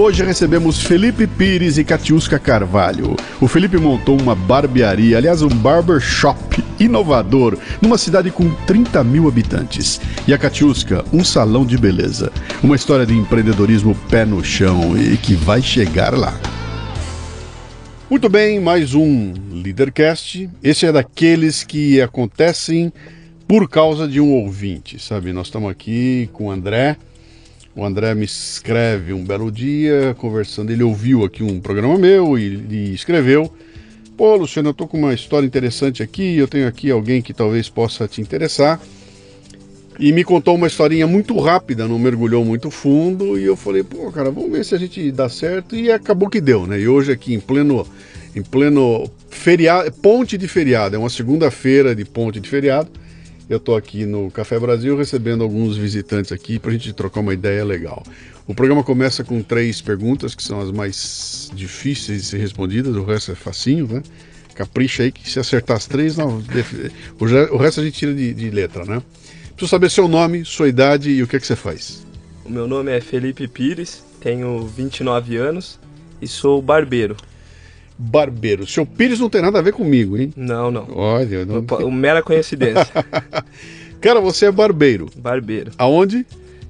Hoje 0.00 0.22
recebemos 0.22 0.80
Felipe 0.80 1.26
Pires 1.26 1.76
e 1.76 1.82
Catiusca 1.82 2.38
Carvalho. 2.38 3.16
O 3.40 3.48
Felipe 3.48 3.78
montou 3.78 4.16
uma 4.16 4.32
barbearia, 4.32 5.18
aliás, 5.18 5.42
um 5.42 5.48
barbershop 5.48 6.62
inovador, 6.78 7.58
numa 7.82 7.98
cidade 7.98 8.30
com 8.30 8.48
30 8.64 9.02
mil 9.02 9.26
habitantes. 9.26 10.00
E 10.24 10.32
a 10.32 10.38
Catiusca, 10.38 11.04
um 11.12 11.24
salão 11.24 11.66
de 11.66 11.76
beleza. 11.76 12.30
Uma 12.62 12.76
história 12.76 13.04
de 13.04 13.12
empreendedorismo 13.12 13.92
pé 14.08 14.24
no 14.24 14.42
chão 14.44 14.96
e 14.96 15.16
que 15.16 15.34
vai 15.34 15.60
chegar 15.60 16.16
lá. 16.16 16.40
Muito 18.08 18.28
bem, 18.28 18.60
mais 18.60 18.94
um 18.94 19.34
Leadercast. 19.50 20.48
Esse 20.62 20.86
é 20.86 20.92
daqueles 20.92 21.64
que 21.64 22.00
acontecem 22.00 22.92
por 23.48 23.68
causa 23.68 24.06
de 24.06 24.20
um 24.20 24.30
ouvinte, 24.30 25.02
sabe? 25.02 25.32
Nós 25.32 25.48
estamos 25.48 25.68
aqui 25.68 26.30
com 26.32 26.44
o 26.46 26.50
André 26.52 26.96
o 27.74 27.84
André 27.84 28.14
me 28.14 28.24
escreve 28.24 29.12
um 29.12 29.24
belo 29.24 29.50
dia, 29.50 30.14
conversando. 30.18 30.70
Ele 30.70 30.82
ouviu 30.82 31.24
aqui 31.24 31.42
um 31.42 31.60
programa 31.60 31.96
meu 31.98 32.38
e, 32.38 32.66
e 32.68 32.94
escreveu: 32.94 33.52
Pô, 34.16 34.34
Luciano, 34.36 34.70
eu 34.70 34.74
tô 34.74 34.86
com 34.86 34.98
uma 34.98 35.14
história 35.14 35.46
interessante 35.46 36.02
aqui. 36.02 36.36
Eu 36.36 36.48
tenho 36.48 36.66
aqui 36.66 36.90
alguém 36.90 37.22
que 37.22 37.32
talvez 37.32 37.68
possa 37.68 38.08
te 38.08 38.20
interessar. 38.20 38.80
E 39.98 40.12
me 40.12 40.22
contou 40.22 40.54
uma 40.54 40.68
historinha 40.68 41.06
muito 41.06 41.36
rápida, 41.38 41.88
não 41.88 41.98
mergulhou 41.98 42.44
muito 42.44 42.70
fundo. 42.70 43.38
E 43.38 43.44
eu 43.44 43.56
falei: 43.56 43.82
Pô, 43.82 44.10
cara, 44.10 44.30
vamos 44.30 44.50
ver 44.50 44.64
se 44.64 44.74
a 44.74 44.78
gente 44.78 45.10
dá 45.12 45.28
certo. 45.28 45.76
E 45.76 45.90
acabou 45.90 46.28
que 46.28 46.40
deu, 46.40 46.66
né? 46.66 46.80
E 46.80 46.88
hoje, 46.88 47.12
aqui 47.12 47.34
em 47.34 47.40
pleno, 47.40 47.86
em 48.34 48.42
pleno 48.42 49.08
feriado, 49.30 49.92
ponte 49.92 50.36
de 50.36 50.48
feriado, 50.48 50.96
é 50.96 50.98
uma 50.98 51.10
segunda-feira 51.10 51.94
de 51.94 52.04
ponte 52.04 52.40
de 52.40 52.48
feriado 52.48 52.90
eu 53.48 53.56
estou 53.56 53.76
aqui 53.76 54.04
no 54.04 54.30
Café 54.30 54.58
Brasil 54.58 54.96
recebendo 54.96 55.42
alguns 55.42 55.76
visitantes 55.76 56.32
aqui 56.32 56.58
para 56.58 56.70
a 56.70 56.72
gente 56.74 56.92
trocar 56.92 57.20
uma 57.20 57.32
ideia 57.32 57.64
legal. 57.64 58.02
O 58.46 58.54
programa 58.54 58.82
começa 58.82 59.24
com 59.24 59.42
três 59.42 59.80
perguntas, 59.80 60.34
que 60.34 60.42
são 60.42 60.60
as 60.60 60.70
mais 60.70 61.50
difíceis 61.54 62.22
de 62.22 62.28
ser 62.28 62.38
respondidas, 62.38 62.94
o 62.94 63.04
resto 63.04 63.32
é 63.32 63.34
facinho, 63.34 63.86
né? 63.86 64.02
Capricha 64.54 65.02
aí 65.02 65.12
que 65.12 65.28
se 65.30 65.38
acertar 65.38 65.76
as 65.76 65.86
três, 65.86 66.16
não, 66.16 66.42
o 67.50 67.56
resto 67.56 67.80
a 67.80 67.84
gente 67.84 67.98
tira 67.98 68.14
de, 68.14 68.34
de 68.34 68.50
letra, 68.50 68.84
né? 68.84 69.02
Preciso 69.50 69.68
saber 69.68 69.90
seu 69.90 70.08
nome, 70.08 70.44
sua 70.44 70.68
idade 70.68 71.10
e 71.10 71.22
o 71.22 71.26
que 71.26 71.36
é 71.36 71.40
que 71.40 71.46
você 71.46 71.56
faz. 71.56 72.06
O 72.44 72.50
meu 72.50 72.66
nome 72.66 72.90
é 72.90 73.00
Felipe 73.00 73.46
Pires, 73.46 74.04
tenho 74.20 74.66
29 74.66 75.36
anos 75.36 75.78
e 76.20 76.26
sou 76.26 76.60
barbeiro. 76.60 77.16
Barbeiro. 77.98 78.66
Seu 78.66 78.86
Pires 78.86 79.18
não 79.18 79.28
tem 79.28 79.42
nada 79.42 79.58
a 79.58 79.62
ver 79.62 79.72
comigo, 79.72 80.16
hein? 80.16 80.32
Não, 80.36 80.70
não. 80.70 80.86
Olha, 80.94 81.44
não... 81.44 81.60
Uma 81.60 81.90
mera 81.90 82.22
coincidência. 82.22 82.86
Cara, 84.00 84.20
você 84.20 84.46
é 84.46 84.52
barbeiro. 84.52 85.06
Barbeiro. 85.16 85.72
Aonde? 85.76 86.24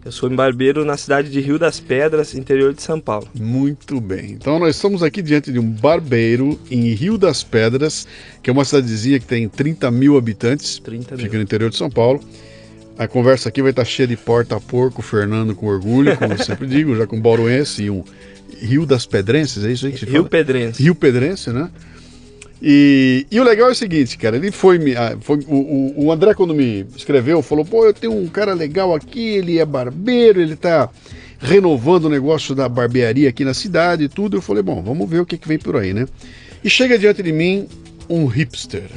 Eu 0.05 0.13
sou 0.13 0.31
barbeiro 0.31 0.87
na 0.87 0.97
cidade 0.97 1.31
de 1.31 1.39
Rio 1.39 1.59
das 1.59 1.79
Pedras, 1.79 2.35
interior 2.35 2.73
de 2.73 2.81
São 2.81 2.99
Paulo. 2.99 3.29
Muito 3.35 4.01
bem. 4.01 4.31
Então 4.31 4.59
nós 4.59 4.77
estamos 4.77 5.03
aqui 5.03 5.21
diante 5.21 5.53
de 5.53 5.59
um 5.59 5.71
barbeiro 5.71 6.59
em 6.71 6.95
Rio 6.95 7.19
das 7.19 7.45
Pedras, 7.45 8.07
que 8.43 8.49
é 8.49 8.53
uma 8.53 8.65
cidadezinha 8.65 9.21
que 9.21 9.27
tem 9.27 9.47
30 9.47 9.91
mil 9.91 10.17
habitantes. 10.17 10.79
30 10.79 11.17
mil. 11.17 11.25
Fica 11.27 11.37
no 11.37 11.43
interior 11.43 11.69
de 11.69 11.77
São 11.77 11.91
Paulo. 11.91 12.21
A 12.97 13.07
conversa 13.07 13.51
aqui 13.51 13.61
vai 13.61 13.71
estar 13.71 13.85
cheia 13.85 14.07
de 14.07 14.17
porta 14.17 14.57
a 14.57 14.61
porco, 14.61 15.03
Fernando 15.03 15.55
com 15.55 15.67
orgulho, 15.67 16.17
como 16.17 16.33
eu 16.33 16.39
sempre 16.39 16.67
digo, 16.67 16.97
já 16.97 17.07
com 17.07 17.21
Bauruense 17.21 17.83
e 17.83 17.91
um 17.91 18.03
Rio 18.61 18.87
das 18.87 19.07
Pedrenses, 19.07 19.65
é 19.65 19.73
isso 19.73 19.87
aí 19.87 19.93
que 19.93 19.99
se 19.99 20.05
Rio 20.05 20.17
fala? 20.17 20.29
Pedrense. 20.29 20.83
Rio 20.83 20.95
Pedrense, 20.95 21.51
né? 21.51 21.71
E, 22.61 23.25
e, 23.31 23.39
o 23.39 23.45
legal 23.45 23.69
é 23.69 23.73
o 23.73 23.75
seguinte, 23.75 24.19
cara, 24.19 24.37
ele 24.37 24.51
foi, 24.51 24.79
ah, 24.97 25.17
foi 25.21 25.39
o, 25.47 26.07
o, 26.07 26.13
André 26.13 26.35
quando 26.35 26.53
me 26.53 26.85
escreveu, 26.97 27.41
falou, 27.41 27.65
pô, 27.65 27.85
eu 27.87 27.95
tenho 27.95 28.13
um 28.13 28.27
cara 28.27 28.53
legal 28.53 28.93
aqui, 28.93 29.21
ele 29.21 29.61
é 29.61 29.65
barbeiro, 29.65 30.41
ele 30.41 30.57
tá 30.57 30.91
renovando 31.39 32.07
o 32.07 32.09
negócio 32.09 32.57
da 32.57 32.69
barbearia 32.69 33.29
aqui 33.29 33.45
na 33.45 33.55
cidade 33.55 34.05
e 34.05 34.09
tudo. 34.09 34.39
Eu 34.39 34.43
falei, 34.43 34.63
bom, 34.63 34.83
vamos 34.83 35.09
ver 35.09 35.21
o 35.21 35.27
que, 35.27 35.39
que 35.39 35.47
vem 35.47 35.59
por 35.59 35.77
aí, 35.77 35.95
né? 35.95 36.07
E 36.63 36.69
chega 36.69 36.99
diante 36.99 37.23
de 37.23 37.33
mim 37.33 37.69
um 38.09 38.27
hipster. 38.27 38.91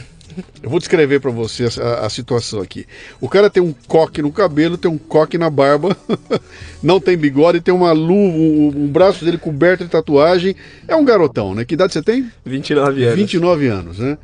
Eu 0.62 0.69
vou 0.69 0.80
descrever 0.80 1.19
para 1.19 1.31
você 1.31 1.68
a, 1.80 2.06
a, 2.06 2.09
situação 2.09 2.62
aqui. 2.62 2.86
O 3.19 3.28
cara 3.28 3.50
tem 3.50 3.62
um 3.62 3.74
coque 3.88 4.22
no 4.22 4.31
cabelo, 4.31 4.78
tem 4.78 4.90
um 4.90 4.97
coque 4.97 5.38
na 5.38 5.50
barba, 5.50 5.96
não 6.81 7.00
tem 7.00 7.18
bigode, 7.18 7.62
tem 7.62 7.74
uma 7.74 7.92
luva, 7.92 8.38
um, 8.38 8.84
um, 8.84 8.88
braço 8.88 9.25
dele 9.25 9.38
coberto 9.38 9.84
de 9.84 9.90
tatuagem. 9.90 10.56
É 10.88 10.96
um 10.96 11.06
garotão, 11.06 11.56
né? 11.56 11.66
Que 11.66 11.74
idade 11.74 11.94
você 11.94 12.02
tem? 12.02 12.31
29 12.46 13.03
anos. 13.03 13.16
29 13.16 13.68
anos, 13.68 14.00
né? 14.00 14.18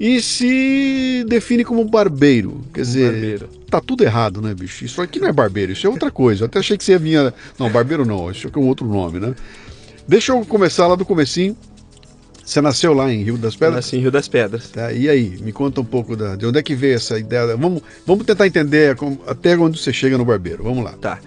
E 0.00 0.22
se 0.22 1.24
define 1.28 1.64
como 1.64 1.84
barbeiro. 1.84 2.64
Quer 2.72 2.82
dizer, 2.82 3.10
barbeiro. 3.10 3.48
tá 3.68 3.80
tudo 3.80 4.04
errado, 4.04 4.40
né, 4.40 4.54
bicho? 4.54 4.84
Isso 4.84 5.02
aqui 5.02 5.18
não 5.18 5.28
é 5.28 5.32
barbeiro, 5.32 5.72
isso 5.72 5.86
é 5.86 5.90
outra 5.90 6.10
coisa. 6.10 6.44
Eu 6.44 6.46
até 6.46 6.60
achei 6.60 6.76
que 6.76 6.84
você 6.84 6.96
vir. 6.96 7.32
Não, 7.58 7.68
barbeiro 7.68 8.04
não, 8.04 8.30
isso 8.30 8.46
aqui 8.46 8.58
é 8.58 8.62
um 8.62 8.68
outro 8.68 8.86
nome, 8.86 9.18
né? 9.18 9.34
Deixa 10.06 10.32
eu 10.32 10.44
começar 10.46 10.86
lá 10.86 10.94
do 10.94 11.04
comecinho. 11.04 11.56
Você 12.48 12.62
nasceu 12.62 12.94
lá 12.94 13.12
em 13.12 13.22
Rio 13.22 13.36
das 13.36 13.54
Pedras? 13.54 13.74
Nasci 13.74 13.96
em 13.98 14.00
Rio 14.00 14.10
das 14.10 14.26
Pedras. 14.26 14.70
Tá, 14.70 14.90
e 14.90 15.06
aí, 15.06 15.36
me 15.42 15.52
conta 15.52 15.82
um 15.82 15.84
pouco 15.84 16.16
da, 16.16 16.34
de 16.34 16.46
onde 16.46 16.58
é 16.58 16.62
que 16.62 16.74
veio 16.74 16.94
essa 16.94 17.18
ideia. 17.18 17.54
Vamos, 17.54 17.82
vamos 18.06 18.24
tentar 18.24 18.46
entender 18.46 18.96
como, 18.96 19.20
até 19.26 19.54
onde 19.54 19.78
você 19.78 19.92
chega 19.92 20.16
no 20.16 20.24
barbeiro. 20.24 20.64
Vamos 20.64 20.82
lá. 20.82 20.92
Tá. 20.92 21.18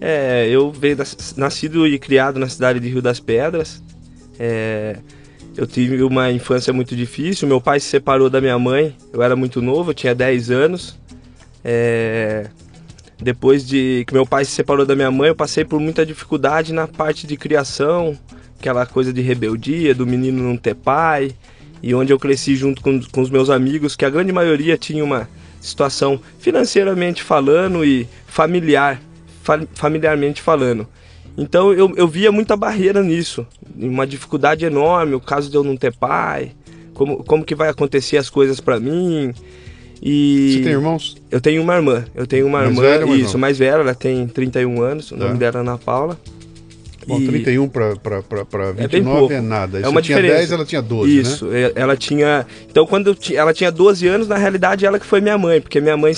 É, 0.00 0.48
eu 0.48 0.72
veio 0.72 0.96
nascido 1.36 1.86
e 1.86 1.98
criado 1.98 2.40
na 2.40 2.48
cidade 2.48 2.80
de 2.80 2.88
Rio 2.88 3.02
das 3.02 3.20
Pedras. 3.20 3.82
É, 4.38 4.96
eu 5.54 5.66
tive 5.66 6.02
uma 6.02 6.32
infância 6.32 6.72
muito 6.72 6.96
difícil. 6.96 7.46
Meu 7.46 7.60
pai 7.60 7.78
se 7.78 7.88
separou 7.88 8.30
da 8.30 8.40
minha 8.40 8.58
mãe. 8.58 8.96
Eu 9.12 9.22
era 9.22 9.36
muito 9.36 9.60
novo, 9.60 9.90
eu 9.90 9.94
tinha 9.94 10.14
10 10.14 10.50
anos. 10.50 10.98
É, 11.62 12.46
depois 13.20 13.68
de 13.68 14.02
que 14.06 14.14
meu 14.14 14.24
pai 14.24 14.46
se 14.46 14.52
separou 14.52 14.86
da 14.86 14.96
minha 14.96 15.10
mãe, 15.10 15.28
eu 15.28 15.36
passei 15.36 15.62
por 15.62 15.78
muita 15.78 16.06
dificuldade 16.06 16.72
na 16.72 16.88
parte 16.88 17.26
de 17.26 17.36
criação, 17.36 18.16
aquela 18.60 18.84
coisa 18.84 19.10
de 19.10 19.22
rebeldia, 19.22 19.94
do 19.94 20.06
menino 20.06 20.42
não 20.42 20.56
ter 20.56 20.74
pai, 20.74 21.32
e 21.82 21.94
onde 21.94 22.12
eu 22.12 22.18
cresci 22.18 22.54
junto 22.54 22.82
com, 22.82 23.00
com 23.00 23.22
os 23.22 23.30
meus 23.30 23.48
amigos, 23.48 23.96
que 23.96 24.04
a 24.04 24.10
grande 24.10 24.32
maioria 24.32 24.76
tinha 24.76 25.02
uma 25.02 25.28
situação 25.60 26.20
financeiramente 26.38 27.22
falando 27.22 27.82
e 27.82 28.06
familiar, 28.26 29.00
fa 29.42 29.60
familiarmente 29.74 30.42
falando. 30.42 30.86
Então 31.38 31.72
eu, 31.72 31.90
eu 31.96 32.06
via 32.06 32.30
muita 32.30 32.54
barreira 32.54 33.02
nisso, 33.02 33.46
uma 33.74 34.06
dificuldade 34.06 34.64
enorme, 34.64 35.14
o 35.14 35.20
caso 35.20 35.50
de 35.50 35.56
eu 35.56 35.64
não 35.64 35.76
ter 35.76 35.94
pai, 35.94 36.52
como, 36.92 37.24
como 37.24 37.44
que 37.44 37.54
vai 37.54 37.70
acontecer 37.70 38.18
as 38.18 38.28
coisas 38.28 38.60
para 38.60 38.78
mim. 38.78 39.32
E 40.02 40.52
Você 40.52 40.62
tem 40.64 40.72
irmãos? 40.72 41.16
Eu 41.30 41.40
tenho 41.40 41.62
uma 41.62 41.76
irmã. 41.76 42.04
Eu 42.14 42.26
tenho 42.26 42.46
uma 42.46 42.58
mais 42.58 42.70
irmã, 42.70 42.82
velha, 42.82 43.14
isso, 43.14 43.38
mais 43.38 43.58
velha, 43.58 43.80
ela 43.80 43.94
tem 43.94 44.26
31 44.28 44.82
anos, 44.82 45.10
o 45.12 45.16
nome 45.16 45.32
tá. 45.32 45.38
dela 45.38 45.58
é 45.58 45.60
Ana 45.60 45.78
Paula. 45.78 46.18
Bom, 47.10 47.20
E- 47.20 47.26
31 47.26 47.68
para 47.68 47.90
29 48.72 48.88
bem 48.88 49.04
pouco. 49.04 49.32
é 49.32 49.40
nada. 49.40 49.80
É 49.80 49.88
uma 49.88 50.00
tinha 50.00 50.16
diferença. 50.16 50.38
10, 50.40 50.52
ela 50.52 50.64
tinha 50.64 50.82
12, 50.82 51.18
Isso, 51.20 51.46
né? 51.46 51.62
é- 51.62 51.72
ela 51.74 51.96
tinha. 51.96 52.46
Então, 52.70 52.86
quando 52.86 53.16
ela 53.34 53.52
tinha 53.52 53.70
12 53.70 54.06
anos, 54.06 54.28
na 54.28 54.36
realidade, 54.36 54.86
ela 54.86 54.98
que 54.98 55.06
foi 55.06 55.20
minha 55.20 55.36
mãe, 55.36 55.60
porque 55.60 55.80
minha 55.80 55.96
mãe, 55.96 56.12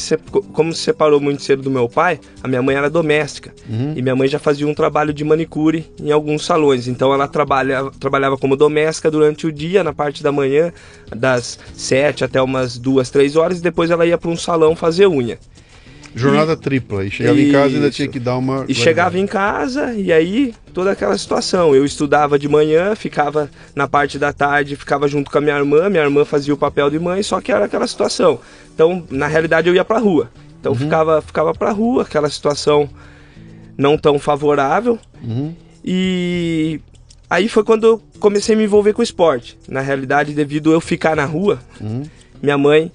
como 0.52 0.72
se 0.72 0.80
separou 0.80 1.20
muito 1.20 1.42
cedo 1.42 1.62
do 1.62 1.70
meu 1.70 1.88
pai, 1.88 2.20
a 2.42 2.48
minha 2.48 2.62
mãe 2.62 2.76
era 2.76 2.90
doméstica. 2.90 3.52
Uhum. 3.68 3.94
E 3.96 4.02
minha 4.02 4.14
mãe 4.14 4.28
já 4.28 4.38
fazia 4.38 4.66
um 4.66 4.74
trabalho 4.74 5.12
de 5.12 5.24
manicure 5.24 5.86
em 6.00 6.10
alguns 6.12 6.44
salões. 6.44 6.88
Então, 6.88 7.12
ela 7.12 7.26
trabalhava, 7.26 7.90
trabalhava 7.98 8.36
como 8.36 8.56
doméstica 8.56 9.10
durante 9.10 9.46
o 9.46 9.52
dia, 9.52 9.82
na 9.82 9.92
parte 9.92 10.22
da 10.22 10.30
manhã, 10.30 10.72
das 11.14 11.58
7 11.74 12.24
até 12.24 12.40
umas 12.42 12.78
2, 12.78 13.10
3 13.10 13.36
horas, 13.36 13.58
e 13.58 13.62
depois 13.62 13.90
ela 13.90 14.04
ia 14.06 14.18
para 14.18 14.30
um 14.30 14.36
salão 14.36 14.74
fazer 14.76 15.06
unha. 15.06 15.38
Jornada 16.14 16.56
tripla. 16.56 17.04
E 17.04 17.10
chegava 17.10 17.40
em 17.40 17.50
casa 17.52 17.68
e 17.70 17.74
ainda 17.76 17.88
Isso. 17.88 17.96
tinha 17.96 18.08
que 18.08 18.18
dar 18.20 18.36
uma. 18.36 18.64
E 18.68 18.74
chegava 18.74 19.18
em 19.18 19.26
casa 19.26 19.94
e 19.94 20.12
aí 20.12 20.54
toda 20.74 20.90
aquela 20.90 21.16
situação. 21.16 21.74
Eu 21.74 21.84
estudava 21.84 22.38
de 22.38 22.48
manhã, 22.48 22.94
ficava 22.94 23.50
na 23.74 23.88
parte 23.88 24.18
da 24.18 24.32
tarde, 24.32 24.76
ficava 24.76 25.08
junto 25.08 25.30
com 25.30 25.38
a 25.38 25.40
minha 25.40 25.56
irmã, 25.56 25.88
minha 25.88 26.02
irmã 26.02 26.24
fazia 26.24 26.52
o 26.52 26.56
papel 26.56 26.90
de 26.90 26.98
mãe, 26.98 27.22
só 27.22 27.40
que 27.40 27.50
era 27.52 27.64
aquela 27.64 27.86
situação. 27.86 28.38
Então, 28.74 29.04
na 29.10 29.26
realidade, 29.26 29.68
eu 29.68 29.74
ia 29.74 29.84
pra 29.84 29.98
rua. 29.98 30.30
Então 30.60 30.74
ficava 30.74 31.20
ficava 31.20 31.52
pra 31.52 31.70
rua, 31.72 32.02
aquela 32.02 32.30
situação 32.30 32.88
não 33.76 33.98
tão 33.98 34.18
favorável. 34.18 34.98
Uhum. 35.22 35.54
E 35.84 36.80
aí 37.28 37.48
foi 37.48 37.64
quando 37.64 37.84
eu 37.86 38.02
comecei 38.20 38.54
a 38.54 38.58
me 38.58 38.64
envolver 38.64 38.92
com 38.92 39.00
o 39.00 39.04
esporte. 39.04 39.58
Na 39.68 39.80
realidade, 39.80 40.32
devido 40.32 40.72
eu 40.72 40.80
ficar 40.80 41.16
na 41.16 41.24
rua, 41.24 41.58
Uhum. 41.80 42.02
minha 42.42 42.56
mãe 42.56 42.92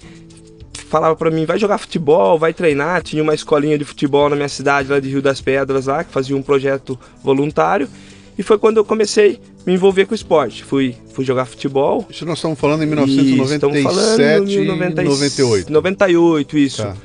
falava 0.88 1.14
pra 1.14 1.30
mim, 1.30 1.44
vai 1.44 1.58
jogar 1.58 1.78
futebol, 1.78 2.38
vai 2.38 2.52
treinar. 2.52 3.02
Tinha 3.02 3.22
uma 3.22 3.34
escolinha 3.34 3.78
de 3.78 3.84
futebol 3.84 4.28
na 4.28 4.36
minha 4.36 4.48
cidade, 4.48 4.88
lá 4.88 4.98
de 4.98 5.08
Rio 5.08 5.22
das 5.22 5.40
Pedras, 5.40 5.86
lá, 5.86 6.02
que 6.02 6.10
fazia 6.12 6.36
um 6.36 6.42
projeto 6.42 6.98
voluntário. 7.22 7.88
E 8.36 8.42
foi 8.42 8.56
quando 8.56 8.76
eu 8.76 8.84
comecei 8.84 9.40
a 9.66 9.70
me 9.70 9.74
envolver 9.74 10.06
com 10.06 10.12
o 10.12 10.14
esporte. 10.14 10.64
Fui, 10.64 10.94
fui 11.12 11.24
jogar 11.24 11.44
futebol. 11.44 12.06
Isso 12.08 12.24
nós 12.24 12.38
estamos 12.38 12.58
falando 12.58 12.84
em 12.84 12.86
Isso, 12.86 13.54
estamos 13.54 13.82
falando 13.82 14.12
1997 14.44 14.52
em 14.52 14.62
e 14.62 14.66
90 14.66 15.02
98. 15.02 15.72
98, 15.72 16.58
isso. 16.58 16.82
Tá. 16.82 16.96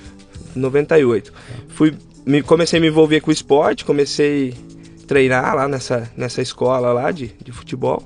98. 0.56 1.34
Fui, 1.70 1.94
me, 2.26 2.44
comecei 2.44 2.78
a 2.78 2.82
me 2.82 2.88
envolver 2.88 3.20
com 3.20 3.32
o 3.32 3.34
esporte, 3.34 3.84
comecei 3.84 4.54
a 5.04 5.08
treinar 5.08 5.56
lá 5.56 5.68
nessa, 5.68 6.10
nessa 6.16 6.42
escola 6.42 6.94
lá 6.94 7.12
de, 7.12 7.32
de 7.44 7.52
futebol. 7.52 8.04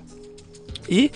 E 0.89 1.11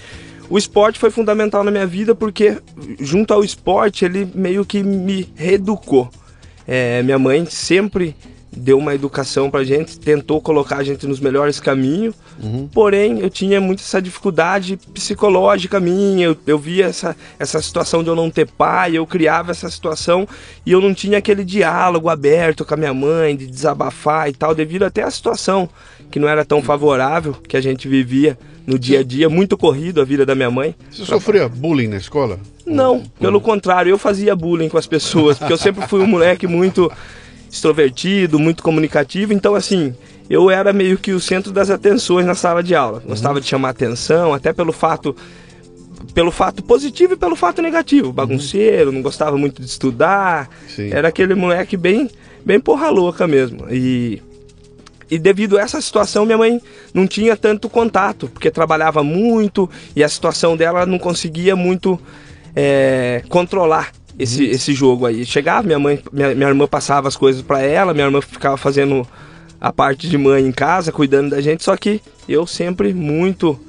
o 0.52 0.58
esporte 0.58 1.00
foi 1.00 1.10
fundamental 1.10 1.64
na 1.64 1.72
minha 1.72 1.88
vida 1.88 2.14
porque, 2.14 2.58
junto 3.00 3.34
ao 3.34 3.42
esporte, 3.42 4.04
ele 4.04 4.30
meio 4.36 4.66
que 4.66 4.84
me 4.84 5.32
reeducou. 5.34 6.10
É, 6.68 7.02
minha 7.04 7.18
mãe 7.18 7.46
sempre 7.46 8.14
deu 8.52 8.78
uma 8.78 8.94
educação 8.94 9.50
pra 9.50 9.64
gente, 9.64 9.98
tentou 9.98 10.42
colocar 10.42 10.80
a 10.80 10.84
gente 10.84 11.08
nos 11.08 11.22
melhores 11.22 11.58
caminhos, 11.62 12.14
porém 12.74 13.22
eu 13.22 13.30
tinha 13.30 13.62
muito 13.62 13.80
essa 13.80 14.02
dificuldade 14.02 14.78
psicológica 14.94 15.80
minha, 15.80 16.26
eu, 16.26 16.38
eu 16.46 16.60
via 16.60 16.88
essa, 16.88 17.16
essa 17.40 17.62
situação 17.62 18.04
de 18.04 18.10
eu 18.10 18.16
não 18.16 18.30
ter 18.30 18.46
pai, 18.46 18.98
eu 18.98 19.08
criava 19.08 19.52
essa 19.52 19.70
situação 19.70 20.28
e 20.66 20.74
eu 20.74 20.82
não 20.82 20.94
tinha 20.94 21.20
aquele 21.20 21.46
diálogo 21.46 22.10
aberto 22.10 22.66
com 22.66 22.74
a 22.74 22.78
minha 22.78 22.94
mãe, 22.94 23.38
de 23.38 23.48
desabafar 23.48 24.28
e 24.28 24.34
tal, 24.34 24.54
devido 24.54 24.84
até 24.84 25.02
à 25.02 25.10
situação 25.10 25.70
que 26.12 26.20
não 26.20 26.28
era 26.28 26.46
tão 26.46 26.62
favorável 26.62 27.34
que 27.48 27.56
a 27.58 27.62
gente 27.62 27.88
vivia 27.88 28.38
no 28.68 28.78
dia 28.78 29.00
a 29.00 29.04
dia, 29.04 29.30
muito 29.30 29.58
corrido 29.58 30.02
a 30.02 30.06
vida 30.06 30.26
da 30.26 30.36
minha 30.36 30.52
mãe. 30.52 30.76
Você 30.92 31.06
sofria 31.06 31.50
bullying 31.50 31.88
na 31.88 31.98
escola? 31.98 32.40
Não, 32.66 33.04
pelo 33.20 33.42
contrário, 33.42 33.90
eu 33.90 33.98
fazia 33.98 34.36
bullying 34.36 34.70
com 34.70 34.78
as 34.78 34.86
pessoas, 34.86 35.38
porque 35.38 35.54
eu 35.54 35.58
sempre 35.58 35.88
fui 35.88 36.02
um 36.02 36.08
moleque 36.08 36.46
muito 36.46 36.92
extrovertido, 37.50 38.38
muito 38.38 38.62
comunicativo, 38.62 39.34
então 39.34 39.56
assim, 39.56 39.96
eu 40.30 40.50
era 40.50 40.72
meio 40.72 40.98
que 40.98 41.12
o 41.12 41.20
centro 41.20 41.52
das 41.52 41.70
atenções 41.70 42.26
na 42.26 42.36
sala 42.36 42.62
de 42.62 42.76
aula. 42.76 43.02
Gostava 43.06 43.42
de 43.42 43.48
chamar 43.48 43.70
atenção, 43.70 44.34
até 44.34 44.54
pelo 44.54 44.72
fato 44.72 45.16
pelo 46.14 46.32
fato 46.32 46.64
positivo 46.64 47.14
e 47.14 47.18
pelo 47.18 47.36
fato 47.36 47.62
negativo, 47.62 48.12
bagunceiro, 48.12 48.92
não 48.92 49.02
gostava 49.02 49.38
muito 49.38 49.62
de 49.62 49.68
estudar. 49.68 50.50
Sim. 50.68 50.90
Era 50.92 51.08
aquele 51.10 51.36
moleque 51.36 51.78
bem 51.78 52.10
bem 52.46 52.60
porra 52.60 52.90
louca 52.90 53.28
mesmo. 53.28 53.66
E 53.70 54.22
e 55.12 55.20
devido 55.20 55.58
a 55.58 55.62
essa 55.62 55.82
situação, 55.82 56.26
minha 56.26 56.38
mãe 56.38 56.62
não 56.94 57.06
tinha 57.06 57.36
tanto 57.36 57.70
contato, 57.70 58.30
porque 58.30 58.50
trabalhava 58.50 59.04
muito 59.04 59.70
e 59.94 60.02
a 60.02 60.08
situação 60.08 60.56
dela 60.56 60.86
não 60.86 60.98
conseguia 60.98 61.54
muito 61.54 62.00
é, 62.56 63.22
controlar 63.28 63.92
esse, 64.18 64.46
esse 64.46 64.74
jogo 64.74 65.06
aí. 65.06 65.26
Chegava, 65.26 65.68
minha 65.68 65.78
mãe, 65.78 66.02
minha, 66.14 66.34
minha 66.34 66.48
irmã 66.48 66.66
passava 66.66 67.10
as 67.10 67.18
coisas 67.18 67.42
para 67.42 67.62
ela, 67.62 67.94
minha 67.94 68.06
irmã 68.06 68.22
ficava 68.22 68.56
fazendo 68.56 69.06
a 69.60 69.74
parte 69.74 70.08
de 70.08 70.18
mãe 70.18 70.46
em 70.46 70.52
casa, 70.52 70.94
cuidando 70.94 71.32
da 71.32 71.42
gente, 71.42 71.62
só 71.62 71.76
que 71.76 72.02
eu 72.28 72.48
sempre 72.48 72.94
muito 72.94 73.60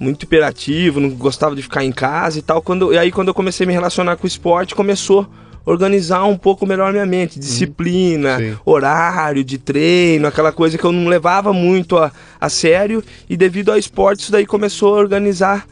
muito 0.00 0.24
hiperativo, 0.24 1.00
não 1.00 1.10
gostava 1.10 1.56
de 1.56 1.62
ficar 1.62 1.84
em 1.84 1.90
casa 1.90 2.38
e 2.38 2.42
tal. 2.42 2.62
Quando, 2.62 2.92
e 2.92 2.98
aí 2.98 3.10
quando 3.10 3.28
eu 3.28 3.34
comecei 3.34 3.64
a 3.64 3.66
me 3.66 3.72
relacionar 3.72 4.16
com 4.16 4.24
o 4.24 4.28
esporte, 4.28 4.74
começou 4.74 5.26
organizar 5.64 6.24
um 6.24 6.36
pouco 6.36 6.66
melhor 6.66 6.92
minha 6.92 7.04
mente, 7.06 7.38
disciplina, 7.38 8.38
Sim. 8.38 8.56
horário 8.64 9.44
de 9.44 9.58
treino, 9.58 10.26
aquela 10.26 10.52
coisa 10.52 10.78
que 10.78 10.84
eu 10.84 10.92
não 10.92 11.08
levava 11.08 11.52
muito 11.52 11.96
a, 11.98 12.10
a 12.40 12.48
sério 12.48 13.02
e 13.28 13.36
devido 13.36 13.70
ao 13.70 13.78
esporte 13.78 14.20
isso 14.20 14.32
daí 14.32 14.46
começou 14.46 14.94
a 14.94 14.98
organizar 14.98 15.66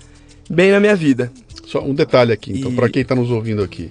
bem 0.50 0.70
na 0.70 0.80
minha 0.80 0.94
vida. 0.94 1.32
Só 1.66 1.82
um 1.82 1.94
detalhe 1.94 2.32
aqui, 2.32 2.52
então, 2.58 2.70
E- 2.70 2.74
para 2.76 2.88
quem 2.88 3.02
está 3.02 3.14
nos 3.14 3.30
ouvindo 3.30 3.62
aqui. 3.62 3.88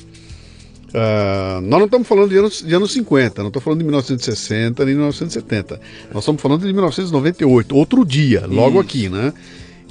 Ah, 0.93 1.59
nós 1.61 1.79
não 1.79 1.85
estamos 1.87 2.07
falando 2.07 2.29
de 2.29 2.37
anos, 2.37 2.63
de 2.65 2.73
anos 2.73 2.93
50, 2.93 3.41
não 3.41 3.47
estamos 3.49 3.63
falando 3.65 3.79
de 3.79 3.83
1960 3.85 4.85
nem 4.85 4.93
de 4.93 4.97
1970. 4.99 5.79
Nós 6.13 6.23
estamos 6.23 6.41
falando 6.41 6.61
de 6.65 6.71
1998, 6.71 7.75
outro 7.75 8.05
dia, 8.05 8.45
logo 8.47 8.79
Isso. 8.79 8.79
aqui, 8.79 9.09
né? 9.09 9.33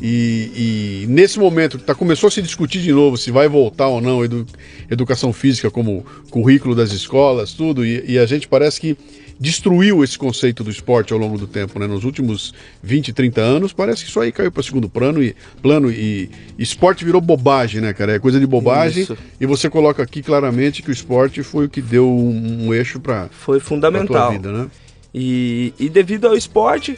E, 0.02 1.02
e 1.04 1.06
nesse 1.08 1.38
momento 1.38 1.78
que 1.78 1.84
tá, 1.84 1.94
começou 1.94 2.26
a 2.26 2.30
se 2.30 2.42
discutir 2.42 2.80
de 2.82 2.92
novo 2.92 3.16
se 3.16 3.30
vai 3.30 3.48
voltar 3.48 3.86
ou 3.88 4.00
não 4.00 4.24
edu- 4.24 4.46
educação 4.90 5.32
física 5.32 5.70
como 5.70 6.04
currículo 6.30 6.74
das 6.74 6.90
escolas, 6.92 7.52
tudo, 7.52 7.86
e, 7.86 8.04
e 8.12 8.18
a 8.18 8.26
gente 8.26 8.48
parece 8.48 8.80
que 8.80 8.96
destruiu 9.38 10.02
esse 10.04 10.16
conceito 10.18 10.62
do 10.62 10.70
esporte 10.70 11.12
ao 11.12 11.18
longo 11.18 11.36
do 11.36 11.46
tempo, 11.46 11.78
né? 11.78 11.86
Nos 11.86 12.04
últimos 12.04 12.54
20, 12.82 13.12
30 13.12 13.40
anos, 13.40 13.72
parece 13.72 14.04
que 14.04 14.10
isso 14.10 14.20
aí 14.20 14.30
caiu 14.30 14.50
para 14.50 14.62
segundo 14.62 14.88
plano 14.88 15.22
e 15.22 15.34
plano 15.60 15.90
e, 15.90 16.30
esporte 16.58 17.04
virou 17.04 17.20
bobagem, 17.20 17.80
né, 17.80 17.92
cara? 17.92 18.12
É 18.14 18.18
coisa 18.18 18.38
de 18.38 18.46
bobagem. 18.46 19.02
Isso. 19.02 19.16
E 19.40 19.46
você 19.46 19.68
coloca 19.68 20.02
aqui 20.02 20.22
claramente 20.22 20.82
que 20.82 20.90
o 20.90 20.92
esporte 20.92 21.42
foi 21.42 21.66
o 21.66 21.68
que 21.68 21.80
deu 21.80 22.08
um, 22.08 22.66
um 22.66 22.74
eixo 22.74 23.00
para 23.00 23.28
Foi 23.30 23.56
a 23.58 23.60
tua 23.60 23.68
fundamental. 23.68 24.32
vida, 24.32 24.52
né? 24.52 24.66
E, 25.12 25.72
e 25.78 25.88
devido 25.88 26.26
ao 26.26 26.36
esporte, 26.36 26.96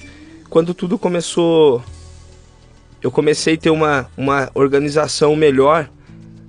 quando 0.50 0.72
tudo 0.75 0.99
começou, 0.99 1.82
eu 3.06 3.11
comecei 3.12 3.55
a 3.55 3.56
ter 3.56 3.70
uma, 3.70 4.11
uma 4.17 4.50
organização 4.53 5.37
melhor 5.37 5.88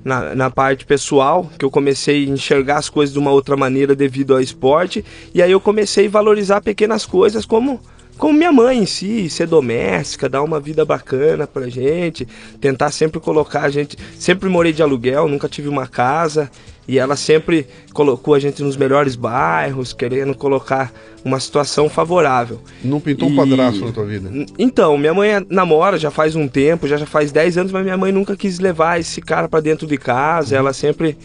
na, 0.03 0.33
na 0.33 0.49
parte 0.49 0.87
pessoal, 0.87 1.47
que 1.55 1.63
eu 1.63 1.69
comecei 1.69 2.25
a 2.25 2.29
enxergar 2.29 2.77
as 2.77 2.89
coisas 2.89 3.13
de 3.13 3.19
uma 3.19 3.29
outra 3.29 3.55
maneira 3.55 3.95
devido 3.95 4.33
ao 4.33 4.41
esporte, 4.41 5.05
e 5.35 5.41
aí 5.43 5.51
eu 5.51 5.61
comecei 5.61 6.07
a 6.07 6.09
valorizar 6.09 6.59
pequenas 6.61 7.05
coisas 7.05 7.45
como 7.45 7.79
como 8.17 8.33
minha 8.33 8.51
mãe 8.51 8.79
em 8.79 8.85
si, 8.87 9.29
ser 9.29 9.45
doméstica, 9.45 10.27
dar 10.27 10.41
uma 10.41 10.59
vida 10.59 10.83
bacana 10.83 11.45
pra 11.45 11.69
gente, 11.69 12.27
tentar 12.59 12.89
sempre 12.89 13.19
colocar 13.19 13.61
a 13.61 13.69
gente, 13.69 13.95
sempre 14.17 14.49
morei 14.49 14.73
de 14.73 14.81
aluguel, 14.81 15.27
nunca 15.27 15.47
tive 15.47 15.69
uma 15.69 15.85
casa, 15.85 16.49
e 16.87 16.97
ela 16.97 17.15
sempre 17.17 17.67
colocou 17.93 18.33
a 18.33 18.39
gente 18.39 18.63
nos 18.63 18.77
melhores 18.77 19.15
bairros, 19.15 19.91
querendo 19.91 20.33
colocar 20.33 20.91
uma 21.25 21.39
situação 21.39 21.89
favorável. 21.89 22.61
Não 22.83 22.99
pintou 23.01 23.27
um 23.27 23.33
E- 23.33 23.35
padrasto 23.35 23.85
na 23.85 23.91
tua 23.91 24.05
vida. 24.05 24.29
Então, 24.57 24.97
minha 24.97 25.13
mãe 25.13 25.31
namora 25.49 25.97
já 25.99 26.09
faz 26.09 26.35
um 26.35 26.47
tempo, 26.47 26.87
já, 26.87 26.95
já 26.97 27.05
faz 27.05 27.31
10 27.31 27.57
anos, 27.57 27.71
mas 27.71 27.83
minha 27.83 27.97
mãe 27.97 28.11
nunca 28.11 28.37
quis 28.37 28.59
levar 28.59 28.99
esse 28.99 29.21
cara 29.21 29.49
pra 29.49 29.59
dentro 29.59 29.85
de 29.85 29.97
casa. 29.97 30.55
Ela 30.55 30.71
sempre. 30.71 31.17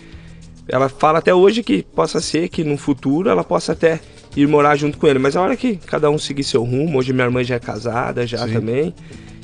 Ela 0.68 0.88
fala 0.88 1.18
até 1.18 1.34
hoje 1.34 1.62
que 1.62 1.82
possa 1.82 2.20
ser 2.20 2.48
que 2.48 2.64
no 2.64 2.76
futuro 2.76 3.28
ela 3.28 3.44
possa 3.44 3.72
até 3.72 4.00
ir 4.36 4.46
morar 4.48 4.74
junto 4.76 4.98
com 4.98 5.06
ele. 5.06 5.18
Mas 5.18 5.36
a 5.36 5.42
hora 5.42 5.56
que 5.56 5.76
cada 5.76 6.10
um 6.10 6.18
seguir 6.18 6.44
seu 6.44 6.64
rumo, 6.64 6.98
hoje 6.98 7.12
minha 7.12 7.24
irmã 7.26 7.42
já 7.44 7.56
é 7.56 7.60
casada, 7.60 8.26
já 8.26 8.46
Sim. 8.46 8.52
também. 8.54 8.94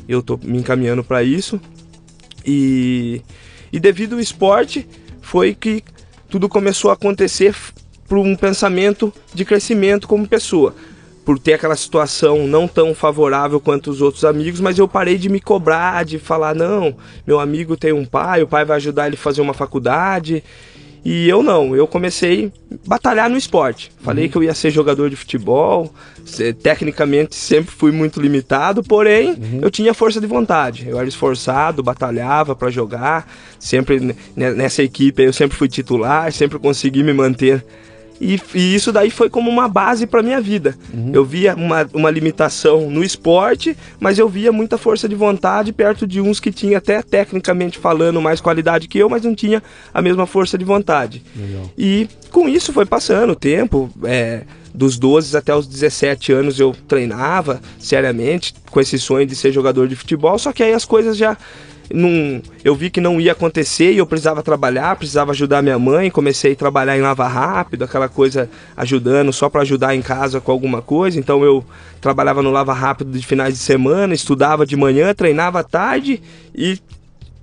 Eu 0.08 0.22
tô 0.22 0.38
me 0.42 0.58
encaminhando 0.58 1.04
pra 1.04 1.22
isso. 1.22 1.60
E, 2.46 3.20
e 3.72 3.78
devido 3.78 4.14
ao 4.14 4.20
esporte, 4.20 4.86
foi 5.20 5.54
que 5.54 5.82
tudo 6.28 6.48
começou 6.48 6.90
a 6.90 6.94
acontecer 6.94 7.54
por 8.08 8.18
um 8.18 8.34
pensamento 8.34 9.12
de 9.34 9.44
crescimento 9.44 10.08
como 10.08 10.26
pessoa. 10.26 10.74
Por 11.24 11.38
ter 11.38 11.52
aquela 11.52 11.76
situação 11.76 12.46
não 12.46 12.66
tão 12.66 12.94
favorável 12.94 13.60
quanto 13.60 13.90
os 13.90 14.00
outros 14.00 14.24
amigos, 14.24 14.60
mas 14.60 14.78
eu 14.78 14.88
parei 14.88 15.18
de 15.18 15.28
me 15.28 15.40
cobrar, 15.40 16.04
de 16.04 16.18
falar: 16.18 16.54
não, 16.54 16.96
meu 17.26 17.38
amigo 17.38 17.76
tem 17.76 17.92
um 17.92 18.04
pai, 18.04 18.42
o 18.42 18.48
pai 18.48 18.64
vai 18.64 18.78
ajudar 18.78 19.06
ele 19.06 19.16
a 19.16 19.18
fazer 19.18 19.42
uma 19.42 19.52
faculdade. 19.52 20.42
E 21.10 21.26
eu 21.26 21.42
não, 21.42 21.74
eu 21.74 21.86
comecei 21.86 22.52
a 22.70 22.74
batalhar 22.86 23.30
no 23.30 23.36
esporte. 23.38 23.90
Falei 24.02 24.28
que 24.28 24.36
eu 24.36 24.42
ia 24.42 24.52
ser 24.52 24.70
jogador 24.70 25.08
de 25.08 25.16
futebol, 25.16 25.90
se- 26.22 26.52
tecnicamente 26.52 27.34
sempre 27.34 27.70
fui 27.74 27.90
muito 27.90 28.20
limitado, 28.20 28.82
porém 28.82 29.34
eu 29.62 29.70
tinha 29.70 29.94
força 29.94 30.20
de 30.20 30.26
vontade. 30.26 30.86
Eu 30.86 30.98
era 30.98 31.08
esforçado, 31.08 31.82
batalhava 31.82 32.54
para 32.54 32.68
jogar, 32.70 33.26
sempre 33.58 33.98
ne- 34.36 34.50
nessa 34.52 34.82
equipe 34.82 35.22
eu 35.22 35.32
sempre 35.32 35.56
fui 35.56 35.66
titular, 35.68 36.30
sempre 36.30 36.58
consegui 36.58 37.02
me 37.02 37.14
manter 37.14 37.64
E, 38.20 38.40
e, 38.54 38.74
isso 38.74 38.92
daí 38.92 39.10
foi 39.10 39.30
como 39.30 39.50
uma 39.50 39.68
base 39.68 40.06
para 40.06 40.22
minha 40.22 40.40
vida. 40.40 40.76
Uhum. 40.92 41.10
Eu 41.12 41.24
via 41.24 41.54
uma, 41.54 41.88
uma 41.92 42.10
limitação 42.10 42.90
no 42.90 43.04
esporte, 43.04 43.76
mas 44.00 44.18
eu 44.18 44.28
via 44.28 44.50
muita 44.50 44.76
força 44.76 45.08
de 45.08 45.14
vontade 45.14 45.72
perto 45.72 46.06
de 46.06 46.20
uns 46.20 46.40
que 46.40 46.50
tinha 46.50 46.78
até 46.78 47.02
tecnicamente 47.02 47.78
falando 47.78 48.20
mais 48.20 48.40
qualidade 48.40 48.88
que 48.88 48.98
eu, 48.98 49.08
mas 49.08 49.22
não 49.22 49.34
tinha 49.34 49.62
a 49.92 50.02
mesma 50.02 50.26
força 50.26 50.58
de 50.58 50.64
vontade. 50.64 51.22
Legal. 51.36 51.70
E 51.76 52.08
com 52.30 52.48
isso 52.48 52.72
foi 52.72 52.86
passando 52.86 53.30
o 53.30 53.36
tempo. 53.36 53.90
É, 54.04 54.42
dos 54.74 54.96
12 54.96 55.36
até 55.36 55.54
os 55.54 55.66
17 55.66 56.32
anos 56.32 56.60
eu 56.60 56.74
treinava 56.86 57.60
seriamente 57.78 58.54
com 58.70 58.80
esse 58.80 58.98
sonho 58.98 59.26
de 59.26 59.34
ser 59.34 59.50
jogador 59.50 59.88
de 59.88 59.96
futebol, 59.96 60.38
só 60.38 60.52
que 60.52 60.62
aí 60.62 60.72
as 60.72 60.84
coisas 60.84 61.16
já 61.16 61.36
não, 61.92 62.42
eu 62.62 62.74
vi 62.74 62.90
que 62.90 63.00
não 63.00 63.20
ia 63.20 63.32
acontecer 63.32 63.92
e 63.92 63.98
eu 63.98 64.06
precisava 64.06 64.42
trabalhar, 64.42 64.96
precisava 64.96 65.32
ajudar 65.32 65.62
minha 65.62 65.78
mãe. 65.78 66.10
Comecei 66.10 66.52
a 66.52 66.56
trabalhar 66.56 66.98
em 66.98 67.00
lava 67.00 67.26
rápido, 67.26 67.84
aquela 67.84 68.08
coisa 68.08 68.50
ajudando 68.76 69.32
só 69.32 69.48
para 69.48 69.62
ajudar 69.62 69.94
em 69.94 70.02
casa 70.02 70.40
com 70.40 70.52
alguma 70.52 70.82
coisa. 70.82 71.18
Então 71.18 71.42
eu 71.42 71.64
trabalhava 72.00 72.42
no 72.42 72.50
lava 72.50 72.74
rápido 72.74 73.10
de 73.10 73.26
finais 73.26 73.54
de 73.54 73.60
semana, 73.60 74.14
estudava 74.14 74.66
de 74.66 74.76
manhã, 74.76 75.14
treinava 75.14 75.60
à 75.60 75.64
tarde 75.64 76.20
e 76.54 76.78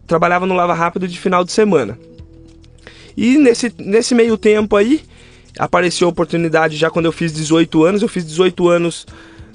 trabalhava 0.06 0.46
no 0.46 0.54
lava 0.54 0.74
rápido 0.74 1.08
de 1.08 1.20
final 1.20 1.44
de 1.44 1.52
semana. 1.52 1.98
E 3.18 3.38
nesse, 3.38 3.74
nesse 3.80 4.14
meio 4.14 4.38
tempo 4.38 4.76
aí 4.76 5.02
apareceu 5.58 6.08
a 6.08 6.12
oportunidade 6.12 6.76
já 6.76 6.90
quando 6.90 7.06
eu 7.06 7.12
fiz 7.12 7.34
18 7.34 7.84
anos. 7.84 8.02
Eu 8.02 8.08
fiz 8.08 8.26
18 8.26 8.68
anos 8.68 9.08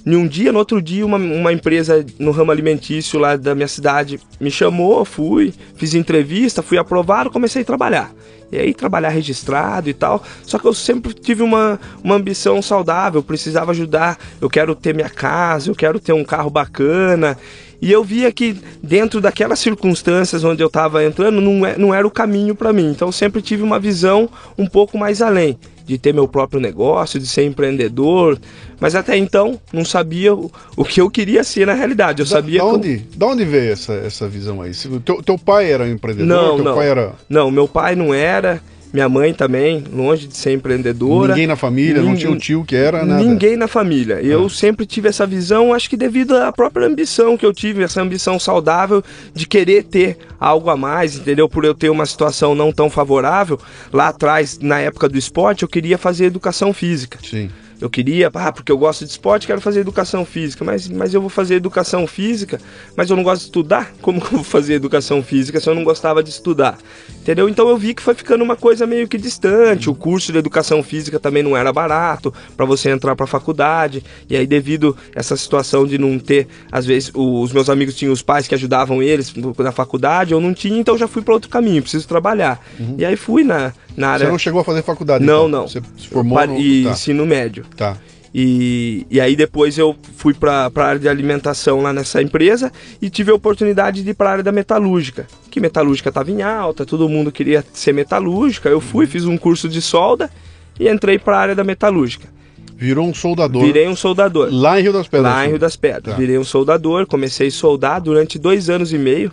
em 0.05 0.17
um 0.17 0.27
dia, 0.27 0.51
no 0.53 0.59
outro 0.59 0.81
dia, 0.81 1.05
uma, 1.05 1.19
uma 1.19 1.53
empresa 1.53 2.05
no 2.19 2.31
ramo 2.31 2.51
alimentício 2.51 3.19
lá 3.19 3.37
da 3.37 3.55
minha 3.55 3.69
cidade 3.69 4.19
me 4.41 4.51
chamou, 4.51 5.05
fui, 5.05 5.53
fiz 5.77 5.95
entrevista, 5.95 6.63
fui 6.63 6.79
aprovado, 6.79 7.31
comecei 7.31 7.63
a 7.63 7.65
trabalhar. 7.65 8.13
E 8.53 8.59
aí 8.59 8.75
trabalhar 8.75 9.11
registrado 9.11 9.89
e 9.89 9.95
tal. 9.95 10.25
Só 10.43 10.59
que 10.59 10.65
eu 10.67 10.75
sempre 10.75 11.13
tive 11.15 11.43
uma, 11.43 11.79
uma 12.03 12.17
ambição 12.17 12.61
saudável, 12.61 13.23
precisava 13.23 13.71
ajudar. 13.71 14.19
Eu 14.41 14.51
quero 14.51 14.75
ter 14.75 14.93
minha 14.93 15.09
casa, 15.09 15.71
eu 15.71 15.75
quero 15.75 16.01
ter 16.01 16.13
um 16.13 16.25
carro 16.25 16.51
bacana. 16.51 17.39
E 17.81 17.93
eu 17.93 18.03
via 18.03 18.33
que 18.33 18.57
dentro 18.83 19.21
daquelas 19.21 19.61
circunstâncias 19.61 20.43
onde 20.43 20.63
eu 20.63 20.67
estava 20.67 21.05
entrando, 21.05 21.41
não, 21.41 21.65
é, 21.65 21.79
não 21.79 21.95
era 21.95 22.07
o 22.07 22.11
caminho 22.11 22.55
para 22.55 22.73
mim. 22.73 22.91
Então 22.91 23.13
sempre 23.13 23.41
tive 23.41 23.63
uma 23.63 23.79
visão 23.79 24.29
um 24.59 24.67
pouco 24.67 24.99
mais 24.99 25.23
além 25.23 25.57
de 25.91 25.99
ter 25.99 26.15
meu 26.15 26.29
próprio 26.29 26.61
negócio, 26.61 27.19
de 27.19 27.27
ser 27.27 27.45
empreendedor, 27.45 28.39
mas 28.79 28.95
até 28.95 29.17
então 29.17 29.59
não 29.73 29.85
sabia 29.85 30.33
o, 30.33 30.49
o 30.77 30.85
que 30.85 31.01
eu 31.01 31.11
queria 31.11 31.43
ser 31.43 31.67
na 31.67 31.75
realidade. 31.75 32.23
Eu 32.23 32.27
da, 32.27 32.31
sabia 32.31 32.61
da 32.61 32.65
onde, 32.65 32.99
da 33.17 33.27
onde 33.27 33.45
veio 33.45 33.73
essa, 33.73 33.95
essa 33.95 34.29
visão 34.29 34.63
aí? 34.63 34.71
Teu, 35.05 35.21
teu 35.21 35.37
pai 35.37 35.73
era 35.73 35.89
empreendedor? 35.89 36.29
Não, 36.29 36.55
teu 36.55 36.65
não. 36.65 36.75
Pai 36.77 36.89
era... 36.89 37.13
Não, 37.29 37.51
meu 37.51 37.67
pai 37.67 37.97
não 37.97 38.15
era. 38.15 38.63
Minha 38.93 39.09
mãe 39.09 39.33
também, 39.33 39.85
longe 39.93 40.27
de 40.27 40.37
ser 40.37 40.53
empreendedora. 40.53 41.33
Ninguém 41.33 41.47
na 41.47 41.57
família, 41.57 42.03
não 42.03 42.17
tinha 42.17 42.31
um 42.31 42.37
tio 42.37 42.65
que 42.65 42.75
era 42.75 43.05
nada. 43.05 43.23
Ninguém 43.23 43.57
na 43.57 43.69
família. 43.69 44.21
Eu 44.21 44.47
ah. 44.47 44.51
sempre 44.51 44.85
tive 44.85 45.09
essa 45.09 45.27
visão, 45.27 45.73
acho 45.73 45.89
que 45.89 45.97
devido 45.97 46.37
à 46.37 46.53
própria 46.53 46.87
ambição 46.87 47.37
que 47.37 47.47
eu 47.47 47.53
tive, 47.53 47.83
essa 47.83 48.03
ambição 48.03 48.39
saudável 48.39 49.03
de 49.33 49.47
querer 49.47 49.85
ter 49.85 50.19
algo 50.39 50.71
a 50.71 50.77
mais, 50.77 51.17
entendeu? 51.17 51.49
Por 51.49 51.65
eu 51.65 51.75
ter 51.75 51.91
uma 51.91 52.05
situação 52.05 52.55
não 52.55 52.73
tão 52.73 52.91
favorável, 52.91 53.61
lá 53.93 54.09
atrás, 54.09 54.59
na 54.61 54.81
época 54.81 55.09
do 55.09 55.17
esporte, 55.17 55.63
eu 55.63 55.69
queria 55.69 55.97
fazer 55.97 56.25
educação 56.25 56.73
física. 56.73 57.19
Sim 57.23 57.49
eu 57.81 57.89
queria, 57.89 58.31
ah, 58.33 58.53
porque 58.53 58.71
eu 58.71 58.79
gosto 58.79 59.05
de 59.05 59.11
esporte, 59.11 59.47
quero 59.47 59.61
fazer 59.61 59.81
educação 59.81 60.25
física, 60.25 60.65
mas, 60.65 60.89
mas 60.89 61.15
eu 61.15 61.21
vou 61.21 61.31
fazer 61.31 61.55
educação 61.55 62.07
física, 62.07 62.61
mas 62.97 63.09
eu 63.09 63.17
não 63.17 63.23
gosto 63.23 63.41
de 63.41 63.47
estudar? 63.47 63.93
Como 64.03 64.21
que 64.21 64.27
eu 64.27 64.39
vou 64.39 64.45
fazer 64.45 64.75
educação 64.75 65.23
física 65.23 65.59
se 65.61 65.69
eu 65.69 65.75
não 65.75 65.85
gostava 65.85 66.23
de 66.23 66.31
estudar? 66.31 66.79
Entendeu? 67.23 67.49
Então 67.49 67.69
eu 67.69 67.77
vi 67.77 67.95
que 67.95 68.03
foi 68.03 68.15
ficando 68.15 68.43
uma 68.43 68.57
coisa 68.57 68.87
meio 68.87 69.09
que 69.09 69.17
distante. 69.17 69.89
O 69.89 69.95
curso 69.95 70.33
de 70.33 70.39
educação 70.39 70.83
física 70.83 71.19
também 71.19 71.43
não 71.43 71.57
era 71.57 71.73
barato 71.73 72.33
para 72.57 72.67
você 72.67 72.91
entrar 72.91 73.17
para 73.17 73.25
a 73.25 73.29
faculdade. 73.29 74.03
E 74.29 74.37
aí, 74.37 74.47
devido 74.47 74.97
a 75.15 75.21
essa 75.21 75.37
situação 75.37 75.87
de 75.87 75.99
não 75.99 76.19
ter, 76.19 76.49
às 76.71 76.85
vezes, 76.85 77.11
os 77.15 77.53
meus 77.53 77.69
amigos 77.69 77.95
tinham 77.95 78.13
os 78.13 78.23
pais 78.23 78.49
que 78.49 78.55
ajudavam 78.55 79.03
eles 79.03 79.33
na 79.59 79.73
faculdade, 79.73 80.33
eu 80.33 80.41
não 80.41 80.53
tinha, 80.53 80.79
então 80.79 80.97
já 80.99 81.07
fui 81.07 81.23
para 81.23 81.35
outro 81.35 81.51
caminho, 81.51 81.83
preciso 81.83 82.09
trabalar. 82.09 82.61
Uhum. 82.79 82.97
E 82.99 83.05
aí 83.05 83.17
fui 83.17 83.45
na, 83.45 83.73
na 83.97 84.11
área. 84.11 84.27
Você 84.27 84.33
não 84.33 84.39
chegou 84.39 84.61
a 84.61 84.65
fazer 84.65 84.83
faculdade? 84.83 85.25
Não, 85.25 85.49
então. 85.49 85.61
não. 85.61 85.69
Você 85.69 85.81
se 85.99 86.09
formou 86.09 86.47
no... 86.47 86.59
E 86.59 86.85
tá. 86.85 86.91
ensino 86.91 87.27
médio. 87.27 87.65
Tá. 87.77 87.97
E, 88.33 89.07
e 89.11 89.21
aí 89.21 89.35
depois 89.35 89.77
eu 89.77 89.97
fui 90.17 90.33
para 90.33 90.71
a 90.75 90.83
área 90.83 91.01
de 91.01 91.09
alimentação 91.09 91.83
lá 91.83 91.93
nessa 91.93 92.23
empresa 92.23 92.71
e 93.03 93.11
tive 93.11 93.33
a 93.33 93.35
oportunidade 93.35 94.05
de 94.05 94.11
ir 94.11 94.15
para 94.15 94.29
a 94.29 94.33
área 94.33 94.45
da 94.45 94.53
metalúrgica. 94.53 95.27
Que 95.51 95.61
metalúrgica 95.61 96.11
estava 96.11 96.31
em 96.31 96.43
alta, 96.43 96.87
todo 96.87 97.09
mundo 97.09 97.33
queria 97.33 97.65
ser 97.73 97.93
metalúrgica. 97.93 98.69
Eu 98.69 98.81
fui, 98.81 99.07
fiz 99.07 99.25
um 99.25 99.37
curso 99.37 99.69
de 99.69 99.83
solda 99.83 100.31
e 100.79 100.89
entrei 100.89 101.19
para 101.19 101.37
a 101.37 101.41
área 101.41 101.55
da 101.55 101.65
metalúrgica. 101.65 102.29
Virou 102.77 103.07
um 103.07 103.13
soldador. 103.13 103.63
Virei 103.63 103.89
um 103.89 103.97
soldador. 103.97 104.49
Lá 104.51 104.79
em 104.81 104.85
Rio 104.85 104.93
das 104.93 105.07
Pedras? 105.07 105.33
Lá 105.33 105.45
em 105.45 105.49
Rio 105.51 105.59
das 105.59 105.77
Pedras. 105.77 106.15
Tá. 106.15 106.19
Virei 106.19 106.39
um 106.39 106.45
soldador, 106.45 107.07
comecei 107.07 107.49
a 107.49 107.51
soldar 107.51 108.01
durante 108.01 108.39
dois 108.39 108.71
anos 108.71 108.93
e 108.93 108.97
meio 108.97 109.31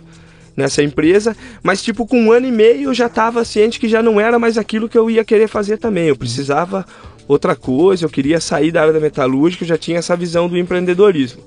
nessa 0.58 0.82
empresa, 0.82 1.36
mas 1.62 1.80
tipo 1.80 2.04
com 2.04 2.20
um 2.20 2.32
ano 2.32 2.48
e 2.48 2.50
meio 2.50 2.90
eu 2.90 2.94
já 2.94 3.06
estava 3.06 3.44
ciente 3.44 3.78
que 3.78 3.88
já 3.88 4.02
não 4.02 4.20
era 4.20 4.40
mais 4.40 4.58
aquilo 4.58 4.88
que 4.88 4.98
eu 4.98 5.08
ia 5.08 5.24
querer 5.24 5.46
fazer 5.46 5.76
também. 5.76 6.08
Eu 6.08 6.16
precisava 6.16 6.84
outra 7.28 7.54
coisa, 7.54 8.04
eu 8.04 8.10
queria 8.10 8.40
sair 8.40 8.72
da 8.72 8.80
área 8.80 8.92
da 8.92 8.98
metalúrgica, 8.98 9.62
eu 9.62 9.68
já 9.68 9.78
tinha 9.78 9.98
essa 9.98 10.16
visão 10.16 10.48
do 10.48 10.58
empreendedorismo. 10.58 11.44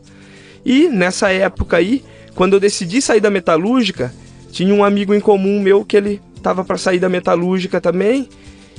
E 0.66 0.88
nessa 0.88 1.30
época 1.30 1.76
aí, 1.76 2.02
quando 2.36 2.54
eu 2.54 2.60
decidi 2.60 3.02
sair 3.02 3.20
da 3.20 3.30
metalúrgica, 3.30 4.14
tinha 4.50 4.74
um 4.74 4.82
amigo 4.82 5.14
em 5.14 5.20
comum 5.20 5.60
meu 5.60 5.84
que 5.84 5.98
ele 5.98 6.22
estava 6.38 6.64
para 6.64 6.78
sair 6.78 7.00
da 7.00 7.10
metalúrgica 7.10 7.82
também 7.82 8.30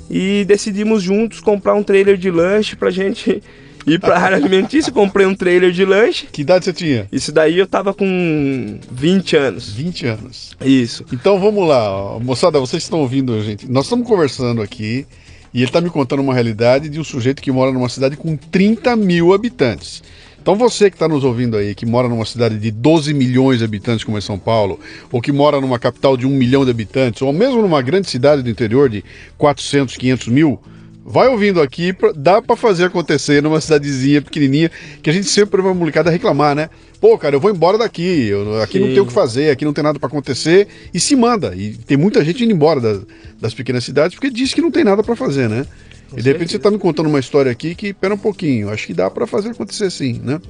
e 0.09 0.47
decidimos 0.47 1.03
juntos 1.03 1.41
comprar 1.41 1.75
um 1.75 1.83
trailer 1.83 2.17
de 2.17 2.31
lanche 2.31 2.75
pra 2.75 2.91
gente 2.91 3.43
ir 3.87 4.01
pra 4.01 4.19
área 4.19 4.37
alimentícia. 4.37 4.93
Comprei 4.93 5.27
um 5.27 5.35
trailer 5.35 5.73
de 5.73 5.85
lanche. 5.85 6.27
Que 6.31 6.43
idade 6.43 6.65
você 6.65 6.73
tinha? 6.73 7.07
Isso 7.11 7.33
daí 7.33 7.59
eu 7.59 7.67
tava 7.67 7.93
com 7.95 8.79
20 8.91 9.37
anos. 9.37 9.73
20 9.73 10.07
anos. 10.07 10.57
Isso. 10.65 11.05
Então 11.13 11.39
vamos 11.39 11.67
lá, 11.67 12.19
moçada, 12.21 12.59
vocês 12.61 12.83
estão 12.83 13.01
ouvindo, 13.01 13.43
gente. 13.43 13.71
Nós 13.71 13.87
estamos 13.87 14.07
conversando 14.07 14.63
aqui 14.63 15.07
e 15.53 15.59
ele 15.59 15.67
está 15.67 15.81
me 15.81 15.91
contando 15.91 16.21
uma 16.21 16.35
realidade 16.35 16.89
de 16.89 16.99
um 16.99 17.05
sujeito 17.05 17.43
que 17.43 17.53
mora 17.53 17.73
numa 17.73 17.89
cidade 17.89 18.17
com 18.17 18.37
30 18.37 18.97
mil 18.97 19.35
habitantes. 19.35 20.03
Então 20.41 20.57
você 20.57 20.91
que 20.91 20.97
está 20.97 21.07
nos 21.07 21.23
ouvindo 21.23 21.57
aí, 21.57 21.73
que 21.73 21.87
mora 21.87 22.09
numa 22.09 22.25
cidade 22.25 22.59
de 22.59 22.73
12 22.73 23.15
milhões 23.15 23.59
de 23.59 23.65
habitantes 23.65 24.03
como 24.03 24.19
é 24.19 24.21
São 24.21 24.37
Paulo, 24.37 24.81
ou 25.13 25.21
que 25.21 25.31
mora 25.31 25.61
numa 25.61 25.79
capital 25.79 26.17
de 26.17 26.27
1 26.27 26.31
milhão 26.31 26.65
de 26.65 26.71
habitantes, 26.73 27.23
ou 27.23 27.33
mesmo 27.33 27.63
numa 27.63 27.81
grande 27.81 28.11
cidade 28.11 28.43
do 28.43 28.51
interior 28.51 28.89
de 28.89 29.05
400, 29.39 29.97
500 29.97 30.27
mil, 30.27 30.61
vai 31.05 31.29
ouvindo 31.29 31.61
aqui, 31.61 31.95
dá 32.15 32.41
para 32.41 32.57
fazer 32.57 32.85
acontecer 32.85 33.43
numa 33.43 33.61
cidadezinha 33.61 34.23
pequenininha, 34.23 34.71
que 35.03 35.11
a 35.11 35.13
gente 35.13 35.27
sempre 35.27 35.61
vai 35.61 35.75
molecada 35.75 36.11
reclamar, 36.11 36.55
né? 36.55 36.71
Pô, 37.01 37.19
cara, 37.19 37.35
eu 37.35 37.41
vou 37.41 37.51
embora 37.51 37.77
daqui, 37.77 38.29
eu, 38.29 38.61
aqui 38.63 38.79
Sim. 38.79 38.85
não 38.85 38.89
tem 38.89 39.01
o 39.01 39.07
que 39.07 39.13
fazer, 39.13 39.51
aqui 39.51 39.65
não 39.65 39.73
tem 39.73 39.83
nada 39.83 39.99
para 39.99 40.07
acontecer, 40.07 40.69
e 40.95 41.01
se 41.01 41.17
manda. 41.17 41.55
E 41.57 41.75
tem 41.75 41.97
muita 41.97 42.25
gente 42.25 42.45
indo 42.45 42.53
embora 42.53 42.81
das, 42.81 43.01
das 43.41 43.55
pequenas 43.55 43.85
cidades 43.85 44.15
porque 44.15 44.31
diz 44.31 44.55
que 44.55 44.61
não 44.61 44.71
tem 44.71 44.85
nada 44.85 45.03
para 45.03 45.17
fazer, 45.17 45.49
né? 45.49 45.67
Com 46.09 46.19
e 46.19 46.23
de 46.23 46.33
repente 46.33 46.53
você 46.53 46.59
tá 46.59 46.71
me 46.71 46.79
contando 46.79 47.09
uma 47.09 47.19
história 47.19 47.51
aqui 47.51 47.75
que, 47.75 47.93
pera 47.93 48.15
um 48.15 48.19
pouquinho, 48.19 48.71
acho 48.71 48.87
que 48.87 48.95
dá 48.95 49.11
para 49.11 49.27
fazer 49.27 49.51
acontecer 49.51 49.91
sim, 49.91 50.21
né? 50.23 50.41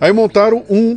Aí 0.00 0.12
montaram 0.12 0.64
um 0.68 0.96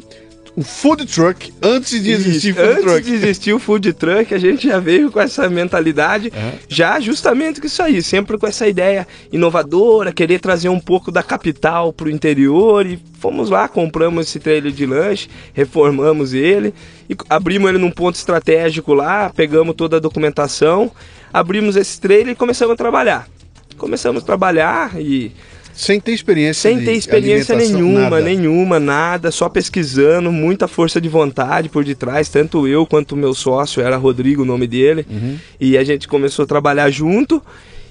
um 0.60 0.64
food 0.64 1.06
truck 1.06 1.54
antes 1.62 2.04
de 2.04 2.12
existir 2.12 2.54
food 2.54 2.68
antes 2.68 2.82
truck. 2.84 2.98
Antes 2.98 3.10
de 3.10 3.16
existir 3.16 3.54
o 3.54 3.60
food 3.60 3.94
truck, 3.94 4.36
a 4.36 4.38
gente 4.38 4.68
já 4.68 4.78
veio 4.78 5.10
com 5.10 5.22
essa 5.22 5.50
mentalidade, 5.50 6.34
uhum. 6.36 6.52
já 6.68 7.00
justamente 7.00 7.62
com 7.62 7.68
isso 7.68 7.82
aí, 7.82 8.02
sempre 8.04 8.38
com 8.38 8.46
essa 8.46 8.68
ideia 8.68 9.08
inovadora, 9.32 10.12
querer 10.12 10.40
trazer 10.40 10.68
um 10.68 10.80
pouco 10.80 11.14
da 11.14 11.24
capital 11.24 11.94
para 11.94 12.08
o 12.08 12.10
interior 12.10 12.86
e 12.86 13.00
fomos 13.20 13.50
lá, 13.50 13.70
compramos 13.70 14.28
esse 14.28 14.38
trailer 14.38 14.74
de 14.74 14.86
lanche, 14.86 15.30
reformamos 15.54 16.34
ele 16.34 16.74
e 17.10 17.16
abrimos 17.30 17.70
ele 17.70 17.78
num 17.78 17.92
ponto 17.92 18.16
estratégico 18.16 18.94
lá, 18.94 19.32
pegamos 19.34 19.74
toda 19.76 19.96
a 19.96 20.00
documentação, 20.02 20.92
abrimos 21.32 21.78
esse 21.78 22.02
trailer 22.02 22.34
e 22.34 22.36
começamos 22.36 22.74
a 22.74 22.78
trabalhar. 22.78 23.30
Começamos 23.78 24.24
a 24.24 24.26
trabalhar 24.26 25.00
e 25.00 25.32
sem 25.80 25.98
ter 25.98 26.12
experiência 26.12 26.70
Sem 26.70 26.84
ter 26.84 26.92
experiência 26.92 27.56
nenhuma, 27.56 28.02
nada. 28.02 28.22
nenhuma, 28.22 28.80
nada, 28.82 29.32
só 29.32 29.48
pesquisando, 29.48 30.30
muita 30.30 30.68
força 30.68 31.00
de 31.00 31.08
vontade 31.08 31.70
por 31.70 31.86
detrás, 31.86 32.28
tanto 32.28 32.68
eu 32.68 32.86
quanto 32.86 33.14
o 33.14 33.18
meu 33.18 33.34
sócio, 33.34 33.82
era 33.82 33.96
Rodrigo 33.96 34.42
o 34.42 34.46
nome 34.46 34.68
dele, 34.68 35.06
uhum. 35.10 35.38
e 35.58 35.78
a 35.78 35.84
gente 35.86 36.06
começou 36.06 36.44
a 36.44 36.46
trabalhar 36.46 36.90
junto, 36.90 37.42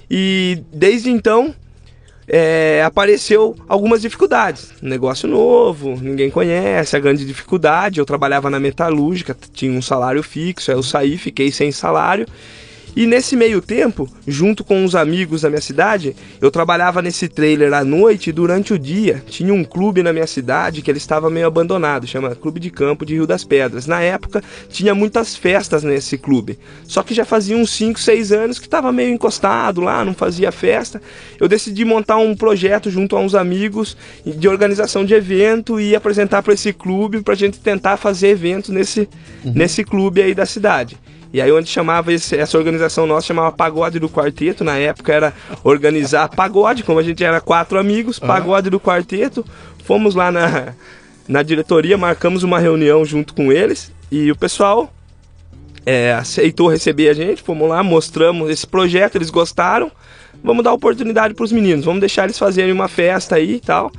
e 0.09 0.61
desde 0.71 1.09
então 1.09 1.55
é, 2.27 2.83
apareceu 2.85 3.55
algumas 3.67 4.03
dificuldades. 4.03 4.71
Negócio 4.83 5.27
novo, 5.27 5.99
ninguém 5.99 6.29
conhece, 6.29 6.95
a 6.95 6.99
grande 6.99 7.25
dificuldade. 7.25 7.99
Eu 7.99 8.05
trabalhava 8.05 8.51
na 8.51 8.59
metalúrgica, 8.59 9.35
tinha 9.51 9.71
um 9.71 9.81
salário 9.81 10.21
fixo, 10.21 10.69
aí 10.69 10.77
eu 10.77 10.83
saí, 10.83 11.17
fiquei 11.17 11.51
sem 11.51 11.71
salário. 11.71 12.27
E 12.99 13.05
nesse 13.05 13.33
meio 13.33 13.61
tempo, 13.61 14.09
junto 14.27 14.61
com 14.61 14.83
uns 14.83 14.93
amigos 14.93 15.43
da 15.43 15.49
minha 15.49 15.61
cidade, 15.61 16.13
eu 16.41 16.51
trabalhava 16.51 17.01
nesse 17.01 17.29
trailer 17.29 17.71
à 17.71 17.81
noite 17.81 18.29
e 18.29 18.33
durante 18.33 18.73
o 18.73 18.77
dia. 18.77 19.23
Tinha 19.25 19.53
um 19.53 19.63
clube 19.63 20.03
na 20.03 20.11
minha 20.11 20.27
cidade 20.27 20.81
que 20.81 20.91
ele 20.91 20.97
estava 20.97 21.29
meio 21.29 21.47
abandonado, 21.47 22.05
chama 22.05 22.35
Clube 22.35 22.59
de 22.59 22.69
Campo 22.69 23.05
de 23.05 23.13
Rio 23.13 23.25
das 23.25 23.45
Pedras. 23.45 23.87
Na 23.87 24.01
época, 24.01 24.43
tinha 24.67 24.93
muitas 24.93 25.33
festas 25.33 25.81
nesse 25.81 26.17
clube. 26.17 26.59
Só 26.83 27.01
que 27.01 27.13
já 27.13 27.23
fazia 27.23 27.55
uns 27.55 27.69
5, 27.69 27.97
6 27.97 28.33
anos 28.33 28.59
que 28.59 28.65
estava 28.65 28.91
meio 28.91 29.13
encostado 29.13 29.79
lá, 29.79 30.03
não 30.03 30.13
fazia 30.13 30.51
festa. 30.51 31.01
Eu 31.39 31.47
decidi 31.47 31.85
montar 31.85 32.17
um 32.17 32.35
projeto 32.35 32.91
junto 32.91 33.15
a 33.15 33.21
uns 33.21 33.33
amigos 33.33 33.95
de 34.25 34.49
organização 34.49 35.05
de 35.05 35.13
evento 35.13 35.79
e 35.79 35.95
apresentar 35.95 36.43
para 36.43 36.53
esse 36.53 36.73
clube 36.73 37.21
para 37.21 37.33
a 37.33 37.37
gente 37.37 37.61
tentar 37.61 37.95
fazer 37.95 38.27
evento 38.27 38.73
nesse, 38.73 39.07
uhum. 39.45 39.53
nesse 39.55 39.85
clube 39.85 40.21
aí 40.21 40.35
da 40.35 40.45
cidade. 40.45 40.97
E 41.31 41.39
aí 41.41 41.51
onde 41.51 41.69
chamava 41.69 42.11
esse, 42.11 42.35
essa 42.35 42.57
organização 42.57 43.05
nossa 43.05 43.27
chamava 43.27 43.51
Pagode 43.51 43.99
do 43.99 44.09
Quarteto, 44.09 44.63
na 44.63 44.77
época 44.77 45.13
era 45.13 45.33
organizar 45.63 46.27
pagode, 46.29 46.83
como 46.83 46.97
a 46.97 47.03
gente 47.03 47.23
era 47.23 47.39
quatro 47.39 47.77
amigos, 47.77 48.17
Pagode 48.17 48.69
do 48.69 48.79
Quarteto. 48.79 49.45
Fomos 49.83 50.15
lá 50.15 50.31
na, 50.31 50.73
na 51.27 51.43
diretoria, 51.43 51.97
marcamos 51.97 52.41
uma 52.41 52.57
reunião 52.57 53.05
junto 53.05 53.33
com 53.35 53.51
eles 53.51 53.91
e 54.11 54.31
o 54.31 54.35
pessoal 54.35 54.91
é, 55.85 56.13
aceitou 56.13 56.67
receber 56.67 57.09
a 57.09 57.13
gente, 57.13 57.43
fomos 57.43 57.69
lá, 57.69 57.83
mostramos 57.83 58.49
esse 58.49 58.65
projeto, 58.65 59.15
eles 59.15 59.29
gostaram. 59.29 59.91
Vamos 60.43 60.63
dar 60.63 60.73
oportunidade 60.73 61.33
para 61.33 61.43
os 61.43 61.51
meninos, 61.51 61.85
vamos 61.85 61.99
deixar 61.99 62.23
eles 62.23 62.39
fazerem 62.39 62.71
uma 62.71 62.87
festa 62.87 63.35
aí 63.35 63.55
e 63.55 63.59
tal. 63.59 63.91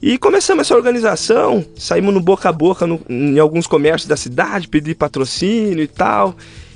E 0.00 0.18
começamos 0.18 0.66
essa 0.66 0.74
organização, 0.74 1.64
saímos 1.76 2.12
no 2.12 2.20
boca 2.20 2.48
a 2.48 2.52
boca 2.52 2.86
no, 2.86 3.00
em 3.08 3.38
alguns 3.38 3.66
comércios 3.66 4.08
da 4.08 4.16
cidade, 4.16 4.68
pedir 4.68 4.94
patrocínio 4.94 5.82
e 5.82 5.86
tal. 5.86 6.34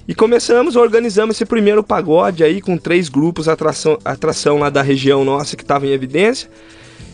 E 0.09 0.15
começamos, 0.15 0.77
organizamos 0.77 1.37
esse 1.37 1.45
primeiro 1.45 1.83
pagode 1.83 2.45
aí 2.45 2.61
com 2.61 2.77
três 2.77 3.09
grupos, 3.09 3.49
atração, 3.49 3.99
atração 4.05 4.59
lá 4.59 4.71
da 4.71 4.83
região 4.83 5.25
nossa 5.25 5.57
que 5.57 5.63
estava 5.63 5.87
em 5.87 5.91
evidência. 5.91 6.49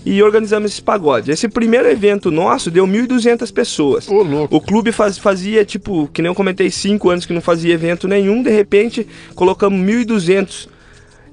E 0.05 0.21
organizamos 0.21 0.73
esse 0.73 0.83
pagode. 0.83 1.31
Esse 1.31 1.49
primeiro 1.49 1.89
evento 1.89 2.31
nosso 2.31 2.71
deu 2.71 2.87
1.200 2.87 3.53
pessoas. 3.53 4.09
Ô, 4.09 4.23
louco. 4.23 4.57
O 4.57 4.61
clube 4.61 4.91
faz, 4.91 5.17
fazia, 5.17 5.65
tipo, 5.65 6.09
que 6.13 6.21
nem 6.21 6.29
eu 6.29 6.35
comentei, 6.35 6.71
cinco 6.73 7.09
anos 7.09 7.25
que 7.25 7.33
não 7.33 7.41
fazia 7.41 7.73
evento 7.73 8.09
nenhum. 8.09 8.43
De 8.43 8.51
repente, 8.51 9.07
colocamos 9.35 9.79
1.200 9.79 10.69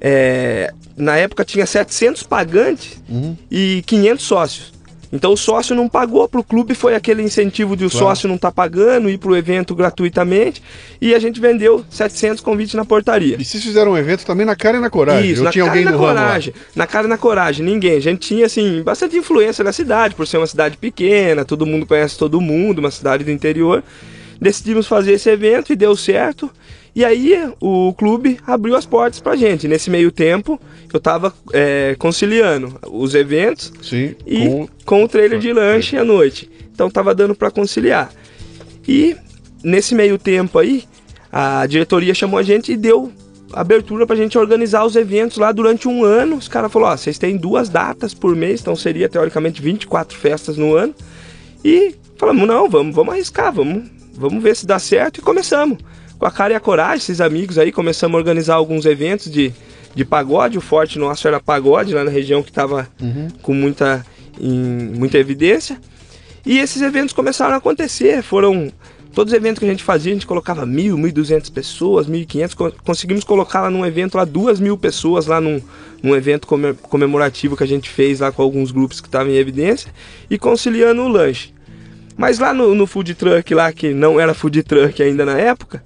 é, 0.02 0.74
na 0.96 1.18
época 1.18 1.44
tinha 1.44 1.66
700 1.66 2.24
pagantes 2.24 3.02
uhum. 3.10 3.36
e 3.50 3.84
500 3.86 4.26
sócios. 4.26 4.79
Então 5.12 5.34
o 5.34 5.38
sócio 5.38 5.76
não 5.76 5.90
pagou 5.90 6.30
para 6.30 6.40
o 6.40 6.44
clube, 6.44 6.76
foi 6.76 6.94
aquele 6.94 7.24
incentivo 7.24 7.76
de 7.76 7.86
o 7.86 7.90
claro. 7.90 8.06
sócio 8.06 8.28
não 8.28 8.36
estar 8.36 8.50
tá 8.50 8.54
pagando, 8.54 9.10
ir 9.10 9.18
para 9.18 9.32
o 9.32 9.36
evento 9.36 9.74
gratuitamente. 9.74 10.62
E 11.02 11.16
a 11.16 11.20
gente 11.20 11.40
vendeu 11.40 11.84
700 11.90 12.44
convites 12.44 12.76
na 12.76 12.86
portaria. 12.86 13.36
E 13.40 13.44
vocês 13.44 13.64
fizeram 13.64 13.94
um 13.94 13.98
evento 13.98 14.26
também 14.26 14.46
na 14.46 14.56
cara 14.56 14.78
e 14.78 14.80
na 14.80 14.90
coragem? 14.90 15.32
Isso, 15.32 15.44
na 15.44 15.52
tinha 15.52 15.66
cara 15.66 15.78
alguém 15.78 15.88
e 15.88 15.92
na 15.92 15.98
coragem. 15.98 16.54
Na 16.76 16.88
cara 16.88 17.08
e 17.08 17.10
na 17.10 17.18
coragem, 17.18 17.66
ninguém. 17.66 17.98
A 17.98 18.02
gente 18.02 18.28
tinha, 18.28 18.46
assim, 18.46 18.84
bastante 18.84 19.18
influência 19.18 19.64
na 19.64 19.74
cidade, 19.74 20.14
por 20.14 20.28
ser 20.28 20.38
uma 20.38 20.48
cidade 20.48 20.78
pequena, 20.78 21.44
todo 21.44 21.66
mundo 21.66 21.86
conhece 21.86 22.18
todo 22.18 22.40
mundo, 22.40 22.80
uma 22.80 22.92
cidade 22.92 23.24
do 23.24 23.32
interior. 23.32 23.84
Decidimos 24.40 24.88
fazer 24.88 25.14
esse 25.14 25.30
evento 25.30 25.74
e 25.74 25.76
deu 25.76 25.96
certo. 25.96 26.50
E 27.00 27.06
aí 27.06 27.50
o 27.62 27.94
clube 27.94 28.42
abriu 28.46 28.76
as 28.76 28.86
portas 28.86 29.22
pra 29.22 29.34
gente. 29.34 29.70
Nesse 29.70 29.90
meio 29.90 30.12
tempo, 30.12 30.60
eu 30.92 31.00
tava 31.00 31.34
é, 31.54 31.96
conciliando 31.98 32.78
os 32.92 33.16
eventos 33.16 33.72
Sim, 33.82 34.18
e 34.28 34.46
com... 34.46 34.68
com 34.84 35.04
o 35.06 35.08
trailer 35.08 35.40
de 35.40 35.54
lanche 35.54 35.96
à 35.96 36.04
noite. 36.04 36.52
Então 36.74 36.90
tava 36.90 37.16
dando 37.16 37.34
para 37.34 37.50
conciliar. 37.50 38.12
E 38.86 39.16
nesse 39.64 39.96
meio 39.96 40.18
tempo 40.18 40.60
aí, 40.60 40.84
a 41.32 41.66
diretoria 41.68 42.14
chamou 42.14 42.38
a 42.38 42.44
gente 42.44 42.74
e 42.74 42.76
deu 42.76 43.14
abertura 43.54 44.06
pra 44.06 44.18
gente 44.18 44.38
organizar 44.38 44.84
os 44.84 44.98
eventos 44.98 45.38
lá 45.38 45.54
durante 45.54 45.88
um 45.88 46.04
ano. 46.04 46.36
Os 46.36 46.50
caras 46.50 46.70
falaram, 46.70 46.96
ó, 46.96 46.98
vocês 46.98 47.18
têm 47.18 47.38
duas 47.38 47.70
datas 47.70 48.14
por 48.14 48.36
mês, 48.36 48.60
então 48.60 48.76
seria 48.76 49.08
teoricamente 49.08 49.62
24 49.62 50.18
festas 50.18 50.58
no 50.58 50.76
ano. 50.76 50.94
E 51.64 51.96
falamos, 52.18 52.46
não, 52.46 52.70
vamos, 52.70 52.94
vamos 52.94 53.14
arriscar, 53.14 53.54
vamos, 53.54 53.90
vamos 54.16 54.44
ver 54.44 54.54
se 54.54 54.68
dá 54.68 54.78
certo 54.78 55.20
e 55.20 55.22
começamos 55.22 55.78
com 56.20 56.26
a 56.26 56.32
cara 56.32 56.54
e 56.54 56.56
a 56.56 56.60
coragem, 56.60 56.98
esses 56.98 57.22
amigos 57.22 57.58
aí, 57.58 57.72
começamos 57.72 58.16
a 58.16 58.18
organizar 58.18 58.56
alguns 58.56 58.86
eventos 58.86 59.32
de, 59.32 59.54
de 59.96 60.04
pagode. 60.04 60.58
O 60.58 60.62
forte 60.62 61.00
nosso 61.00 61.26
era 61.26 61.40
pagode, 61.40 61.94
lá 61.94 62.04
na 62.04 62.12
região 62.12 62.44
que 62.44 62.50
estava 62.50 62.90
uhum. 63.02 63.30
com 63.42 63.54
muita, 63.54 64.06
em, 64.40 64.92
muita 64.98 65.18
evidência. 65.18 65.80
E 66.46 66.60
esses 66.60 66.82
eventos 66.82 67.14
começaram 67.14 67.54
a 67.54 67.58
acontecer. 67.58 68.22
Foram 68.22 68.70
todos 69.14 69.32
os 69.32 69.38
eventos 69.38 69.60
que 69.60 69.66
a 69.66 69.70
gente 69.70 69.82
fazia, 69.82 70.12
a 70.12 70.16
gente 70.16 70.28
colocava 70.28 70.66
mil, 70.66 70.98
mil 70.98 71.12
duzentas 71.14 71.50
pessoas, 71.50 72.06
mil 72.06 72.20
e 72.20 72.26
quinhentos. 72.26 72.56
Conseguimos 72.84 73.24
colocar 73.24 73.62
lá 73.62 73.70
num 73.70 73.86
evento 73.86 74.18
lá 74.18 74.26
duas 74.26 74.60
mil 74.60 74.78
pessoas 74.78 75.26
lá 75.26 75.40
num, 75.40 75.62
num 76.04 76.14
evento 76.18 76.48
comemorativo 76.82 77.56
que 77.56 77.64
a 77.64 77.68
gente 77.68 77.90
fez 77.90 78.20
lá 78.20 78.30
com 78.30 78.42
alguns 78.42 78.72
grupos 78.72 79.00
que 79.00 79.08
estavam 79.08 79.32
em 79.32 79.38
evidência 79.38 79.90
e 80.30 80.38
conciliando 80.38 81.02
o 81.02 81.08
lanche. 81.08 81.54
Mas 82.18 82.40
lá 82.40 82.54
no, 82.54 82.76
no 82.76 82.86
food 82.86 83.14
truck 83.16 83.54
lá, 83.54 83.72
que 83.72 83.94
não 83.94 84.20
era 84.20 84.34
food 84.34 84.62
truck 84.64 85.02
ainda 85.02 85.26
na 85.26 85.40
época, 85.40 85.82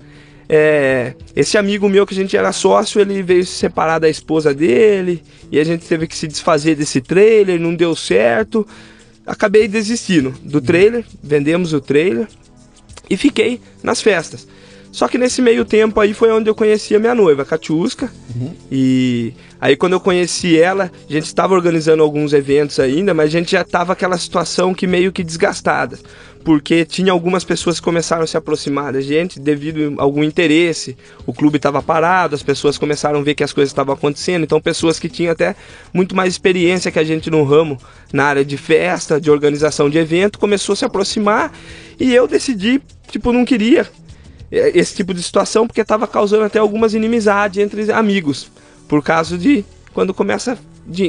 é, 0.55 1.15
esse 1.35 1.57
amigo 1.57 1.89
meu 1.89 2.05
que 2.05 2.13
a 2.13 2.17
gente 2.17 2.37
era 2.37 2.51
sócio, 2.51 3.01
ele 3.01 3.23
veio 3.23 3.43
se 3.43 3.53
separar 3.53 3.97
da 3.97 4.07
esposa 4.07 4.53
dele 4.53 5.23
e 5.51 5.59
a 5.59 5.63
gente 5.63 5.83
teve 5.87 6.05
que 6.05 6.15
se 6.15 6.27
desfazer 6.27 6.75
desse 6.75 7.01
trailer, 7.01 7.59
não 7.59 7.73
deu 7.73 7.95
certo. 7.95 8.63
Acabei 9.25 9.67
desistindo 9.67 10.31
do 10.43 10.61
trailer, 10.61 11.03
vendemos 11.23 11.73
o 11.73 11.81
trailer 11.81 12.27
e 13.09 13.17
fiquei 13.17 13.59
nas 13.81 13.99
festas. 13.99 14.47
Só 14.91 15.07
que 15.07 15.17
nesse 15.17 15.41
meio 15.41 15.65
tempo 15.65 15.99
aí 15.99 16.13
foi 16.13 16.31
onde 16.31 16.51
eu 16.51 16.53
conheci 16.53 16.95
a 16.95 16.99
minha 16.99 17.15
noiva, 17.15 17.43
Katiuska. 17.43 18.11
Uhum. 18.35 18.53
E 18.71 19.33
aí 19.59 19.75
quando 19.75 19.93
eu 19.93 19.99
conheci 19.99 20.59
ela, 20.59 20.91
a 21.09 21.11
gente 21.11 21.25
estava 21.25 21.55
organizando 21.55 22.03
alguns 22.03 22.31
eventos 22.31 22.79
ainda, 22.79 23.11
mas 23.11 23.25
a 23.25 23.31
gente 23.31 23.53
já 23.53 23.61
estava 23.61 23.93
aquela 23.93 24.19
situação 24.19 24.71
que 24.71 24.85
meio 24.85 25.11
que 25.11 25.23
desgastada 25.23 25.97
porque 26.43 26.83
tinha 26.85 27.11
algumas 27.11 27.43
pessoas 27.43 27.79
que 27.79 27.85
começaram 27.85 28.23
a 28.23 28.27
se 28.27 28.35
aproximar 28.35 28.93
da 28.93 29.01
gente 29.01 29.39
devido 29.39 29.95
a 29.97 30.03
algum 30.03 30.23
interesse. 30.23 30.97
O 31.25 31.33
clube 31.33 31.57
estava 31.57 31.81
parado, 31.81 32.35
as 32.35 32.43
pessoas 32.43 32.77
começaram 32.77 33.19
a 33.19 33.23
ver 33.23 33.33
que 33.33 33.43
as 33.43 33.53
coisas 33.53 33.71
estavam 33.71 33.93
acontecendo. 33.93 34.43
Então, 34.43 34.59
pessoas 34.59 34.99
que 34.99 35.07
tinham 35.07 35.31
até 35.31 35.55
muito 35.93 36.15
mais 36.15 36.33
experiência 36.33 36.91
que 36.91 36.99
a 36.99 37.03
gente 37.03 37.29
no 37.29 37.43
ramo, 37.43 37.77
na 38.11 38.25
área 38.25 38.43
de 38.43 38.57
festa, 38.57 39.21
de 39.21 39.31
organização 39.31 39.89
de 39.89 39.97
evento, 39.97 40.37
começou 40.37 40.73
a 40.73 40.75
se 40.75 40.85
aproximar 40.85 41.53
e 41.99 42.13
eu 42.13 42.27
decidi, 42.27 42.81
tipo, 43.09 43.31
não 43.31 43.45
queria 43.45 43.87
é, 44.51 44.77
esse 44.77 44.95
tipo 44.95 45.13
de 45.13 45.23
situação 45.23 45.65
porque 45.65 45.81
estava 45.81 46.07
causando 46.07 46.43
até 46.43 46.59
algumas 46.59 46.93
inimizades 46.93 47.63
entre 47.63 47.91
amigos, 47.91 48.51
por 48.87 49.01
causa 49.01 49.37
de 49.37 49.63
quando 49.93 50.13
começa 50.13 50.57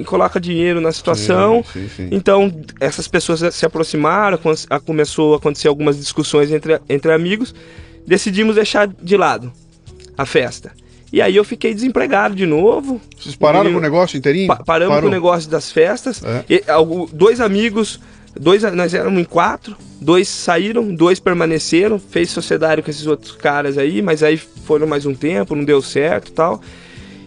coloca 0.05 0.41
dinheiro 0.41 0.81
na 0.81 0.93
situação. 0.93 1.65
Sim, 1.65 1.89
sim, 1.89 1.89
sim. 1.97 2.09
Então, 2.11 2.53
essas 2.81 3.09
pessoas 3.09 3.55
se 3.55 3.67
aproximaram, 3.67 4.39
começou 4.85 5.35
a 5.35 5.37
acontecer 5.37 5.69
algumas 5.69 5.97
discussões 5.97 6.51
entre, 6.51 6.81
entre 6.89 7.13
amigos. 7.13 7.55
Decidimos 8.07 8.57
deixar 8.57 8.87
de 8.87 9.17
lado 9.17 9.53
a 10.17 10.27
festa. 10.27 10.73
E 11.13 11.23
aí 11.23 11.37
eu 11.37 11.45
fiquei 11.45 11.73
desempregado 11.73 12.35
de 12.35 12.45
novo. 12.45 13.01
Vocês 13.17 13.37
pararam 13.37 13.71
com 13.71 13.79
o 13.79 13.81
negócio 13.81 14.17
inteirinho? 14.17 14.49
Pa 14.49 14.57
paramos 14.57 15.01
com 15.01 15.07
o 15.07 15.11
negócio 15.11 15.49
das 15.49 15.71
festas. 15.71 16.23
É. 16.25 16.45
E, 16.49 16.65
dois 17.13 17.41
amigos, 17.41 18.01
dois, 18.39 18.63
nós 18.75 18.93
éramos 18.95 19.21
em 19.21 19.25
quatro, 19.25 19.77
dois 20.01 20.29
saíram, 20.29 20.93
dois 20.93 21.21
permaneceram, 21.21 21.99
fez 21.99 22.31
sociedade 22.31 22.83
com 22.83 22.91
esses 22.91 23.07
outros 23.07 23.33
caras 23.33 23.79
aí, 23.79 24.03
mas 24.03 24.23
aí 24.25 24.37
foram 24.37 24.87
mais 24.87 25.07
um 25.07 25.15
tempo, 25.15 25.55
não 25.55 25.65
deu 25.65 25.81
certo 25.81 26.29
e 26.29 26.33
tal. 26.33 26.61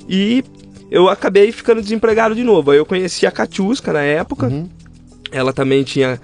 E 0.09 0.43
eu 0.89 1.09
acabei 1.09 1.51
ficando 1.51 1.81
desempregado 1.81 2.33
de 2.33 2.43
novo. 2.43 2.71
Aí 2.71 2.77
eu 2.77 2.85
conheci 2.85 3.25
a 3.25 3.31
Catiusca 3.31 3.91
na 3.91 4.01
época. 4.01 4.47
Uhum. 4.47 4.69
Ela 5.31 5.51
também 5.51 5.83
tinha 5.83 6.19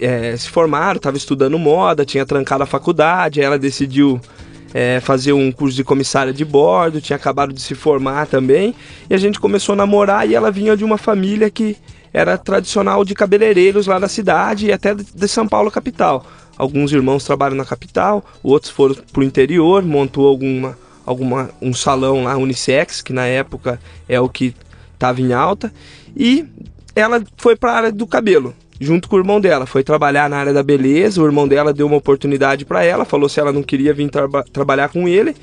é, 0.00 0.36
se 0.36 0.48
formado, 0.48 0.96
estava 0.96 1.16
estudando 1.16 1.58
moda, 1.58 2.04
tinha 2.04 2.24
trancado 2.24 2.62
a 2.62 2.66
faculdade. 2.66 3.42
Ela 3.42 3.58
decidiu 3.58 4.20
é, 4.72 5.00
fazer 5.00 5.32
um 5.32 5.52
curso 5.52 5.76
de 5.76 5.84
comissária 5.84 6.32
de 6.32 6.44
bordo, 6.44 7.00
tinha 7.00 7.16
acabado 7.16 7.52
de 7.52 7.60
se 7.60 7.74
formar 7.74 8.26
também. 8.26 8.74
E 9.08 9.14
a 9.14 9.18
gente 9.18 9.38
começou 9.38 9.74
a 9.74 9.76
namorar 9.76 10.28
e 10.28 10.34
ela 10.34 10.50
vinha 10.50 10.76
de 10.76 10.84
uma 10.84 10.96
família 10.96 11.50
que 11.50 11.76
era 12.12 12.38
tradicional 12.38 13.04
de 13.04 13.14
cabeleireiros 13.14 13.86
lá 13.86 13.98
da 13.98 14.08
cidade 14.08 14.66
e 14.66 14.72
até 14.72 14.94
de 14.94 15.28
São 15.28 15.46
Paulo 15.46 15.70
capital. 15.70 16.24
Alguns 16.56 16.90
irmãos 16.90 17.24
trabalham 17.24 17.56
na 17.56 17.64
capital, 17.66 18.24
outros 18.42 18.72
foram 18.72 18.94
para 19.12 19.20
o 19.20 19.24
interior, 19.24 19.84
montou 19.84 20.26
alguma 20.26 20.78
alguma, 21.06 21.48
um 21.62 21.72
salão 21.72 22.24
lá 22.24 22.36
unissex, 22.36 23.00
que 23.00 23.12
na 23.12 23.26
época 23.26 23.80
é 24.08 24.20
o 24.20 24.28
que 24.28 24.54
estava 24.92 25.20
em 25.20 25.32
alta, 25.32 25.72
e 26.16 26.44
ela 26.94 27.22
foi 27.36 27.54
para 27.54 27.72
a 27.72 27.76
área 27.76 27.92
do 27.92 28.06
cabelo, 28.06 28.54
junto 28.80 29.08
com 29.08 29.16
o 29.16 29.18
irmão 29.18 29.40
dela. 29.40 29.66
Foi 29.66 29.84
trabalhar 29.84 30.28
na 30.28 30.38
área 30.38 30.52
da 30.52 30.62
beleza, 30.62 31.22
o 31.22 31.26
irmão 31.26 31.46
dela 31.46 31.72
deu 31.72 31.86
uma 31.86 31.96
oportunidade 31.96 32.64
para 32.64 32.82
ela, 32.82 33.04
falou 33.04 33.28
se 33.28 33.38
ela 33.38 33.52
não 33.52 33.62
queria 33.62 33.94
vir 33.94 34.10
tra 34.10 34.26
trabalhar 34.52 34.88
com 34.88 35.06
ele. 35.06 35.36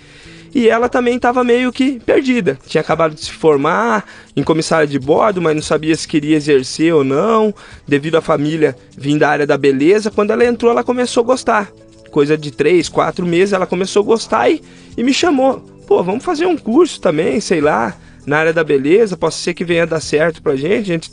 E 0.55 0.69
ela 0.69 0.87
também 0.87 1.15
estava 1.15 1.43
meio 1.43 1.71
que 1.71 1.99
perdida. 1.99 2.59
Tinha 2.67 2.81
acabado 2.81 3.15
de 3.15 3.21
se 3.21 3.31
formar 3.31 4.05
em 4.35 4.43
comissária 4.43 4.85
de 4.85 4.99
bordo, 4.99 5.41
mas 5.41 5.55
não 5.55 5.63
sabia 5.63 5.95
se 5.95 6.07
queria 6.07 6.35
exercer 6.35 6.93
ou 6.93 7.03
não, 7.03 7.51
devido 7.87 8.17
à 8.17 8.21
família 8.21 8.75
vir 8.95 9.17
da 9.17 9.29
área 9.29 9.47
da 9.47 9.57
beleza. 9.57 10.11
Quando 10.11 10.29
ela 10.29 10.45
entrou, 10.45 10.71
ela 10.71 10.83
começou 10.83 11.23
a 11.23 11.25
gostar 11.25 11.71
coisa 12.13 12.37
de 12.37 12.51
três, 12.51 12.87
quatro 12.87 13.25
meses, 13.25 13.51
ela 13.53 13.65
começou 13.65 14.03
a 14.03 14.05
gostar 14.05 14.49
e, 14.49 14.61
e 14.95 15.03
me 15.03 15.13
chamou 15.13 15.59
pô, 15.87 16.01
vamos 16.01 16.23
fazer 16.23 16.45
um 16.45 16.55
curso 16.55 17.01
também, 17.01 17.41
sei 17.41 17.59
lá, 17.59 17.93
na 18.25 18.37
área 18.37 18.53
da 18.53 18.63
beleza, 18.63 19.17
pode 19.17 19.35
ser 19.35 19.53
que 19.53 19.65
venha 19.65 19.85
dar 19.85 19.99
certo 19.99 20.41
pra 20.41 20.55
gente, 20.55 20.89
a 20.91 20.93
gente 20.93 21.11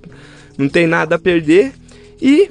não 0.57 0.69
tem 0.69 0.87
nada 0.87 1.17
a 1.17 1.19
perder. 1.19 1.73
E 2.23 2.49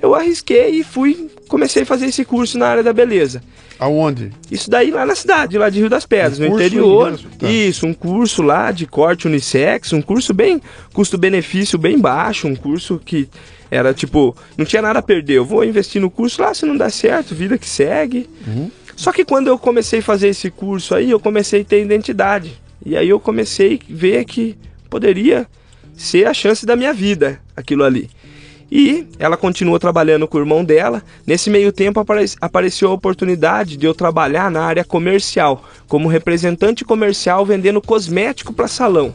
eu 0.00 0.14
arrisquei 0.14 0.68
e 0.70 0.84
fui, 0.84 1.28
comecei 1.48 1.82
a 1.82 1.86
fazer 1.86 2.06
esse 2.06 2.24
curso 2.24 2.56
na 2.58 2.68
área 2.68 2.82
da 2.84 2.92
beleza. 2.92 3.42
Aonde? 3.78 4.30
Isso 4.50 4.70
daí 4.70 4.90
lá 4.90 5.04
na 5.06 5.14
cidade, 5.14 5.58
lá 5.58 5.68
de 5.70 5.80
Rio 5.80 5.88
das 5.90 6.06
Pedras, 6.06 6.38
Um 6.38 6.48
no 6.48 6.54
interior. 6.54 7.12
em- 7.12 7.38
tá. 7.38 7.50
Isso, 7.50 7.86
um 7.86 7.94
curso 7.94 8.42
lá 8.42 8.70
de 8.70 8.86
corte 8.86 9.26
unissex, 9.26 9.92
um 9.92 10.02
curso 10.02 10.32
bem 10.34 10.60
custo-benefício 10.92 11.78
bem 11.78 11.98
baixo, 11.98 12.46
um 12.46 12.54
curso 12.56 13.00
que 13.04 13.28
era 13.70 13.92
tipo, 13.94 14.36
não 14.56 14.64
tinha 14.64 14.82
nada 14.82 14.98
a 14.98 15.02
perder. 15.02 15.34
Eu 15.34 15.44
vou 15.44 15.64
investir 15.64 16.00
no 16.00 16.10
curso 16.10 16.40
lá, 16.42 16.52
se 16.54 16.64
não 16.66 16.76
der 16.76 16.90
certo, 16.90 17.34
vida 17.34 17.58
que 17.58 17.68
segue. 17.68 18.28
Uhum. 18.46 18.70
Só 18.96 19.12
que 19.12 19.24
quando 19.24 19.48
eu 19.48 19.58
comecei 19.58 20.00
a 20.00 20.02
fazer 20.02 20.28
esse 20.28 20.50
curso 20.50 20.94
aí, 20.94 21.10
eu 21.10 21.20
comecei 21.20 21.60
a 21.60 21.64
ter 21.64 21.82
identidade. 21.84 22.58
E 22.84 22.96
aí 22.96 23.08
eu 23.08 23.20
comecei 23.20 23.74
a 23.82 23.84
ver 23.88 24.24
que 24.24 24.56
poderia 24.90 25.46
ser 25.96 26.26
a 26.26 26.34
chance 26.34 26.64
da 26.64 26.74
minha 26.76 26.92
vida, 26.92 27.40
aquilo 27.56 27.84
ali. 27.84 28.08
E 28.70 29.06
ela 29.18 29.36
continuou 29.36 29.78
trabalhando 29.78 30.28
com 30.28 30.36
o 30.36 30.40
irmão 30.40 30.62
dela. 30.64 31.02
Nesse 31.26 31.48
meio 31.48 31.72
tempo 31.72 32.00
apare- 32.00 32.34
apareceu 32.40 32.90
a 32.90 32.92
oportunidade 32.92 33.76
de 33.76 33.86
eu 33.86 33.94
trabalhar 33.94 34.50
na 34.50 34.62
área 34.62 34.84
comercial, 34.84 35.64
como 35.86 36.06
representante 36.08 36.84
comercial 36.84 37.46
vendendo 37.46 37.80
cosmético 37.80 38.52
para 38.52 38.68
salão. 38.68 39.14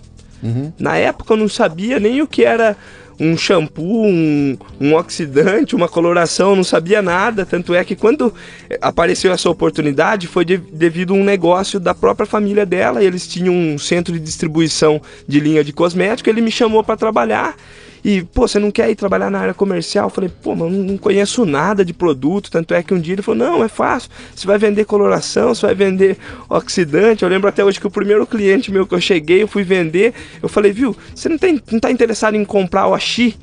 Na 0.78 0.98
época 0.98 1.34
eu 1.34 1.38
não 1.38 1.48
sabia 1.48 2.00
nem 2.02 2.22
o 2.22 2.28
que 2.28 2.44
era 2.44 2.76
um 3.19 3.38
shampoo, 3.38 4.06
um, 4.06 4.58
um 4.80 4.95
oxidante, 4.95 5.76
uma 5.76 5.88
coloração, 5.88 6.56
não 6.56 6.63
sabia 6.63 7.02
nada. 7.02 7.45
Tanto 7.45 7.73
é 7.73 7.84
que 7.84 7.95
quando 7.95 8.34
eh, 8.69 8.78
apareceu 8.82 9.32
essa 9.32 9.49
oportunidade 9.49 10.28
foi 10.28 10.43
de- 10.45 10.58
devido 10.58 11.13
a 11.13 11.17
um 11.17 11.23
negócio 11.23 11.80
da 11.80 11.93
própria 11.93 12.26
família 12.26 12.65
dela. 12.65 13.04
Eles 13.04 13.28
tinham 13.28 13.54
um 13.54 13.78
centro 13.78 14.13
de 14.13 14.19
distribuição 14.19 15.02
de 15.28 15.39
linha 15.39 15.63
de 15.63 15.71
cosmético. 15.73 16.30
Ele 16.30 16.41
me 16.41 16.52
chamou 16.52 16.84
para 16.84 16.97
trabalhar. 16.97 17.56
E, 18.04 18.22
pô, 18.22 18.48
você 18.48 18.60
não 18.60 18.70
quer 18.70 18.89
ir 18.89 18.96
trabalhar 18.96 19.30
na 19.32 19.39
área 19.39 19.54
comercial? 19.54 20.08
Eu 20.08 20.10
falei, 20.10 20.30
pô, 20.42 20.54
mas 20.56 20.72
não 20.72 20.98
conheço 20.98 21.46
nada 21.46 21.86
de 21.86 21.94
produto. 21.94 22.52
Tanto 22.52 22.74
é 22.74 22.84
que 22.84 22.94
um 22.94 23.00
dia 23.00 23.13
ele 23.16 23.22
falou, 23.22 23.39
não, 23.39 23.63
é 23.63 23.70
fácil. 23.70 24.10
Você 24.36 24.46
vai 24.46 24.58
vender 24.58 24.84
coloração, 24.86 25.56
você 25.56 25.66
vai 25.66 25.74
vender 25.76 26.18
oxidante. 26.50 27.24
Eu 27.24 27.30
lembro 27.30 27.48
até 27.48 27.63
hoje 27.63 27.80
que 27.80 27.88
o 27.88 27.92
primeiro 27.92 28.26
cliente 28.28 28.72
meu 28.72 28.86
que 28.86 28.94
eu 28.94 29.02
cheguei, 29.02 29.42
eu 29.44 29.48
fui 29.48 29.63
vender. 29.63 30.13
Eu 30.42 30.50
falei, 30.50 30.72
viu, 30.72 30.96
você 31.16 31.30
não, 31.30 31.38
tem, 31.38 31.62
não 31.72 31.80
tá 31.80 31.89
interessado 31.92 32.36
em 32.36 32.44
comprar 32.44 32.88
o 32.88 32.94
Oxi? 32.94 33.36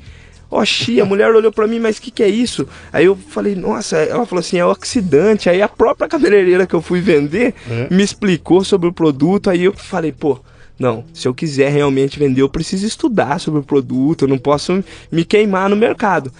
Oxi, 0.49 0.99
a 0.99 1.05
mulher 1.05 1.33
olhou 1.33 1.51
pra 1.51 1.65
mim, 1.65 1.79
mas 1.79 1.97
o 1.97 2.01
que, 2.01 2.11
que 2.11 2.21
é 2.21 2.27
isso? 2.27 2.67
Aí 2.91 3.05
eu 3.05 3.15
falei, 3.15 3.55
nossa, 3.55 3.95
ela 3.97 4.25
falou 4.25 4.41
assim, 4.41 4.57
é 4.57 4.65
oxidante. 4.65 5.49
Aí 5.49 5.61
a 5.61 5.67
própria 5.67 6.07
cabeleireira 6.09 6.67
que 6.67 6.73
eu 6.73 6.81
fui 6.81 6.99
vender 6.99 7.53
É. 7.69 7.87
me 7.89 8.03
explicou 8.03 8.63
sobre 8.63 8.87
o 8.89 8.93
produto. 8.93 9.49
Aí 9.49 9.63
eu 9.63 9.73
falei, 9.73 10.11
pô, 10.11 10.39
não, 10.81 11.05
se 11.13 11.27
eu 11.27 11.33
quiser 11.33 11.71
realmente 11.71 12.17
vender, 12.17 12.41
eu 12.41 12.49
preciso 12.49 12.87
estudar 12.87 13.39
sobre 13.39 13.59
o 13.59 13.63
produto, 13.63 14.25
eu 14.25 14.27
não 14.27 14.39
posso 14.39 14.83
me 15.11 15.23
queimar 15.23 15.69
no 15.69 15.75
mercado. 15.75 16.31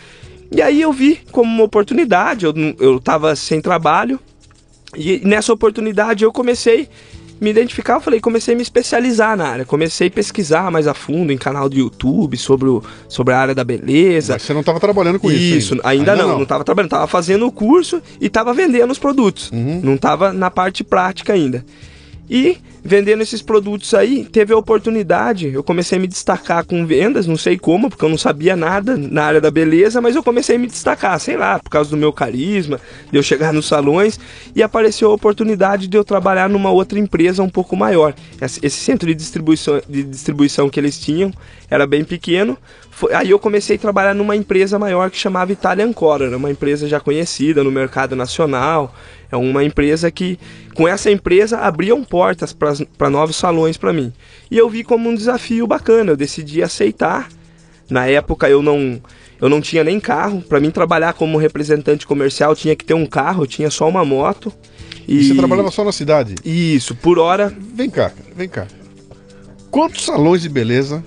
E 0.51 0.63
aí 0.63 0.82
eu 0.82 0.91
vi 0.91 1.19
como 1.32 1.47
uma 1.47 1.63
oportunidade, 1.63 2.45
eu, 2.45 2.54
eu 2.80 2.99
tava 2.99 3.36
sem 3.36 3.62
trabalho, 3.62 4.19
e 4.97 5.21
nessa 5.23 5.54
oportunidade 5.54 6.23
eu 6.23 6.32
comecei 6.32 6.89
a 7.39 7.43
me 7.43 7.51
identificar, 7.51 7.93
eu 7.93 8.01
falei, 8.01 8.19
comecei 8.19 8.56
a 8.56 8.58
me 8.58 8.63
especializar 8.63 9.38
na 9.38 9.47
área, 9.47 9.63
comecei 9.63 10.08
a 10.08 10.12
pesquisar 10.12 10.71
mais 10.71 10.88
a 10.88 10.95
fundo 10.95 11.32
em 11.32 11.38
canal 11.38 11.69
de 11.69 11.77
YouTube 11.77 12.36
sobre, 12.36 12.67
o, 12.67 12.84
sobre 13.08 13.36
a 13.36 13.39
área 13.39 13.54
da 13.54 13.63
beleza. 13.63 14.34
Mas 14.34 14.41
você 14.41 14.54
não 14.54 14.62
estava 14.62 14.80
trabalhando 14.80 15.19
com 15.19 15.32
isso. 15.32 15.73
Isso, 15.73 15.82
ainda, 15.84 16.15
não, 16.15 16.30
não 16.30 16.43
estava 16.43 16.63
trabalhando, 16.63 16.88
estava 16.88 17.08
fazendo 17.08 17.45
o 17.45 17.51
curso 17.51 18.01
e 18.19 18.25
estava 18.25 18.54
vendendo 18.56 18.89
os 18.89 18.97
produtos. 18.97 19.51
Uhum. 19.51 19.82
Não 19.84 19.93
estava 19.93 20.34
na 20.34 20.49
parte 20.49 20.84
prática 20.84 21.32
ainda. 21.32 21.63
E 22.34 22.60
vendendo 22.82 23.22
esses 23.22 23.41
produtos 23.41 23.94
aí, 23.94 24.24
teve 24.24 24.54
a 24.54 24.58
oportunidade, 24.58 25.50
eu 25.54 25.62
comecei 25.62 25.98
a 25.98 26.02
me 26.02 26.08
destacar 26.08 26.63
com 26.65 26.86
vendas, 26.86 27.28
não 27.28 27.36
sei 27.36 27.58
como, 27.58 27.89
porque 27.89 28.06
eu 28.06 28.10
não 28.10 28.17
sabia 28.17 28.56
nada 28.56 28.96
na 28.96 29.24
área 29.24 29.41
da 29.41 29.52
beleza, 29.52 30.00
mas 30.00 30.15
eu 30.15 30.24
comecei 30.24 30.56
a 30.56 30.60
me 30.60 30.65
destacar, 30.65 31.20
sei 31.20 31.36
lá, 31.36 31.60
por 31.60 31.70
causa 31.70 31.89
do 31.89 31.98
meu 31.98 32.13
carisma, 32.13 32.80
de 33.12 33.17
eu 33.17 33.22
chegar 33.22 33.52
nos 33.52 33.67
salões, 33.67 34.17
e 34.56 34.63
apareceu 34.63 35.12
a 35.12 35.13
oportunidade 35.13 35.88
de 35.88 35.98
eu 35.98 36.06
trabalhar 36.06 36.50
numa 36.50 36.72
outra 36.72 36.98
empresa 36.98 37.44
um 37.44 37.50
pouco 37.50 37.76
maior. 37.76 38.15
Esse 38.39 38.78
centro 38.78 39.08
de 39.08 39.13
distribuição, 39.13 39.82
de 39.88 40.02
distribuição 40.02 40.70
que 40.70 40.80
eles 40.80 40.98
tinham 40.98 41.34
era 41.70 41.86
bem 41.86 42.06
pequeno, 42.06 42.58
foi- 42.91 43.13
aí 43.13 43.30
eu 43.32 43.39
comecei 43.39 43.77
a 43.77 43.80
trabalhar 43.80 44.13
numa 44.13 44.36
empresa 44.36 44.77
maior 44.77 45.10
que 45.10 45.17
chamava 45.17 45.51
Italian 45.51 45.91
Color, 45.91 46.27
era 46.27 46.38
uma 46.38 46.51
empresa 46.51 46.88
já 46.88 46.99
conhecida 46.99 47.63
no 47.63 47.71
mercado 47.71 48.15
nacional. 48.15 48.93
É 49.32 49.38
uma 49.38 49.63
empresa 49.63 50.12
que, 50.12 50.38
com 50.75 50.86
essa 50.88 51.10
empresa, 51.10 51.58
abriam 51.58 52.04
portas 52.04 52.54
para 52.54 53.10
novos 53.10 53.38
salões 53.38 53.77
para 53.77 53.93
mim. 53.93 54.12
E 54.51 54.58
eu 54.58 54.69
vi 54.69 54.84
como 54.84 55.10
um 55.10 55.15
desafio 55.15 55.65
bacana, 55.65 56.12
eu 56.12 56.17
decidi 56.17 56.62
aceitar. 56.62 57.30
Na 57.89 58.06
época 58.08 58.49
eu 58.49 58.62
não, 58.62 59.01
eu 59.39 59.47
não 59.49 59.62
tinha 59.62 59.84
nem 59.84 59.99
carro. 59.99 60.41
Para 60.41 60.60
mim 60.60 60.69
trabalhar 60.69 61.13
como 61.13 61.38
representante 61.38 62.06
comercial 62.06 62.56
tinha 62.56 62.75
que 62.75 62.84
ter 62.84 62.93
um 62.93 63.06
carro, 63.06 63.43
eu 63.43 63.47
tinha 63.47 63.69
só 63.69 63.88
uma 63.88 64.04
moto. 64.04 64.51
E 65.08 65.23
você 65.23 65.34
trabalhava 65.34 65.71
só 65.71 65.84
na 65.84 65.91
cidade? 65.91 66.36
Isso, 66.45 66.93
por 66.93 67.17
hora 67.17 67.54
Vem 67.73 67.89
cá, 67.89 68.12
vem 68.36 68.47
cá. 68.49 68.67
Quantos 69.69 70.04
salões 70.04 70.41
de 70.41 70.49
beleza 70.49 71.04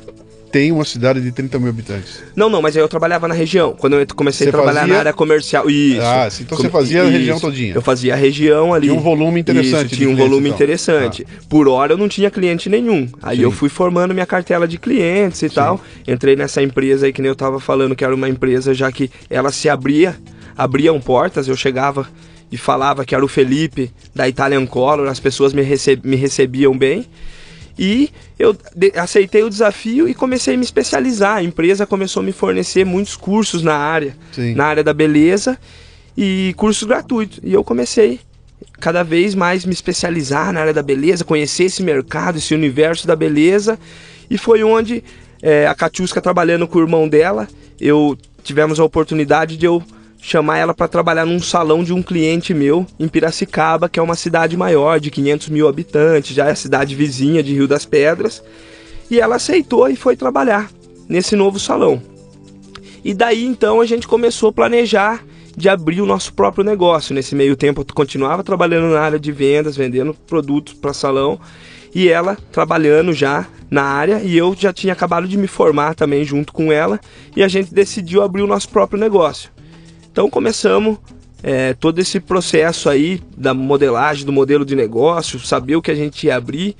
tem 0.54 0.70
uma 0.70 0.84
cidade 0.84 1.20
de 1.20 1.32
30 1.32 1.58
mil 1.58 1.68
habitantes? 1.68 2.22
Não, 2.36 2.48
não, 2.48 2.62
mas 2.62 2.76
aí 2.76 2.82
eu 2.82 2.86
trabalhava 2.88 3.26
na 3.26 3.34
região. 3.34 3.74
Quando 3.76 3.94
eu 3.96 4.06
comecei 4.14 4.44
Você 4.44 4.50
a 4.50 4.52
trabalhar 4.52 4.80
fazia- 4.82 4.94
na 4.94 5.00
área 5.00 5.12
comercial. 5.12 5.68
Isso. 5.68 6.00
Ah, 6.00 6.30
sim, 6.30 6.44
então 6.44 6.56
você 6.56 6.68
fazia 6.68 7.02
a 7.02 7.06
região 7.10 7.40
todinha. 7.40 7.74
Eu 7.74 7.82
fazia 7.82 8.14
a 8.14 8.16
região 8.16 8.72
ali. 8.72 8.86
Tinha 8.86 8.96
um 8.98 9.02
volume 9.02 9.40
interessante 9.40 9.86
Isso, 9.86 9.96
tinha 9.96 10.08
um 10.08 10.14
volume 10.14 10.50
então. 10.50 10.54
interessante. 10.56 11.26
Por 11.48 11.66
hora 11.66 11.94
eu 11.94 11.98
não 11.98 12.08
tinha 12.08 12.30
cliente 12.30 12.68
nenhum. 12.68 13.08
Aí 13.20 13.38
Sim. 13.38 13.42
eu 13.42 13.50
fui 13.50 13.68
formando 13.68 14.14
minha 14.14 14.26
cartela 14.26 14.68
de 14.68 14.78
clientes 14.78 15.42
e 15.42 15.50
tal. 15.50 15.80
Entrei 16.06 16.36
nessa 16.36 16.62
empresa 16.62 17.06
aí 17.06 17.12
que 17.12 17.20
nem 17.20 17.28
eu 17.30 17.34
tava 17.34 17.58
falando 17.58 17.96
que 17.96 18.04
era 18.04 18.14
uma 18.14 18.28
empresa 18.28 18.72
já 18.72 18.92
que 18.92 19.10
ela 19.28 19.50
se 19.50 19.68
abria, 19.68 20.14
abriam 20.56 21.00
portas, 21.00 21.48
eu 21.48 21.56
chegava 21.56 22.06
e 22.52 22.56
falava 22.56 23.04
que 23.04 23.12
era 23.12 23.24
o 23.24 23.28
Felipe 23.28 23.90
da 24.14 24.28
Italian 24.28 24.64
Color, 24.66 25.08
as 25.08 25.18
pessoas 25.18 25.52
me, 25.52 25.62
rece- 25.62 25.98
me 26.04 26.14
recebiam 26.14 26.78
bem. 26.78 27.04
E 27.78 28.10
eu 28.38 28.56
aceitei 28.94 29.42
o 29.42 29.50
desafio 29.50 30.08
e 30.08 30.14
comecei 30.14 30.54
a 30.54 30.56
me 30.56 30.64
especializar. 30.64 31.37
A 31.38 31.42
empresa 31.42 31.87
começou 31.87 32.22
a 32.22 32.24
me 32.24 32.32
fornecer 32.32 32.84
muitos 32.84 33.16
cursos 33.16 33.62
na 33.62 33.74
área, 33.74 34.16
Sim. 34.32 34.54
na 34.54 34.66
área 34.66 34.84
da 34.84 34.94
beleza 34.94 35.58
e 36.16 36.54
cursos 36.56 36.87
gratuitos. 36.87 37.40
E 37.42 37.52
eu 37.52 37.64
comecei 37.64 38.20
cada 38.80 39.02
vez 39.02 39.34
mais 39.34 39.64
me 39.64 39.72
especializar 39.72 40.52
na 40.52 40.60
área 40.60 40.72
da 40.72 40.82
beleza, 40.82 41.24
conhecer 41.24 41.64
esse 41.64 41.82
mercado, 41.82 42.38
esse 42.38 42.54
universo 42.54 43.06
da 43.06 43.16
beleza. 43.16 43.78
E 44.30 44.38
foi 44.38 44.62
onde 44.62 45.02
eh, 45.42 45.66
a 45.66 45.74
Katiuska 45.74 46.20
trabalhando 46.20 46.66
com 46.68 46.78
o 46.78 46.82
irmão 46.82 47.08
dela, 47.08 47.48
eu 47.80 48.16
tivemos 48.42 48.78
a 48.78 48.84
oportunidade 48.84 49.56
de 49.56 49.66
eu 49.66 49.82
chamar 50.26 50.56
ela 50.56 50.72
para 50.72 50.88
trabalhar 50.88 51.26
num 51.26 51.38
salão 51.38 51.84
de 51.84 51.92
um 51.92 52.02
cliente 52.02 52.54
meu 52.54 52.87
em 52.98 53.06
Piracicaba, 53.06 53.90
que 53.90 54.00
é 54.00 54.02
uma 54.02 54.14
cidade 54.14 54.56
maior, 54.56 54.98
de 54.98 55.10
500 55.10 55.50
mil 55.50 55.68
habitantes, 55.68 56.34
já 56.34 56.46
é 56.46 56.52
a 56.52 56.56
cidade 56.56 56.94
vizinha 56.94 57.42
de 57.42 57.52
Rio 57.52 57.68
das 57.68 57.84
Pedras. 57.84 58.42
E 59.10 59.20
ela 59.20 59.37
aceitou 59.37 59.87
e 59.87 59.94
foi 59.94 60.16
trabalhar 60.16 60.70
nesse 61.06 61.37
novo 61.37 61.60
salão. 61.60 62.02
E 63.04 63.12
daí 63.12 63.44
então 63.44 63.82
a 63.82 63.87
gente 63.87 64.08
começou 64.08 64.48
a 64.48 64.52
planejar 64.52 65.22
de 65.54 65.68
abrir 65.68 66.00
o 66.00 66.06
nosso 66.06 66.32
próprio 66.32 66.64
negócio. 66.64 67.14
Nesse 67.14 67.34
meio 67.34 67.54
tempo 67.54 67.82
eu 67.82 67.94
continuava 67.94 68.42
trabalhando 68.42 68.94
na 68.94 69.00
área 69.00 69.20
de 69.20 69.30
vendas, 69.30 69.76
vendendo 69.76 70.14
produtos 70.26 70.72
para 70.72 70.94
salão, 70.94 71.38
e 71.94 72.08
ela 72.08 72.38
trabalhando 72.50 73.12
já 73.12 73.46
na 73.70 73.82
área, 73.82 74.22
e 74.24 74.34
eu 74.38 74.56
já 74.58 74.72
tinha 74.72 74.94
acabado 74.94 75.28
de 75.28 75.37
me 75.37 75.46
formar 75.46 75.94
também 75.94 76.24
junto 76.24 76.50
com 76.50 76.72
ela, 76.72 76.98
e 77.37 77.42
a 77.42 77.46
gente 77.46 77.74
decidiu 77.74 78.22
abrir 78.22 78.40
o 78.40 78.46
nosso 78.46 78.70
próprio 78.70 78.98
negócio. 78.98 79.52
Então 80.14 80.31
começamos 80.31 80.98
é, 81.42 81.74
todo 81.74 81.98
esse 81.98 82.20
processo 82.20 82.88
aí 82.88 83.20
da 83.37 83.53
modelagem 83.53 84.24
do 84.24 84.31
modelo 84.31 84.64
de 84.64 84.77
negócio, 84.77 85.40
saber 85.40 85.74
o 85.74 85.83
que 85.83 85.90
a 85.90 85.94
gente 85.96 86.29
ia 86.29 86.37
abrir. 86.37 86.77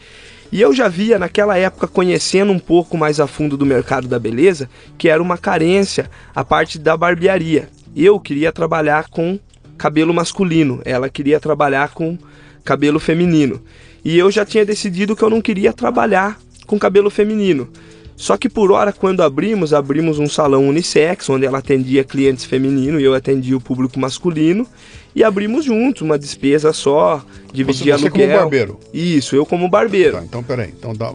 E 0.53 0.61
eu 0.61 0.73
já 0.73 0.87
via 0.87 1.18
naquela 1.18 1.59
época, 1.59 1.88
conhecendo 1.88 2.53
um 2.53 2.61
pouco 2.61 2.97
mais 2.97 3.18
a 3.18 3.27
fundo 3.27 3.57
do 3.57 3.66
mercado 3.66 4.07
da 4.07 4.20
beleza, 4.20 4.70
que 4.97 5.09
era 5.09 5.20
uma 5.20 5.37
carência 5.37 6.09
a 6.33 6.44
parte 6.44 6.79
da 6.79 6.97
barbearia. 6.97 7.68
Eu 7.97 8.20
queria 8.20 8.53
trabalhar 8.53 9.09
com 9.09 9.37
cabelo 9.77 10.14
masculino, 10.14 10.81
ela 10.85 11.09
queria 11.09 11.40
trabalhar 11.40 11.88
com 11.88 12.16
cabelo 12.64 13.01
feminino. 13.01 13.61
E 14.05 14.16
eu 14.16 14.31
já 14.31 14.44
tinha 14.44 14.64
decidido 14.64 15.16
que 15.16 15.25
eu 15.25 15.31
não 15.31 15.40
queria 15.40 15.73
trabalhar 15.73 16.38
com 16.68 16.79
cabelo 16.79 17.11
feminino. 17.11 17.68
Só 18.16 18.37
que 18.37 18.48
por 18.48 18.70
hora, 18.70 18.92
quando 18.92 19.22
abrimos, 19.22 19.72
abrimos 19.72 20.18
um 20.18 20.29
salão 20.29 20.68
unissex, 20.68 21.29
onde 21.29 21.46
ela 21.46 21.59
atendia 21.59 22.05
clientes 22.05 22.44
femininos 22.44 23.00
e 23.00 23.05
eu 23.05 23.14
atendia 23.14 23.57
o 23.57 23.61
público 23.61 23.98
masculino. 23.98 24.66
E 25.14 25.22
abrimos 25.22 25.64
juntos, 25.64 26.03
uma 26.03 26.18
despesa 26.18 26.72
só, 26.72 27.24
dividia 27.53 27.96
você 27.96 28.11
como 28.11 28.22
aluguel. 28.22 28.40
barbeiro? 28.40 28.81
Isso, 28.92 29.37
eu 29.37 29.46
como 29.46 29.68
barbeiro. 29.68 30.16
Tá, 30.16 30.24
então 30.24 30.42
peraí. 30.42 30.72
Então 30.77 30.94
dá 30.94 31.12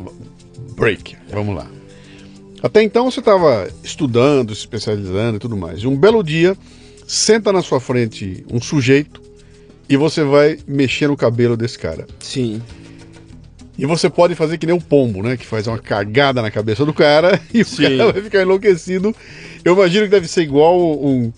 break. 0.76 1.18
Vamos 1.30 1.56
lá. 1.56 1.68
Até 2.62 2.84
então 2.84 3.10
você 3.10 3.20
estava 3.20 3.70
estudando, 3.84 4.54
se 4.54 4.62
especializando 4.62 5.38
e 5.38 5.40
tudo 5.40 5.56
mais. 5.56 5.80
E 5.80 5.88
um 5.88 5.98
belo 5.98 6.24
dia, 6.24 6.56
senta 7.08 7.52
na 7.52 7.62
sua 7.62 7.80
frente 7.80 8.46
um 8.52 8.62
sujeito 8.62 9.22
e 9.88 9.98
você 9.98 10.24
vai 10.24 10.60
mexer 10.68 11.08
no 11.08 11.18
cabelo 11.18 11.58
desse 11.58 11.80
cara. 11.80 12.06
Sim. 12.20 12.62
E 13.80 13.86
você 13.86 14.10
pode 14.10 14.36
fazer 14.36 14.58
que 14.58 14.65
nem 14.65 14.76
o 14.76 14.82
pombo, 14.82 15.24
né? 15.24 15.38
Que 15.38 15.46
faz 15.46 15.65
uma 15.65 15.80
cagada 15.80 16.42
na 16.42 16.52
cabeça 16.52 16.86
do 16.86 16.94
cara 16.94 17.39
e 17.54 17.63
Sim. 17.63 17.96
o 17.96 17.98
cara 17.98 18.12
vai 18.12 18.22
ficar 18.22 18.42
enlouquecido. 18.42 19.15
Eu 19.63 19.74
imagino 19.74 20.04
que 20.04 20.12
deve 20.12 20.28
ser 20.28 20.42
igual 20.42 20.78
um, 20.78 21.32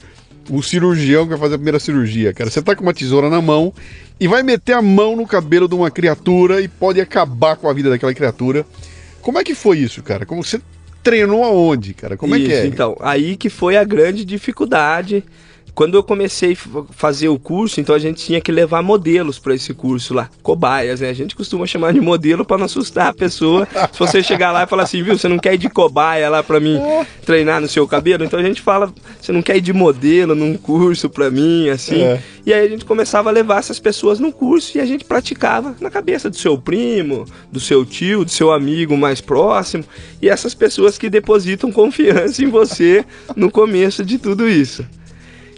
um 0.50 0.60
cirurgião 0.60 1.26
que 1.26 1.30
vai 1.30 1.38
fazer 1.38 1.54
a 1.54 1.58
primeira 1.60 1.80
cirurgia, 1.80 2.34
cara. 2.34 2.50
Você 2.50 2.60
tá 2.60 2.76
com 2.76 2.82
uma 2.82 2.96
tesoura 2.96 3.30
na 3.30 3.40
mão 3.40 3.72
e 4.20 4.28
vai 4.28 4.42
meter 4.42 4.74
a 4.74 4.82
mão 4.82 5.16
no 5.16 5.28
cabelo 5.28 5.68
de 5.68 5.76
uma 5.76 5.92
criatura 5.92 6.62
e 6.62 6.68
pode 6.68 7.00
acabar 7.00 7.56
com 7.56 7.70
a 7.70 7.74
vida 7.74 7.92
daquela 7.92 8.14
criatura. 8.14 8.66
Como 9.22 9.38
é 9.38 9.44
que 9.44 9.54
foi 9.54 9.78
isso, 9.78 10.02
cara? 10.02 10.26
Como 10.26 10.44
você 10.44 10.60
treinou 11.04 11.44
aonde, 11.44 11.94
cara? 11.94 12.18
Como 12.18 12.34
é 12.34 12.40
que 12.40 12.46
Isso, 12.46 12.54
é? 12.56 12.66
Então, 12.66 12.98
aí 13.02 13.38
que 13.38 13.50
foi 13.50 13.78
a 13.78 13.84
grande 13.84 14.26
dificuldade. 14.26 15.24
Quando 15.74 15.96
eu 15.96 16.04
comecei 16.04 16.54
a 16.54 16.84
fazer 16.94 17.30
o 17.30 17.40
curso, 17.40 17.80
então 17.80 17.96
a 17.96 18.00
gente 18.00 18.24
tinha 18.24 18.42
que 18.42 18.52
levar 18.52 18.82
modelos 18.82 19.40
para 19.40 19.56
esse 19.56 19.74
curso 19.74 20.14
lá, 20.14 20.30
cobaias, 20.44 21.00
né? 21.00 21.10
A 21.10 21.14
gente 21.14 21.36
costuma 21.36 21.66
chamar 21.66 21.94
de 21.94 22.02
modelo 22.02 22.44
para 22.44 22.58
não 22.58 22.66
assustar 22.66 23.08
a 23.08 23.14
pessoa. 23.14 23.68
Se 23.92 24.00
você 24.00 24.22
chegar 24.22 24.52
lá 24.52 24.64
e 24.64 24.68
falar 24.68 24.84
assim, 24.84 25.02
viu, 25.02 25.18
você 25.18 25.28
não 25.28 25.40
quer 25.40 25.54
ir 25.54 25.58
de 25.58 25.70
cobaia 25.70 26.30
lá 26.30 26.44
para 26.44 26.60
mim 26.60 26.80
treinar 27.26 27.62
no 27.62 27.68
seu 27.68 27.88
cabelo? 27.88 28.24
Então 28.24 28.40
a 28.40 28.44
gente 28.44 28.62
fala, 28.62 28.94
você 29.20 29.32
não 29.32 29.42
quer 29.42 29.58
ir 29.58 29.62
de 29.62 29.74
modelo 29.74 30.36
num 30.36 30.58
curso 30.58 31.10
para 31.10 31.30
mim, 31.30 31.70
assim. 31.70 32.02
É. 32.02 32.22
E 32.46 32.54
aí 32.54 32.66
a 32.66 32.70
gente 32.70 32.86
começava 32.86 33.30
a 33.30 33.32
levar 33.32 33.60
essas 33.60 33.80
pessoas 33.80 34.20
no 34.20 34.32
curso 34.32 34.78
e 34.78 34.82
a 34.82 34.86
gente 34.86 35.06
praticava 35.06 35.76
na 35.80 35.90
cabeça 35.90 36.30
do 36.30 36.36
seu 36.36 36.58
primo, 36.58 37.26
do 37.52 37.60
seu 37.60 37.86
tio, 37.86 38.26
do 38.26 38.32
seu 38.32 38.52
amigo 38.52 38.98
mais 38.98 39.22
próximo 39.22 39.86
e 40.22 40.28
essas 40.28 40.54
pessoas 40.54 40.98
que 40.98 41.10
depositam 41.10 41.72
confiança 41.72 42.44
em 42.44 42.50
você 42.50 43.06
no 43.36 43.52
começo 43.52 44.04
de 44.04 44.18
tudo 44.18 44.50
isso. 44.50 44.86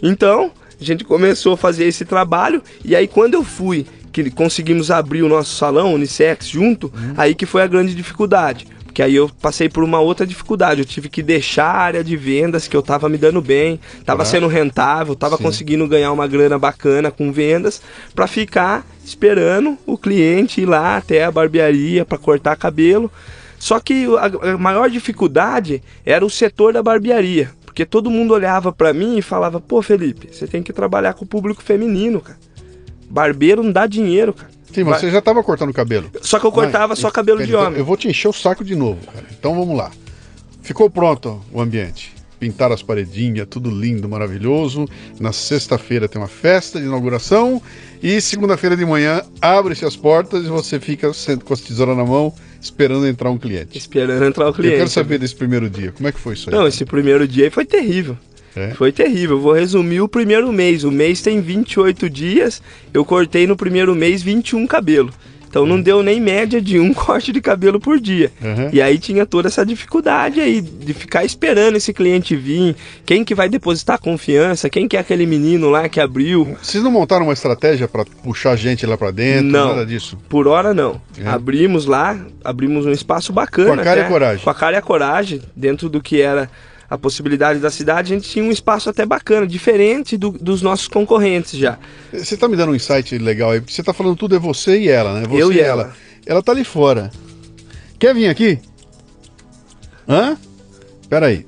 Então, 0.06 0.52
a 0.78 0.84
gente 0.84 1.02
começou 1.02 1.54
a 1.54 1.56
fazer 1.56 1.86
esse 1.86 2.04
trabalho 2.04 2.62
e 2.84 2.94
aí 2.94 3.08
quando 3.08 3.32
eu 3.34 3.42
fui 3.42 3.86
que 4.12 4.30
conseguimos 4.30 4.90
abrir 4.90 5.22
o 5.22 5.28
nosso 5.28 5.56
salão 5.56 5.94
unissex 5.94 6.46
junto, 6.46 6.92
aí 7.16 7.34
que 7.34 7.46
foi 7.46 7.62
a 7.62 7.66
grande 7.66 7.94
dificuldade. 7.94 8.66
Porque 8.84 9.02
aí 9.02 9.16
eu 9.16 9.28
passei 9.42 9.68
por 9.68 9.82
uma 9.82 9.98
outra 9.98 10.24
dificuldade. 10.24 10.80
Eu 10.80 10.84
tive 10.84 11.08
que 11.08 11.20
deixar 11.20 11.64
a 11.64 11.78
área 11.78 12.04
de 12.04 12.16
vendas, 12.16 12.68
que 12.68 12.76
eu 12.76 12.82
tava 12.82 13.08
me 13.08 13.18
dando 13.18 13.42
bem, 13.42 13.80
tava 14.04 14.22
Ah. 14.22 14.24
sendo 14.24 14.46
rentável, 14.46 15.16
tava 15.16 15.36
Sim. 15.36 15.42
conseguindo 15.42 15.88
ganhar 15.88 16.12
uma 16.12 16.28
grana 16.28 16.56
bacana 16.60 17.10
com 17.10 17.32
vendas, 17.32 17.82
para 18.14 18.28
ficar 18.28 18.86
esperando 19.04 19.76
o 19.84 19.98
cliente 19.98 20.60
ir 20.60 20.66
lá 20.66 20.96
até 20.96 21.24
a 21.24 21.30
barbearia 21.32 22.04
para 22.04 22.18
cortar 22.18 22.54
cabelo. 22.54 23.10
Só 23.58 23.80
que 23.80 24.06
a 24.42 24.56
maior 24.56 24.88
dificuldade 24.88 25.82
era 26.06 26.24
o 26.24 26.30
setor 26.30 26.72
da 26.74 26.82
barbearia. 26.82 27.50
Porque 27.74 27.84
todo 27.84 28.08
mundo 28.08 28.32
olhava 28.32 28.70
para 28.72 28.92
mim 28.92 29.18
e 29.18 29.22
falava: 29.22 29.60
pô, 29.60 29.82
Felipe, 29.82 30.28
você 30.32 30.46
tem 30.46 30.62
que 30.62 30.72
trabalhar 30.72 31.12
com 31.14 31.24
o 31.24 31.28
público 31.28 31.60
feminino, 31.60 32.20
cara. 32.20 32.38
Barbeiro 33.10 33.64
não 33.64 33.72
dá 33.72 33.84
dinheiro, 33.84 34.32
cara. 34.32 34.48
Sim, 34.72 34.84
mas 34.84 34.92
Vai- 34.92 35.00
você 35.00 35.10
já 35.10 35.20
tava 35.20 35.42
cortando 35.42 35.72
cabelo. 35.72 36.08
Só 36.22 36.38
que 36.38 36.46
eu 36.46 36.52
cortava 36.52 36.88
Mas, 36.88 37.00
só 37.00 37.10
cabelo 37.10 37.38
pera, 37.38 37.46
de 37.48 37.52
então, 37.52 37.66
homem. 37.66 37.78
Eu 37.80 37.84
vou 37.84 37.96
te 37.96 38.06
encher 38.06 38.28
o 38.28 38.32
saco 38.32 38.64
de 38.64 38.76
novo, 38.76 39.04
cara. 39.04 39.26
Então 39.36 39.56
vamos 39.56 39.76
lá. 39.76 39.90
Ficou 40.62 40.88
pronto 40.88 41.40
o 41.52 41.60
ambiente. 41.60 42.13
Pintaram 42.44 42.74
as 42.74 42.82
paredinhas, 42.82 43.46
tudo 43.48 43.70
lindo, 43.70 44.06
maravilhoso. 44.06 44.86
Na 45.18 45.32
sexta-feira 45.32 46.06
tem 46.06 46.20
uma 46.20 46.28
festa 46.28 46.78
de 46.78 46.84
inauguração. 46.84 47.62
E 48.02 48.20
segunda-feira 48.20 48.76
de 48.76 48.84
manhã 48.84 49.22
abre-se 49.40 49.82
as 49.86 49.96
portas 49.96 50.44
e 50.44 50.48
você 50.48 50.78
fica 50.78 51.10
com 51.42 51.54
as 51.54 51.60
tesouras 51.62 51.96
na 51.96 52.04
mão, 52.04 52.34
esperando 52.60 53.06
entrar 53.06 53.30
um 53.30 53.38
cliente. 53.38 53.78
Esperando 53.78 54.22
entrar 54.26 54.44
o 54.44 54.48
Eu 54.50 54.52
cliente. 54.52 54.76
quero 54.76 54.90
saber 54.90 55.16
desse 55.18 55.34
primeiro 55.34 55.70
dia. 55.70 55.90
Como 55.92 56.06
é 56.06 56.12
que 56.12 56.20
foi 56.20 56.34
isso 56.34 56.50
aí? 56.50 56.54
Não, 56.54 56.66
esse 56.66 56.84
primeiro 56.84 57.26
dia 57.26 57.50
foi 57.50 57.64
terrível. 57.64 58.14
É? 58.54 58.74
Foi 58.74 58.92
terrível. 58.92 59.36
Eu 59.36 59.40
vou 59.40 59.52
resumir 59.54 60.02
o 60.02 60.08
primeiro 60.08 60.52
mês. 60.52 60.84
O 60.84 60.90
mês 60.92 61.22
tem 61.22 61.40
28 61.40 62.10
dias. 62.10 62.60
Eu 62.92 63.06
cortei 63.06 63.46
no 63.46 63.56
primeiro 63.56 63.94
mês 63.94 64.22
21 64.22 64.66
cabelo. 64.66 65.10
Então 65.54 65.64
não 65.64 65.80
deu 65.80 66.02
nem 66.02 66.20
média 66.20 66.60
de 66.60 66.80
um 66.80 66.90
corte 66.92 67.30
de 67.30 67.40
cabelo 67.40 67.78
por 67.78 68.00
dia. 68.00 68.32
Uhum. 68.42 68.70
E 68.72 68.82
aí 68.82 68.98
tinha 68.98 69.24
toda 69.24 69.46
essa 69.46 69.64
dificuldade 69.64 70.40
aí 70.40 70.60
de 70.60 70.92
ficar 70.92 71.24
esperando 71.24 71.76
esse 71.76 71.92
cliente 71.92 72.34
vir. 72.34 72.74
Quem 73.06 73.24
que 73.24 73.36
vai 73.36 73.48
depositar 73.48 74.00
confiança? 74.00 74.68
Quem 74.68 74.88
que 74.88 74.96
é 74.96 75.00
aquele 75.00 75.24
menino 75.26 75.70
lá 75.70 75.88
que 75.88 76.00
abriu? 76.00 76.56
Vocês 76.60 76.82
não 76.82 76.90
montaram 76.90 77.26
uma 77.26 77.32
estratégia 77.32 77.86
pra 77.86 78.04
puxar 78.04 78.56
gente 78.56 78.84
lá 78.84 78.98
pra 78.98 79.12
dentro? 79.12 79.44
Não. 79.44 79.68
Nada 79.68 79.86
disso? 79.86 80.18
Por 80.28 80.48
hora 80.48 80.74
não. 80.74 81.00
É. 81.16 81.28
Abrimos 81.28 81.86
lá, 81.86 82.18
abrimos 82.42 82.84
um 82.84 82.90
espaço 82.90 83.32
bacana. 83.32 83.76
Com 83.76 83.80
a 83.80 83.84
cara 83.84 83.96
e 83.98 84.00
até. 84.00 84.08
a 84.08 84.12
coragem. 84.12 84.44
Com 84.44 84.50
a 84.50 84.54
cara 84.54 84.74
e 84.74 84.78
a 84.80 84.82
coragem, 84.82 85.40
dentro 85.54 85.88
do 85.88 86.02
que 86.02 86.20
era 86.20 86.50
a 86.88 86.98
possibilidade 86.98 87.58
da 87.60 87.70
cidade, 87.70 88.12
a 88.12 88.16
gente 88.16 88.28
tinha 88.28 88.44
um 88.44 88.50
espaço 88.50 88.88
até 88.90 89.04
bacana, 89.06 89.46
diferente 89.46 90.16
do- 90.16 90.30
dos 90.32 90.62
nossos 90.62 90.86
concorrentes 90.88 91.58
já. 91.58 91.78
Você 92.12 92.36
tá 92.36 92.46
me 92.48 92.56
dando 92.56 92.72
um 92.72 92.74
insight 92.74 93.16
legal 93.18 93.50
aí, 93.52 93.60
porque 93.60 93.72
você 93.74 93.82
tá 93.82 93.92
falando 93.92 94.16
tudo 94.16 94.36
é 94.36 94.38
você 94.38 94.78
e 94.80 94.88
ela, 94.88 95.20
né? 95.20 95.26
Você 95.26 95.42
Eu 95.42 95.52
e 95.52 95.60
ela. 95.60 95.92
Ela 96.26 96.42
tá 96.42 96.52
ali 96.52 96.64
fora. 96.64 97.10
Quer 97.98 98.14
vir 98.14 98.28
aqui? 98.28 98.58
Hã? 100.08 100.36
Pera 101.08 101.26
aí. 101.26 101.46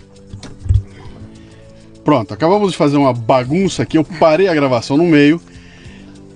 Pronto, 2.04 2.32
acabamos 2.32 2.72
de 2.72 2.78
fazer 2.78 2.96
uma 2.96 3.12
bagunça 3.12 3.82
aqui. 3.82 3.98
Eu 3.98 4.04
parei 4.04 4.48
a 4.48 4.54
gravação 4.54 4.96
no 4.96 5.04
meio. 5.04 5.40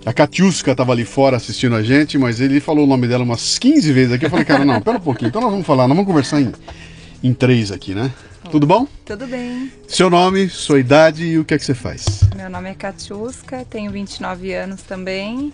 A 0.05 0.13
Katiuska 0.13 0.75
tava 0.75 0.93
ali 0.93 1.05
fora 1.05 1.37
assistindo 1.37 1.77
a 1.77 1.83
gente, 1.83 2.19
mas 2.19 2.41
ele 2.41 2.59
falou 2.59 2.85
o 2.85 2.87
nome 2.89 3.07
dela 3.07 3.23
umas 3.23 3.59
15 3.59 3.93
vezes 3.93 4.13
aqui. 4.13 4.25
Eu 4.27 4.31
falei, 4.31 4.45
cara, 4.45 4.65
não, 4.65 4.81
pera 4.81 4.97
um 4.97 5.01
pouquinho. 5.01 5.29
Então 5.29 5.41
nós 5.41 5.51
vamos 5.51 5.67
falar, 5.67 5.87
nós 5.87 5.97
vamos 5.97 6.07
conversar 6.11 6.41
em, 6.41 6.51
em 7.23 7.33
três 7.33 7.71
aqui, 7.71 7.95
né? 7.95 8.11
Tudo 8.51 8.67
bom? 8.67 8.87
Tudo 9.05 9.27
bem. 9.27 9.71
Seu 9.87 10.09
nome, 10.09 10.49
sua 10.49 10.81
idade 10.81 11.25
e 11.25 11.39
o 11.39 11.45
que 11.45 11.55
é 11.55 11.59
que 11.59 11.65
você 11.65 11.75
faz? 11.75 12.23
Meu 12.37 12.49
nome 12.49 12.71
é 12.71 12.75
Katiuska, 12.75 13.65
tenho 13.69 13.91
29 13.93 14.53
anos 14.55 14.83
também 14.83 15.53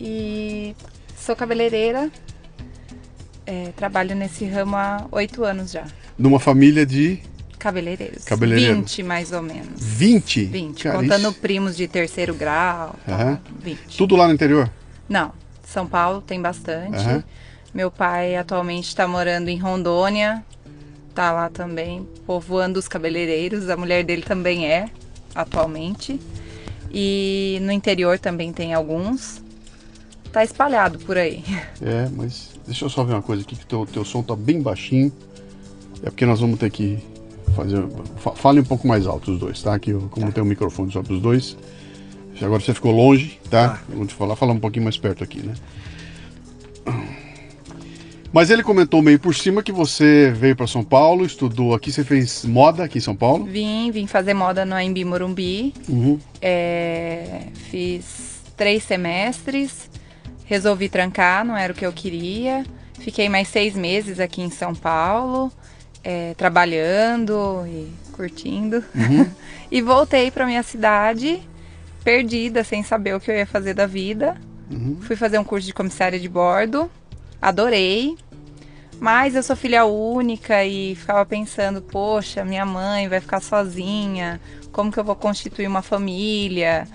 e 0.00 0.74
sou 1.18 1.34
cabeleireira. 1.34 2.10
É, 3.46 3.72
trabalho 3.76 4.14
nesse 4.14 4.44
ramo 4.44 4.76
há 4.76 5.06
8 5.10 5.42
anos 5.44 5.72
já. 5.72 5.84
Numa 6.16 6.38
família 6.38 6.86
de 6.86 7.18
Cabeleireiros. 7.58 8.24
Cabeleireiro. 8.24 8.76
20 8.76 9.02
mais 9.02 9.32
ou 9.32 9.42
menos. 9.42 9.82
20? 9.84 10.44
20. 10.44 10.84
Cara, 10.84 10.98
contando 10.98 11.30
isso- 11.30 11.40
primos 11.40 11.76
de 11.76 11.86
terceiro 11.88 12.32
grau. 12.34 12.96
tal, 13.04 13.14
Aham. 13.14 13.40
20. 13.62 13.98
Tudo 13.98 14.16
lá 14.16 14.26
no 14.28 14.32
interior? 14.32 14.70
Não, 15.08 15.32
São 15.66 15.86
Paulo 15.86 16.22
tem 16.22 16.40
bastante. 16.40 16.96
Aham. 16.96 17.24
Meu 17.74 17.90
pai 17.90 18.34
atualmente 18.36 18.88
está 18.88 19.06
morando 19.06 19.48
em 19.48 19.58
Rondônia. 19.58 20.42
Tá 21.20 21.32
lá 21.32 21.50
também, 21.50 22.08
povoando 22.26 22.78
os 22.78 22.88
cabeleireiros. 22.88 23.68
A 23.68 23.76
mulher 23.76 24.02
dele 24.02 24.22
também 24.22 24.66
é, 24.66 24.88
atualmente. 25.34 26.18
E 26.90 27.58
no 27.60 27.70
interior 27.72 28.18
também 28.18 28.54
tem 28.54 28.72
alguns. 28.72 29.42
Tá 30.32 30.42
espalhado 30.42 30.98
por 31.00 31.18
aí. 31.18 31.44
É, 31.82 32.08
mas 32.16 32.52
deixa 32.66 32.86
eu 32.86 32.88
só 32.88 33.04
ver 33.04 33.12
uma 33.12 33.20
coisa 33.20 33.42
aqui, 33.42 33.54
que 33.54 33.66
teu, 33.66 33.84
teu 33.84 34.02
som 34.02 34.22
tá 34.22 34.34
bem 34.34 34.62
baixinho. 34.62 35.12
É 36.02 36.08
porque 36.08 36.24
nós 36.24 36.40
vamos 36.40 36.58
ter 36.58 36.70
que 36.70 36.98
fazer. 37.54 37.84
fa- 38.16 38.34
Fale 38.34 38.60
um 38.60 38.64
pouco 38.64 38.88
mais 38.88 39.06
alto 39.06 39.30
os 39.32 39.38
dois, 39.38 39.60
tá? 39.62 39.78
Que 39.78 39.90
eu, 39.90 40.08
como 40.10 40.32
tem 40.32 40.42
um 40.42 40.46
microfone 40.46 40.90
só 40.90 41.02
pros 41.02 41.20
dois. 41.20 41.54
Agora 42.40 42.60
você 42.62 42.72
ficou 42.72 42.92
longe, 42.92 43.38
tá? 43.50 43.78
Eu 43.90 43.98
vou 43.98 44.06
te 44.06 44.14
falar, 44.14 44.36
falar 44.36 44.54
um 44.54 44.58
pouquinho 44.58 44.84
mais 44.84 44.96
perto 44.96 45.22
aqui, 45.22 45.40
né? 45.46 45.52
Mas 48.32 48.48
ele 48.48 48.62
comentou 48.62 49.02
meio 49.02 49.18
por 49.18 49.34
cima 49.34 49.62
que 49.62 49.72
você 49.72 50.32
veio 50.34 50.54
para 50.54 50.66
São 50.66 50.84
Paulo, 50.84 51.24
estudou 51.24 51.74
aqui, 51.74 51.90
você 51.90 52.04
fez 52.04 52.44
moda 52.44 52.84
aqui 52.84 52.98
em 52.98 53.00
São 53.00 53.16
Paulo. 53.16 53.44
Vim, 53.44 53.90
vim 53.90 54.06
fazer 54.06 54.34
moda 54.34 54.64
no 54.64 54.74
AMB 54.76 55.04
Morumbi. 55.04 55.74
Uhum. 55.88 56.18
É, 56.40 57.46
fiz 57.70 58.42
três 58.56 58.84
semestres, 58.84 59.90
resolvi 60.44 60.88
trancar, 60.88 61.44
não 61.44 61.56
era 61.56 61.72
o 61.72 61.76
que 61.76 61.84
eu 61.84 61.92
queria. 61.92 62.64
Fiquei 63.00 63.28
mais 63.28 63.48
seis 63.48 63.74
meses 63.74 64.20
aqui 64.20 64.42
em 64.42 64.50
São 64.50 64.74
Paulo, 64.74 65.50
é, 66.04 66.34
trabalhando 66.34 67.64
e 67.66 67.90
curtindo. 68.12 68.84
e 69.72 69.82
voltei 69.82 70.30
para 70.30 70.46
minha 70.46 70.62
cidade, 70.62 71.42
perdida, 72.04 72.62
sem 72.62 72.84
saber 72.84 73.16
o 73.16 73.20
que 73.20 73.28
eu 73.28 73.34
ia 73.34 73.46
fazer 73.46 73.74
da 73.74 73.86
vida. 73.86 74.36
Fui 75.00 75.16
fazer 75.16 75.36
um 75.36 75.42
curso 75.42 75.66
de 75.66 75.74
comissária 75.74 76.20
de 76.20 76.28
bordo, 76.28 76.88
adorei. 77.40 78.16
Mas 78.98 79.34
eu 79.34 79.42
sou 79.42 79.56
filha 79.56 79.86
única 79.86 80.62
e 80.64 80.94
ficava 80.94 81.24
pensando, 81.24 81.80
poxa, 81.80 82.44
minha 82.44 82.66
mãe 82.66 83.08
vai 83.08 83.18
ficar 83.18 83.40
sozinha, 83.40 84.38
como 84.70 84.92
que 84.92 85.00
eu 85.00 85.04
vou 85.04 85.16
constituir 85.16 85.66
uma 85.66 85.80
família? 85.80 86.86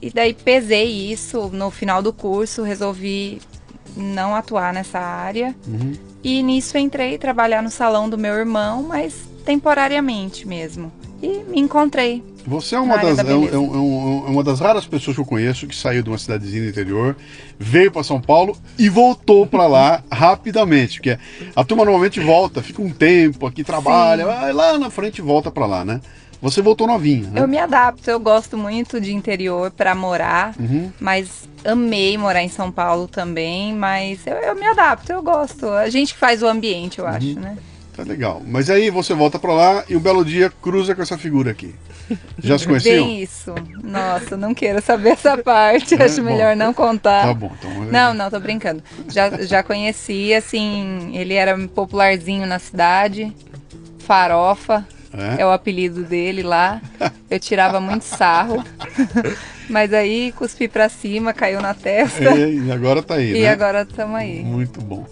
E 0.00 0.10
daí 0.10 0.34
pesei 0.34 1.10
isso 1.10 1.48
no 1.48 1.70
final 1.70 2.02
do 2.02 2.12
curso, 2.12 2.62
resolvi 2.62 3.40
não 3.96 4.34
atuar 4.34 4.74
nessa 4.74 4.98
área. 4.98 5.54
E 6.22 6.42
nisso 6.42 6.76
entrei 6.76 7.16
trabalhar 7.16 7.62
no 7.62 7.70
salão 7.70 8.10
do 8.10 8.18
meu 8.18 8.34
irmão, 8.34 8.82
mas 8.82 9.14
temporariamente 9.44 10.46
mesmo. 10.46 10.92
E 11.22 11.44
me 11.48 11.60
encontrei. 11.60 12.22
Você 12.44 12.74
é 12.74 12.80
uma, 12.80 12.98
das, 12.98 13.18
da 13.18 13.30
é, 13.30 13.34
um- 13.36 13.48
é 13.48 13.56
um- 13.56 13.74
é 13.74 13.78
um- 13.78 14.24
é 14.26 14.30
uma 14.30 14.42
das 14.42 14.58
raras 14.58 14.84
pessoas 14.84 15.14
que 15.14 15.20
eu 15.22 15.24
conheço 15.26 15.66
que 15.68 15.76
saiu 15.76 16.02
de 16.02 16.08
uma 16.10 16.18
cidadezinha 16.18 16.64
do 16.64 16.68
interior, 16.70 17.16
veio 17.58 17.92
para 17.92 18.02
São 18.02 18.20
Paulo 18.20 18.56
e 18.76 18.88
voltou 18.88 19.46
para 19.46 19.66
lá 19.68 20.02
rapidamente. 20.10 20.98
Porque 21.00 21.16
a 21.54 21.64
turma 21.64 21.84
normalmente 21.84 22.18
volta, 22.18 22.60
fica 22.60 22.82
um 22.82 22.90
tempo 22.90 23.46
aqui, 23.46 23.62
trabalha, 23.62 24.26
vai 24.26 24.52
lá 24.52 24.76
na 24.78 24.90
frente 24.90 25.18
e 25.18 25.22
volta 25.22 25.50
para 25.52 25.66
lá, 25.66 25.84
né? 25.84 26.00
Você 26.40 26.60
voltou 26.60 26.88
novinha, 26.88 27.28
né? 27.30 27.40
Eu 27.40 27.46
me 27.46 27.56
adapto, 27.56 28.10
eu 28.10 28.18
gosto 28.18 28.58
muito 28.58 29.00
de 29.00 29.14
interior 29.14 29.70
para 29.70 29.94
morar, 29.94 30.52
Uhum. 30.58 30.90
mas 30.98 31.48
amei 31.64 32.18
morar 32.18 32.42
em 32.42 32.48
São 32.48 32.72
Paulo 32.72 33.06
também, 33.06 33.72
mas 33.72 34.26
eu, 34.26 34.34
eu 34.34 34.56
me 34.56 34.66
adapto, 34.66 35.12
eu 35.12 35.22
gosto. 35.22 35.68
A 35.68 35.88
gente 35.88 36.14
que 36.14 36.18
faz 36.18 36.42
o 36.42 36.48
ambiente, 36.48 36.98
eu 36.98 37.06
acho, 37.06 37.38
né? 37.38 37.56
Tá 37.96 38.02
legal. 38.04 38.40
Mas 38.46 38.70
aí 38.70 38.88
você 38.90 39.12
volta 39.14 39.38
pra 39.38 39.52
lá 39.52 39.84
e 39.88 39.94
um 39.96 40.00
belo 40.00 40.24
dia 40.24 40.50
cruza 40.62 40.94
com 40.94 41.02
essa 41.02 41.18
figura 41.18 41.50
aqui. 41.50 41.74
Já 42.42 42.58
se 42.58 42.66
conheciam? 42.66 43.04
Bem 43.06 43.22
isso. 43.22 43.54
Nossa, 43.84 44.36
não 44.36 44.54
quero 44.54 44.80
saber 44.82 45.10
essa 45.10 45.36
parte, 45.38 45.94
É, 45.94 46.04
acho 46.04 46.22
bom. 46.22 46.30
melhor 46.30 46.56
não 46.56 46.72
contar. 46.72 47.26
Tá 47.26 47.34
bom, 47.34 47.52
então. 47.58 47.84
Não, 47.84 48.14
não, 48.14 48.30
tô 48.30 48.40
brincando. 48.40 48.82
Já, 49.08 49.30
já 49.42 49.62
conheci, 49.62 50.32
assim, 50.34 51.10
ele 51.14 51.34
era 51.34 51.56
popularzinho 51.68 52.46
na 52.46 52.58
cidade, 52.58 53.30
farofa, 53.98 54.86
É? 55.12 55.42
é 55.42 55.46
o 55.46 55.50
apelido 55.50 56.02
dele 56.02 56.42
lá. 56.42 56.80
Eu 57.30 57.38
tirava 57.38 57.78
muito 57.80 58.02
sarro. 58.04 58.64
Mas 59.68 59.92
aí 59.92 60.32
cuspi 60.32 60.68
pra 60.68 60.88
cima, 60.88 61.32
caiu 61.32 61.60
na 61.60 61.72
testa. 61.74 62.22
E 62.34 62.70
agora 62.72 63.02
tá 63.02 63.14
aí, 63.14 63.36
E 63.36 63.42
né? 63.42 63.48
agora 63.48 63.82
estamos 63.82 64.16
aí. 64.16 64.42
Muito 64.42 64.80
bom. 64.80 65.06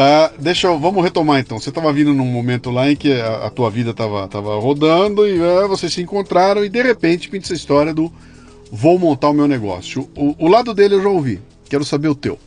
Ah, 0.00 0.30
deixa 0.38 0.68
eu, 0.68 0.78
vamos 0.78 1.02
retomar 1.02 1.40
então. 1.40 1.58
Você 1.58 1.70
estava 1.70 1.92
vindo 1.92 2.14
num 2.14 2.24
momento 2.26 2.70
lá 2.70 2.88
em 2.88 2.94
que 2.94 3.12
a, 3.20 3.46
a 3.46 3.50
tua 3.50 3.68
vida 3.68 3.90
estava 3.90 4.28
tava 4.28 4.56
rodando 4.60 5.26
e 5.26 5.40
ah, 5.42 5.66
vocês 5.66 5.92
se 5.92 6.00
encontraram 6.00 6.64
e 6.64 6.68
de 6.68 6.80
repente 6.80 7.28
pinta 7.28 7.46
essa 7.46 7.54
história 7.54 7.92
do 7.92 8.12
vou 8.70 8.96
montar 8.96 9.30
o 9.30 9.32
meu 9.34 9.48
negócio. 9.48 10.08
O, 10.16 10.36
o 10.38 10.46
lado 10.48 10.72
dele 10.72 10.94
eu 10.94 11.02
já 11.02 11.08
ouvi. 11.08 11.40
Quero 11.68 11.84
saber 11.84 12.06
o 12.06 12.14
teu. 12.14 12.38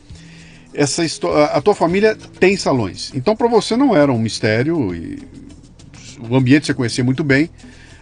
Essa 0.72 1.02
a 1.52 1.60
tua 1.60 1.74
família 1.74 2.16
tem 2.40 2.56
salões. 2.56 3.12
Então 3.14 3.36
para 3.36 3.48
você 3.48 3.76
não 3.76 3.94
era 3.94 4.10
um 4.10 4.18
mistério 4.18 4.94
e 4.94 5.18
o 6.26 6.34
ambiente 6.34 6.64
você 6.64 6.72
conhecia 6.72 7.04
muito 7.04 7.22
bem. 7.22 7.50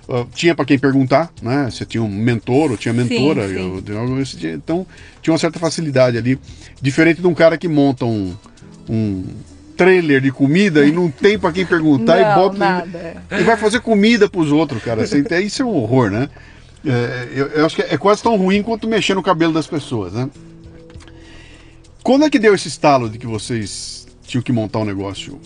Ah, 0.08 0.26
tinha 0.32 0.54
para 0.54 0.64
quem 0.64 0.78
perguntar, 0.78 1.32
né? 1.42 1.68
Você 1.68 1.84
tinha 1.84 2.04
um 2.04 2.08
mentor 2.08 2.70
ou 2.70 2.76
tinha 2.76 2.94
mentora, 2.94 3.48
sim. 3.48 3.54
eu- 3.54 3.82
eu- 3.84 4.16
eu- 4.20 4.54
então 4.54 4.86
tinha 5.20 5.32
uma 5.32 5.38
certa 5.40 5.58
facilidade 5.58 6.16
ali, 6.16 6.38
diferente 6.80 7.20
de 7.20 7.26
um 7.26 7.34
cara 7.34 7.58
que 7.58 7.66
monta 7.66 8.04
um, 8.04 8.32
um 8.90 9.24
trailer 9.76 10.20
de 10.20 10.30
comida 10.30 10.84
e 10.84 10.92
não 10.92 11.10
tem 11.10 11.38
para 11.38 11.52
quem 11.52 11.64
perguntar 11.64 12.18
e 12.20 12.22
Não, 12.22 12.34
bota 12.34 12.58
nada. 12.58 13.22
e 13.30 13.42
vai 13.42 13.56
fazer 13.56 13.80
comida 13.80 14.28
pros 14.28 14.52
outros, 14.52 14.82
cara. 14.82 15.02
Assim, 15.02 15.24
isso 15.42 15.62
é 15.62 15.64
um 15.64 15.74
horror, 15.74 16.10
né? 16.10 16.28
É, 16.84 17.28
eu, 17.34 17.46
eu 17.48 17.66
acho 17.66 17.76
que 17.76 17.82
é 17.82 17.96
quase 17.96 18.22
tão 18.22 18.36
ruim 18.36 18.62
quanto 18.62 18.86
mexer 18.86 19.14
no 19.14 19.22
cabelo 19.22 19.52
das 19.52 19.66
pessoas, 19.66 20.12
né? 20.12 20.28
Quando 22.02 22.24
é 22.24 22.30
que 22.30 22.38
deu 22.38 22.54
esse 22.54 22.68
estalo 22.68 23.08
de 23.08 23.18
que 23.18 23.26
vocês 23.26 24.06
tinham 24.22 24.42
que 24.42 24.52
montar 24.52 24.80
um 24.80 24.84
negócio 24.84 25.40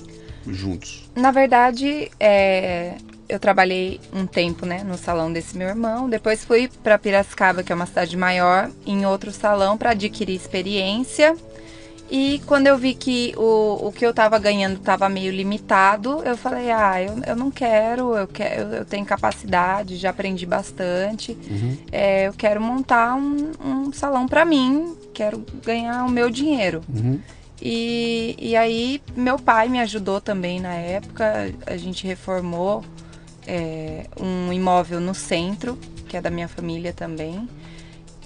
juntos? 0.48 1.08
Na 1.14 1.30
verdade, 1.30 2.10
é, 2.18 2.94
eu 3.28 3.38
trabalhei 3.38 4.00
um 4.12 4.26
tempo, 4.26 4.66
né, 4.66 4.82
no 4.84 4.96
salão 4.96 5.32
desse 5.32 5.56
meu 5.56 5.68
irmão. 5.68 6.08
Depois 6.08 6.44
fui 6.44 6.68
para 6.82 6.98
Piracicaba, 6.98 7.62
que 7.62 7.72
é 7.72 7.74
uma 7.74 7.86
cidade 7.86 8.16
maior, 8.16 8.70
em 8.86 9.04
outro 9.06 9.32
salão 9.32 9.76
para 9.76 9.90
adquirir 9.90 10.34
experiência. 10.34 11.36
E 12.10 12.40
quando 12.46 12.66
eu 12.66 12.76
vi 12.76 12.94
que 12.94 13.34
o, 13.36 13.88
o 13.88 13.92
que 13.92 14.04
eu 14.04 14.12
tava 14.12 14.38
ganhando 14.38 14.78
tava 14.78 15.08
meio 15.08 15.32
limitado, 15.32 16.22
eu 16.22 16.36
falei, 16.36 16.70
ah, 16.70 17.02
eu, 17.02 17.14
eu 17.26 17.34
não 17.34 17.50
quero, 17.50 18.14
eu, 18.14 18.28
quero, 18.28 18.74
eu, 18.74 18.84
tenho 18.84 19.04
capacidade, 19.06 19.96
já 19.96 20.10
aprendi 20.10 20.44
bastante. 20.44 21.36
É, 21.90 22.28
eu 22.28 22.32
quero 22.34 22.60
montar 22.60 23.14
um, 23.14 23.52
um 23.64 23.92
salão 23.92 24.28
para 24.28 24.44
mim, 24.44 24.94
quero 25.14 25.44
ganhar 25.64 26.04
o 26.04 26.10
meu 26.10 26.28
dinheiro. 26.30 26.82
Uhum. 26.88 27.18
E, 27.60 28.36
e 28.38 28.56
aí, 28.56 29.00
meu 29.16 29.38
pai 29.38 29.68
me 29.68 29.80
ajudou 29.80 30.20
também 30.20 30.60
na 30.60 30.74
época. 30.74 31.50
A 31.66 31.76
gente 31.78 32.06
reformou 32.06 32.84
é, 33.46 34.06
um 34.20 34.52
imóvel 34.52 35.00
no 35.00 35.14
centro, 35.14 35.78
que 36.06 36.16
é 36.16 36.20
da 36.20 36.30
minha 36.30 36.48
família 36.48 36.92
também. 36.92 37.48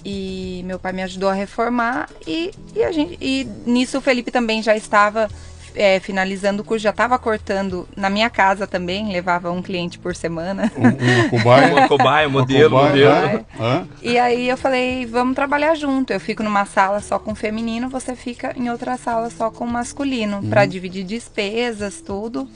E 0.03 0.61
meu 0.65 0.79
pai 0.79 0.93
me 0.93 1.03
ajudou 1.03 1.29
a 1.29 1.33
reformar. 1.33 2.09
E, 2.25 2.51
e, 2.75 2.83
a 2.83 2.91
gente, 2.91 3.17
e 3.21 3.47
nisso 3.65 3.97
o 3.97 4.01
Felipe 4.01 4.31
também 4.31 4.61
já 4.63 4.75
estava 4.75 5.29
é, 5.75 5.99
finalizando 5.99 6.61
o 6.61 6.65
curso, 6.65 6.83
já 6.83 6.89
estava 6.89 7.17
cortando 7.19 7.87
na 7.95 8.09
minha 8.09 8.29
casa 8.29 8.65
também, 8.65 9.11
levava 9.11 9.51
um 9.51 9.61
cliente 9.61 9.99
por 9.99 10.15
semana. 10.15 10.71
Um, 10.75 10.81
uma 10.81 11.29
cobaia. 11.29 11.73
Uma 11.75 11.87
cobaia, 11.87 12.29
modelo, 12.29 12.75
uma 12.77 12.87
cobaia, 12.89 13.21
modelo. 13.27 13.45
Hã? 13.59 13.87
E 14.01 14.17
aí 14.17 14.49
eu 14.49 14.57
falei, 14.57 15.05
vamos 15.05 15.35
trabalhar 15.35 15.75
junto. 15.75 16.11
Eu 16.11 16.19
fico 16.19 16.43
numa 16.43 16.65
sala 16.65 16.99
só 17.01 17.19
com 17.19 17.35
feminino, 17.35 17.89
você 17.89 18.15
fica 18.15 18.53
em 18.57 18.69
outra 18.69 18.97
sala 18.97 19.29
só 19.29 19.51
com 19.51 19.65
masculino, 19.65 20.41
pra 20.49 20.65
dividir 20.65 21.03
despesas, 21.03 22.01
tudo. 22.01 22.47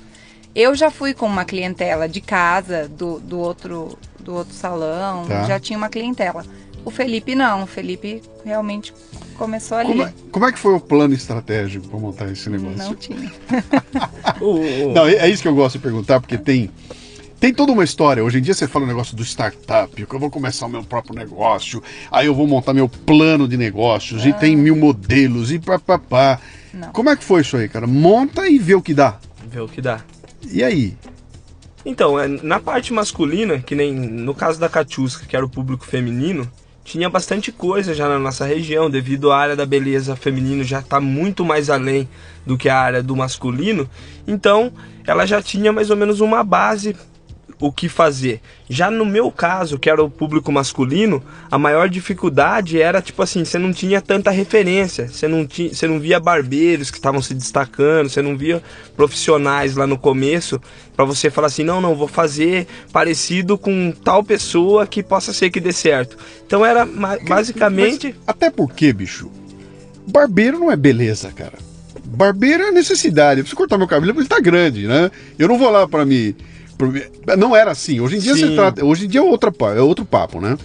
Eu 0.56 0.76
já 0.76 0.92
fui 0.92 1.14
com 1.14 1.26
uma 1.26 1.46
clientela 1.46 2.08
de 2.08 2.22
casa, 2.22 2.88
do, 2.88 3.20
do, 3.20 3.40
outro, 3.40 3.98
do 4.20 4.36
outro 4.36 4.54
salão, 4.54 5.26
Tá. 5.26 5.44
já 5.46 5.60
tinha 5.60 5.78
uma 5.78 5.90
clientela. 5.90 6.46
O 6.86 6.92
Felipe 6.92 7.34
não, 7.36 7.64
o 7.64 7.66
Felipe 7.68 8.22
realmente 8.44 8.94
começou 9.38 9.78
ali. 9.78 9.90
Como, 9.90 10.04
é, 10.04 10.14
como 10.32 10.46
é 10.46 10.52
que 10.52 10.60
foi 10.60 10.74
o 10.74 10.80
plano 10.80 11.14
estratégico 11.14 11.88
para 11.88 12.00
montar 12.00 12.30
esse 12.32 12.50
negócio? 12.50 12.78
Não 12.78 12.96
tinha. 12.96 13.32
O- 14.42 14.60
o- 14.90 14.94
Não, 14.94 15.08
é 15.08 15.14
é 15.16 15.30
isso 15.30 15.42
que 15.42 15.48
eu 15.48 15.56
gosto 15.56 15.78
de 15.78 15.80
perguntar, 15.84 16.20
porque 16.20 16.38
tem, 16.38 16.70
tem 17.40 17.54
toda 17.54 17.72
uma 17.72 17.84
história. 17.84 18.24
Hoje 18.24 18.40
em 18.40 18.42
dia 18.42 18.54
você 18.54 18.68
fala 18.68 18.84
o 18.86 18.88
negócio 18.88 19.16
do 19.16 19.24
startup, 19.24 19.94
que 20.06 20.14
eu 20.14 20.20
vou 20.20 20.30
começar 20.30 20.66
o 20.66 20.70
meu 20.70 20.84
próprio 20.84 21.16
negócio, 21.16 21.82
aí 22.12 22.26
eu 22.28 22.36
vou 22.36 22.46
montar 22.48 22.74
meu 22.74 22.90
plano 22.90 23.48
de 23.48 23.56
negócios, 23.58 24.26
e 24.26 24.34
tem 24.34 24.56
mil 24.56 24.76
modelos, 24.76 25.52
e 25.52 25.60
papapá. 25.60 26.40
Como 26.92 27.10
é 27.10 27.16
que 27.16 27.24
foi 27.24 27.42
isso 27.42 27.56
aí, 27.56 27.70
cara? 27.70 27.88
Monta 27.88 28.48
e 28.48 28.60
vê 28.60 28.76
o 28.76 28.82
que 28.82 28.94
dá. 28.94 29.20
Ver 29.48 29.62
o 29.62 29.68
que 29.70 29.80
dá. 29.82 30.02
E 30.52 30.64
aí? 30.64 30.98
Então, 31.86 32.18
é, 32.20 32.28
na 32.28 32.60
parte 32.60 32.92
masculina, 32.94 33.60
que 33.60 33.76
nem 33.76 33.94
no 33.94 34.34
caso 34.34 34.60
da 34.60 34.68
Catiusca, 34.70 35.26
que 35.26 35.36
era 35.36 35.46
o 35.46 35.50
público 35.50 35.86
feminino, 35.86 36.50
tinha 36.84 37.10
bastante 37.10 37.52
coisa 37.52 37.94
já 37.94 38.08
na 38.10 38.20
nossa 38.20 38.46
região, 38.46 38.90
devido 38.90 39.32
à 39.32 39.38
área 39.38 39.56
da 39.56 39.66
beleza 39.66 40.16
feminino 40.16 40.64
já 40.64 40.80
está 40.80 41.00
muito 41.00 41.46
mais 41.46 41.70
além 41.70 42.08
do 42.46 42.58
que 42.58 42.68
a 42.68 42.78
área 42.78 43.02
do 43.02 43.16
masculino. 43.16 43.90
Então, 44.28 44.72
ela 45.06 45.26
já 45.26 45.42
tinha 45.42 45.72
mais 45.72 45.90
ou 45.90 45.96
menos 45.96 46.20
uma 46.20 46.44
base 46.44 46.96
o 47.60 47.72
que 47.72 47.88
fazer. 47.90 48.42
Já 48.70 48.90
no 48.90 49.06
meu 49.06 49.32
caso, 49.32 49.78
que 49.78 49.90
era 49.90 50.04
o 50.04 50.10
público 50.10 50.52
masculino, 50.52 51.24
a 51.50 51.58
maior 51.58 51.90
dificuldade 51.90 52.82
era 52.82 53.02
tipo 53.02 53.22
assim, 53.22 53.46
você 53.46 53.58
não 53.58 53.72
tinha 53.72 54.02
tanta 54.02 54.32
referência, 54.32 55.08
você 55.08 55.28
não 55.28 55.46
tinha, 55.46 55.74
você 55.74 55.88
não 55.88 56.00
via 56.00 56.20
barbeiros 56.20 56.90
que 56.90 56.98
estavam 56.98 57.22
se 57.22 57.34
destacando, 57.34 58.10
você 58.10 58.22
não 58.22 58.38
via 58.38 58.62
profissionais 58.96 59.76
lá 59.76 59.86
no 59.86 59.98
começo 59.98 60.60
para 60.96 61.06
você 61.06 61.30
falar 61.30 61.48
assim, 61.48 61.64
não, 61.64 61.82
não 61.82 61.96
vou 61.96 62.08
fazer 62.08 62.68
parecido 62.92 63.58
com 63.58 63.92
tal 63.92 64.24
pessoa 64.24 64.86
que 64.86 65.02
possa 65.02 65.34
ser 65.34 65.50
que 65.50 65.60
dê 65.60 65.74
certo. 65.74 66.18
Então 66.46 66.66
era 66.66 66.86
basicamente 67.28 68.08
Mas 68.08 68.24
até 68.28 68.50
porque, 68.50 68.94
bicho, 68.94 69.32
barbeiro 70.08 70.60
não 70.60 70.72
é 70.72 70.76
beleza, 70.76 71.32
cara. 71.32 71.58
Barbeiro 72.06 72.64
é 72.64 72.72
necessidade. 72.72 73.40
Eu 73.40 73.44
preciso 73.44 73.58
cortar 73.58 73.78
meu 73.78 73.88
cabelo 73.88 74.14
porque 74.14 74.22
ele 74.22 74.30
tá 74.30 74.40
grande, 74.40 74.88
né? 74.88 75.10
Eu 75.38 75.48
não 75.48 75.58
vou 75.58 75.70
lá 75.70 75.88
para 75.88 76.06
me. 76.06 76.36
Me- 76.82 77.36
Não 77.38 77.56
era 77.56 77.72
assim. 77.72 78.00
Hoje 78.00 78.18
em 78.18 78.20
dia 78.20 78.34
Sim. 78.36 78.48
você 78.50 78.56
trata. 78.56 78.86
Hoje 78.86 79.06
em 79.06 79.08
dia 79.08 79.22
é, 79.22 79.24
outra, 79.24 79.52
é 79.76 79.82
outro 79.82 80.06
papo, 80.06 80.40
né? 80.42 80.58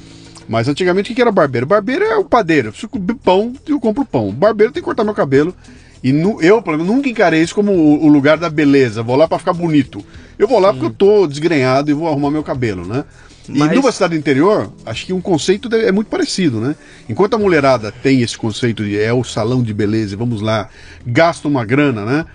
Mas 0.48 0.66
antigamente 0.68 1.12
o 1.12 1.14
que 1.14 1.20
era 1.20 1.30
barbeiro? 1.30 1.66
Barbeiro 1.66 2.04
é 2.04 2.16
o 2.16 2.24
padeiro. 2.24 2.68
Eu 2.68 2.72
preciso 2.72 2.88
comer 2.88 3.14
pão 3.22 3.52
e 3.66 3.70
eu 3.70 3.78
compro 3.80 4.04
pão. 4.04 4.30
Barbeiro 4.32 4.72
tem 4.72 4.82
que 4.82 4.84
cortar 4.84 5.04
meu 5.04 5.14
cabelo. 5.14 5.54
E 6.02 6.12
nu- 6.12 6.40
eu, 6.40 6.62
pelo 6.62 6.78
menos, 6.78 6.92
nunca 6.94 7.08
encarei 7.08 7.42
isso 7.42 7.54
como 7.54 7.72
o, 7.72 8.04
o 8.04 8.08
lugar 8.08 8.38
da 8.38 8.48
beleza. 8.48 9.02
Vou 9.02 9.16
lá 9.16 9.26
para 9.28 9.38
ficar 9.38 9.52
bonito. 9.52 10.02
Eu 10.38 10.46
vou 10.48 10.58
lá 10.60 10.72
porque 10.72 10.86
eu 10.86 10.90
tô 10.90 11.26
desgrenhado 11.26 11.90
e 11.90 11.94
vou 11.94 12.08
arrumar 12.08 12.30
meu 12.30 12.42
cabelo, 12.42 12.86
né? 12.86 13.04
E 13.48 13.58
Mas- 13.58 13.72
numa 13.74 13.90
cidade 13.90 14.16
interior, 14.16 14.72
acho 14.86 15.06
que 15.06 15.12
um 15.12 15.20
conceito 15.20 15.68
de- 15.68 15.84
é 15.84 15.90
muito 15.90 16.08
parecido, 16.08 16.60
né? 16.60 16.76
Enquanto 17.08 17.34
a 17.34 17.38
mulherada 17.38 17.90
tem 17.90 18.20
esse 18.22 18.36
conceito 18.38 18.84
de 18.84 18.98
é 18.98 19.12
o 19.12 19.24
salão 19.24 19.62
de 19.62 19.74
beleza, 19.74 20.14
e 20.14 20.16
vamos 20.16 20.40
lá, 20.40 20.68
gasta 21.06 21.48
uma 21.48 21.64
grana, 21.64 22.04
né? 22.04 22.26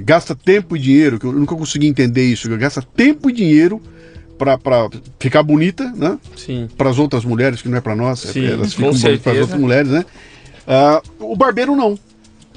Gasta 0.00 0.34
tempo 0.34 0.76
e 0.76 0.80
dinheiro, 0.80 1.18
que 1.18 1.26
eu 1.26 1.32
nunca 1.32 1.54
consegui 1.54 1.86
entender 1.86 2.24
isso, 2.24 2.48
gasta 2.56 2.82
tempo 2.82 3.28
e 3.30 3.32
dinheiro 3.32 3.80
pra, 4.38 4.58
pra 4.58 4.88
ficar 5.20 5.42
bonita, 5.42 5.90
né? 5.96 6.18
sim. 6.36 6.68
Para 6.76 6.90
as 6.90 6.98
outras 6.98 7.24
mulheres, 7.24 7.62
que 7.62 7.68
não 7.68 7.78
é 7.78 7.80
para 7.80 7.94
nós, 7.94 8.24
é- 8.26 8.32
Sim, 8.32 8.46
elas 8.46 8.74
com 8.74 8.92
ficam 8.92 8.92
bonitas 8.92 9.20
para 9.20 9.32
as 9.32 9.38
outras 9.38 9.60
mulheres, 9.60 9.90
né? 9.90 10.04
Ah, 10.66 11.02
o 11.20 11.36
barbeiro 11.36 11.76
não. 11.76 11.98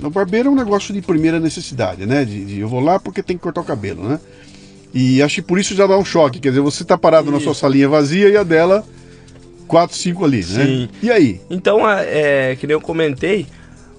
O 0.01 0.09
barbeiro 0.09 0.49
é 0.49 0.51
um 0.51 0.55
negócio 0.55 0.93
de 0.93 1.01
primeira 1.01 1.39
necessidade, 1.39 2.05
né? 2.05 2.25
De, 2.25 2.45
de 2.45 2.59
eu 2.59 2.67
vou 2.67 2.79
lá 2.79 2.99
porque 2.99 3.23
tem 3.23 3.37
que 3.37 3.43
cortar 3.43 3.61
o 3.61 3.63
cabelo, 3.63 4.07
né? 4.07 4.19
E 4.93 5.21
acho 5.21 5.35
que 5.35 5.41
por 5.41 5.59
isso 5.59 5.75
já 5.75 5.85
dá 5.87 5.97
um 5.97 6.05
choque. 6.05 6.39
Quer 6.39 6.49
dizer, 6.49 6.61
você 6.61 6.83
tá 6.83 6.97
parado 6.97 7.31
na 7.31 7.39
sua 7.39 7.53
salinha 7.53 7.87
vazia 7.87 8.29
e 8.29 8.37
a 8.37 8.43
dela, 8.43 8.83
quatro, 9.67 9.95
cinco 9.95 10.23
ali, 10.23 10.37
né? 10.37 10.65
Sim. 10.65 10.89
E 11.01 11.11
aí? 11.11 11.41
Então, 11.49 11.79
é, 11.89 12.55
que 12.59 12.65
nem 12.67 12.73
eu 12.73 12.81
comentei, 12.81 13.45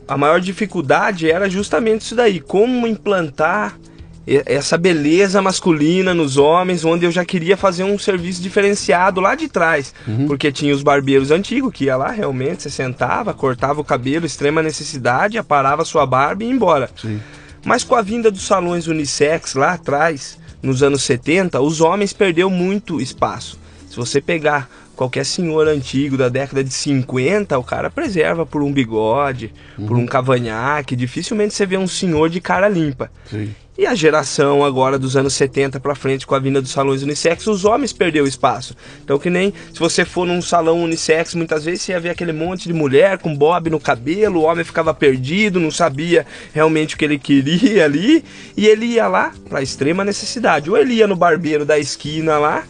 a 0.08 0.16
maior 0.16 0.40
dificuldade 0.40 1.30
era 1.30 1.48
justamente 1.48 2.02
isso 2.02 2.14
daí, 2.14 2.40
como 2.40 2.86
implantar 2.86 3.78
essa 4.26 4.76
beleza 4.76 5.40
masculina 5.40 6.12
nos 6.12 6.36
homens, 6.36 6.84
onde 6.84 7.04
eu 7.04 7.12
já 7.12 7.24
queria 7.24 7.56
fazer 7.56 7.84
um 7.84 7.96
serviço 7.96 8.42
diferenciado 8.42 9.20
lá 9.20 9.36
de 9.36 9.46
trás, 9.46 9.94
porque 10.26 10.50
tinha 10.50 10.74
os 10.74 10.82
barbeiros 10.82 11.30
antigos 11.30 11.72
que 11.72 11.84
ia 11.84 11.96
lá 11.96 12.10
realmente, 12.10 12.64
você 12.64 12.70
sentava, 12.70 13.32
cortava 13.32 13.80
o 13.80 13.84
cabelo, 13.84 14.26
extrema 14.26 14.60
necessidade, 14.62 15.38
aparava 15.38 15.84
sua 15.84 16.04
barba 16.04 16.42
e 16.42 16.48
ia 16.48 16.52
embora. 16.52 16.90
Sim. 17.00 17.20
Mas 17.64 17.84
com 17.84 17.94
a 17.94 18.02
vinda 18.02 18.28
dos 18.30 18.44
salões 18.44 18.88
unissex 18.88 19.54
lá 19.54 19.74
atrás, 19.74 20.38
nos 20.60 20.82
anos 20.82 21.04
70, 21.04 21.60
os 21.60 21.80
homens 21.80 22.12
perdeu 22.12 22.50
muito 22.50 23.00
espaço. 23.00 23.58
Se 23.88 23.96
você 23.96 24.20
pegar 24.20 24.68
qualquer 24.96 25.24
senhor 25.24 25.68
antigo 25.68 26.16
da 26.16 26.28
década 26.28 26.64
de 26.64 26.72
50, 26.72 27.56
o 27.58 27.62
cara 27.62 27.90
preserva 27.90 28.46
por 28.46 28.62
um 28.62 28.72
bigode, 28.72 29.52
uhum. 29.78 29.86
por 29.86 29.96
um 29.96 30.06
cavanhaque. 30.06 30.96
Dificilmente 30.96 31.54
você 31.54 31.66
vê 31.66 31.76
um 31.76 31.86
senhor 31.86 32.30
de 32.30 32.40
cara 32.40 32.68
limpa. 32.68 33.10
Sim. 33.30 33.54
E 33.78 33.84
a 33.84 33.94
geração 33.94 34.64
agora 34.64 34.98
dos 34.98 35.18
anos 35.18 35.34
70 35.34 35.78
para 35.80 35.94
frente, 35.94 36.26
com 36.26 36.34
a 36.34 36.38
vinda 36.38 36.62
dos 36.62 36.70
salões 36.70 37.02
unissex, 37.02 37.46
os 37.46 37.66
homens 37.66 37.92
perderam 37.92 38.26
espaço. 38.26 38.74
Então, 39.04 39.18
que 39.18 39.28
nem 39.28 39.52
se 39.70 39.78
você 39.78 40.02
for 40.02 40.26
num 40.26 40.40
salão 40.40 40.82
unissex, 40.82 41.34
muitas 41.34 41.62
vezes 41.62 41.82
você 41.82 41.92
ia 41.92 42.00
ver 42.00 42.08
aquele 42.08 42.32
monte 42.32 42.66
de 42.66 42.72
mulher 42.72 43.18
com 43.18 43.36
bob 43.36 43.68
no 43.68 43.78
cabelo, 43.78 44.40
o 44.40 44.44
homem 44.44 44.64
ficava 44.64 44.94
perdido, 44.94 45.60
não 45.60 45.70
sabia 45.70 46.24
realmente 46.54 46.94
o 46.94 46.98
que 46.98 47.04
ele 47.04 47.18
queria 47.18 47.84
ali, 47.84 48.24
e 48.56 48.66
ele 48.66 48.86
ia 48.86 49.06
lá 49.08 49.34
para 49.46 49.60
extrema 49.60 50.02
necessidade. 50.02 50.70
Ou 50.70 50.78
ele 50.78 50.94
ia 50.94 51.06
no 51.06 51.14
barbeiro 51.14 51.66
da 51.66 51.78
esquina 51.78 52.38
lá, 52.38 52.64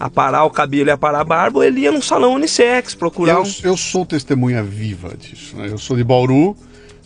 aparar 0.00 0.44
o 0.44 0.50
cabelo 0.50 0.88
e 0.88 0.90
aparar 0.90 1.20
a 1.20 1.24
barba, 1.24 1.58
ou 1.58 1.64
ele 1.64 1.80
ia 1.80 1.92
num 1.92 2.00
salão 2.00 2.32
unissex 2.32 2.94
procurar. 2.94 3.34
Eu, 3.34 3.42
um... 3.42 3.52
eu 3.62 3.76
sou 3.76 4.06
testemunha 4.06 4.62
viva 4.62 5.14
disso. 5.14 5.54
Né? 5.56 5.68
Eu 5.70 5.76
sou 5.76 5.94
de 5.94 6.02
Bauru, 6.02 6.56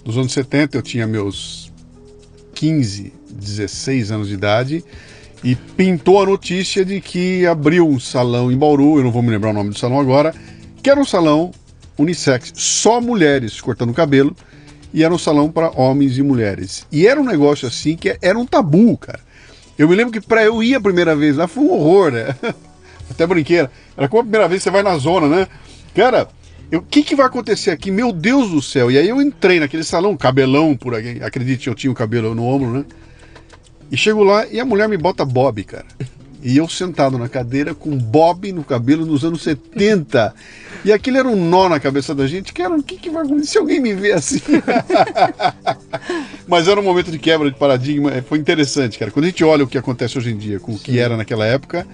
nos 0.07 0.17
anos 0.17 0.33
70, 0.33 0.79
eu 0.79 0.83
tinha 0.83 1.05
meus 1.05 1.73
15, 2.55 3.13
16 3.29 4.13
anos 4.13 4.29
de 4.29 4.35
idade 4.35 4.85
e 5.43 5.57
pintou 5.57 6.23
a 6.23 6.27
notícia 6.27 6.85
de 6.85 7.01
que 7.01 7.45
abriu 7.45 7.87
um 7.89 7.99
salão 7.99 8.53
em 8.53 8.57
Bauru, 8.57 8.99
eu 8.99 9.05
não 9.05 9.11
vou 9.11 9.23
me 9.23 9.31
lembrar 9.31 9.51
o 9.51 9.53
nome 9.53 9.71
do 9.71 9.79
salão 9.79 9.99
agora, 9.99 10.33
que 10.81 10.89
era 10.89 11.01
um 11.01 11.05
salão 11.05 11.51
unissex, 11.99 12.53
só 12.55 13.01
mulheres 13.01 13.61
cortando 13.61 13.93
cabelo, 13.93 14.35
e 14.93 15.03
era 15.03 15.13
um 15.13 15.19
salão 15.19 15.51
para 15.51 15.71
homens 15.71 16.17
e 16.17 16.23
mulheres. 16.23 16.87
E 16.93 17.07
era 17.09 17.21
um 17.21 17.25
negócio 17.25 17.67
assim 17.67 17.97
que 17.97 18.17
era 18.23 18.39
um 18.39 18.47
tabu, 18.47 18.97
cara. 18.97 19.19
Eu 19.77 19.89
me 19.89 19.97
lembro 19.97 20.13
que 20.13 20.21
para 20.21 20.45
eu 20.45 20.63
ir 20.63 20.77
a 20.77 20.81
primeira 20.81 21.17
vez 21.17 21.37
lá 21.37 21.49
foi 21.49 21.65
um 21.65 21.73
horror, 21.73 22.13
né? 22.13 22.37
Até 23.11 23.27
brinqueira. 23.27 23.71
Era 23.97 24.09
como 24.09 24.21
a 24.21 24.25
primeira 24.25 24.49
vez 24.49 24.61
que 24.61 24.65
você 24.65 24.71
vai 24.71 24.83
na 24.83 24.97
zona, 24.97 25.29
né? 25.29 25.47
Cara, 25.95 26.29
o 26.73 26.83
que, 26.83 27.03
que 27.03 27.15
vai 27.15 27.27
acontecer 27.27 27.71
aqui? 27.71 27.91
Meu 27.91 28.13
Deus 28.13 28.51
do 28.51 28.63
céu. 28.63 28.91
E 28.91 28.99
aí 28.99 29.09
eu 29.09 29.21
entrei 29.21 29.61
naquele 29.61 29.85
salão, 29.85 30.17
cabelão 30.17 30.77
por 30.77 30.95
aqui. 30.95 31.21
Acredite, 31.23 31.69
eu 31.69 31.75
tinha 31.75 31.91
o 31.91 31.95
cabelo 31.95 32.35
no 32.35 32.45
ombro, 32.45 32.71
né? 32.71 32.85
E 33.91 33.97
chego 33.97 34.25
lá 34.25 34.47
e 34.47 34.59
a 34.59 34.65
mulher 34.65 34.89
me 34.89 34.97
bota 34.97 35.25
bob, 35.25 35.63
cara. 35.65 35.87
E 36.43 36.59
eu 36.59 36.69
sentado 36.69 37.17
na 37.17 37.29
cadeira 37.29 37.75
com 37.75 37.97
bob 37.97 38.53
no 38.53 38.63
cabelo 38.63 39.07
nos 39.07 39.25
anos 39.25 39.43
70. 39.43 40.35
E 40.85 40.93
aquilo 40.93 41.17
era 41.17 41.27
um 41.27 41.49
nó 41.49 41.69
na 41.71 41.81
cabeça 41.81 42.15
da 42.15 42.27
gente, 42.27 42.53
que 42.53 42.61
era 42.61 42.75
o 42.75 42.83
que, 42.83 42.97
que 42.97 43.09
vai 43.09 43.25
acontecer 43.25 43.53
se 43.53 43.59
alguém 43.59 43.81
me 43.81 43.95
ver 43.95 44.13
assim? 44.13 44.43
Mas 46.47 46.69
era 46.69 46.79
um 46.79 46.83
momento 46.83 47.11
de 47.11 47.19
quebra 47.19 47.51
de 47.51 47.57
paradigma, 47.57 48.11
foi 48.29 48.37
interessante, 48.39 48.99
cara. 48.99 49.11
Quando 49.11 49.25
a 49.25 49.29
gente 49.29 49.43
olha 49.43 49.65
o 49.65 49.67
que 49.67 49.79
acontece 49.79 50.19
hoje 50.19 50.33
em 50.33 50.37
dia 50.37 50.61
com 50.61 50.73
o 50.73 50.79
que 50.79 50.99
era 50.99 51.17
naquela 51.17 51.47
época, 51.47 51.87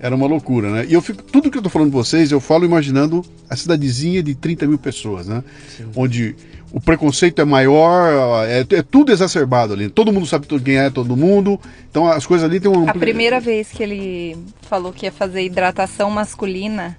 era 0.00 0.14
uma 0.14 0.26
loucura, 0.26 0.70
né? 0.70 0.86
E 0.88 0.94
eu 0.94 1.02
fico, 1.02 1.22
tudo 1.22 1.50
que 1.50 1.58
eu 1.58 1.62
tô 1.62 1.68
falando 1.68 1.90
pra 1.90 1.98
vocês, 1.98 2.30
eu 2.30 2.40
falo 2.40 2.64
imaginando 2.64 3.24
a 3.48 3.56
cidadezinha 3.56 4.22
de 4.22 4.34
30 4.34 4.66
mil 4.66 4.78
pessoas, 4.78 5.26
né? 5.26 5.42
Sim. 5.76 5.86
Onde 5.94 6.36
o 6.72 6.80
preconceito 6.80 7.40
é 7.40 7.44
maior, 7.44 8.44
é, 8.46 8.60
é, 8.60 8.82
tudo 8.82 9.10
exacerbado 9.10 9.72
ali. 9.72 9.88
Todo 9.88 10.12
mundo 10.12 10.26
sabe 10.26 10.46
quem 10.46 10.76
é 10.76 10.90
todo 10.90 11.16
mundo. 11.16 11.58
Então 11.90 12.06
as 12.06 12.26
coisas 12.26 12.48
ali 12.48 12.60
tem 12.60 12.70
um. 12.70 12.88
A 12.88 12.94
primeira 12.94 13.40
vez 13.40 13.68
que 13.68 13.82
ele 13.82 14.36
falou 14.62 14.92
que 14.92 15.06
ia 15.06 15.12
fazer 15.12 15.42
hidratação 15.42 16.10
masculina, 16.10 16.96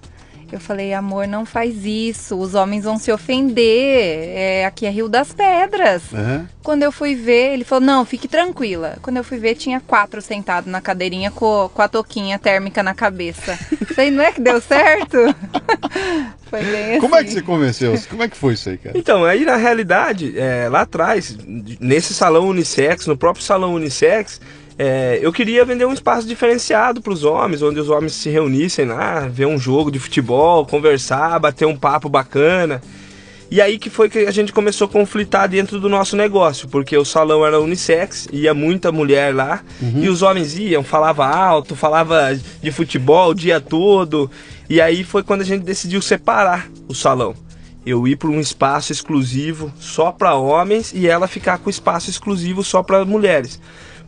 eu 0.56 0.60
falei, 0.60 0.94
amor, 0.94 1.28
não 1.28 1.46
faz 1.46 1.86
isso, 1.86 2.38
os 2.38 2.56
homens 2.56 2.84
vão 2.84 2.98
se 2.98 3.12
ofender. 3.12 4.30
É, 4.30 4.66
aqui 4.66 4.86
é 4.86 4.90
Rio 4.90 5.08
das 5.08 5.34
Pedras. 5.34 6.04
Uhum. 6.12 6.46
Quando 6.64 6.84
eu 6.84 6.92
fui 6.92 7.16
ver, 7.16 7.54
ele 7.54 7.64
falou, 7.64 7.86
não, 7.86 8.06
fique 8.06 8.28
tranquila. 8.28 8.98
Quando 9.02 9.18
eu 9.18 9.24
fui 9.24 9.38
ver, 9.38 9.56
tinha 9.56 9.80
quatro 9.80 10.22
sentados 10.22 10.72
na 10.72 10.82
cadeirinha 10.82 11.32
com, 11.32 11.70
com 11.74 11.82
a 11.82 11.88
toquinha 11.88 12.38
térmica 12.38 12.84
na 12.84 12.94
cabeça. 12.94 13.58
falei, 13.94 14.12
não 14.12 14.24
é 14.24 14.32
que 14.32 14.42
deu 14.42 14.62
certo? 14.62 15.18
foi 16.50 16.64
bem 16.64 16.92
assim. 16.92 17.00
Como 17.00 17.16
é 17.16 17.24
que 17.24 17.32
você 17.32 17.42
convenceu? 17.42 17.94
Como 18.10 18.24
é 18.24 18.28
que 18.28 18.38
foi 18.38 18.54
isso 18.54 18.70
aí, 18.70 18.78
cara? 18.78 18.98
Então, 18.98 19.26
aí 19.26 19.46
na 19.46 19.56
realidade, 19.56 20.38
é, 20.38 20.68
lá 20.70 20.82
atrás, 20.82 21.38
nesse 21.80 22.14
salão 22.14 22.48
unissex, 22.48 23.08
no 23.08 23.18
próprio 23.18 23.44
salão 23.44 23.74
unissex, 23.74 24.40
é, 24.82 25.20
eu 25.22 25.34
queria 25.34 25.66
vender 25.66 25.84
um 25.84 25.92
espaço 25.92 26.26
diferenciado 26.26 27.02
para 27.02 27.12
os 27.12 27.26
homens, 27.26 27.62
onde 27.62 27.82
os 27.82 27.90
homens 27.90 28.14
se 28.14 28.30
reunissem 28.30 28.86
lá, 28.86 29.28
ver 29.28 29.46
um 29.46 29.60
jogo 29.60 29.92
de 29.92 30.00
futebol, 30.00 30.66
conversar, 30.66 31.38
bater 31.38 31.66
um 31.66 31.76
papo 31.76 32.08
bacana. 32.08 32.82
E 33.52 33.60
aí 33.60 33.78
que 33.78 33.90
foi 33.90 34.10
que 34.10 34.20
a 34.20 34.32
gente 34.32 34.54
começou 34.54 34.86
a 34.86 34.90
conflitar 34.90 35.50
dentro 35.50 35.82
do 35.82 35.90
nosso 35.90 36.16
negócio, 36.16 36.70
porque 36.70 36.98
o 36.98 37.04
salão 37.04 37.46
era 37.46 37.60
unissex, 37.60 38.30
ia 38.32 38.54
muita 38.54 38.90
mulher 38.90 39.36
lá, 39.36 39.62
uhum. 39.82 40.02
e 40.02 40.08
os 40.08 40.22
homens 40.22 40.58
iam, 40.58 40.82
falava 40.82 41.26
alto, 41.26 41.76
falava 41.76 42.34
de 42.62 42.72
futebol 42.72 43.32
o 43.32 43.36
dia 43.36 43.60
todo. 43.60 44.32
E 44.70 44.80
aí 44.80 45.04
foi 45.04 45.24
quando 45.24 45.42
a 45.42 45.46
gente 45.46 45.66
decidiu 45.66 46.02
separar 46.02 46.70
o 46.88 46.96
salão. 46.96 47.36
Eu 47.86 48.08
ir 48.08 48.16
para 48.16 48.30
um 48.30 48.40
espaço 48.40 48.94
exclusivo 48.94 49.74
só 49.78 50.10
para 50.10 50.36
homens 50.36 50.94
e 50.96 51.06
ela 51.06 51.28
ficar 51.28 51.58
com 51.58 51.70
espaço 51.70 52.10
exclusivo 52.10 52.64
só 52.64 52.82
para 52.82 53.04
mulheres. 53.04 53.60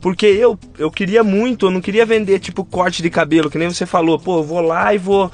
Porque 0.02 0.26
eu, 0.26 0.58
eu 0.80 0.90
queria 0.90 1.24
muito, 1.24 1.68
eu 1.68 1.72
não 1.72 1.80
queria 1.80 2.06
vender 2.06 2.40
tipo 2.40 2.66
corte 2.66 3.04
de 3.04 3.10
cabelo, 3.10 3.52
que 3.52 3.58
nem 3.58 3.70
você 3.70 3.86
falou, 3.86 4.18
pô, 4.18 4.40
eu 4.40 4.44
vou 4.44 4.60
lá 4.60 4.94
e 4.94 4.98
vou 4.98 5.32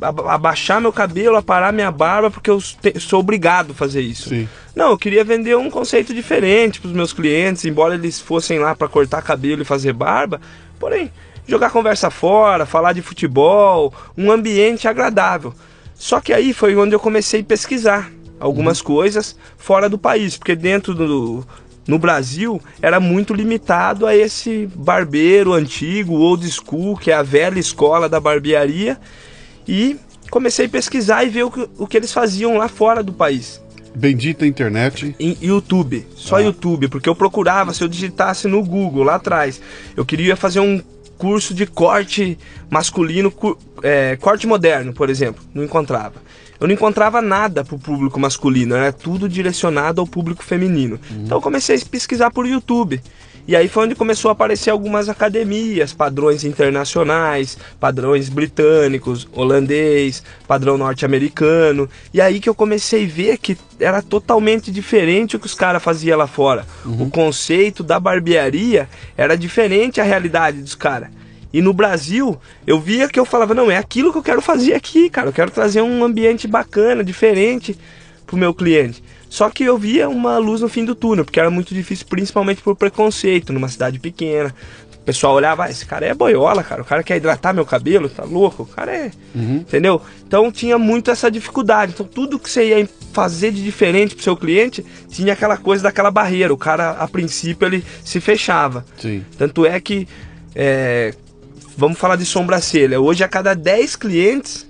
abaixar 0.00 0.80
meu 0.80 0.92
cabelo, 0.92 1.36
aparar 1.36 1.72
minha 1.72 1.90
barba, 1.90 2.30
porque 2.30 2.50
eu 2.50 2.60
te, 2.60 2.98
sou 3.00 3.20
obrigado 3.20 3.70
a 3.70 3.74
fazer 3.74 4.00
isso. 4.00 4.28
Sim. 4.28 4.48
Não, 4.74 4.90
eu 4.90 4.98
queria 4.98 5.24
vender 5.24 5.56
um 5.56 5.70
conceito 5.70 6.12
diferente 6.12 6.80
para 6.80 6.88
os 6.88 6.94
meus 6.94 7.12
clientes, 7.12 7.64
embora 7.64 7.94
eles 7.94 8.20
fossem 8.20 8.58
lá 8.58 8.74
para 8.74 8.88
cortar 8.88 9.22
cabelo 9.22 9.62
e 9.62 9.64
fazer 9.64 9.92
barba, 9.92 10.40
porém, 10.78 11.10
jogar 11.46 11.70
conversa 11.70 12.10
fora, 12.10 12.66
falar 12.66 12.92
de 12.92 13.02
futebol, 13.02 13.92
um 14.16 14.30
ambiente 14.30 14.86
agradável. 14.86 15.54
Só 15.94 16.20
que 16.20 16.32
aí 16.32 16.52
foi 16.52 16.76
onde 16.76 16.94
eu 16.94 17.00
comecei 17.00 17.40
a 17.40 17.44
pesquisar 17.44 18.10
algumas 18.38 18.78
uhum. 18.80 18.86
coisas 18.86 19.36
fora 19.56 19.88
do 19.88 19.98
país, 19.98 20.36
porque 20.36 20.54
dentro 20.54 20.94
do, 20.94 21.44
no 21.88 21.98
Brasil 21.98 22.60
era 22.82 23.00
muito 23.00 23.32
limitado 23.32 24.06
a 24.06 24.14
esse 24.14 24.68
barbeiro 24.74 25.54
antigo, 25.54 26.12
old 26.12 26.46
school, 26.48 26.98
que 26.98 27.10
é 27.10 27.14
a 27.14 27.22
velha 27.22 27.58
escola 27.58 28.10
da 28.10 28.20
barbearia. 28.20 29.00
E 29.66 29.96
comecei 30.30 30.66
a 30.66 30.68
pesquisar 30.68 31.24
e 31.24 31.30
ver 31.30 31.44
o 31.44 31.50
que, 31.50 31.66
o 31.78 31.86
que 31.86 31.96
eles 31.96 32.12
faziam 32.12 32.58
lá 32.58 32.68
fora 32.68 33.02
do 33.02 33.12
país. 33.12 33.62
Bendita 33.94 34.46
internet. 34.46 35.16
Em 35.18 35.36
YouTube, 35.40 36.06
só 36.14 36.36
ah. 36.36 36.42
YouTube, 36.42 36.88
porque 36.88 37.08
eu 37.08 37.16
procurava, 37.16 37.72
se 37.72 37.82
eu 37.82 37.88
digitasse 37.88 38.46
no 38.46 38.62
Google 38.62 39.04
lá 39.04 39.14
atrás, 39.14 39.58
eu 39.96 40.04
queria 40.04 40.36
fazer 40.36 40.60
um 40.60 40.82
curso 41.16 41.54
de 41.54 41.66
corte 41.66 42.38
masculino, 42.70 43.32
é, 43.82 44.14
corte 44.16 44.46
moderno, 44.46 44.92
por 44.92 45.08
exemplo, 45.08 45.42
não 45.54 45.64
encontrava 45.64 46.27
eu 46.60 46.66
não 46.66 46.74
encontrava 46.74 47.22
nada 47.22 47.64
para 47.64 47.76
o 47.76 47.78
público 47.78 48.18
masculino, 48.18 48.74
era 48.74 48.92
tudo 48.92 49.28
direcionado 49.28 50.00
ao 50.00 50.06
público 50.06 50.42
feminino. 50.42 50.98
Uhum. 51.10 51.22
Então 51.24 51.38
eu 51.38 51.42
comecei 51.42 51.76
a 51.76 51.80
pesquisar 51.86 52.30
por 52.30 52.46
YouTube. 52.46 53.00
E 53.48 53.56
aí 53.56 53.66
foi 53.66 53.84
onde 53.84 53.94
começou 53.94 54.28
a 54.28 54.32
aparecer 54.32 54.68
algumas 54.68 55.08
academias, 55.08 55.94
padrões 55.94 56.44
internacionais, 56.44 57.56
padrões 57.80 58.28
britânicos, 58.28 59.26
holandês, 59.32 60.22
padrão 60.46 60.76
norte-americano. 60.76 61.88
E 62.12 62.20
aí 62.20 62.40
que 62.40 62.48
eu 62.48 62.54
comecei 62.54 63.06
a 63.06 63.08
ver 63.08 63.38
que 63.38 63.56
era 63.80 64.02
totalmente 64.02 64.70
diferente 64.70 65.34
o 65.34 65.38
que 65.38 65.46
os 65.46 65.54
caras 65.54 65.82
faziam 65.82 66.18
lá 66.18 66.26
fora. 66.26 66.66
Uhum. 66.84 67.04
O 67.04 67.10
conceito 67.10 67.82
da 67.82 67.98
barbearia 67.98 68.86
era 69.16 69.34
diferente 69.34 69.98
a 69.98 70.04
realidade 70.04 70.60
dos 70.60 70.74
caras. 70.74 71.08
E 71.52 71.62
no 71.62 71.72
Brasil, 71.72 72.38
eu 72.66 72.78
via 72.78 73.08
que 73.08 73.18
eu 73.18 73.24
falava, 73.24 73.54
não, 73.54 73.70
é 73.70 73.76
aquilo 73.76 74.12
que 74.12 74.18
eu 74.18 74.22
quero 74.22 74.42
fazer 74.42 74.74
aqui, 74.74 75.08
cara. 75.08 75.28
Eu 75.28 75.32
quero 75.32 75.50
trazer 75.50 75.80
um 75.80 76.04
ambiente 76.04 76.46
bacana, 76.46 77.02
diferente 77.02 77.76
pro 78.26 78.36
meu 78.36 78.52
cliente. 78.52 79.02
Só 79.28 79.50
que 79.50 79.64
eu 79.64 79.76
via 79.76 80.08
uma 80.08 80.38
luz 80.38 80.60
no 80.60 80.68
fim 80.68 80.84
do 80.84 80.94
túnel, 80.94 81.24
porque 81.24 81.40
era 81.40 81.50
muito 81.50 81.74
difícil, 81.74 82.06
principalmente 82.08 82.62
por 82.62 82.74
preconceito, 82.76 83.52
numa 83.52 83.68
cidade 83.68 83.98
pequena. 83.98 84.54
O 84.94 85.00
pessoal 85.08 85.34
olhava, 85.34 85.64
ah, 85.64 85.70
esse 85.70 85.86
cara 85.86 86.06
é 86.06 86.14
boiola, 86.14 86.62
cara. 86.62 86.82
O 86.82 86.84
cara 86.84 87.02
quer 87.02 87.16
hidratar 87.16 87.54
meu 87.54 87.64
cabelo, 87.64 88.10
tá 88.10 88.24
louco? 88.24 88.64
O 88.64 88.66
cara 88.66 88.94
é. 88.94 89.10
Uhum. 89.34 89.56
Entendeu? 89.56 90.02
Então 90.26 90.52
tinha 90.52 90.78
muito 90.78 91.10
essa 91.10 91.30
dificuldade. 91.30 91.92
Então 91.94 92.06
tudo 92.06 92.38
que 92.38 92.50
você 92.50 92.68
ia 92.68 92.88
fazer 93.12 93.50
de 93.50 93.64
diferente 93.64 94.14
pro 94.14 94.24
seu 94.24 94.36
cliente 94.36 94.84
tinha 95.08 95.32
aquela 95.32 95.56
coisa 95.56 95.82
daquela 95.82 96.10
barreira. 96.10 96.52
O 96.52 96.58
cara, 96.58 96.90
a 96.90 97.08
princípio, 97.08 97.66
ele 97.66 97.84
se 98.04 98.20
fechava. 98.20 98.84
Sim. 98.98 99.24
Tanto 99.38 99.64
é 99.64 99.80
que. 99.80 100.06
É, 100.54 101.14
Vamos 101.78 101.96
falar 101.96 102.16
de 102.16 102.26
sobrancelha. 102.26 103.00
Hoje, 103.00 103.22
a 103.22 103.28
cada 103.28 103.54
10 103.54 103.94
clientes, 103.94 104.66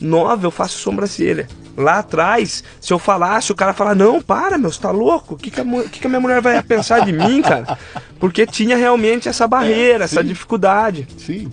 9 0.00 0.46
eu 0.46 0.50
faço 0.52 0.78
sobrancelha. 0.78 1.48
Lá 1.76 1.98
atrás, 1.98 2.62
se 2.80 2.92
eu 2.92 3.00
falasse, 3.00 3.50
o 3.50 3.54
cara 3.56 3.72
fala: 3.72 3.96
Não, 3.96 4.22
para, 4.22 4.56
meu, 4.56 4.70
você 4.70 4.80
tá 4.80 4.92
louco? 4.92 5.34
O 5.34 5.36
que, 5.36 5.50
que, 5.50 5.60
a, 5.60 5.64
que, 5.64 5.98
que 5.98 6.06
a 6.06 6.08
minha 6.08 6.20
mulher 6.20 6.40
vai 6.40 6.62
pensar 6.62 7.00
de 7.04 7.12
mim, 7.12 7.42
cara? 7.42 7.76
Porque 8.20 8.46
tinha 8.46 8.76
realmente 8.76 9.28
essa 9.28 9.48
barreira, 9.48 10.04
essa 10.04 10.22
dificuldade. 10.22 11.08
Sim. 11.18 11.50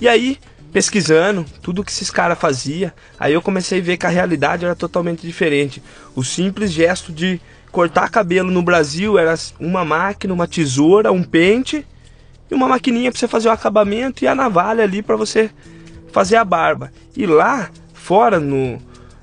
E 0.00 0.06
aí, 0.06 0.38
pesquisando 0.72 1.44
tudo 1.60 1.82
que 1.82 1.90
esses 1.90 2.08
caras 2.08 2.38
faziam, 2.38 2.92
aí 3.18 3.32
eu 3.32 3.42
comecei 3.42 3.80
a 3.80 3.82
ver 3.82 3.96
que 3.96 4.06
a 4.06 4.10
realidade 4.10 4.64
era 4.64 4.76
totalmente 4.76 5.26
diferente. 5.26 5.82
O 6.14 6.22
simples 6.22 6.70
gesto 6.70 7.10
de 7.10 7.40
cortar 7.72 8.08
cabelo 8.10 8.52
no 8.52 8.62
Brasil 8.62 9.18
era 9.18 9.34
uma 9.58 9.84
máquina, 9.84 10.32
uma 10.32 10.46
tesoura, 10.46 11.10
um 11.10 11.24
pente 11.24 11.84
uma 12.54 12.68
maquininha 12.68 13.10
para 13.10 13.18
você 13.18 13.28
fazer 13.28 13.48
o 13.48 13.52
acabamento 13.52 14.24
e 14.24 14.28
a 14.28 14.34
navalha 14.34 14.84
ali 14.84 15.02
para 15.02 15.16
você 15.16 15.50
fazer 16.12 16.36
a 16.36 16.44
barba. 16.44 16.92
E 17.16 17.26
lá, 17.26 17.70
fora 17.92 18.38
no, 18.38 18.78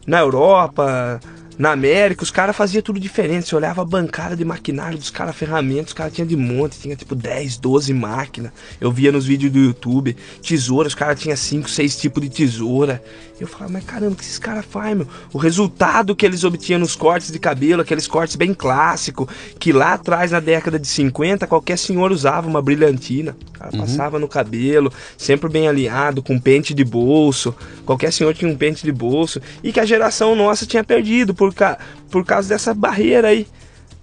na 0.05 0.19
Europa, 0.19 1.19
na 1.57 1.71
América, 1.71 2.23
os 2.23 2.31
caras 2.31 2.55
faziam 2.55 2.81
tudo 2.81 2.99
diferente. 2.99 3.47
Você 3.47 3.55
olhava 3.55 3.81
a 3.81 3.85
bancada 3.85 4.35
de 4.35 4.43
maquinário 4.43 4.97
dos 4.97 5.09
caras, 5.09 5.35
ferramentas, 5.35 5.87
os 5.87 5.93
caras 5.93 6.13
tinham 6.13 6.27
de 6.27 6.35
monte, 6.35 6.79
tinha 6.79 6.95
tipo 6.95 7.15
10, 7.15 7.57
12 7.57 7.93
máquinas. 7.93 8.51
Eu 8.79 8.91
via 8.91 9.11
nos 9.11 9.25
vídeos 9.25 9.51
do 9.51 9.59
YouTube, 9.59 10.15
tesoura, 10.41 10.87
os 10.87 10.95
caras 10.95 11.19
tinham 11.19 11.35
5, 11.35 11.69
6 11.69 11.97
tipos 11.97 12.23
de 12.23 12.29
tesoura. 12.29 13.01
Eu 13.41 13.47
falava, 13.47 13.73
mas 13.73 13.83
caramba, 13.83 14.13
o 14.13 14.15
que 14.15 14.23
esses 14.23 14.37
caras 14.37 14.63
fazem, 14.63 14.95
meu? 14.95 15.07
O 15.33 15.39
resultado 15.39 16.15
que 16.15 16.23
eles 16.23 16.43
obtinham 16.43 16.79
nos 16.79 16.95
cortes 16.95 17.31
de 17.31 17.39
cabelo, 17.39 17.81
aqueles 17.81 18.05
cortes 18.05 18.35
bem 18.35 18.53
clássicos, 18.53 19.27
que 19.59 19.73
lá 19.73 19.93
atrás, 19.93 20.29
na 20.29 20.39
década 20.39 20.77
de 20.77 20.87
50, 20.87 21.47
qualquer 21.47 21.75
senhor 21.77 22.11
usava 22.11 22.47
uma 22.47 22.61
brilhantina. 22.61 23.35
O 23.49 23.51
cara 23.57 23.71
uhum. 23.73 23.81
passava 23.81 24.19
no 24.19 24.27
cabelo, 24.27 24.93
sempre 25.17 25.49
bem 25.49 25.67
alinhado, 25.67 26.21
com 26.21 26.39
pente 26.39 26.71
de 26.71 26.83
bolso. 26.83 27.55
Qualquer 27.83 28.13
senhor 28.13 28.31
tinha 28.35 28.49
um 28.49 28.55
pente 28.55 28.83
de 28.83 28.91
bolso. 28.91 29.41
E 29.63 29.73
que 29.73 29.79
a 29.79 29.85
geração 29.85 30.35
nossa 30.35 30.67
tinha 30.67 30.83
perdido 30.83 31.33
por, 31.41 31.55
ca... 31.55 31.79
por 32.11 32.23
causa 32.23 32.49
dessa 32.49 32.71
barreira 32.71 33.29
aí 33.29 33.47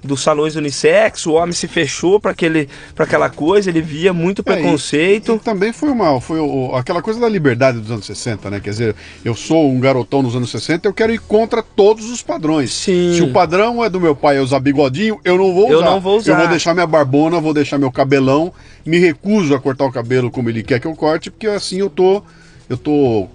dos 0.03 0.22
salões 0.22 0.57
unissex, 0.57 1.26
o 1.26 1.34
homem 1.34 1.53
se 1.53 1.66
fechou 1.66 2.20
para 2.20 2.30
aquele 2.30 2.68
para 2.95 3.05
aquela 3.05 3.28
coisa, 3.28 3.68
ele 3.68 3.80
via 3.80 4.12
muito 4.12 4.45
preconceito. 4.45 5.32
É, 5.32 5.34
e, 5.34 5.36
e, 5.36 5.41
também 5.41 5.72
foi 5.72 5.91
uma 5.91 6.20
foi 6.20 6.41
o, 6.41 6.74
aquela 6.74 7.03
coisa 7.03 7.20
da 7.20 7.28
liberdade 7.28 7.78
dos 7.78 7.91
anos 7.91 8.07
60, 8.07 8.51
né? 8.51 8.61
Quer 8.61 8.70
dizer, 8.70 8.97
eu 9.24 9.34
sou 9.34 9.70
um 9.70 9.78
garotão 9.78 10.22
nos 10.22 10.34
anos 10.34 10.51
60, 10.51 10.86
eu 10.89 10.93
quero 10.93 11.12
ir 11.12 11.20
contra 11.20 11.62
todos 11.62 12.11
os 12.11 12.22
padrões. 12.22 12.72
Sim. 12.72 13.14
Se 13.14 13.22
o 13.22 13.32
padrão 13.32 13.84
é 13.84 13.91
do 13.91 14.01
meu 14.01 14.14
pai 14.16 14.39
usar 14.39 14.61
bigodinho, 14.61 15.20
eu 15.24 15.36
não 15.36 15.53
vou 15.53 15.66
usar. 15.66 15.74
Eu 15.74 15.82
não 15.82 16.01
vou 16.01 16.18
usar. 16.18 16.32
Eu 16.32 16.36
vou 16.39 16.49
deixar 16.49 16.74
minha 16.74 16.86
barbona, 16.86 17.41
vou 17.41 17.55
deixar 17.55 17.78
meu 17.78 17.91
cabelão, 17.91 18.53
me 18.84 18.99
recuso 18.99 19.55
a 19.55 19.61
cortar 19.61 19.84
o 19.84 19.93
cabelo 19.93 20.30
como 20.30 20.49
ele 20.49 20.62
quer 20.62 20.80
que 20.80 20.86
eu 20.86 20.95
corte, 20.95 21.30
porque 21.30 21.47
assim 21.47 21.78
eu 21.78 21.91
tô 21.91 22.22
eu 22.68 22.76
tô 22.76 23.28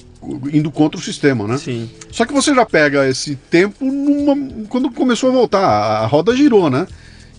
indo 0.52 0.72
contra 0.72 1.00
o 1.00 1.04
sistema, 1.04 1.48
né? 1.48 1.58
Sim. 1.58 1.90
Só 2.12 2.26
que 2.26 2.34
você 2.34 2.54
já 2.54 2.66
pega 2.66 3.08
esse 3.08 3.36
tempo 3.36 3.86
numa, 3.86 4.66
quando 4.70 4.92
começou 4.92 5.30
a 5.30 5.34
voltar, 5.34 5.60
a 5.62 6.06
roda 6.06 6.36
girou, 6.36 6.70
né? 6.70 6.88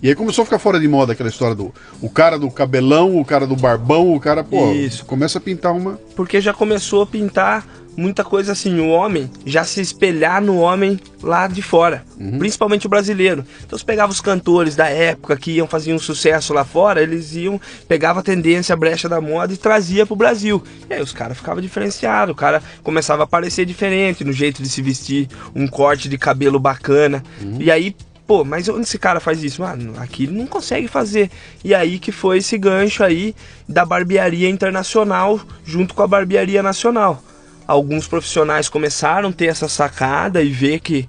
E 0.03 0.09
aí 0.09 0.14
começou 0.14 0.43
a 0.43 0.45
ficar 0.45 0.59
fora 0.59 0.78
de 0.78 0.87
moda 0.87 1.14
aquela 1.14 1.30
história 1.30 1.55
do 1.55 1.72
o 2.03 2.11
cara 2.11 2.39
do 2.39 2.51
cabelão, 2.51 3.18
o 3.18 3.24
cara 3.24 3.47
do 3.47 3.57
barbão, 3.57 4.14
o 4.14 4.20
cara, 4.20 4.45
pô, 4.45 4.72
Isso. 4.72 5.05
começa 5.07 5.39
a 5.39 5.41
pintar 5.41 5.72
uma. 5.72 5.99
Porque 6.14 6.41
já 6.43 6.53
começou 6.53 7.03
a 7.03 7.07
pintar 7.07 7.66
muita 7.97 8.24
coisa 8.24 8.53
assim, 8.53 8.78
o 8.80 8.88
homem 8.88 9.30
já 9.45 9.64
se 9.64 9.80
espelhar 9.80 10.42
no 10.42 10.59
homem 10.59 10.99
lá 11.22 11.47
de 11.47 11.62
fora, 11.62 12.05
uhum. 12.18 12.38
principalmente 12.38 12.86
o 12.86 12.90
brasileiro. 12.90 13.45
Então 13.64 13.78
você 13.78 13.84
pegava 13.84 14.12
os 14.12 14.20
cantores 14.20 14.76
da 14.76 14.88
época 14.88 15.36
que 15.36 15.53
iam 15.53 15.66
fazer 15.66 15.92
um 15.92 15.99
sucesso 15.99 16.53
lá 16.53 16.64
fora, 16.64 17.03
eles 17.03 17.34
iam, 17.34 17.61
pegava 17.88 18.20
a 18.20 18.22
tendência, 18.22 18.72
a 18.72 18.76
brecha 18.76 19.09
da 19.09 19.20
moda 19.20 19.53
e 19.53 19.57
trazia 19.57 20.07
pro 20.07 20.16
Brasil. 20.16 20.62
E 20.88 20.95
aí 20.95 21.01
os 21.01 21.12
caras 21.12 21.36
ficavam 21.36 21.62
diferenciados, 21.62 22.32
o 22.32 22.36
cara 22.36 22.62
começava 22.82 23.24
a 23.24 23.26
parecer 23.26 23.64
diferente 23.64 24.24
no 24.24 24.32
jeito 24.32 24.62
de 24.62 24.68
se 24.68 24.82
vestir, 24.82 25.28
um 25.55 25.66
corte 25.66 26.09
de 26.09 26.18
cabelo 26.18 26.59
bacana. 26.59 27.22
Uhum. 27.40 27.59
E 27.61 27.70
aí 27.70 27.95
pô, 28.26 28.42
mas 28.42 28.68
onde 28.68 28.82
esse 28.82 28.99
cara 28.99 29.20
faz 29.20 29.42
isso? 29.42 29.62
Mano, 29.62 29.95
aqui 29.99 30.24
ele 30.24 30.32
não 30.32 30.47
consegue 30.47 30.88
fazer. 30.88 31.30
E 31.62 31.74
aí 31.74 31.99
que 31.99 32.11
foi 32.11 32.38
esse 32.38 32.57
gancho 32.57 33.05
aí 33.05 33.34
da 33.68 33.84
barbearia 33.84 34.49
internacional 34.49 35.40
junto 35.64 35.95
com 35.95 36.03
a 36.03 36.07
barbearia 36.07 36.62
nacional 36.62 37.22
alguns 37.67 38.07
profissionais 38.07 38.69
começaram 38.69 39.29
a 39.29 39.33
ter 39.33 39.47
essa 39.47 39.69
sacada 39.69 40.43
e 40.43 40.51
ver 40.51 40.81
que 40.81 41.09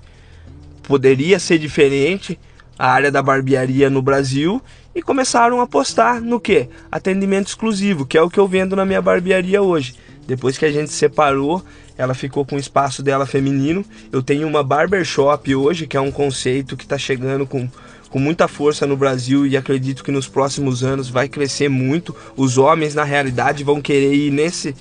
poderia 0.84 1.40
ser 1.40 1.58
diferente 1.58 2.40
a 2.78 2.90
área 2.92 3.12
da 3.12 3.22
barbearia 3.22 3.90
no 3.90 4.02
Brasil 4.02 4.62
e 4.94 5.02
começaram 5.02 5.60
a 5.60 5.64
apostar 5.64 6.22
no 6.22 6.40
que? 6.40 6.70
Atendimento 6.92 7.48
exclusivo, 7.48 8.06
que 8.06 8.18
é 8.18 8.22
o 8.22 8.30
que 8.30 8.40
eu 8.40 8.48
vendo 8.48 8.76
na 8.76 8.86
minha 8.86 9.02
barbearia 9.02 9.62
hoje. 9.62 9.96
Depois 10.28 10.58
que 10.58 10.66
a 10.66 10.72
gente 10.72 10.92
separou, 10.92 11.64
ela 11.98 12.14
ficou 12.14 12.46
com 12.46 12.56
o 12.56 12.60
espaço 12.60 13.04
dela 13.04 13.26
feminino. 13.26 13.86
Eu 14.12 14.24
tenho 14.24 14.48
uma 14.48 14.64
barbershop 14.64 15.54
hoje, 15.56 15.88
que 15.88 15.98
é 15.98 16.02
um 16.02 16.12
conceito 16.12 16.76
que 16.76 16.84
está 16.84 16.98
chegando 16.98 17.46
com, 17.46 17.70
com 18.10 18.20
muita 18.20 18.48
força 18.48 18.88
no 18.88 18.98
Brasil 18.98 19.46
e 19.46 19.56
acredito 19.56 20.04
que 20.04 20.12
nos 20.12 20.28
próximos 20.28 20.84
anos 20.84 21.10
vai 21.10 21.28
crescer 21.28 21.70
muito. 21.70 22.16
Os 22.36 22.58
homens, 22.58 22.96
na 22.96 23.04
realidade, 23.04 23.64
vão 23.64 23.82
querer 23.82 24.14
ir 24.14 24.32
nesse, 24.32 24.76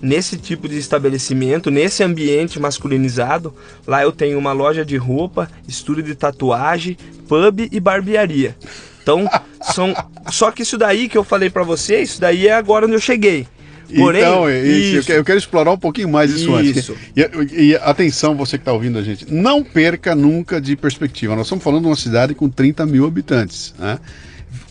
nesse 0.00 0.36
tipo 0.36 0.68
de 0.68 0.78
estabelecimento, 0.78 1.70
nesse 1.70 2.02
ambiente 2.02 2.60
masculinizado, 2.60 3.54
lá 3.86 4.02
eu 4.02 4.12
tenho 4.12 4.38
uma 4.38 4.52
loja 4.52 4.84
de 4.84 4.96
roupa, 4.96 5.50
estúdio 5.66 6.02
de 6.02 6.14
tatuagem, 6.14 6.96
pub 7.28 7.68
e 7.70 7.80
barbearia. 7.80 8.56
Então, 9.02 9.28
são 9.72 9.94
só 10.30 10.50
que 10.50 10.62
isso 10.62 10.76
daí 10.76 11.08
que 11.08 11.16
eu 11.16 11.24
falei 11.24 11.50
para 11.50 11.62
você, 11.62 12.00
isso 12.00 12.20
daí 12.20 12.48
é 12.48 12.52
agora 12.52 12.86
onde 12.86 12.94
eu 12.94 13.00
cheguei. 13.00 13.46
Porém, 13.94 14.20
então, 14.20 14.50
isso, 14.50 14.98
isso. 14.98 15.12
Eu, 15.12 15.24
quero, 15.24 15.38
explorar 15.38 15.70
um 15.70 15.78
pouquinho 15.78 16.08
mais 16.08 16.30
isso, 16.30 16.60
isso. 16.60 16.92
antes. 16.92 17.52
E, 17.52 17.70
e, 17.70 17.76
atenção, 17.76 18.34
você 18.34 18.58
que 18.58 18.62
está 18.62 18.72
ouvindo 18.72 18.98
a 18.98 19.02
gente, 19.02 19.32
não 19.32 19.62
perca 19.62 20.14
nunca 20.14 20.60
de 20.60 20.74
perspectiva. 20.74 21.36
Nós 21.36 21.46
estamos 21.46 21.62
falando 21.62 21.82
de 21.82 21.88
uma 21.88 21.96
cidade 21.96 22.34
com 22.34 22.48
30 22.48 22.84
mil 22.84 23.06
habitantes. 23.06 23.74
Né? 23.78 23.98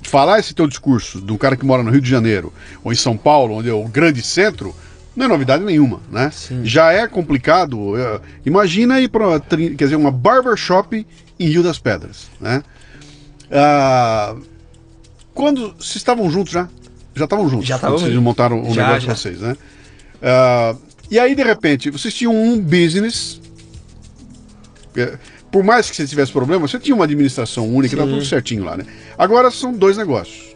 Falar 0.04 0.40
esse 0.40 0.54
teu 0.54 0.68
discurso 0.68 1.24
um 1.30 1.38
cara 1.38 1.56
que 1.56 1.66
mora 1.66 1.82
no 1.82 1.92
Rio 1.92 2.02
de 2.02 2.10
Janeiro 2.10 2.52
ou 2.84 2.92
em 2.92 2.96
São 2.96 3.16
Paulo, 3.16 3.56
onde 3.56 3.70
é 3.70 3.74
o 3.74 3.86
grande 3.86 4.22
centro, 4.22 4.76
não 5.16 5.26
é 5.26 5.30
novidade 5.30 5.64
nenhuma, 5.64 6.02
né? 6.12 6.30
Sim. 6.32 6.62
Já 6.66 6.92
é 6.92 7.08
complicado. 7.08 7.80
Uh, 7.80 8.22
imagina 8.46 9.00
ir 9.00 9.08
para 9.08 9.40
quer 9.40 9.76
dizer, 9.76 9.96
uma 9.96 10.12
barbershop 10.12 11.06
em 11.40 11.48
Rio 11.48 11.64
das 11.64 11.80
Pedras, 11.80 12.30
né? 12.40 12.64
Uh, 13.46 14.42
quando 15.34 15.74
vocês 15.74 15.98
estavam 15.98 16.30
juntos 16.30 16.52
já? 16.52 16.68
Já 17.14 17.24
estavam 17.24 17.48
juntos? 17.48 17.66
Já 17.66 17.76
estavam 17.76 17.98
Vocês 17.98 18.14
montaram 18.18 18.62
o 18.62 18.74
já, 18.74 18.88
negócio 18.88 19.08
já. 19.08 19.14
de 19.14 19.20
vocês, 19.20 19.40
né? 19.40 19.56
Uh, 20.16 20.78
e 21.10 21.18
aí, 21.18 21.34
de 21.34 21.44
repente, 21.44 21.90
vocês 21.90 22.14
tinham 22.14 22.36
um 22.36 22.60
business. 22.60 23.40
É, 24.98 25.18
por 25.52 25.64
mais 25.64 25.90
que 25.90 25.96
você 25.96 26.06
tivesse 26.08 26.32
problema, 26.32 26.68
você 26.68 26.78
tinha 26.80 26.96
uma 26.96 27.06
administração 27.06 27.70
única, 27.70 27.96
estava 27.96 28.10
tudo 28.10 28.26
certinho 28.26 28.66
lá, 28.66 28.76
né? 28.76 28.86
Agora 29.18 29.50
são 29.50 29.72
dois 29.74 29.96
negócios 29.98 30.55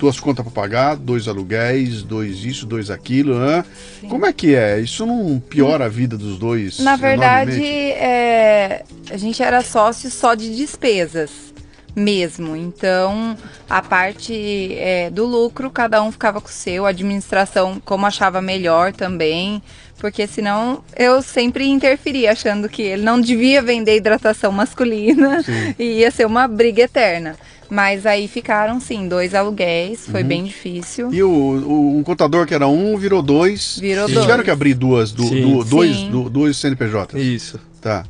duas 0.00 0.18
contas 0.18 0.42
para 0.42 0.52
pagar, 0.52 0.96
dois 0.96 1.28
aluguéis, 1.28 2.02
dois 2.02 2.42
isso, 2.42 2.64
dois 2.64 2.90
aquilo, 2.90 3.38
né? 3.38 3.64
Como 4.08 4.24
é 4.24 4.32
que 4.32 4.54
é? 4.54 4.80
Isso 4.80 5.04
não 5.04 5.38
piora 5.38 5.84
a 5.84 5.88
vida 5.88 6.16
dos 6.16 6.38
dois? 6.38 6.78
Na 6.78 6.96
verdade, 6.96 7.62
é, 7.62 8.82
a 9.10 9.16
gente 9.18 9.42
era 9.42 9.62
sócio 9.62 10.10
só 10.10 10.34
de 10.34 10.56
despesas 10.56 11.50
mesmo. 11.94 12.56
Então, 12.56 13.36
a 13.68 13.82
parte 13.82 14.74
é, 14.74 15.10
do 15.10 15.26
lucro, 15.26 15.70
cada 15.70 16.02
um 16.02 16.10
ficava 16.10 16.40
com 16.40 16.48
o 16.48 16.52
seu, 16.52 16.86
a 16.86 16.88
administração 16.88 17.80
como 17.84 18.06
achava 18.06 18.40
melhor 18.40 18.92
também. 18.92 19.62
Porque 19.98 20.26
senão 20.26 20.82
eu 20.96 21.20
sempre 21.20 21.68
interferia, 21.68 22.32
achando 22.32 22.70
que 22.70 22.80
ele 22.80 23.02
não 23.02 23.20
devia 23.20 23.60
vender 23.60 23.96
hidratação 23.96 24.50
masculina 24.50 25.42
Sim. 25.42 25.74
e 25.78 25.98
ia 25.98 26.10
ser 26.10 26.26
uma 26.26 26.48
briga 26.48 26.84
eterna. 26.84 27.36
Mas 27.70 28.04
aí 28.04 28.26
ficaram, 28.26 28.80
sim, 28.80 29.06
dois 29.06 29.34
aluguéis, 29.34 30.08
foi 30.08 30.22
uhum. 30.22 30.28
bem 30.28 30.44
difícil. 30.44 31.12
E 31.14 31.22
o, 31.22 31.30
o, 31.30 31.98
um 31.98 32.02
contador 32.02 32.44
que 32.46 32.52
era 32.52 32.66
um 32.66 32.96
virou 32.96 33.22
dois. 33.22 33.78
Virou 33.78 34.04
Vocês 34.04 34.14
dois. 34.14 34.26
tiveram 34.26 34.42
que 34.42 34.50
abrir 34.50 34.74
duas, 34.74 35.12
do, 35.12 35.28
do, 35.28 35.64
dois, 35.64 35.96
do, 36.04 36.28
dois 36.28 36.56
CNPJs. 36.56 37.14
Isso. 37.14 37.60
Tá. 37.80 38.04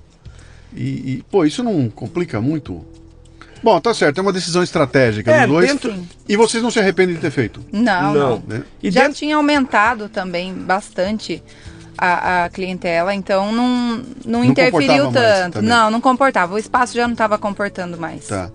E, 0.74 0.82
e, 0.82 1.24
pô, 1.30 1.44
isso 1.44 1.62
não 1.62 1.90
complica 1.90 2.40
muito? 2.40 2.82
Bom, 3.62 3.78
tá 3.78 3.92
certo, 3.92 4.18
é 4.18 4.22
uma 4.22 4.32
decisão 4.32 4.62
estratégica 4.62 5.30
é, 5.30 5.40
dos 5.40 5.48
dois. 5.50 5.68
Dentro... 5.68 5.94
E 6.26 6.36
vocês 6.36 6.62
não 6.62 6.70
se 6.70 6.78
arrependem 6.78 7.14
de 7.14 7.20
ter 7.20 7.30
feito? 7.30 7.62
Não, 7.70 8.14
não. 8.14 8.14
não. 8.14 8.42
Né? 8.46 8.62
E 8.82 8.90
Já 8.90 9.02
dentro... 9.02 9.18
tinha 9.18 9.36
aumentado 9.36 10.08
também 10.08 10.54
bastante 10.54 11.42
a, 11.98 12.44
a 12.44 12.48
clientela, 12.48 13.14
então 13.14 13.52
não, 13.52 13.68
não, 13.68 14.04
não 14.24 14.44
interferiu 14.44 15.12
tanto. 15.12 15.60
Não, 15.60 15.90
não 15.90 16.00
comportava. 16.00 16.54
O 16.54 16.58
espaço 16.58 16.94
já 16.94 17.06
não 17.06 17.12
estava 17.12 17.36
comportando 17.36 17.98
mais. 17.98 18.26
Tá. 18.26 18.50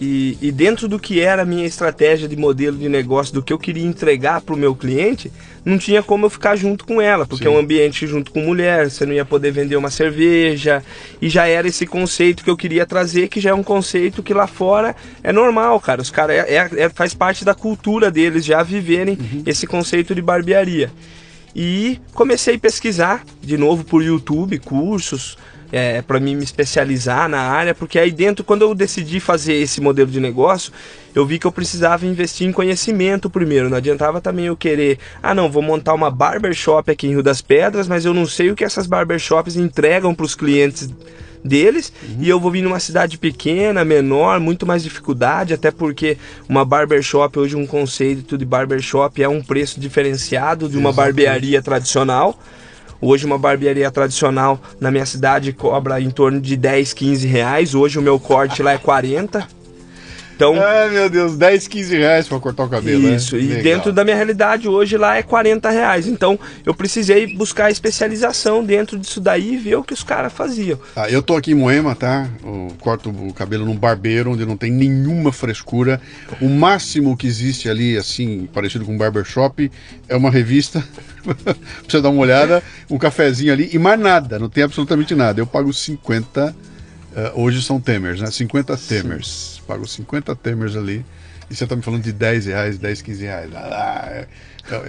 E, 0.00 0.38
e, 0.40 0.52
dentro 0.52 0.86
do 0.86 0.96
que 0.96 1.20
era 1.20 1.42
a 1.42 1.44
minha 1.44 1.66
estratégia 1.66 2.28
de 2.28 2.36
modelo 2.36 2.76
de 2.76 2.88
negócio, 2.88 3.34
do 3.34 3.42
que 3.42 3.52
eu 3.52 3.58
queria 3.58 3.84
entregar 3.84 4.40
para 4.40 4.54
o 4.54 4.58
meu 4.58 4.72
cliente, 4.72 5.32
não 5.64 5.76
tinha 5.76 6.04
como 6.04 6.26
eu 6.26 6.30
ficar 6.30 6.54
junto 6.54 6.84
com 6.84 7.02
ela, 7.02 7.26
porque 7.26 7.42
Sim. 7.44 7.50
é 7.50 7.52
um 7.52 7.58
ambiente 7.58 8.06
junto 8.06 8.30
com 8.30 8.40
mulher, 8.40 8.88
você 8.88 9.04
não 9.04 9.12
ia 9.12 9.24
poder 9.24 9.50
vender 9.50 9.74
uma 9.74 9.90
cerveja, 9.90 10.84
e 11.20 11.28
já 11.28 11.48
era 11.48 11.66
esse 11.66 11.84
conceito 11.84 12.44
que 12.44 12.50
eu 12.50 12.56
queria 12.56 12.86
trazer, 12.86 13.26
que 13.26 13.40
já 13.40 13.50
é 13.50 13.54
um 13.54 13.62
conceito 13.62 14.22
que 14.22 14.32
lá 14.32 14.46
fora 14.46 14.94
é 15.20 15.32
normal, 15.32 15.80
cara. 15.80 16.00
Os 16.00 16.10
caras 16.10 16.36
é, 16.36 16.54
é, 16.54 16.70
é, 16.84 16.88
faz 16.88 17.12
parte 17.12 17.44
da 17.44 17.54
cultura 17.54 18.08
deles 18.08 18.44
já 18.44 18.62
viverem 18.62 19.18
uhum. 19.20 19.42
esse 19.44 19.66
conceito 19.66 20.14
de 20.14 20.22
barbearia. 20.22 20.92
E 21.56 21.98
comecei 22.14 22.54
a 22.54 22.58
pesquisar 22.58 23.24
de 23.42 23.58
novo 23.58 23.82
por 23.82 24.00
YouTube, 24.00 24.58
cursos, 24.60 25.36
é, 25.70 26.02
para 26.02 26.18
mim 26.18 26.34
me 26.34 26.44
especializar 26.44 27.28
na 27.28 27.40
área, 27.40 27.74
porque 27.74 27.98
aí 27.98 28.10
dentro, 28.10 28.44
quando 28.44 28.62
eu 28.62 28.74
decidi 28.74 29.20
fazer 29.20 29.54
esse 29.54 29.80
modelo 29.80 30.10
de 30.10 30.20
negócio, 30.20 30.72
eu 31.14 31.26
vi 31.26 31.38
que 31.38 31.46
eu 31.46 31.52
precisava 31.52 32.06
investir 32.06 32.46
em 32.46 32.52
conhecimento 32.52 33.28
primeiro. 33.28 33.68
Não 33.68 33.76
adiantava 33.76 34.20
também 34.20 34.46
eu 34.46 34.56
querer, 34.56 34.98
ah 35.22 35.34
não, 35.34 35.50
vou 35.50 35.62
montar 35.62 35.94
uma 35.94 36.10
barbershop 36.10 36.90
aqui 36.90 37.06
em 37.06 37.10
Rio 37.10 37.22
das 37.22 37.40
Pedras, 37.40 37.88
mas 37.88 38.04
eu 38.04 38.14
não 38.14 38.26
sei 38.26 38.50
o 38.50 38.56
que 38.56 38.64
essas 38.64 38.86
barbershops 38.86 39.56
entregam 39.56 40.14
para 40.14 40.26
os 40.26 40.34
clientes 40.34 40.90
deles 41.44 41.92
uhum. 42.02 42.16
e 42.20 42.28
eu 42.28 42.40
vou 42.40 42.50
vir 42.50 42.62
numa 42.62 42.80
cidade 42.80 43.16
pequena, 43.16 43.84
menor, 43.84 44.40
muito 44.40 44.66
mais 44.66 44.82
dificuldade, 44.82 45.54
até 45.54 45.70
porque 45.70 46.18
uma 46.48 46.64
barbershop 46.64 47.38
hoje 47.38 47.56
um 47.56 47.66
conceito 47.66 48.36
de 48.36 48.44
barbershop 48.44 49.22
é 49.22 49.28
um 49.28 49.42
preço 49.42 49.78
diferenciado 49.78 50.68
de 50.68 50.76
uma 50.76 50.90
Exatamente. 50.90 51.14
barbearia 51.14 51.62
tradicional 51.62 52.38
Hoje 53.00 53.24
uma 53.24 53.38
barbearia 53.38 53.90
tradicional 53.90 54.60
na 54.80 54.90
minha 54.90 55.06
cidade 55.06 55.52
cobra 55.52 56.00
em 56.00 56.10
torno 56.10 56.40
de 56.40 56.56
10, 56.56 56.92
15 56.92 57.26
reais. 57.28 57.74
Hoje 57.74 57.98
o 57.98 58.02
meu 58.02 58.18
corte 58.18 58.62
lá 58.62 58.72
é 58.72 58.78
40. 58.78 59.57
Então, 60.38 60.54
Ai, 60.56 60.88
meu 60.90 61.10
Deus, 61.10 61.36
10, 61.36 61.66
15 61.66 61.96
reais 61.96 62.28
para 62.28 62.38
cortar 62.38 62.62
o 62.62 62.68
cabelo. 62.68 63.02
Né? 63.02 63.16
Isso, 63.16 63.34
né? 63.34 63.42
e 63.42 63.46
Legal. 63.48 63.62
dentro 63.64 63.92
da 63.92 64.04
minha 64.04 64.14
realidade 64.14 64.68
hoje 64.68 64.96
lá 64.96 65.16
é 65.16 65.22
40 65.22 65.68
reais. 65.68 66.06
Então 66.06 66.38
eu 66.64 66.72
precisei 66.72 67.34
buscar 67.34 67.72
especialização 67.72 68.62
dentro 68.62 68.96
disso 68.96 69.20
daí 69.20 69.54
e 69.54 69.56
ver 69.56 69.74
o 69.74 69.82
que 69.82 69.92
os 69.92 70.04
caras 70.04 70.32
faziam. 70.32 70.78
Tá, 70.94 71.10
eu 71.10 71.24
tô 71.24 71.34
aqui 71.34 71.50
em 71.50 71.54
Moema, 71.56 71.96
tá? 71.96 72.28
Eu 72.44 72.68
corto 72.78 73.10
o 73.10 73.34
cabelo 73.34 73.64
num 73.64 73.74
barbeiro 73.74 74.30
onde 74.30 74.46
não 74.46 74.56
tem 74.56 74.70
nenhuma 74.70 75.32
frescura. 75.32 76.00
O 76.40 76.48
máximo 76.48 77.16
que 77.16 77.26
existe 77.26 77.68
ali, 77.68 77.96
assim, 77.96 78.48
parecido 78.54 78.84
com 78.84 78.94
um 78.94 78.98
barbershop, 78.98 79.68
é 80.08 80.16
uma 80.16 80.30
revista. 80.30 80.84
pra 81.26 81.56
você 81.88 82.00
dar 82.00 82.10
uma 82.10 82.22
olhada, 82.22 82.62
um 82.88 82.96
cafezinho 82.96 83.52
ali 83.52 83.70
e 83.72 83.78
mais 83.78 83.98
nada, 83.98 84.38
não 84.38 84.48
tem 84.48 84.62
absolutamente 84.62 85.16
nada. 85.16 85.40
Eu 85.40 85.46
pago 85.48 85.72
50. 85.72 86.54
Uh, 87.12 87.40
hoje 87.40 87.62
são 87.62 87.80
temers, 87.80 88.20
né? 88.20 88.30
50 88.30 88.76
temers 88.76 89.58
pago 89.68 89.86
50 89.86 90.34
temers 90.36 90.74
ali 90.74 91.04
e 91.50 91.54
você 91.54 91.64
está 91.64 91.76
me 91.76 91.82
falando 91.82 92.02
de 92.02 92.12
10 92.12 92.46
reais, 92.46 92.78
10, 92.78 93.02
15 93.02 93.24
reais. 93.24 93.50
Ah, 93.54 94.08
é, 94.10 94.26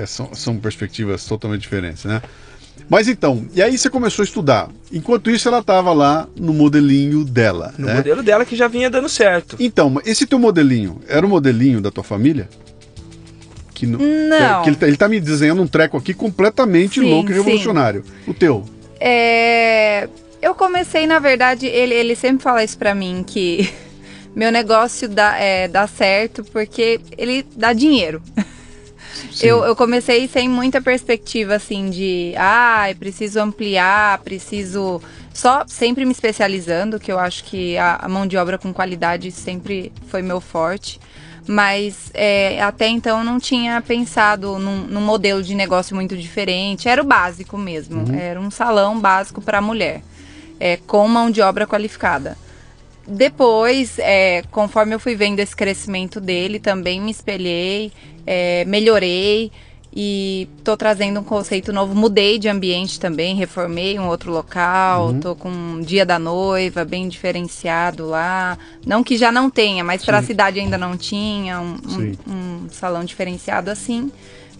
é, 0.01 0.05
são, 0.05 0.33
são 0.33 0.57
perspectivas 0.57 1.25
totalmente 1.25 1.61
diferentes, 1.61 2.05
né? 2.05 2.21
Mas 2.89 3.07
então, 3.07 3.45
e 3.53 3.61
aí 3.61 3.77
você 3.77 3.89
começou 3.89 4.23
a 4.23 4.25
estudar. 4.25 4.69
Enquanto 4.91 5.29
isso, 5.29 5.47
ela 5.47 5.59
estava 5.59 5.93
lá 5.93 6.27
no 6.35 6.53
modelinho 6.53 7.23
dela. 7.23 7.73
No 7.77 7.87
né? 7.87 7.95
modelo 7.95 8.23
dela 8.23 8.45
que 8.45 8.55
já 8.55 8.67
vinha 8.67 8.89
dando 8.89 9.07
certo. 9.07 9.57
Então, 9.59 10.01
esse 10.05 10.25
teu 10.25 10.39
modelinho 10.39 10.99
era 11.07 11.25
o 11.25 11.29
modelinho 11.29 11.81
da 11.81 11.91
tua 11.91 12.03
família? 12.03 12.49
Que 13.73 13.85
não. 13.85 13.99
não. 13.99 14.63
Que 14.63 14.69
ele, 14.69 14.75
tá, 14.75 14.87
ele 14.87 14.97
tá 14.97 15.07
me 15.07 15.19
desenhando 15.19 15.61
um 15.61 15.67
treco 15.67 15.97
aqui 15.97 16.13
completamente 16.13 16.99
sim, 16.99 17.09
louco 17.09 17.31
e 17.31 17.33
revolucionário. 17.33 18.03
Sim. 18.03 18.31
O 18.31 18.33
teu? 18.33 18.65
É. 18.99 20.09
Eu 20.41 20.55
comecei, 20.55 21.05
na 21.05 21.19
verdade, 21.19 21.65
ele, 21.65 21.93
ele 21.93 22.15
sempre 22.15 22.43
fala 22.43 22.63
isso 22.63 22.77
pra 22.77 22.95
mim, 22.95 23.23
que 23.25 23.71
meu 24.35 24.51
negócio 24.51 25.07
dá, 25.07 25.37
é, 25.37 25.67
dá 25.67 25.85
certo 25.87 26.43
porque 26.45 26.99
ele 27.17 27.45
dá 27.55 27.73
dinheiro. 27.73 28.21
Eu, 29.41 29.63
eu, 29.63 29.75
comecei 29.75 30.27
sem 30.27 30.49
muita 30.49 30.81
perspectiva 30.81 31.55
assim 31.55 31.89
de 31.89 32.33
ah, 32.37 32.87
preciso 32.97 33.39
ampliar, 33.39 34.19
preciso. 34.19 35.01
Só 35.33 35.63
sempre 35.67 36.03
me 36.03 36.11
especializando, 36.11 36.99
que 36.99 37.11
eu 37.11 37.19
acho 37.19 37.43
que 37.45 37.77
a, 37.77 37.97
a 38.01 38.09
mão 38.09 38.25
de 38.27 38.35
obra 38.35 38.57
com 38.57 38.73
qualidade 38.73 39.31
sempre 39.31 39.91
foi 40.07 40.21
meu 40.21 40.41
forte. 40.41 40.99
Mas 41.47 42.11
é, 42.13 42.61
até 42.61 42.87
então 42.87 43.23
não 43.23 43.39
tinha 43.39 43.81
pensado 43.81 44.59
num, 44.59 44.83
num, 44.83 45.01
modelo 45.01 45.41
de 45.41 45.55
negócio 45.55 45.95
muito 45.95 46.15
diferente. 46.17 46.87
Era 46.87 47.01
o 47.01 47.05
básico 47.05 47.57
mesmo. 47.57 48.01
Uhum. 48.01 48.15
Era 48.15 48.39
um 48.39 48.51
salão 48.51 48.99
básico 48.99 49.41
para 49.41 49.61
mulher, 49.61 50.01
é, 50.59 50.77
com 50.77 51.07
mão 51.07 51.31
de 51.31 51.41
obra 51.41 51.65
qualificada. 51.65 52.37
Depois, 53.07 53.97
é, 53.97 54.43
conforme 54.51 54.93
eu 54.93 54.99
fui 54.99 55.15
vendo 55.15 55.39
esse 55.39 55.55
crescimento 55.55 56.21
dele, 56.21 56.59
também 56.59 57.01
me 57.01 57.09
espelhei, 57.09 57.91
é, 58.25 58.63
melhorei 58.65 59.51
e 59.91 60.47
tô 60.63 60.77
trazendo 60.77 61.19
um 61.19 61.23
conceito 61.23 61.73
novo. 61.73 61.95
Mudei 61.95 62.37
de 62.37 62.47
ambiente 62.47 62.99
também, 62.99 63.35
reformei 63.35 63.97
um 63.97 64.07
outro 64.07 64.31
local, 64.31 65.07
uhum. 65.07 65.19
tô 65.19 65.35
com 65.35 65.49
um 65.49 65.81
dia 65.81 66.05
da 66.05 66.19
noiva 66.19 66.85
bem 66.85 67.07
diferenciado 67.07 68.05
lá. 68.05 68.57
Não 68.85 69.03
que 69.03 69.17
já 69.17 69.31
não 69.31 69.49
tenha, 69.49 69.83
mas 69.83 70.05
para 70.05 70.19
a 70.19 70.23
cidade 70.23 70.59
ainda 70.59 70.77
não 70.77 70.95
tinha 70.95 71.59
um, 71.59 71.77
um, 71.87 72.31
um 72.31 72.69
salão 72.69 73.03
diferenciado 73.03 73.71
assim. 73.71 74.11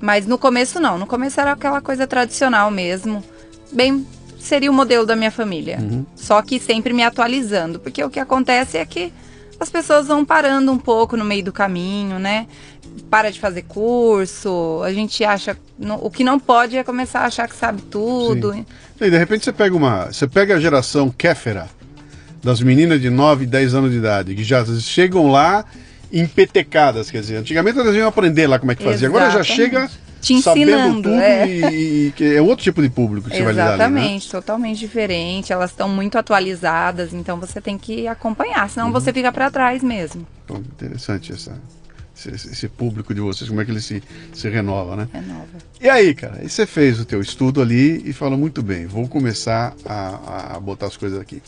Mas 0.02 0.26
no 0.26 0.38
começo 0.38 0.80
não, 0.80 0.98
no 0.98 1.06
começo 1.06 1.40
era 1.40 1.52
aquela 1.52 1.82
coisa 1.82 2.08
tradicional 2.08 2.72
mesmo, 2.72 3.24
bem 3.72 4.08
seria 4.40 4.72
o 4.72 4.74
modelo 4.74 5.06
da 5.06 5.16
minha 5.16 5.32
família. 5.32 5.78
Uhum. 5.80 6.06
Só 6.16 6.42
que 6.42 6.60
sempre 6.60 6.94
me 6.94 7.04
atualizando, 7.04 7.80
porque 7.80 8.04
o 8.04 8.10
que 8.10 8.20
acontece 8.20 8.78
é 8.78 8.86
que 8.86 9.12
as 9.60 9.70
pessoas 9.70 10.08
vão 10.08 10.24
parando 10.24 10.72
um 10.72 10.78
pouco 10.78 11.18
no 11.18 11.26
meio 11.26 11.44
do 11.44 11.52
caminho, 11.52 12.18
né? 12.18 12.48
Para 13.10 13.30
de 13.30 13.40
fazer 13.40 13.64
curso, 13.64 14.82
a 14.84 14.94
gente 14.94 15.24
acha. 15.24 15.58
O 16.02 16.10
que 16.10 16.24
não 16.24 16.40
pode 16.40 16.78
é 16.78 16.84
começar 16.84 17.22
a 17.22 17.26
achar 17.26 17.48
que 17.48 17.56
sabe 17.56 17.82
tudo. 17.84 18.54
Sim. 18.54 18.66
E 19.02 19.10
de 19.10 19.18
repente 19.18 19.44
você 19.44 19.52
pega 19.52 19.76
uma. 19.76 20.06
Você 20.06 20.28
pega 20.28 20.56
a 20.56 20.60
geração 20.60 21.10
Kéfera, 21.10 21.68
das 22.42 22.62
meninas 22.62 23.02
de 23.02 23.10
9, 23.10 23.46
10 23.46 23.74
anos 23.76 23.92
de 23.92 23.98
idade, 23.98 24.34
que 24.34 24.44
já 24.44 24.66
chegam 24.80 25.30
lá 25.30 25.66
empetecadas, 26.12 27.12
quer 27.12 27.20
dizer, 27.20 27.36
antigamente 27.38 27.78
elas 27.78 27.96
iam 27.96 28.08
aprender 28.08 28.48
lá 28.48 28.58
como 28.58 28.72
é 28.72 28.76
que 28.76 28.84
fazia, 28.84 29.08
Exatamente. 29.08 29.32
agora 29.32 29.44
já 29.44 29.56
chega 29.56 29.90
te 30.20 30.34
ensinando. 30.34 31.10
é. 31.10 31.50
E, 31.50 32.14
e, 32.18 32.36
é 32.36 32.42
outro 32.42 32.64
tipo 32.64 32.82
de 32.82 32.90
público 32.90 33.30
que 33.30 33.36
você 33.36 33.44
vai 33.44 33.54
lidar 33.54 33.76
Exatamente, 33.76 34.26
né? 34.26 34.32
totalmente 34.32 34.80
diferente. 34.80 35.54
Elas 35.54 35.72
estão 35.72 35.90
muito 35.90 36.18
atualizadas, 36.18 37.14
então 37.14 37.40
você 37.40 37.62
tem 37.62 37.78
que 37.78 38.08
acompanhar, 38.08 38.70
senão 38.70 38.88
uhum. 38.88 38.94
você 38.94 39.14
fica 39.14 39.32
para 39.32 39.50
trás 39.50 39.84
mesmo. 39.84 40.28
Então, 40.46 40.58
interessante 40.58 41.32
essa, 41.32 41.60
esse, 42.16 42.30
esse, 42.30 42.68
público 42.68 43.14
de 43.14 43.22
vocês, 43.22 43.50
como 43.50 43.62
é 43.62 43.66
que 43.66 43.72
ele 43.72 43.82
se, 43.82 44.04
se 44.34 44.50
renova, 44.50 44.96
né? 44.96 45.08
Renova. 45.12 45.48
E 45.82 45.90
aí, 45.90 46.14
cara, 46.14 46.40
aí 46.42 46.50
você 46.50 46.66
fez 46.66 47.00
o 47.00 47.06
teu 47.06 47.22
estudo 47.22 47.62
ali 47.62 48.02
e 48.06 48.14
falou, 48.14 48.38
muito 48.38 48.62
bem, 48.62 48.86
vou 48.86 49.08
começar 49.08 49.74
a, 49.86 50.56
a 50.56 50.60
botar 50.60 50.88
as 50.88 50.98
coisas 50.98 51.20
aqui. 51.20 51.42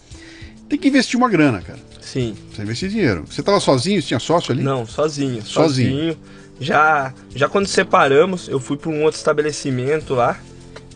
Tem 0.69 0.80
que 0.80 0.88
investir 0.88 1.17
uma 1.17 1.28
grana, 1.28 1.59
cara. 1.59 1.80
Sim. 1.99 2.34
Você 2.49 2.61
investir 2.61 2.89
dinheiro. 2.89 3.26
Você 3.30 3.41
estava 3.41 3.59
sozinho? 3.59 4.01
Você 4.01 4.07
tinha 4.07 4.19
sócio 4.22 4.53
ali? 4.53 4.63
Não, 4.63 4.86
sozinho. 4.86 5.41
Sozinho. 5.41 6.13
sozinho 6.13 6.41
já, 6.62 7.12
já 7.34 7.49
quando 7.49 7.66
separamos, 7.66 8.47
eu 8.47 8.59
fui 8.59 8.78
para 8.78 8.91
um 8.91 9.03
outro 9.03 9.18
estabelecimento 9.18 10.14
lá. 10.14 10.39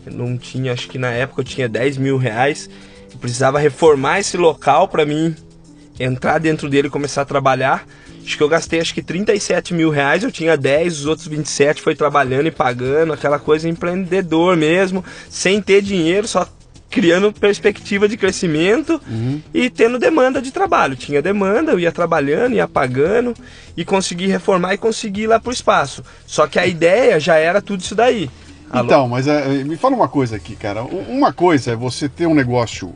Não 0.06 0.38
tinha, 0.38 0.72
acho 0.72 0.88
que 0.88 0.96
na 0.96 1.10
época 1.10 1.40
eu 1.40 1.44
tinha 1.44 1.68
10 1.68 1.96
mil 1.96 2.16
reais. 2.16 2.70
Eu 3.12 3.18
precisava 3.18 3.58
reformar 3.58 4.20
esse 4.20 4.36
local 4.36 4.86
para 4.86 5.04
mim 5.04 5.34
entrar 5.98 6.38
dentro 6.38 6.70
dele 6.70 6.86
e 6.86 6.90
começar 6.90 7.22
a 7.22 7.24
trabalhar. 7.24 7.84
Acho 8.24 8.36
que 8.36 8.42
eu 8.42 8.48
gastei 8.48 8.80
acho 8.80 8.94
que 8.94 9.02
37 9.02 9.74
mil 9.74 9.90
reais, 9.90 10.22
eu 10.22 10.30
tinha 10.30 10.56
10, 10.56 11.00
os 11.00 11.06
outros 11.06 11.26
27 11.26 11.82
foi 11.82 11.94
trabalhando 11.94 12.46
e 12.46 12.50
pagando, 12.50 13.12
aquela 13.12 13.38
coisa 13.38 13.68
empreendedor 13.68 14.56
mesmo, 14.56 15.04
sem 15.28 15.60
ter 15.60 15.82
dinheiro, 15.82 16.26
só 16.26 16.48
criando 16.90 17.32
perspectiva 17.32 18.08
de 18.08 18.16
crescimento 18.16 19.00
uhum. 19.08 19.40
e 19.52 19.68
tendo 19.68 19.98
demanda 19.98 20.40
de 20.40 20.50
trabalho. 20.50 20.96
Tinha 20.96 21.20
demanda, 21.20 21.72
eu 21.72 21.80
ia 21.80 21.92
trabalhando, 21.92 22.54
ia 22.54 22.68
pagando 22.68 23.34
e 23.76 23.84
consegui 23.84 24.26
reformar 24.26 24.74
e 24.74 24.78
consegui 24.78 25.22
ir 25.22 25.26
lá 25.26 25.38
pro 25.38 25.52
espaço. 25.52 26.02
Só 26.26 26.46
que 26.46 26.58
a 26.58 26.66
ideia 26.66 27.18
já 27.20 27.36
era 27.36 27.60
tudo 27.60 27.80
isso 27.80 27.94
daí. 27.94 28.30
Então, 28.74 29.08
mas 29.08 29.26
é, 29.28 29.64
me 29.64 29.76
fala 29.76 29.94
uma 29.94 30.08
coisa 30.08 30.36
aqui, 30.36 30.56
cara. 30.56 30.82
Uma 30.82 31.32
coisa 31.32 31.72
é 31.72 31.76
você 31.76 32.08
ter 32.08 32.26
um 32.26 32.34
negócio. 32.34 32.94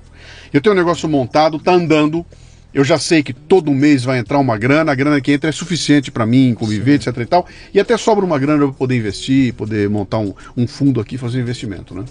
Eu 0.52 0.60
tenho 0.60 0.74
um 0.74 0.78
negócio 0.78 1.08
montado, 1.08 1.58
tá 1.58 1.72
andando. 1.72 2.26
Eu 2.72 2.84
já 2.84 2.98
sei 2.98 3.22
que 3.22 3.32
todo 3.32 3.72
mês 3.72 4.04
vai 4.04 4.18
entrar 4.18 4.38
uma 4.38 4.56
grana, 4.56 4.92
a 4.92 4.94
grana 4.94 5.20
que 5.20 5.32
entra 5.32 5.50
é 5.50 5.52
suficiente 5.52 6.10
para 6.10 6.24
mim 6.24 6.54
conviver, 6.54 7.02
Sim. 7.02 7.10
etc 7.10 7.22
e 7.22 7.26
tal. 7.26 7.46
E 7.74 7.80
até 7.80 7.96
sobra 7.96 8.24
uma 8.24 8.38
grana 8.38 8.64
para 8.64 8.74
poder 8.74 8.96
investir, 8.96 9.54
poder 9.54 9.88
montar 9.88 10.18
um, 10.18 10.32
um 10.56 10.66
fundo 10.66 11.00
aqui, 11.00 11.18
fazer 11.18 11.38
um 11.38 11.42
investimento, 11.42 11.94
né? 11.94 12.04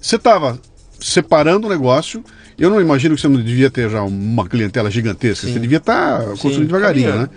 Você 0.00 0.16
estava 0.16 0.58
separando 1.02 1.66
o 1.66 1.70
negócio. 1.70 2.24
Eu 2.58 2.70
não 2.70 2.80
imagino 2.80 3.14
que 3.14 3.20
você 3.20 3.28
não 3.28 3.42
devia 3.42 3.70
ter 3.70 3.90
já 3.90 4.02
uma 4.02 4.48
clientela 4.48 4.90
gigantesca. 4.90 5.46
Sim. 5.46 5.54
Você 5.54 5.58
devia 5.58 5.78
estar 5.78 6.20
tá 6.20 6.24
construindo 6.30 6.66
devagarinho, 6.66 7.14
né? 7.14 7.28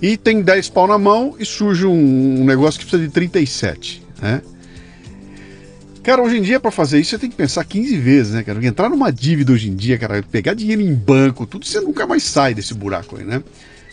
E 0.00 0.16
tem 0.16 0.40
10 0.40 0.70
pau 0.70 0.86
na 0.86 0.96
mão 0.96 1.34
e 1.38 1.44
surge 1.44 1.84
um, 1.84 2.40
um 2.40 2.44
negócio 2.44 2.80
que 2.80 2.86
precisa 2.86 3.06
de 3.06 3.12
37, 3.12 4.02
né? 4.22 4.40
Cara, 6.02 6.22
hoje 6.22 6.38
em 6.38 6.42
dia, 6.42 6.58
para 6.58 6.70
fazer 6.70 6.98
isso, 6.98 7.10
você 7.10 7.18
tem 7.18 7.28
que 7.28 7.36
pensar 7.36 7.62
15 7.62 7.98
vezes, 7.98 8.32
né, 8.32 8.42
cara? 8.42 8.64
Entrar 8.64 8.88
numa 8.88 9.10
dívida 9.10 9.52
hoje 9.52 9.68
em 9.68 9.76
dia, 9.76 9.98
cara, 9.98 10.22
pegar 10.22 10.54
dinheiro 10.54 10.80
em 10.80 10.94
banco, 10.94 11.46
tudo, 11.46 11.66
você 11.66 11.78
nunca 11.80 12.06
mais 12.06 12.22
sai 12.22 12.54
desse 12.54 12.72
buraco 12.72 13.18
aí, 13.18 13.24
né? 13.24 13.42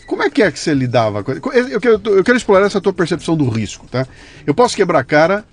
Como 0.06 0.22
é 0.22 0.30
que 0.30 0.42
é 0.42 0.50
que 0.50 0.58
você 0.58 0.72
lidava 0.72 1.22
com 1.22 1.32
eu 1.32 1.78
quero, 1.78 2.00
eu 2.06 2.24
quero 2.24 2.38
explorar 2.38 2.64
essa 2.64 2.80
tua 2.80 2.94
percepção 2.94 3.36
do 3.36 3.46
risco, 3.46 3.86
tá? 3.90 4.06
Eu 4.46 4.54
posso 4.54 4.74
quebrar 4.74 5.00
a 5.00 5.04
cara 5.04 5.44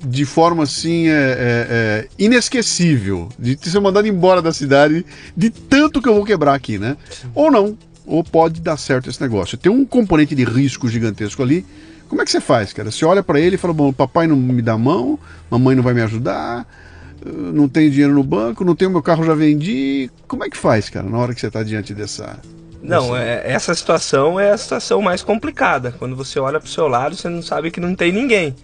de 0.00 0.26
forma 0.26 0.64
assim 0.64 1.08
é, 1.08 1.12
é, 1.12 1.66
é, 1.70 2.08
inesquecível, 2.18 3.28
de 3.38 3.58
ser 3.62 3.80
mandado 3.80 4.06
embora 4.06 4.42
da 4.42 4.52
cidade, 4.52 5.06
de 5.34 5.48
tanto 5.48 6.02
que 6.02 6.08
eu 6.08 6.14
vou 6.14 6.24
quebrar 6.24 6.54
aqui, 6.54 6.78
né? 6.78 6.96
Ou 7.34 7.50
não, 7.50 7.78
ou 8.06 8.22
pode 8.22 8.60
dar 8.60 8.76
certo 8.76 9.08
esse 9.08 9.20
negócio. 9.20 9.56
Tem 9.56 9.72
um 9.72 9.84
componente 9.84 10.34
de 10.34 10.44
risco 10.44 10.88
gigantesco 10.88 11.42
ali. 11.42 11.64
Como 12.08 12.20
é 12.20 12.24
que 12.24 12.30
você 12.30 12.40
faz, 12.40 12.72
cara? 12.72 12.90
Você 12.90 13.04
olha 13.04 13.22
para 13.22 13.40
ele 13.40 13.54
e 13.54 13.58
fala: 13.58 13.72
bom, 13.72 13.92
papai 13.92 14.26
não 14.26 14.36
me 14.36 14.60
dá 14.60 14.76
mão, 14.76 15.18
mamãe 15.50 15.74
não 15.74 15.82
vai 15.82 15.94
me 15.94 16.02
ajudar, 16.02 16.66
não 17.24 17.68
tenho 17.68 17.90
dinheiro 17.90 18.12
no 18.12 18.24
banco, 18.24 18.64
não 18.64 18.74
tenho 18.74 18.90
meu 18.90 19.02
carro 19.02 19.24
já 19.24 19.34
vendi. 19.34 20.10
Como 20.28 20.44
é 20.44 20.50
que 20.50 20.56
faz, 20.56 20.90
cara, 20.90 21.08
na 21.08 21.16
hora 21.16 21.32
que 21.32 21.40
você 21.40 21.46
está 21.46 21.62
diante 21.62 21.94
dessa 21.94 22.38
não, 22.82 23.14
é, 23.14 23.42
essa 23.44 23.74
situação 23.74 24.40
é 24.40 24.50
a 24.50 24.56
situação 24.56 25.02
mais 25.02 25.22
complicada. 25.22 25.94
Quando 25.98 26.16
você 26.16 26.40
olha 26.40 26.58
para 26.58 26.66
o 26.66 26.70
seu 26.70 26.88
lado, 26.88 27.14
você 27.14 27.28
não 27.28 27.42
sabe 27.42 27.70
que 27.70 27.80
não 27.80 27.94
tem 27.94 28.10
ninguém. 28.10 28.54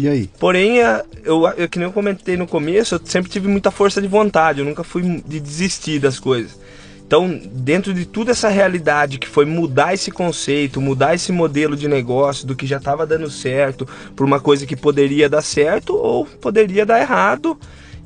E 0.00 0.08
aí? 0.08 0.30
Porém, 0.38 0.78
eu, 1.22 1.46
eu, 1.58 1.68
que 1.68 1.78
nem 1.78 1.86
eu 1.86 1.92
comentei 1.92 2.34
no 2.34 2.46
começo, 2.46 2.94
eu 2.94 3.00
sempre 3.04 3.30
tive 3.30 3.46
muita 3.48 3.70
força 3.70 4.00
de 4.00 4.08
vontade, 4.08 4.60
eu 4.60 4.64
nunca 4.64 4.82
fui 4.82 5.02
de 5.26 5.38
desistir 5.38 5.98
das 5.98 6.18
coisas. 6.18 6.58
Então, 7.06 7.38
dentro 7.52 7.92
de 7.92 8.06
toda 8.06 8.30
essa 8.30 8.48
realidade 8.48 9.18
que 9.18 9.28
foi 9.28 9.44
mudar 9.44 9.92
esse 9.92 10.10
conceito, 10.10 10.80
mudar 10.80 11.14
esse 11.14 11.30
modelo 11.32 11.76
de 11.76 11.86
negócio 11.86 12.46
do 12.46 12.56
que 12.56 12.66
já 12.66 12.78
estava 12.78 13.04
dando 13.06 13.28
certo 13.28 13.86
por 14.16 14.24
uma 14.24 14.40
coisa 14.40 14.64
que 14.64 14.76
poderia 14.76 15.28
dar 15.28 15.42
certo 15.42 15.94
ou 15.94 16.24
poderia 16.24 16.86
dar 16.86 16.98
errado, 16.98 17.58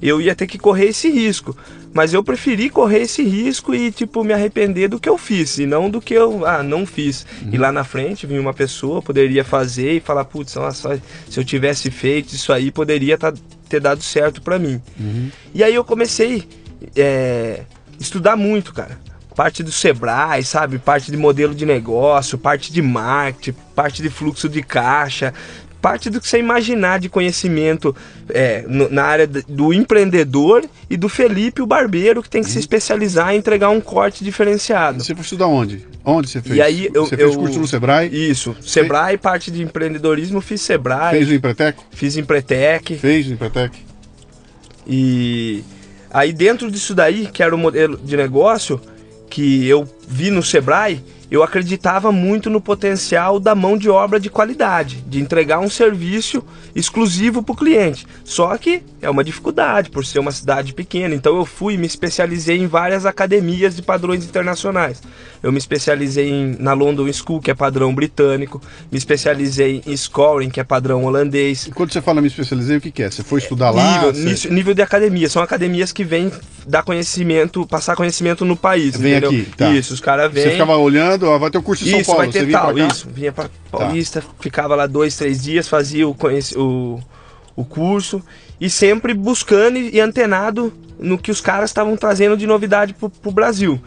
eu 0.02 0.20
ia 0.20 0.34
ter 0.34 0.48
que 0.48 0.58
correr 0.58 0.86
esse 0.86 1.08
risco. 1.08 1.56
Mas 1.94 2.12
eu 2.12 2.24
preferi 2.24 2.68
correr 2.68 3.02
esse 3.02 3.22
risco 3.22 3.72
e, 3.72 3.92
tipo, 3.92 4.24
me 4.24 4.32
arrepender 4.32 4.88
do 4.88 4.98
que 4.98 5.08
eu 5.08 5.16
fiz, 5.16 5.58
e 5.58 5.64
não 5.64 5.88
do 5.88 6.00
que 6.00 6.12
eu, 6.12 6.44
ah, 6.44 6.60
não 6.60 6.84
fiz. 6.84 7.24
Uhum. 7.40 7.50
E 7.52 7.56
lá 7.56 7.70
na 7.70 7.84
frente 7.84 8.26
vinha 8.26 8.40
uma 8.40 8.52
pessoa, 8.52 9.00
poderia 9.00 9.44
fazer 9.44 9.92
e 9.92 10.00
falar, 10.00 10.24
putz, 10.24 10.56
nossa, 10.56 11.00
se 11.30 11.38
eu 11.38 11.44
tivesse 11.44 11.92
feito 11.92 12.34
isso 12.34 12.52
aí, 12.52 12.72
poderia 12.72 13.16
tá, 13.16 13.32
ter 13.68 13.78
dado 13.78 14.02
certo 14.02 14.42
para 14.42 14.58
mim. 14.58 14.82
Uhum. 14.98 15.30
E 15.54 15.62
aí 15.62 15.72
eu 15.72 15.84
comecei 15.84 16.42
é, 16.96 17.60
estudar 17.98 18.34
muito, 18.34 18.74
cara. 18.74 18.98
Parte 19.36 19.62
do 19.62 19.72
Sebrae, 19.72 20.44
sabe? 20.44 20.78
Parte 20.78 21.10
de 21.10 21.16
modelo 21.16 21.54
de 21.54 21.66
negócio, 21.66 22.38
parte 22.38 22.72
de 22.72 22.80
marketing, 22.82 23.58
parte 23.74 24.02
de 24.02 24.08
fluxo 24.08 24.48
de 24.48 24.62
caixa, 24.62 25.34
parte 25.84 26.08
do 26.08 26.18
que 26.18 26.26
você 26.26 26.38
imaginar 26.38 26.98
de 26.98 27.10
conhecimento 27.10 27.94
é, 28.30 28.64
no, 28.66 28.88
na 28.88 29.04
área 29.04 29.26
do 29.26 29.70
empreendedor 29.70 30.64
e 30.88 30.96
do 30.96 31.10
Felipe, 31.10 31.60
o 31.60 31.66
barbeiro, 31.66 32.22
que 32.22 32.30
tem 32.30 32.40
que 32.40 32.48
uhum. 32.48 32.54
se 32.54 32.58
especializar 32.58 33.34
em 33.34 33.36
entregar 33.36 33.68
um 33.68 33.82
corte 33.82 34.24
diferenciado. 34.24 35.04
Você 35.04 35.14
foi 35.14 35.22
estudar 35.22 35.46
onde? 35.46 35.86
Onde 36.02 36.30
você 36.30 36.40
fez? 36.40 36.56
E 36.56 36.62
aí 36.62 36.88
eu, 36.94 37.04
você 37.04 37.18
fez 37.18 37.34
eu, 37.34 37.38
curso 37.38 37.60
no 37.60 37.66
Sebrae? 37.66 38.08
Isso. 38.08 38.56
Sebrae, 38.62 39.18
parte 39.18 39.50
de 39.50 39.62
empreendedorismo, 39.62 40.40
fiz 40.40 40.62
Sebrae. 40.62 41.18
Fez 41.18 41.28
o 41.28 41.34
Empretec? 41.34 41.78
Fiz 41.90 42.16
Empretec. 42.16 42.96
Fez 42.96 43.28
o 43.28 43.34
Empretec. 43.34 43.78
E 44.86 45.62
Aí 46.14 46.32
dentro 46.32 46.70
disso 46.70 46.94
daí, 46.94 47.26
que 47.26 47.42
era 47.42 47.52
o 47.52 47.58
modelo 47.58 47.98
de 47.98 48.16
negócio 48.16 48.80
que 49.28 49.66
eu 49.66 49.84
vi 50.08 50.30
no 50.30 50.42
Sebrae, 50.42 51.02
eu 51.30 51.42
acreditava 51.42 52.12
muito 52.12 52.48
no 52.48 52.60
potencial 52.60 53.40
da 53.40 53.54
mão 53.54 53.76
de 53.76 53.88
obra 53.88 54.20
de 54.20 54.30
qualidade, 54.30 55.02
de 55.06 55.20
entregar 55.20 55.58
um 55.58 55.68
serviço 55.68 56.44
exclusivo 56.74 57.42
para 57.42 57.52
o 57.52 57.56
cliente. 57.56 58.06
Só 58.24 58.56
que 58.56 58.82
é 59.00 59.08
uma 59.08 59.24
dificuldade 59.24 59.90
por 59.90 60.04
ser 60.04 60.18
uma 60.18 60.32
cidade 60.32 60.72
pequena. 60.72 61.14
Então 61.14 61.36
eu 61.36 61.44
fui 61.44 61.74
e 61.74 61.78
me 61.78 61.86
especializei 61.86 62.58
em 62.58 62.66
várias 62.66 63.06
academias 63.06 63.74
de 63.74 63.82
padrões 63.82 64.24
internacionais. 64.24 65.02
Eu 65.42 65.52
me 65.52 65.58
especializei 65.58 66.30
em, 66.30 66.56
na 66.58 66.72
London 66.72 67.10
School, 67.12 67.40
que 67.40 67.50
é 67.50 67.54
padrão 67.54 67.94
britânico, 67.94 68.62
me 68.90 68.98
especializei 68.98 69.82
em 69.86 69.96
Scoring, 69.96 70.50
que 70.50 70.60
é 70.60 70.64
padrão 70.64 71.04
holandês. 71.04 71.66
E 71.66 71.70
quando 71.70 71.92
você 71.92 72.00
fala 72.00 72.20
me 72.20 72.28
especializei, 72.28 72.76
o 72.76 72.80
que, 72.80 72.90
que 72.90 73.02
é? 73.02 73.10
Você 73.10 73.22
foi 73.22 73.40
estudar 73.40 73.70
lá? 73.70 73.92
Nível, 73.94 74.36
você... 74.36 74.48
nível 74.50 74.74
de 74.74 74.82
academia. 74.82 75.28
São 75.28 75.42
academias 75.42 75.92
que 75.92 76.04
vêm 76.04 76.30
dar 76.66 76.82
conhecimento, 76.82 77.66
passar 77.66 77.94
conhecimento 77.94 78.44
no 78.44 78.56
país. 78.56 78.96
Vem 78.96 79.12
entendeu? 79.12 79.30
aqui. 79.30 79.48
Tá. 79.56 79.70
Isso, 79.72 79.93
os 79.94 80.00
caras 80.00 80.32
vêm. 80.32 80.44
Você 80.44 80.50
ficava 80.50 80.76
olhando, 80.76 81.26
ó, 81.26 81.38
vai 81.38 81.50
ter 81.50 81.58
o 81.58 81.60
um 81.60 81.64
curso 81.64 81.84
em 81.84 81.90
São 81.90 82.00
isso, 82.00 82.10
Paulo. 82.10 82.22
Vai 82.24 82.32
ter 82.32 82.46
você 82.46 82.52
tal, 82.52 82.78
isso. 82.78 83.08
Vinha 83.08 83.32
para 83.32 83.44
tá. 83.44 83.78
Paulista, 83.78 84.20
tá. 84.20 84.28
ficava 84.40 84.74
lá 84.74 84.86
dois, 84.86 85.16
três 85.16 85.42
dias, 85.42 85.68
fazia 85.68 86.06
o, 86.08 86.16
o, 86.56 87.00
o 87.56 87.64
curso 87.64 88.22
e 88.60 88.68
sempre 88.68 89.14
buscando 89.14 89.78
e 89.78 90.00
antenado 90.00 90.72
no 90.98 91.18
que 91.18 91.30
os 91.30 91.40
caras 91.40 91.70
estavam 91.70 91.96
trazendo 91.96 92.36
de 92.36 92.46
novidade 92.46 92.94
para 92.94 93.10
o 93.24 93.32
Brasil. 93.32 93.80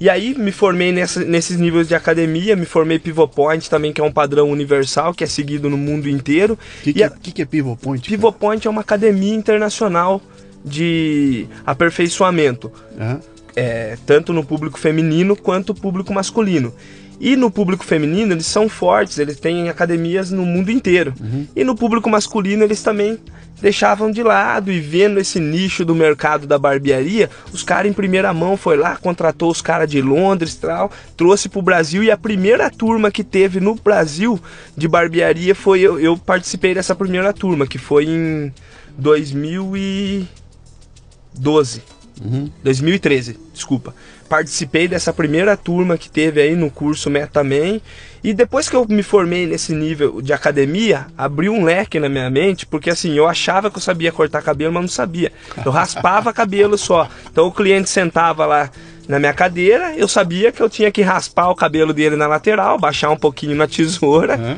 E 0.00 0.10
aí 0.10 0.34
me 0.36 0.50
formei 0.50 0.90
nessa, 0.90 1.24
nesses 1.24 1.56
níveis 1.56 1.86
de 1.86 1.94
academia, 1.94 2.56
me 2.56 2.66
formei 2.66 2.98
Pivot 2.98 3.32
Point 3.32 3.70
também, 3.70 3.92
que 3.92 4.00
é 4.00 4.04
um 4.04 4.10
padrão 4.10 4.50
universal, 4.50 5.14
que 5.14 5.22
é 5.22 5.26
seguido 5.28 5.70
no 5.70 5.76
mundo 5.76 6.08
inteiro. 6.08 6.54
O 6.54 6.82
que, 6.82 6.92
que, 6.92 7.02
é, 7.04 7.08
que, 7.08 7.30
que, 7.30 7.42
é 7.42 7.44
Pivot 7.44 7.80
Point? 7.80 8.08
Pivot 8.08 8.36
Point 8.36 8.66
é 8.66 8.70
uma 8.70 8.80
academia 8.80 9.32
internacional 9.32 10.20
de 10.64 11.46
aperfeiçoamento. 11.64 12.72
Uhum. 12.98 13.20
É, 13.54 13.98
tanto 14.06 14.32
no 14.32 14.44
público 14.44 14.78
feminino 14.78 15.36
quanto 15.36 15.74
público 15.74 16.12
masculino. 16.12 16.72
E 17.20 17.36
no 17.36 17.50
público 17.50 17.84
feminino 17.84 18.32
eles 18.32 18.46
são 18.46 18.68
fortes, 18.68 19.18
eles 19.18 19.38
têm 19.38 19.68
academias 19.68 20.30
no 20.30 20.44
mundo 20.44 20.70
inteiro. 20.70 21.14
Uhum. 21.20 21.46
E 21.54 21.62
no 21.62 21.76
público 21.76 22.10
masculino 22.10 22.64
eles 22.64 22.82
também 22.82 23.18
deixavam 23.62 24.10
de 24.10 24.22
lado 24.24 24.72
e 24.72 24.80
vendo 24.80 25.20
esse 25.20 25.38
nicho 25.38 25.84
do 25.84 25.94
mercado 25.94 26.48
da 26.48 26.58
barbearia, 26.58 27.30
os 27.52 27.62
caras 27.62 27.88
em 27.88 27.94
primeira 27.94 28.34
mão 28.34 28.56
foi 28.56 28.76
lá, 28.76 28.96
contratou 28.96 29.52
os 29.52 29.62
caras 29.62 29.88
de 29.88 30.02
Londres, 30.02 30.56
tal, 30.56 30.90
trouxe 31.16 31.48
para 31.48 31.60
o 31.60 31.62
Brasil 31.62 32.02
e 32.02 32.10
a 32.10 32.16
primeira 32.16 32.68
turma 32.68 33.08
que 33.08 33.22
teve 33.22 33.60
no 33.60 33.76
Brasil 33.76 34.40
de 34.76 34.88
barbearia 34.88 35.54
foi 35.54 35.78
eu, 35.80 36.00
eu 36.00 36.18
participei 36.18 36.74
dessa 36.74 36.96
primeira 36.96 37.32
turma, 37.32 37.68
que 37.68 37.78
foi 37.78 38.06
em 38.06 38.52
2012. 38.98 41.82
Uhum. 42.20 42.50
2013, 42.62 43.38
desculpa. 43.52 43.94
Participei 44.28 44.88
dessa 44.88 45.12
primeira 45.12 45.56
turma 45.56 45.98
que 45.98 46.10
teve 46.10 46.40
aí 46.40 46.56
no 46.56 46.70
curso 46.70 47.10
MetaMan. 47.10 47.80
E 48.24 48.32
depois 48.32 48.68
que 48.68 48.76
eu 48.76 48.86
me 48.88 49.02
formei 49.02 49.46
nesse 49.46 49.74
nível 49.74 50.22
de 50.22 50.32
academia, 50.32 51.06
abriu 51.18 51.52
um 51.52 51.64
leque 51.64 51.98
na 51.98 52.08
minha 52.08 52.30
mente, 52.30 52.64
porque 52.64 52.88
assim, 52.88 53.12
eu 53.14 53.26
achava 53.26 53.70
que 53.70 53.76
eu 53.76 53.82
sabia 53.82 54.12
cortar 54.12 54.40
cabelo, 54.42 54.72
mas 54.72 54.82
não 54.82 54.88
sabia. 54.88 55.32
Eu 55.64 55.72
raspava 55.72 56.32
cabelo 56.32 56.78
só. 56.78 57.08
Então 57.30 57.46
o 57.46 57.52
cliente 57.52 57.90
sentava 57.90 58.46
lá 58.46 58.70
na 59.08 59.18
minha 59.18 59.34
cadeira, 59.34 59.94
eu 59.96 60.06
sabia 60.06 60.52
que 60.52 60.62
eu 60.62 60.70
tinha 60.70 60.90
que 60.90 61.02
raspar 61.02 61.50
o 61.50 61.54
cabelo 61.56 61.92
dele 61.92 62.14
na 62.14 62.26
lateral, 62.26 62.78
baixar 62.78 63.10
um 63.10 63.16
pouquinho 63.16 63.56
na 63.56 63.66
tesoura 63.66 64.38
uhum. 64.38 64.56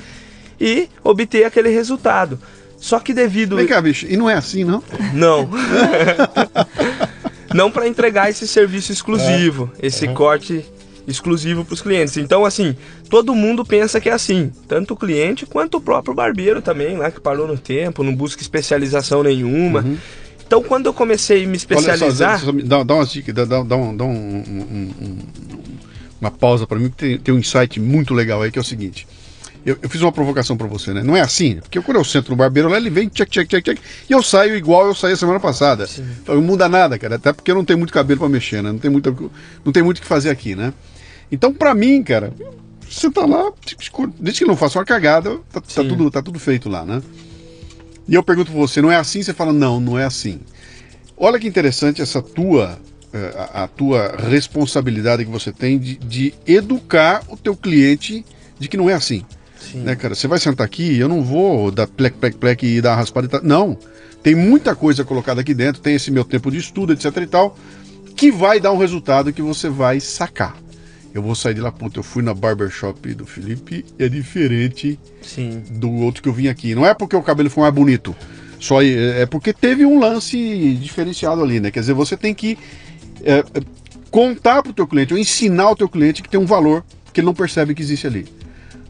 e 0.61 0.89
obter 1.03 1.45
aquele 1.45 1.71
resultado. 1.71 2.39
Só 2.77 3.01
que 3.01 3.15
devido. 3.15 3.57
Vem 3.57 3.67
cá, 3.67 3.81
bicho, 3.81 4.07
e 4.07 4.17
não 4.17 4.29
é 4.29 4.35
assim, 4.35 4.63
não? 4.63 4.83
Não. 5.15 5.49
não 7.55 7.71
para 7.71 7.87
entregar 7.87 8.29
esse 8.29 8.49
serviço 8.49 8.93
exclusivo, 8.93 9.71
é. 9.81 9.87
esse 9.87 10.07
uhum. 10.07 10.15
corte 10.15 10.65
exclusivo 11.07 11.65
para 11.65 11.75
os 11.75 11.81
clientes. 11.81 12.17
Então, 12.17 12.45
assim, 12.45 12.77
todo 13.09 13.35
mundo 13.35 13.65
pensa 13.65 14.01
que 14.01 14.09
é 14.09 14.13
assim, 14.13 14.51
tanto 14.67 14.95
o 14.95 14.97
cliente 14.97 15.47
quanto 15.47 15.77
o 15.77 15.81
próprio 15.81 16.15
barbeiro 16.15 16.61
também, 16.61 16.97
lá 16.97 17.11
que 17.11 17.21
parou 17.21 17.47
no 17.47 17.57
tempo, 17.57 18.03
não 18.03 18.15
busca 18.15 18.43
especialização 18.43 19.23
nenhuma. 19.23 19.83
Uhum. 19.83 19.97
Então, 20.45 20.63
quando 20.63 20.87
eu 20.87 20.93
comecei 20.93 21.45
a 21.45 21.47
me 21.47 21.57
especializar. 21.57 22.41
Só, 22.41 22.53
dá, 22.53 22.83
dá 22.83 22.95
umas 22.95 23.13
dicas, 23.13 23.35
dá, 23.35 23.45
dá, 23.45 23.63
dá, 23.63 23.77
um, 23.77 23.91
um, 23.91 24.05
um, 24.05 24.95
um, 25.01 25.19
uma 26.21 26.31
pausa 26.31 26.67
para 26.67 26.79
mim, 26.79 26.91
tem, 26.91 27.19
tem 27.19 27.33
um 27.33 27.39
insight 27.39 27.79
muito 27.79 28.13
legal 28.13 28.43
aí 28.43 28.51
que 28.51 28.59
é 28.59 28.63
o 28.63 28.65
seguinte. 28.65 29.07
Eu, 29.65 29.79
eu, 29.81 29.89
fiz 29.89 30.03
uma 30.03 30.13
provocação 30.13 30.57
para 30.57 30.67
você, 30.67 30.93
né? 30.93 31.03
Não 31.03 31.17
é 31.17 31.23
assim, 31.23 31.57
porque 31.57 31.81
quando 31.81 31.97
eu 31.97 32.05
sento 32.05 32.31
no 32.31 32.37
barbeiro 32.37 32.69
lá, 32.69 32.77
ele 32.77 32.91
vem, 32.91 33.09
tchac, 33.09 33.31
tchac, 33.31 33.49
tchac, 33.49 33.63
tchac, 33.63 33.81
e 34.09 34.13
eu 34.13 34.23
saio 34.23 34.55
igual 34.57 34.87
eu 34.87 34.95
saí 34.95 35.13
a 35.15 35.17
semana 35.17 35.41
passada. 35.41 35.89
Então, 36.23 36.35
não 36.35 36.43
muda 36.43 36.69
nada, 36.69 36.99
cara, 36.99 37.17
até 37.17 37.33
porque 37.33 37.51
eu 37.51 37.55
não 37.55 37.65
tenho 37.65 37.79
muito 37.79 37.93
cabelo 37.93 38.21
para 38.21 38.29
mexer, 38.29 38.63
né? 38.63 38.71
Não 38.71 38.79
tem 38.79 38.91
muito, 38.91 39.33
não 39.65 39.73
tem 39.73 39.83
muito 39.83 39.99
o 39.99 40.01
que 40.03 40.07
fazer 40.07 40.29
aqui, 40.29 40.55
né? 40.55 40.75
Então, 41.33 41.53
para 41.53 41.75
mim, 41.75 42.03
cara, 42.03 42.31
você 42.89 43.11
tá 43.11 43.25
lá, 43.25 43.51
desde 44.21 44.45
que 44.45 44.47
não 44.47 44.57
faça 44.57 44.79
uma 44.79 44.85
cagada, 44.85 45.39
tá, 45.51 45.61
tá, 45.61 45.83
tudo, 45.83 46.11
tá 46.11 46.23
tudo 46.23 46.39
feito 46.39 46.69
lá, 46.69 46.85
né? 46.85 47.03
E 48.07 48.15
eu 48.15 48.23
pergunto 48.23 48.51
pra 48.51 48.61
você, 48.61 48.83
não 48.83 48.93
é 48.93 48.97
assim? 48.97 49.23
Você 49.23 49.33
fala, 49.33 49.53
não, 49.53 49.81
não 49.81 49.99
é 49.99 50.05
assim. 50.05 50.41
Olha 51.17 51.39
que 51.39 51.49
interessante 51.49 52.03
essa 52.03 52.21
tua, 52.21 52.79
eh, 53.13 53.35
a, 53.53 53.65
a 53.65 53.69
tua 53.69 54.15
responsabilidade 54.29 55.25
que 55.25 55.31
você 55.31 55.51
tem 55.51 55.79
de, 55.79 55.97
de 55.97 56.35
educar 56.47 57.23
o 57.29 57.37
teu 57.37 57.57
cliente 57.57 58.25
de 58.59 58.69
que 58.69 58.77
não 58.77 58.91
é 58.91 58.93
assim. 58.93 59.25
Sim. 59.71 59.79
Né, 59.79 59.97
cara? 59.97 60.15
Você 60.15 60.29
vai 60.29 60.39
sentar 60.39 60.65
aqui, 60.65 60.99
eu 60.99 61.09
não 61.09 61.23
vou 61.23 61.71
dar 61.71 61.87
plec, 61.87 62.17
plec, 62.17 62.37
plec 62.37 62.63
e 62.63 62.81
dar 62.81 62.91
uma 62.91 62.97
raspada 62.97 63.27
e 63.27 63.31
tal. 63.31 63.43
Não. 63.43 63.79
Tem 64.23 64.35
muita 64.35 64.75
coisa 64.75 65.05
colocada 65.05 65.41
aqui 65.41 65.53
dentro, 65.53 65.83
tem 65.83 65.95
esse 65.95 66.11
meu 66.11 66.25
tempo 66.25 66.51
de 66.51 66.59
estudo, 66.59 66.93
etc 66.93 67.15
e 67.17 67.27
tal, 67.27 67.59
que 68.17 68.31
vai 68.31 68.59
dar 68.59 68.73
um 68.73 68.79
resultado 68.79 69.33
que 69.33 69.43
você 69.43 69.69
vai 69.69 70.01
sacar. 70.01 70.57
Eu 71.13 71.23
vou 71.23 71.35
sair 71.35 71.55
de 71.55 71.61
lá, 71.61 71.71
puta, 71.71 72.01
eu 72.01 72.03
fui 72.03 72.23
na 72.23 72.35
barbershop 72.35 73.15
do 73.15 73.25
Felipe, 73.27 73.85
é 73.99 74.09
diferente 74.09 74.99
Sim. 75.23 75.63
do 75.71 75.93
outro 75.93 76.23
que 76.23 76.29
eu 76.29 76.33
vim 76.33 76.49
aqui. 76.49 76.75
Não 76.75 76.85
é 76.85 76.93
porque 76.95 77.15
o 77.15 77.23
cabelo 77.23 77.51
foi 77.51 77.63
mais 77.63 77.75
bonito, 77.75 78.17
só 78.59 78.83
é, 78.83 79.23
é 79.23 79.27
porque 79.27 79.53
teve 79.53 79.85
um 79.85 80.01
lance 80.01 80.75
diferenciado 80.81 81.43
ali, 81.43 81.61
né? 81.61 81.71
Quer 81.71 81.81
dizer, 81.81 81.93
você 81.93 82.17
tem 82.17 82.35
que 82.35 82.59
é, 83.23 83.39
é 83.39 83.45
contar 84.11 84.63
para 84.63 84.71
o 84.71 84.75
teu 84.75 84.87
cliente, 84.87 85.13
ou 85.13 85.19
ensinar 85.19 85.71
o 85.71 85.77
teu 85.77 85.89
cliente 85.89 86.23
que 86.23 86.29
tem 86.29 86.41
um 86.41 86.47
valor 86.47 86.85
que 87.13 87.21
ele 87.21 87.27
não 87.27 87.35
percebe 87.35 87.75
que 87.75 87.83
existe 87.83 88.07
ali. 88.07 88.27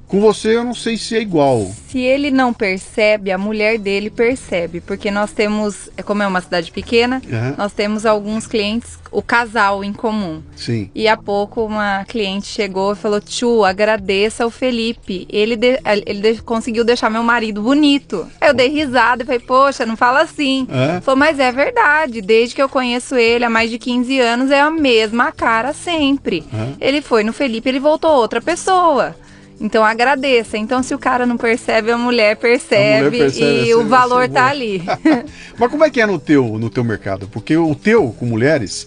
Com 0.09 0.21
você 0.21 0.57
eu 0.57 0.65
não 0.65 0.75
sei 0.75 0.97
se 0.97 1.17
é 1.17 1.21
igual. 1.21 1.71
Se 1.89 1.99
ele 1.99 2.31
não 2.31 2.53
percebe, 2.53 3.31
a 3.31 3.39
mulher 3.39 3.79
dele 3.79 4.11
percebe, 4.11 4.81
porque 4.81 5.11
nós 5.11 5.33
temos, 5.33 5.89
é 5.97 6.03
como 6.03 6.23
é 6.23 6.27
uma 6.27 6.41
cidade 6.41 6.71
pequena, 6.71 7.23
uhum. 7.25 7.55
nós 7.57 7.73
temos 7.73 8.05
alguns 8.05 8.47
clientes, 8.47 8.99
o 9.11 9.23
casal 9.23 9.83
em 9.83 9.93
comum. 9.93 10.43
Sim. 10.57 10.91
E 10.95 11.09
há 11.09 11.17
pouco 11.17 11.65
uma 11.65 12.05
cliente 12.05 12.47
chegou 12.47 12.93
e 12.93 12.97
falou: 12.97 13.21
"Tio, 13.21 13.65
agradeça 13.65 14.47
o 14.47 14.51
Felipe. 14.51 15.27
Ele 15.31 15.57
de, 15.57 15.81
ele 16.07 16.35
de, 16.35 16.43
conseguiu 16.43 16.85
deixar 16.85 17.09
meu 17.11 17.23
marido 17.23 17.63
bonito". 17.63 18.27
Eu 18.41 18.53
dei 18.53 18.69
risada 18.69 19.23
e 19.23 19.27
falei: 19.27 19.41
"Poxa, 19.41 19.87
não 19.87 19.97
fala 19.97 20.23
assim". 20.23 20.67
É? 20.71 21.01
Falou: 21.01 21.19
"Mas 21.19 21.39
é 21.39 21.51
verdade. 21.51 22.21
Desde 22.21 22.55
que 22.55 22.63
eu 22.63 22.69
conheço 22.69 23.15
ele 23.15 23.45
há 23.45 23.51
mais 23.51 23.71
de 23.71 23.79
15 23.79 24.19
anos 24.21 24.51
é 24.51 24.61
a 24.61 24.71
mesma 24.71 25.33
cara 25.33 25.73
sempre. 25.73 26.45
Uhum. 26.53 26.75
Ele 26.81 27.01
foi 27.01 27.25
no 27.25 27.33
Felipe, 27.33 27.69
ele 27.69 27.81
voltou 27.81 28.11
outra 28.11 28.41
pessoa". 28.41 29.15
Então 29.61 29.85
agradeça. 29.85 30.59
Então 30.59 30.83
se 30.83 30.95
o 30.95 30.99
cara 30.99 31.27
não 31.27 31.37
percebe, 31.37 31.91
a 31.91 31.99
mulher 31.99 32.37
percebe, 32.37 33.07
a 33.07 33.11
mulher 33.11 33.25
percebe 33.25 33.69
e 33.69 33.75
o 33.75 33.87
valor 33.87 34.29
tá 34.29 34.47
ali. 34.47 34.83
Mas 35.59 35.71
como 35.71 35.85
é 35.85 35.91
que 35.91 36.01
é 36.01 36.07
no 36.07 36.19
teu, 36.19 36.59
no 36.59 36.69
teu 36.69 36.85
mercado? 36.85 37.29
Porque 37.29 37.57
o 37.57 37.75
teu, 37.75 38.15
com 38.19 38.27
mulheres, 38.27 38.87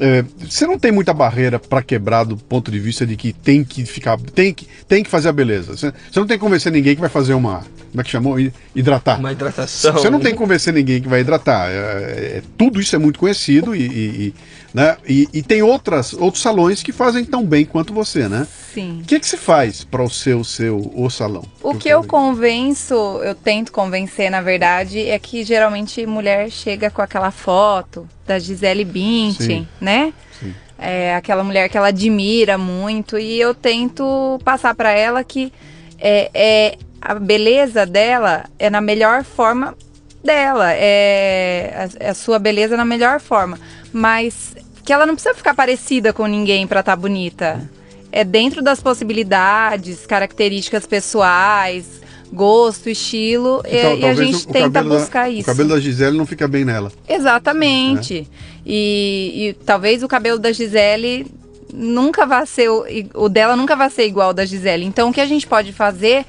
é, 0.00 0.24
você 0.38 0.66
não 0.66 0.78
tem 0.78 0.90
muita 0.90 1.12
barreira 1.12 1.58
para 1.58 1.82
quebrar 1.82 2.24
do 2.24 2.36
ponto 2.36 2.70
de 2.70 2.78
vista 2.78 3.06
de 3.06 3.16
que 3.16 3.32
tem 3.32 3.62
que 3.62 3.84
ficar, 3.84 4.18
tem 4.18 4.54
que, 4.54 4.66
tem 4.88 5.02
que 5.02 5.10
fazer 5.10 5.28
a 5.28 5.32
beleza. 5.32 5.76
Você, 5.76 5.92
você 6.10 6.18
não 6.18 6.26
tem 6.26 6.38
que 6.38 6.44
convencer 6.44 6.72
ninguém 6.72 6.94
que 6.94 7.00
vai 7.00 7.10
fazer 7.10 7.34
uma, 7.34 7.62
como 7.90 8.00
é 8.00 8.04
que 8.04 8.10
chamou? 8.10 8.36
Hidratar. 8.74 9.18
Uma 9.18 9.32
hidratação. 9.32 9.92
Você 9.92 10.08
não 10.08 10.20
tem 10.20 10.32
que 10.32 10.38
convencer 10.38 10.72
ninguém 10.72 11.02
que 11.02 11.08
vai 11.08 11.20
hidratar. 11.20 11.68
É, 11.68 11.74
é, 11.74 12.42
tudo 12.56 12.80
isso 12.80 12.94
é 12.94 12.98
muito 12.98 13.18
conhecido 13.18 13.74
e, 13.74 13.82
e, 13.82 14.34
né? 14.72 14.96
e, 15.06 15.28
e 15.32 15.42
tem 15.42 15.60
outras, 15.60 16.12
outros 16.12 16.40
salões 16.40 16.82
que 16.82 16.92
fazem 16.92 17.24
tão 17.24 17.44
bem 17.44 17.64
quanto 17.64 17.92
você, 17.92 18.28
né? 18.28 18.46
Sim. 18.72 19.00
O 19.02 19.04
que, 19.04 19.18
que 19.18 19.26
você 19.26 19.36
faz 19.36 19.82
para 19.82 20.04
o 20.04 20.08
seu, 20.08 20.44
seu 20.44 20.92
o 20.94 21.10
salão? 21.10 21.44
O 21.60 21.74
que 21.74 21.88
eu 21.88 22.04
convenço, 22.04 22.94
eu 22.94 23.34
tento 23.34 23.72
convencer, 23.72 24.30
na 24.30 24.40
verdade, 24.40 25.08
é 25.08 25.18
que 25.18 25.42
geralmente 25.42 26.06
mulher 26.06 26.48
chega 26.48 26.90
com 26.90 27.02
aquela 27.02 27.32
foto 27.32 28.08
da 28.24 28.38
Gisele 28.38 28.84
Bündchen, 28.84 29.68
né? 29.80 30.14
Sim. 30.38 30.54
É 30.78 31.16
aquela 31.16 31.42
mulher 31.42 31.68
que 31.68 31.76
ela 31.76 31.88
admira 31.88 32.56
muito 32.56 33.18
e 33.18 33.38
eu 33.38 33.52
tento 33.52 34.40
passar 34.44 34.74
para 34.74 34.92
ela 34.92 35.22
que 35.24 35.52
é, 35.98 36.30
é 36.32 36.78
a 37.00 37.14
beleza 37.14 37.86
dela 37.86 38.44
é 38.58 38.68
na 38.68 38.80
melhor 38.80 39.24
forma 39.24 39.74
dela, 40.22 40.72
é 40.72 41.88
a, 42.00 42.10
a, 42.10 42.14
sua 42.14 42.38
beleza 42.38 42.76
na 42.76 42.84
melhor 42.84 43.20
forma, 43.20 43.58
mas 43.92 44.54
que 44.84 44.92
ela 44.92 45.06
não 45.06 45.14
precisa 45.14 45.34
ficar 45.34 45.54
parecida 45.54 46.12
com 46.12 46.26
ninguém 46.26 46.66
para 46.66 46.80
estar 46.80 46.92
tá 46.92 46.96
bonita. 46.96 47.68
É 48.12 48.24
dentro 48.24 48.60
das 48.60 48.82
possibilidades, 48.82 50.04
características 50.04 50.84
pessoais, 50.84 52.00
gosto, 52.32 52.88
estilo, 52.88 53.62
então, 53.64 53.96
e, 53.96 54.00
e 54.00 54.04
a 54.04 54.14
gente 54.14 54.46
tenta 54.46 54.82
buscar 54.82 55.24
da, 55.24 55.30
isso. 55.30 55.42
O 55.42 55.44
cabelo 55.46 55.68
da 55.70 55.80
Gisele 55.80 56.16
não 56.16 56.26
fica 56.26 56.46
bem 56.46 56.64
nela. 56.64 56.92
Exatamente. 57.08 58.28
É. 58.30 58.50
E, 58.66 59.48
e 59.48 59.52
talvez 59.64 60.02
o 60.02 60.08
cabelo 60.08 60.38
da 60.38 60.52
Gisele 60.52 61.26
nunca 61.72 62.26
vai 62.26 62.46
ser 62.46 62.68
o, 62.68 62.84
o 63.14 63.28
dela 63.28 63.56
nunca 63.56 63.76
vai 63.76 63.90
ser 63.90 64.06
igual 64.06 64.28
ao 64.28 64.34
da 64.34 64.44
Gisele. 64.44 64.84
Então 64.84 65.10
o 65.10 65.12
que 65.12 65.20
a 65.20 65.26
gente 65.26 65.46
pode 65.46 65.72
fazer 65.72 66.26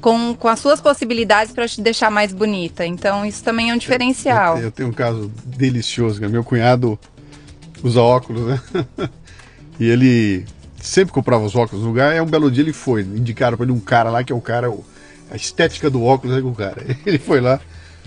com, 0.00 0.34
com 0.34 0.48
as 0.48 0.58
suas 0.58 0.80
possibilidades 0.80 1.52
para 1.52 1.66
te 1.66 1.80
deixar 1.80 2.10
mais 2.10 2.32
bonita. 2.32 2.86
Então, 2.86 3.24
isso 3.24 3.42
também 3.42 3.70
é 3.70 3.74
um 3.74 3.78
diferencial. 3.78 4.56
Eu, 4.58 4.64
eu, 4.64 4.70
tenho 4.70 4.88
um 4.88 4.92
caso 4.92 5.30
delicioso, 5.44 6.20
meu 6.28 6.44
cunhado 6.44 6.98
usa 7.82 8.00
óculos, 8.00 8.46
né? 8.46 8.60
e 9.78 9.88
ele 9.88 10.44
sempre 10.80 11.12
comprava 11.12 11.44
os 11.44 11.54
óculos 11.54 11.82
no 11.82 11.88
lugar, 11.88 12.16
e 12.16 12.20
um 12.20 12.26
belo 12.26 12.50
dia 12.50 12.62
ele 12.62 12.72
foi, 12.72 13.02
indicaram 13.02 13.56
para 13.56 13.64
ele 13.64 13.72
um 13.72 13.80
cara 13.80 14.10
lá, 14.10 14.22
que 14.22 14.32
é 14.32 14.36
o 14.36 14.40
cara, 14.40 14.72
a 15.30 15.36
estética 15.36 15.90
do 15.90 16.02
óculos 16.02 16.36
é 16.36 16.40
o 16.40 16.52
cara. 16.52 16.82
Ele 17.04 17.18
foi 17.18 17.40
lá, 17.40 17.60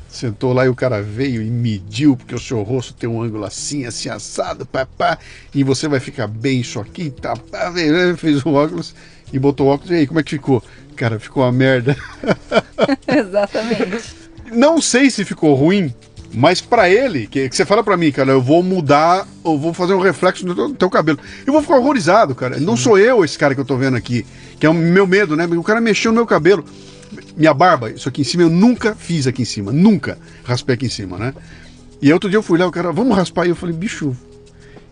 sentou 0.09 0.53
lá 0.53 0.65
e 0.65 0.69
o 0.69 0.75
cara 0.75 1.01
veio 1.01 1.41
e 1.41 1.49
mediu, 1.49 2.17
porque 2.17 2.33
o 2.33 2.39
seu 2.39 2.63
rosto 2.63 2.93
tem 2.93 3.09
um 3.09 3.21
ângulo 3.21 3.45
assim, 3.45 3.85
assim, 3.85 4.09
assado, 4.09 4.65
papá, 4.65 5.19
e 5.53 5.63
você 5.63 5.87
vai 5.87 5.99
ficar 5.99 6.27
bem 6.27 6.61
isso 6.61 6.79
aqui, 6.79 7.09
tá, 7.09 7.35
pá, 7.35 7.71
fez 8.17 8.43
o 8.45 8.49
óculos 8.53 8.95
e 9.31 9.39
botou 9.39 9.67
óculos, 9.67 9.91
e 9.91 9.95
aí, 9.95 10.07
como 10.07 10.19
é 10.19 10.23
que 10.23 10.31
ficou? 10.31 10.63
Cara, 10.95 11.19
ficou 11.19 11.43
uma 11.43 11.51
merda. 11.51 11.95
Exatamente. 13.07 14.15
Não 14.51 14.81
sei 14.81 15.09
se 15.09 15.23
ficou 15.23 15.53
ruim, 15.55 15.93
mas 16.33 16.61
para 16.61 16.89
ele, 16.89 17.27
que, 17.27 17.49
que, 17.49 17.55
você 17.55 17.65
fala 17.65 17.83
para 17.83 17.97
mim, 17.97 18.11
cara, 18.11 18.31
eu 18.31 18.41
vou 18.41 18.63
mudar, 18.63 19.27
eu 19.43 19.57
vou 19.57 19.73
fazer 19.73 19.93
um 19.93 19.99
reflexo 19.99 20.45
no 20.45 20.55
teu, 20.55 20.69
no 20.69 20.75
teu, 20.75 20.89
cabelo. 20.89 21.19
Eu 21.45 21.51
vou 21.51 21.61
ficar 21.61 21.77
horrorizado, 21.77 22.33
cara. 22.33 22.59
Não 22.59 22.77
sou 22.77 22.97
eu 22.97 23.23
esse 23.25 23.37
cara 23.37 23.53
que 23.53 23.61
eu 23.61 23.65
tô 23.65 23.75
vendo 23.75 23.97
aqui, 23.97 24.25
que 24.59 24.65
é 24.65 24.69
o 24.69 24.73
meu 24.73 25.05
medo, 25.05 25.35
né? 25.35 25.45
O 25.45 25.63
cara 25.63 25.81
mexeu 25.81 26.11
no 26.11 26.17
meu 26.17 26.25
cabelo. 26.25 26.63
Minha 27.35 27.53
barba, 27.53 27.91
isso 27.91 28.07
aqui 28.07 28.21
em 28.21 28.25
cima, 28.25 28.43
eu 28.43 28.49
nunca 28.49 28.95
fiz 28.95 29.27
aqui 29.27 29.41
em 29.41 29.45
cima. 29.45 29.71
Nunca 29.71 30.17
raspei 30.43 30.75
aqui 30.75 30.85
em 30.85 30.89
cima, 30.89 31.17
né? 31.17 31.33
E 32.01 32.11
outro 32.11 32.29
dia 32.29 32.37
eu 32.37 32.43
fui 32.43 32.57
lá, 32.57 32.65
o 32.65 32.71
cara, 32.71 32.91
vamos 32.91 33.15
raspar. 33.15 33.45
E 33.45 33.49
eu 33.49 33.55
falei, 33.55 33.75
bicho, 33.75 34.15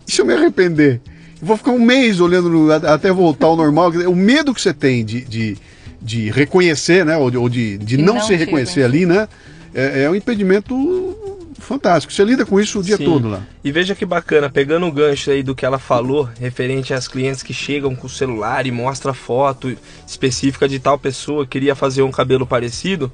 e 0.06 0.12
se 0.12 0.20
eu 0.20 0.26
me 0.26 0.34
arrepender? 0.34 1.00
Vou 1.42 1.56
ficar 1.56 1.70
um 1.70 1.80
mês 1.80 2.20
olhando 2.20 2.48
no, 2.48 2.72
até 2.72 3.10
voltar 3.10 3.46
ao 3.46 3.56
normal. 3.56 3.90
O 3.90 4.14
medo 4.14 4.52
que 4.52 4.60
você 4.60 4.74
tem 4.74 5.04
de, 5.04 5.22
de 5.22 5.58
de 6.00 6.30
reconhecer, 6.30 7.04
né? 7.04 7.16
Ou 7.16 7.30
de, 7.30 7.36
ou 7.36 7.48
de, 7.48 7.78
de 7.78 7.96
não, 7.96 8.14
não, 8.14 8.20
se 8.22 8.34
reconhecer 8.34 8.82
ali, 8.82 9.04
né? 9.04 9.28
É, 9.74 10.04
é, 10.04 10.10
um 10.10 10.14
impedimento 10.14 11.16
fantástico. 11.58 12.12
Você 12.12 12.24
lida 12.24 12.46
com 12.46 12.58
isso 12.58 12.80
o 12.80 12.82
dia 12.82 12.96
Sim. 12.96 13.04
todo 13.04 13.28
lá. 13.28 13.42
E 13.62 13.70
veja 13.70 13.94
que 13.94 14.06
bacana, 14.06 14.48
pegando 14.48 14.86
o 14.86 14.92
gancho 14.92 15.30
aí 15.30 15.42
do 15.42 15.54
que 15.54 15.64
ela 15.64 15.78
falou, 15.78 16.28
referente 16.40 16.94
às 16.94 17.06
clientes 17.06 17.42
que 17.42 17.52
chegam 17.52 17.94
com 17.94 18.06
o 18.06 18.10
celular 18.10 18.66
e 18.66 18.70
mostra 18.70 19.12
foto 19.12 19.76
específica 20.06 20.66
de 20.66 20.78
tal 20.78 20.98
pessoa 20.98 21.44
que 21.44 21.50
queria 21.50 21.74
fazer 21.74 22.02
um 22.02 22.10
cabelo 22.10 22.46
parecido. 22.46 23.12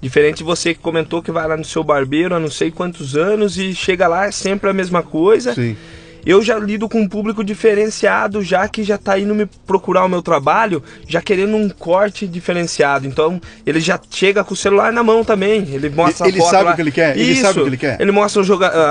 Diferente 0.00 0.38
de 0.38 0.44
você 0.44 0.72
que 0.72 0.80
comentou 0.80 1.22
que 1.22 1.30
vai 1.30 1.46
lá 1.46 1.56
no 1.56 1.64
seu 1.64 1.84
barbeiro 1.84 2.34
há 2.34 2.40
não 2.40 2.50
sei 2.50 2.70
quantos 2.70 3.16
anos 3.16 3.58
e 3.58 3.74
chega 3.74 4.08
lá 4.08 4.26
é 4.26 4.30
sempre 4.30 4.70
a 4.70 4.72
mesma 4.72 5.02
coisa. 5.02 5.52
Sim 5.52 5.76
eu 6.24 6.42
já 6.42 6.58
lido 6.58 6.88
com 6.88 7.00
um 7.00 7.08
público 7.08 7.42
diferenciado, 7.42 8.42
já 8.42 8.68
que 8.68 8.82
já 8.82 8.96
está 8.96 9.18
indo 9.18 9.34
me 9.34 9.46
procurar 9.66 10.04
o 10.04 10.08
meu 10.08 10.22
trabalho, 10.22 10.82
já 11.08 11.20
querendo 11.20 11.56
um 11.56 11.68
corte 11.68 12.26
diferenciado. 12.26 13.06
Então, 13.06 13.40
ele 13.66 13.80
já 13.80 13.98
chega 14.10 14.44
com 14.44 14.54
o 14.54 14.56
celular 14.56 14.92
na 14.92 15.02
mão 15.02 15.24
também. 15.24 15.66
Ele 15.72 15.88
mostra 15.90 16.28
ele, 16.28 16.38
a 16.38 16.42
foto. 16.42 16.50
sabe 16.50 16.64
lá. 16.64 16.72
o 16.72 16.74
que 16.76 16.82
ele 16.82 16.92
quer? 16.92 17.16
Ele 17.16 17.32
Isso. 17.32 17.42
sabe 17.42 17.60
o 17.60 17.62
que 17.62 17.68
ele 17.68 17.76
quer. 17.76 18.00
Ele 18.00 18.12
mostra 18.12 18.42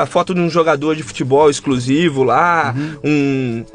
a 0.02 0.06
foto 0.06 0.34
de 0.34 0.42
um 0.42 0.50
jogador 0.50 0.96
de 0.96 1.04
futebol 1.04 1.50
exclusivo 1.50 2.24
lá, 2.24 2.76
uhum. 2.76 3.00
um, 3.04 3.66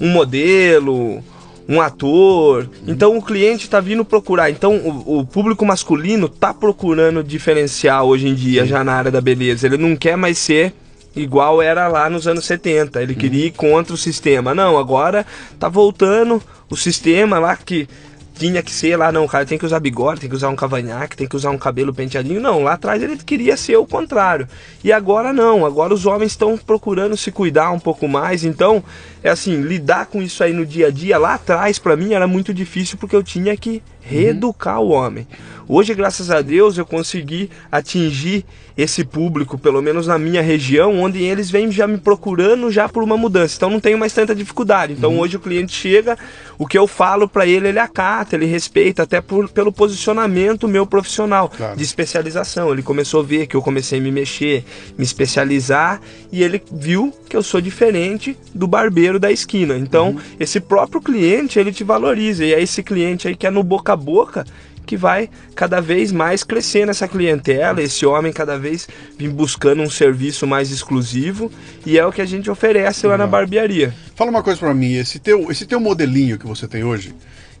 um 0.00 0.08
modelo 0.10 1.22
um 1.68 1.82
ator. 1.82 2.62
Uhum. 2.62 2.92
Então 2.94 3.16
o 3.16 3.22
cliente 3.22 3.64
está 3.64 3.78
vindo 3.78 4.04
procurar. 4.04 4.50
Então 4.50 4.76
o, 4.76 5.18
o, 5.18 5.26
público 5.26 5.66
masculino 5.66 6.26
está 6.26 6.54
procurando 6.54 7.22
diferencial 7.22 8.08
hoje 8.08 8.26
em 8.26 8.34
dia 8.34 8.62
Sim. 8.62 8.68
já 8.68 8.82
na 8.82 8.94
área 8.94 9.10
da 9.10 9.20
beleza. 9.20 9.66
Ele 9.66 9.76
não 9.76 9.94
quer 9.94 10.16
mais 10.16 10.38
ser 10.38 10.72
igual 11.14 11.60
era 11.60 11.88
lá 11.88 12.08
nos 12.08 12.26
anos 12.26 12.44
70. 12.44 13.02
Ele 13.02 13.14
queria 13.14 13.46
ir 13.46 13.52
contra 13.52 13.94
o 13.94 13.96
sistema. 13.96 14.54
Não, 14.54 14.78
agora 14.78 15.26
tá 15.58 15.68
voltando 15.68 16.42
o 16.70 16.76
sistema 16.76 17.38
lá 17.38 17.56
que 17.56 17.88
tinha 18.38 18.62
que 18.62 18.70
ser 18.70 18.96
lá, 18.96 19.10
não, 19.10 19.26
cara 19.26 19.44
tem 19.44 19.58
que 19.58 19.66
usar 19.66 19.80
bigode, 19.80 20.20
tem 20.20 20.30
que 20.30 20.36
usar 20.36 20.48
um 20.48 20.54
cavanhaque, 20.54 21.16
tem 21.16 21.26
que 21.26 21.34
usar 21.34 21.50
um 21.50 21.58
cabelo 21.58 21.92
penteadinho. 21.92 22.40
Não, 22.40 22.62
lá 22.62 22.74
atrás 22.74 23.02
ele 23.02 23.16
queria 23.16 23.56
ser 23.56 23.76
o 23.76 23.86
contrário. 23.86 24.46
E 24.82 24.92
agora 24.92 25.32
não, 25.32 25.66
agora 25.66 25.92
os 25.92 26.06
homens 26.06 26.32
estão 26.32 26.56
procurando 26.56 27.16
se 27.16 27.32
cuidar 27.32 27.72
um 27.72 27.80
pouco 27.80 28.06
mais. 28.06 28.44
Então, 28.44 28.82
é 29.22 29.30
assim, 29.30 29.60
lidar 29.60 30.06
com 30.06 30.22
isso 30.22 30.42
aí 30.42 30.52
no 30.52 30.64
dia 30.64 30.88
a 30.88 30.90
dia, 30.90 31.18
lá 31.18 31.34
atrás 31.34 31.78
para 31.78 31.96
mim 31.96 32.14
era 32.14 32.26
muito 32.26 32.52
difícil 32.54 32.98
porque 32.98 33.16
eu 33.16 33.22
tinha 33.22 33.56
que 33.56 33.82
reeducar 34.00 34.80
uhum. 34.80 34.86
o 34.86 34.90
homem. 34.90 35.26
Hoje, 35.70 35.94
graças 35.94 36.30
a 36.30 36.40
Deus, 36.40 36.78
eu 36.78 36.86
consegui 36.86 37.50
atingir 37.70 38.42
esse 38.74 39.04
público, 39.04 39.58
pelo 39.58 39.82
menos 39.82 40.06
na 40.06 40.18
minha 40.18 40.40
região, 40.40 40.98
onde 40.98 41.22
eles 41.22 41.50
vêm 41.50 41.70
já 41.70 41.86
me 41.86 41.98
procurando 41.98 42.70
já 42.70 42.88
por 42.88 43.02
uma 43.02 43.16
mudança. 43.16 43.56
Então 43.56 43.68
não 43.68 43.80
tenho 43.80 43.98
mais 43.98 44.12
tanta 44.14 44.34
dificuldade. 44.34 44.94
Então 44.94 45.12
uhum. 45.12 45.18
hoje 45.18 45.36
o 45.36 45.40
cliente 45.40 45.72
chega, 45.72 46.16
o 46.56 46.66
que 46.66 46.78
eu 46.78 46.86
falo 46.86 47.28
para 47.28 47.44
ele, 47.46 47.68
ele 47.68 47.78
acata, 47.78 48.36
ele 48.36 48.46
respeita, 48.46 49.02
até 49.02 49.20
por, 49.20 49.48
pelo 49.50 49.72
posicionamento 49.72 50.68
meu 50.68 50.86
profissional 50.86 51.50
claro. 51.50 51.76
de 51.76 51.82
especialização. 51.82 52.72
Ele 52.72 52.82
começou 52.82 53.20
a 53.20 53.24
ver 53.24 53.46
que 53.46 53.56
eu 53.56 53.60
comecei 53.60 53.98
a 53.98 54.02
me 54.02 54.12
mexer, 54.12 54.64
me 54.96 55.04
especializar 55.04 56.00
e 56.32 56.42
ele 56.42 56.62
viu 56.72 57.12
que 57.28 57.36
eu 57.36 57.42
sou 57.42 57.60
diferente 57.60 58.38
do 58.54 58.66
barbeiro 58.66 59.07
da 59.16 59.30
esquina. 59.30 59.78
Então 59.78 60.10
uhum. 60.10 60.20
esse 60.40 60.58
próprio 60.58 61.00
cliente 61.00 61.56
ele 61.56 61.70
te 61.70 61.84
valoriza 61.84 62.44
e 62.44 62.52
é 62.52 62.60
esse 62.60 62.82
cliente 62.82 63.28
aí 63.28 63.36
que 63.36 63.46
é 63.46 63.50
no 63.50 63.62
boca 63.62 63.92
a 63.92 63.96
boca 63.96 64.44
que 64.84 64.96
vai 64.96 65.28
cada 65.54 65.80
vez 65.80 66.10
mais 66.10 66.42
crescer 66.42 66.86
nessa 66.86 67.06
clientela, 67.06 67.82
esse 67.82 68.06
homem 68.06 68.32
cada 68.32 68.58
vez 68.58 68.88
vem 69.18 69.28
buscando 69.28 69.82
um 69.82 69.90
serviço 69.90 70.46
mais 70.46 70.70
exclusivo 70.70 71.52
e 71.84 71.98
é 71.98 72.06
o 72.06 72.10
que 72.10 72.22
a 72.22 72.26
gente 72.26 72.50
oferece 72.50 73.06
lá 73.06 73.18
na 73.18 73.26
barbearia. 73.26 73.94
Fala 74.16 74.30
uma 74.30 74.42
coisa 74.42 74.58
para 74.58 74.72
mim, 74.72 74.94
esse 74.94 75.18
teu, 75.18 75.50
esse 75.50 75.66
teu 75.66 75.78
modelinho 75.78 76.38
que 76.38 76.46
você 76.46 76.66
tem 76.66 76.84
hoje, 76.84 77.14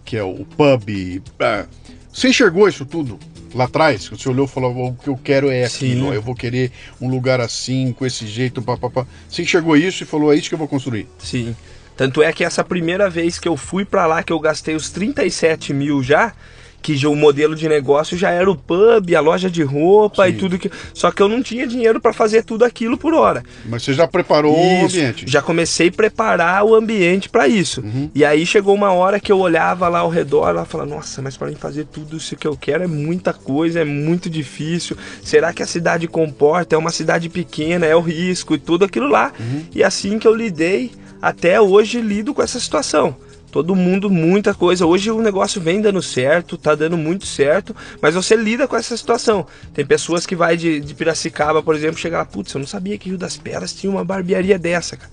que 0.06 0.16
é 0.16 0.22
o 0.22 0.46
pub, 0.56 1.22
é, 1.38 1.66
você 2.10 2.30
enxergou 2.30 2.66
isso 2.66 2.86
tudo 2.86 3.18
lá 3.54 3.64
atrás? 3.64 4.08
Você 4.08 4.28
olhou 4.28 4.46
e 4.46 4.48
falou, 4.48 4.88
o 4.88 4.94
que 4.94 5.08
eu 5.08 5.16
quero 5.16 5.50
é 5.50 5.64
aquilo, 5.64 6.12
eu 6.12 6.22
vou 6.22 6.34
querer 6.34 6.70
um 7.00 7.08
lugar 7.08 7.40
assim, 7.40 7.92
com 7.92 8.04
esse 8.04 8.26
jeito, 8.26 8.62
papapá. 8.62 9.06
Você 9.28 9.42
enxergou 9.42 9.76
isso 9.76 10.02
e 10.02 10.06
falou, 10.06 10.32
é 10.32 10.36
isso 10.36 10.48
que 10.48 10.54
eu 10.54 10.58
vou 10.58 10.68
construir? 10.68 11.08
Sim. 11.18 11.54
Tanto 11.96 12.22
é 12.22 12.32
que 12.32 12.44
essa 12.44 12.62
primeira 12.62 13.10
vez 13.10 13.38
que 13.38 13.48
eu 13.48 13.56
fui 13.56 13.84
para 13.84 14.06
lá, 14.06 14.22
que 14.22 14.32
eu 14.32 14.38
gastei 14.38 14.76
os 14.76 14.88
37 14.90 15.74
mil 15.74 16.02
já, 16.02 16.32
que 16.80 17.06
o 17.06 17.14
modelo 17.14 17.54
de 17.54 17.68
negócio 17.68 18.16
já 18.16 18.30
era 18.30 18.50
o 18.50 18.56
pub, 18.56 19.14
a 19.14 19.20
loja 19.20 19.50
de 19.50 19.62
roupa 19.62 20.24
Sim. 20.24 20.30
e 20.30 20.32
tudo 20.34 20.58
que. 20.58 20.70
Só 20.94 21.10
que 21.10 21.22
eu 21.22 21.28
não 21.28 21.42
tinha 21.42 21.66
dinheiro 21.66 22.00
para 22.00 22.12
fazer 22.12 22.44
tudo 22.44 22.64
aquilo 22.64 22.96
por 22.96 23.14
hora. 23.14 23.42
Mas 23.66 23.82
você 23.82 23.92
já 23.92 24.06
preparou 24.06 24.56
isso, 24.56 24.96
o 24.96 25.00
ambiente? 25.00 25.24
Já 25.26 25.42
comecei 25.42 25.88
a 25.88 25.92
preparar 25.92 26.64
o 26.64 26.74
ambiente 26.74 27.28
para 27.28 27.46
isso. 27.48 27.80
Uhum. 27.80 28.10
E 28.14 28.24
aí 28.24 28.46
chegou 28.46 28.74
uma 28.74 28.92
hora 28.92 29.20
que 29.20 29.30
eu 29.30 29.38
olhava 29.38 29.88
lá 29.88 30.00
ao 30.00 30.08
redor, 30.08 30.54
lá 30.54 30.64
falava, 30.64 30.88
nossa, 30.88 31.20
mas 31.20 31.36
para 31.36 31.48
mim 31.48 31.56
fazer 31.56 31.84
tudo 31.84 32.16
isso 32.16 32.36
que 32.36 32.46
eu 32.46 32.56
quero 32.56 32.84
é 32.84 32.86
muita 32.86 33.32
coisa, 33.32 33.80
é 33.80 33.84
muito 33.84 34.30
difícil. 34.30 34.96
Será 35.22 35.52
que 35.52 35.62
a 35.62 35.66
cidade 35.66 36.06
comporta? 36.06 36.74
É 36.74 36.78
uma 36.78 36.90
cidade 36.90 37.28
pequena, 37.28 37.86
é 37.86 37.94
o 37.94 38.00
risco 38.00 38.54
e 38.54 38.58
tudo 38.58 38.84
aquilo 38.84 39.08
lá. 39.08 39.32
Uhum. 39.38 39.64
E 39.74 39.82
assim 39.82 40.18
que 40.18 40.26
eu 40.26 40.34
lidei, 40.34 40.92
até 41.20 41.60
hoje 41.60 42.00
lido 42.00 42.32
com 42.32 42.42
essa 42.42 42.60
situação 42.60 43.16
todo 43.50 43.74
mundo, 43.74 44.10
muita 44.10 44.52
coisa. 44.54 44.86
Hoje 44.86 45.10
o 45.10 45.20
negócio 45.20 45.60
vem 45.60 45.80
dando 45.80 46.02
certo, 46.02 46.56
tá 46.56 46.74
dando 46.74 46.96
muito 46.96 47.26
certo, 47.26 47.74
mas 48.00 48.14
você 48.14 48.36
lida 48.36 48.68
com 48.68 48.76
essa 48.76 48.96
situação. 48.96 49.46
Tem 49.74 49.84
pessoas 49.84 50.26
que 50.26 50.36
vai 50.36 50.56
de, 50.56 50.80
de 50.80 50.94
Piracicaba, 50.94 51.62
por 51.62 51.74
exemplo, 51.74 51.98
chegar 51.98 52.18
lá, 52.18 52.24
putz, 52.24 52.52
eu 52.54 52.58
não 52.60 52.66
sabia 52.66 52.98
que 52.98 53.08
Rio 53.08 53.18
das 53.18 53.36
Pedras 53.36 53.72
tinha 53.72 53.90
uma 53.90 54.04
barbearia 54.04 54.58
dessa, 54.58 54.96
cara. 54.96 55.10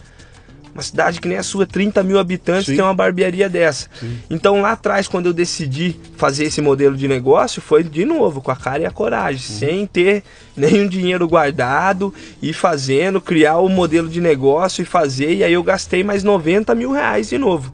uma 0.73 0.83
cidade 0.83 1.21
que 1.21 1.27
nem 1.29 1.37
a 1.37 1.43
sua, 1.43 1.65
30 1.65 2.03
mil 2.03 2.19
habitantes, 2.19 2.65
Sim. 2.65 2.75
tem 2.75 2.83
uma 2.83 2.93
barbearia 2.93 3.47
dessa. 3.49 3.87
Sim. 3.97 4.17
Então 4.29 4.59
lá 4.61 4.73
atrás, 4.73 5.07
quando 5.07 5.27
eu 5.27 5.33
decidi 5.33 5.95
fazer 6.17 6.43
esse 6.43 6.59
modelo 6.61 6.97
de 6.97 7.07
negócio, 7.07 7.61
foi 7.61 7.81
de 7.83 8.03
novo, 8.03 8.41
com 8.41 8.51
a 8.51 8.55
cara 8.57 8.83
e 8.83 8.85
a 8.85 8.91
coragem, 8.91 9.41
Uhum. 9.49 9.59
sem 9.59 9.87
ter 9.87 10.23
nenhum 10.57 10.87
dinheiro 10.89 11.25
guardado, 11.29 12.13
e 12.41 12.51
fazendo, 12.51 13.21
criar 13.21 13.57
o 13.59 13.69
modelo 13.69 14.09
de 14.09 14.19
negócio 14.19 14.81
e 14.81 14.85
fazer, 14.85 15.33
e 15.35 15.43
aí 15.45 15.53
eu 15.53 15.63
gastei 15.63 16.03
mais 16.03 16.21
90 16.23 16.75
mil 16.75 16.91
reais 16.91 17.29
de 17.29 17.37
novo. 17.37 17.73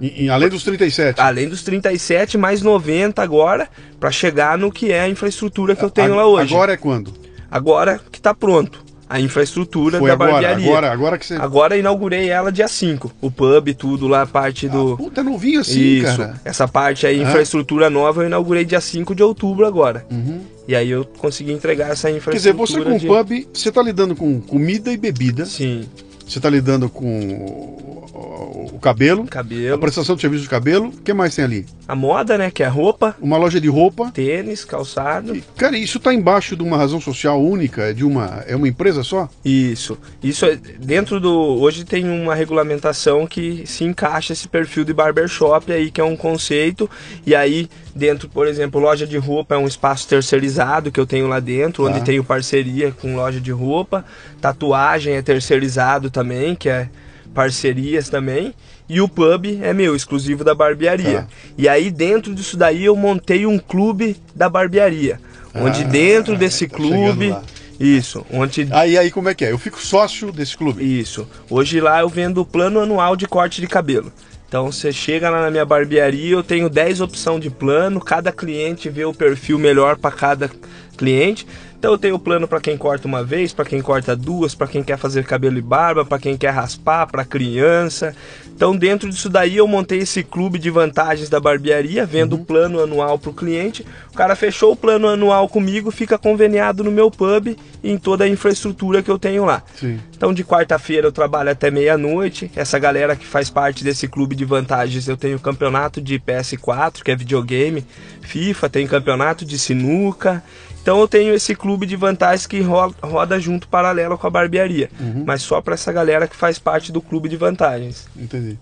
E- 0.00 0.24
e 0.24 0.30
além 0.30 0.48
dos 0.48 0.62
37. 0.62 1.20
Além 1.20 1.48
dos 1.48 1.62
37, 1.62 2.36
mais 2.36 2.62
90 2.62 3.22
agora, 3.22 3.68
para 3.98 4.10
chegar 4.10 4.58
no 4.58 4.70
que 4.70 4.92
é 4.92 5.00
a 5.00 5.08
infraestrutura 5.08 5.74
que 5.76 5.82
eu 5.84 5.90
tenho 5.90 6.14
A- 6.14 6.16
lá 6.16 6.26
hoje. 6.26 6.52
Agora 6.54 6.72
é 6.72 6.76
quando? 6.76 7.12
Agora 7.50 8.00
que 8.10 8.20
tá 8.20 8.34
pronto. 8.34 8.84
A 9.08 9.20
infraestrutura 9.20 10.00
Foi 10.00 10.08
da 10.08 10.14
agora, 10.14 10.32
barbearia. 10.32 10.66
agora, 10.66 10.90
agora 10.92 11.16
que 11.18 11.24
você. 11.26 11.34
Agora 11.36 11.76
inaugurei 11.76 12.28
ela 12.28 12.50
dia 12.50 12.66
5. 12.66 13.12
O 13.20 13.30
pub, 13.30 13.68
tudo 13.78 14.08
lá, 14.08 14.22
a 14.22 14.26
parte 14.26 14.68
do. 14.68 14.94
Ah, 14.94 14.96
puta, 14.96 15.22
novinho 15.22 15.60
assim, 15.60 15.78
Isso. 15.98 16.16
cara. 16.16 16.34
Essa 16.44 16.66
parte 16.66 17.06
aí, 17.06 17.20
Ah. 17.22 17.28
infraestrutura 17.28 17.88
nova, 17.88 18.22
eu 18.22 18.26
inaugurei 18.26 18.64
dia 18.64 18.80
5 18.80 19.14
de 19.14 19.22
outubro 19.22 19.64
agora. 19.64 20.04
Uhum. 20.10 20.40
E 20.66 20.74
aí 20.74 20.90
eu 20.90 21.04
consegui 21.18 21.52
entregar 21.52 21.90
essa 21.90 22.08
Quer 22.08 22.14
dizer, 22.32 22.50
infraestrutura. 22.50 22.66
você 22.66 22.80
com 22.82 22.96
o 22.96 22.98
de... 22.98 23.06
pub, 23.06 23.48
você 23.54 23.70
tá 23.70 23.80
lidando 23.80 24.16
com 24.16 24.40
comida 24.40 24.90
e 24.92 24.96
bebida, 24.96 25.46
Sim, 25.46 25.84
você 26.26 26.40
tá 26.40 26.50
lidando 26.50 26.88
com 26.88 27.04
o, 27.06 28.06
o- 28.12 28.70
o 28.74 28.78
cabelo, 28.78 29.22
a 29.24 29.26
cabelo. 29.26 29.78
prestação 29.78 30.14
de 30.14 30.20
serviço 30.20 30.42
de 30.42 30.48
cabelo, 30.48 30.88
o 30.88 30.92
que 30.92 31.12
mais 31.14 31.34
tem 31.34 31.44
ali? 31.44 31.66
A 31.88 31.94
moda, 31.94 32.36
né? 32.36 32.50
Que 32.50 32.62
é 32.62 32.66
roupa, 32.66 33.16
Uma 33.20 33.36
loja 33.36 33.60
de 33.60 33.68
roupa. 33.68 34.10
tênis, 34.12 34.64
calçado. 34.64 35.34
E, 35.36 35.42
Cara, 35.56 35.76
isso 35.78 35.98
tá 36.00 36.12
embaixo 36.12 36.56
de 36.56 36.62
uma 36.62 36.76
razão 36.76 37.00
social 37.00 37.40
única, 37.42 37.94
de 37.94 38.04
uma. 38.04 38.42
É 38.46 38.56
uma 38.56 38.68
empresa 38.68 39.02
só? 39.02 39.28
Isso. 39.44 39.96
Isso 40.22 40.44
é 40.46 40.56
dentro 40.56 41.20
do. 41.20 41.30
Hoje 41.32 41.84
tem 41.84 42.04
uma 42.08 42.34
regulamentação 42.34 43.26
que 43.26 43.62
se 43.66 43.84
encaixa 43.84 44.32
esse 44.32 44.48
perfil 44.48 44.84
de 44.84 44.92
barbershop 44.92 45.72
aí, 45.72 45.90
que 45.90 46.00
é 46.00 46.04
um 46.04 46.16
conceito. 46.16 46.88
E 47.24 47.34
aí, 47.34 47.68
dentro, 47.96 48.28
por 48.28 48.46
exemplo, 48.46 48.80
loja 48.80 49.06
de 49.06 49.16
roupa 49.16 49.54
é 49.54 49.58
um 49.58 49.66
espaço 49.66 50.06
terceirizado 50.06 50.92
que 50.92 51.00
eu 51.00 51.06
tenho 51.06 51.26
lá 51.26 51.40
dentro, 51.40 51.84
Tá. 51.84 51.90
onde 51.90 52.04
tenho 52.04 52.22
parceria 52.22 52.92
com 52.92 53.16
loja 53.16 53.40
de 53.40 53.50
roupa. 53.50 54.04
Tatuagem 54.40 55.14
é 55.14 55.22
terceirizado 55.22 56.10
também, 56.10 56.54
que 56.54 56.68
é 56.68 56.88
parcerias 57.34 58.08
também. 58.08 58.54
E 58.88 59.00
o 59.00 59.08
pub 59.08 59.46
é 59.62 59.72
meu, 59.72 59.96
exclusivo 59.96 60.44
da 60.44 60.54
barbearia. 60.54 61.22
Tá. 61.22 61.28
E 61.58 61.68
aí, 61.68 61.90
dentro 61.90 62.34
disso 62.34 62.56
daí, 62.56 62.84
eu 62.84 62.94
montei 62.94 63.44
um 63.46 63.58
clube 63.58 64.16
da 64.34 64.48
barbearia. 64.48 65.18
Onde 65.54 65.82
Ah, 65.82 65.86
dentro 65.86 66.36
desse 66.36 66.68
tô 66.68 66.76
chegando 66.76 67.14
clube. 67.16 67.36
Isso, 67.80 68.24
onde 68.32 68.68
Aí, 68.70 68.96
aí, 68.96 69.10
como 69.10 69.28
é 69.28 69.34
que 69.34 69.44
é? 69.44 69.52
Eu 69.52 69.58
fico 69.58 69.80
sócio 69.80 70.32
desse 70.32 70.56
clube. 70.56 70.82
isso. 70.82 71.28
Hoje 71.50 71.80
lá 71.80 72.00
eu 72.00 72.08
vendo 72.08 72.40
o 72.40 72.44
plano 72.46 72.80
anual 72.80 73.16
de 73.16 73.26
corte 73.26 73.60
de 73.60 73.66
cabelo. 73.66 74.10
Então 74.48 74.70
você 74.70 74.92
chega 74.92 75.28
lá 75.28 75.42
na 75.42 75.50
minha 75.50 75.64
barbearia, 75.64 76.32
eu 76.32 76.42
tenho 76.42 76.70
10 76.70 77.00
opções 77.00 77.40
de 77.40 77.50
plano, 77.50 78.00
cada 78.00 78.30
cliente 78.30 78.88
vê 78.88 79.04
o 79.04 79.12
perfil 79.12 79.58
melhor 79.58 79.96
para 79.96 80.14
cada 80.14 80.50
cliente. 80.96 81.46
Então 81.78 81.92
eu 81.92 81.98
tenho 81.98 82.18
plano 82.18 82.48
para 82.48 82.60
quem 82.60 82.76
corta 82.76 83.06
uma 83.06 83.22
vez, 83.22 83.52
para 83.52 83.64
quem 83.64 83.82
corta 83.82 84.16
duas, 84.16 84.54
para 84.54 84.66
quem 84.66 84.82
quer 84.82 84.96
fazer 84.96 85.24
cabelo 85.24 85.58
e 85.58 85.62
barba, 85.62 86.04
para 86.04 86.18
quem 86.18 86.36
quer 86.36 86.50
raspar, 86.50 87.06
para 87.06 87.24
criança. 87.24 88.14
Então 88.56 88.74
dentro 88.74 89.10
disso 89.10 89.28
daí 89.28 89.58
eu 89.58 89.68
montei 89.68 89.98
esse 89.98 90.24
clube 90.24 90.58
de 90.58 90.70
vantagens 90.70 91.28
da 91.28 91.38
barbearia, 91.38 92.06
vendo 92.06 92.36
o 92.36 92.38
plano 92.38 92.80
anual 92.80 93.18
para 93.18 93.28
o 93.28 93.34
cliente. 93.34 93.84
O 94.10 94.16
cara 94.16 94.34
fechou 94.34 94.72
o 94.72 94.76
plano 94.76 95.06
anual 95.06 95.46
comigo, 95.46 95.90
fica 95.90 96.16
conveniado 96.16 96.82
no 96.82 96.90
meu 96.90 97.10
pub 97.10 97.48
e 97.48 97.90
em 97.90 97.98
toda 97.98 98.24
a 98.24 98.28
infraestrutura 98.28 99.02
que 99.02 99.10
eu 99.10 99.18
tenho 99.18 99.44
lá. 99.44 99.62
Sim. 99.78 100.00
Então 100.16 100.32
de 100.32 100.42
quarta-feira 100.42 101.06
eu 101.06 101.12
trabalho 101.12 101.50
até 101.50 101.70
meia-noite. 101.70 102.50
Essa 102.56 102.78
galera 102.78 103.14
que 103.14 103.26
faz 103.26 103.50
parte 103.50 103.84
desse 103.84 104.08
clube 104.08 104.34
de 104.34 104.46
vantagens, 104.46 105.06
eu 105.06 105.18
tenho 105.18 105.38
campeonato 105.38 106.00
de 106.00 106.18
PS4, 106.18 107.02
que 107.02 107.10
é 107.10 107.16
videogame, 107.16 107.84
FIFA, 108.22 108.70
tem 108.70 108.86
campeonato 108.86 109.44
de 109.44 109.58
sinuca. 109.58 110.42
Então 110.86 111.00
eu 111.00 111.08
tenho 111.08 111.34
esse 111.34 111.52
clube 111.52 111.84
de 111.84 111.96
vantagens 111.96 112.46
que 112.46 112.60
ro- 112.60 112.94
roda 113.02 113.40
junto 113.40 113.66
paralelo 113.66 114.16
com 114.16 114.24
a 114.24 114.30
barbearia, 114.30 114.88
mas 115.26 115.42
só 115.42 115.60
para 115.60 115.74
essa 115.74 115.92
galera 115.92 116.28
que 116.28 116.36
faz 116.36 116.60
parte 116.60 116.92
do 116.92 117.00
clube 117.02 117.28
de 117.28 117.36
vantagens. 117.36 118.06
Entendi. 118.16 118.56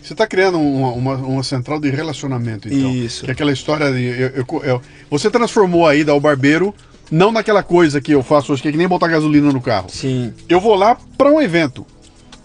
Você 0.00 0.12
está 0.14 0.28
criando 0.28 0.60
uma, 0.60 0.92
uma, 0.92 1.14
uma 1.16 1.42
central 1.42 1.80
de 1.80 1.90
relacionamento, 1.90 2.68
então. 2.72 2.94
Isso. 2.94 3.24
Que 3.24 3.30
é 3.30 3.34
aquela 3.34 3.50
história 3.50 3.90
de. 3.90 4.00
eu- 4.00 4.28
eu- 4.48 4.62
eu- 4.62 4.82
você 5.10 5.28
transformou 5.28 5.88
a 5.88 5.96
ida 5.96 6.12
ao 6.12 6.20
barbeiro, 6.20 6.72
não 7.10 7.32
naquela 7.32 7.64
coisa 7.64 8.00
que 8.00 8.12
eu 8.12 8.22
faço 8.22 8.52
hoje, 8.52 8.62
que 8.62 8.68
é 8.68 8.70
que 8.70 8.78
nem 8.78 8.86
botar 8.86 9.08
gasolina 9.08 9.52
no 9.52 9.60
carro. 9.60 9.88
Sim, 9.90 10.32
Eu 10.48 10.60
vou 10.60 10.76
lá 10.76 10.96
para 11.18 11.32
um 11.32 11.42
evento. 11.42 11.84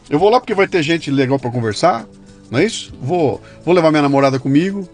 Eu 0.09 0.17
vou 0.17 0.31
lá 0.31 0.39
porque 0.39 0.55
vai 0.55 0.67
ter 0.67 0.81
gente 0.81 1.11
legal 1.11 1.37
para 1.37 1.51
conversar, 1.51 2.07
não 2.49 2.57
é 2.57 2.65
isso? 2.65 2.91
Vou, 2.99 3.39
vou 3.63 3.75
levar 3.75 3.91
minha 3.91 4.01
namorada 4.01 4.39
comigo. 4.39 4.89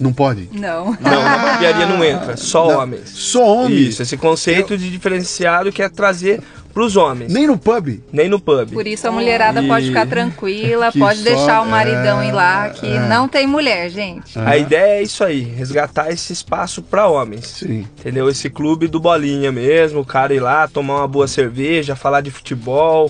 Não 0.00 0.12
pode? 0.12 0.48
Não. 0.52 0.86
não, 0.86 0.96
na 1.24 1.38
barbearia 1.38 1.86
não 1.86 2.04
entra, 2.04 2.36
só 2.36 2.68
Não, 2.68 2.78
homens. 2.80 3.10
Só 3.10 3.44
homem. 3.44 3.78
Isso, 3.78 4.02
esse 4.02 4.16
conceito 4.16 4.76
de 4.76 4.90
diferenciado 4.90 5.70
que 5.72 5.82
é 5.82 5.88
trazer 5.88 6.40
para 6.72 6.82
os 6.82 6.96
homens, 6.96 7.32
nem, 7.32 7.42
Nem 7.42 7.46
no 7.46 7.56
pub. 7.56 8.00
no 8.28 8.40
pub. 8.40 8.72
Por 8.72 8.84
isso 8.84 9.06
a 9.06 9.12
mulherada 9.12 9.62
E- 9.62 9.68
pode 9.68 9.86
ficar 9.86 10.08
tranquila, 10.08 10.90
Que 10.90 10.98
pode 10.98 11.18
só- 11.18 11.24
deixar 11.24 11.60
o 11.62 11.66
maridão 11.66 12.20
é, 12.20 12.26
ir 12.28 12.32
lá, 12.32 12.70
que 12.70 12.84
é. 12.84 12.98
não 13.08 13.28
tem 13.28 13.46
mulher, 13.46 13.88
gente. 13.90 14.36
A 14.36 14.56
ideia 14.56 14.98
é 14.98 15.02
isso 15.04 15.22
aí, 15.22 15.40
resgatar 15.42 16.10
esse 16.10 16.32
espaço 16.32 16.82
para 16.82 17.06
homens. 17.06 17.46
Sim. 17.46 17.86
Entendeu? 18.00 18.28
Esse 18.28 18.50
clube 18.50 18.88
do 18.88 18.98
bolinha 18.98 19.52
mesmo, 19.52 20.00
o 20.00 20.04
cara 20.04 20.34
ir 20.34 20.40
lá, 20.40 20.66
tomar 20.66 20.96
uma 20.96 21.06
boa 21.06 21.28
cerveja, 21.28 21.94
falar 21.94 22.22
de 22.22 22.32
futebol, 22.32 23.08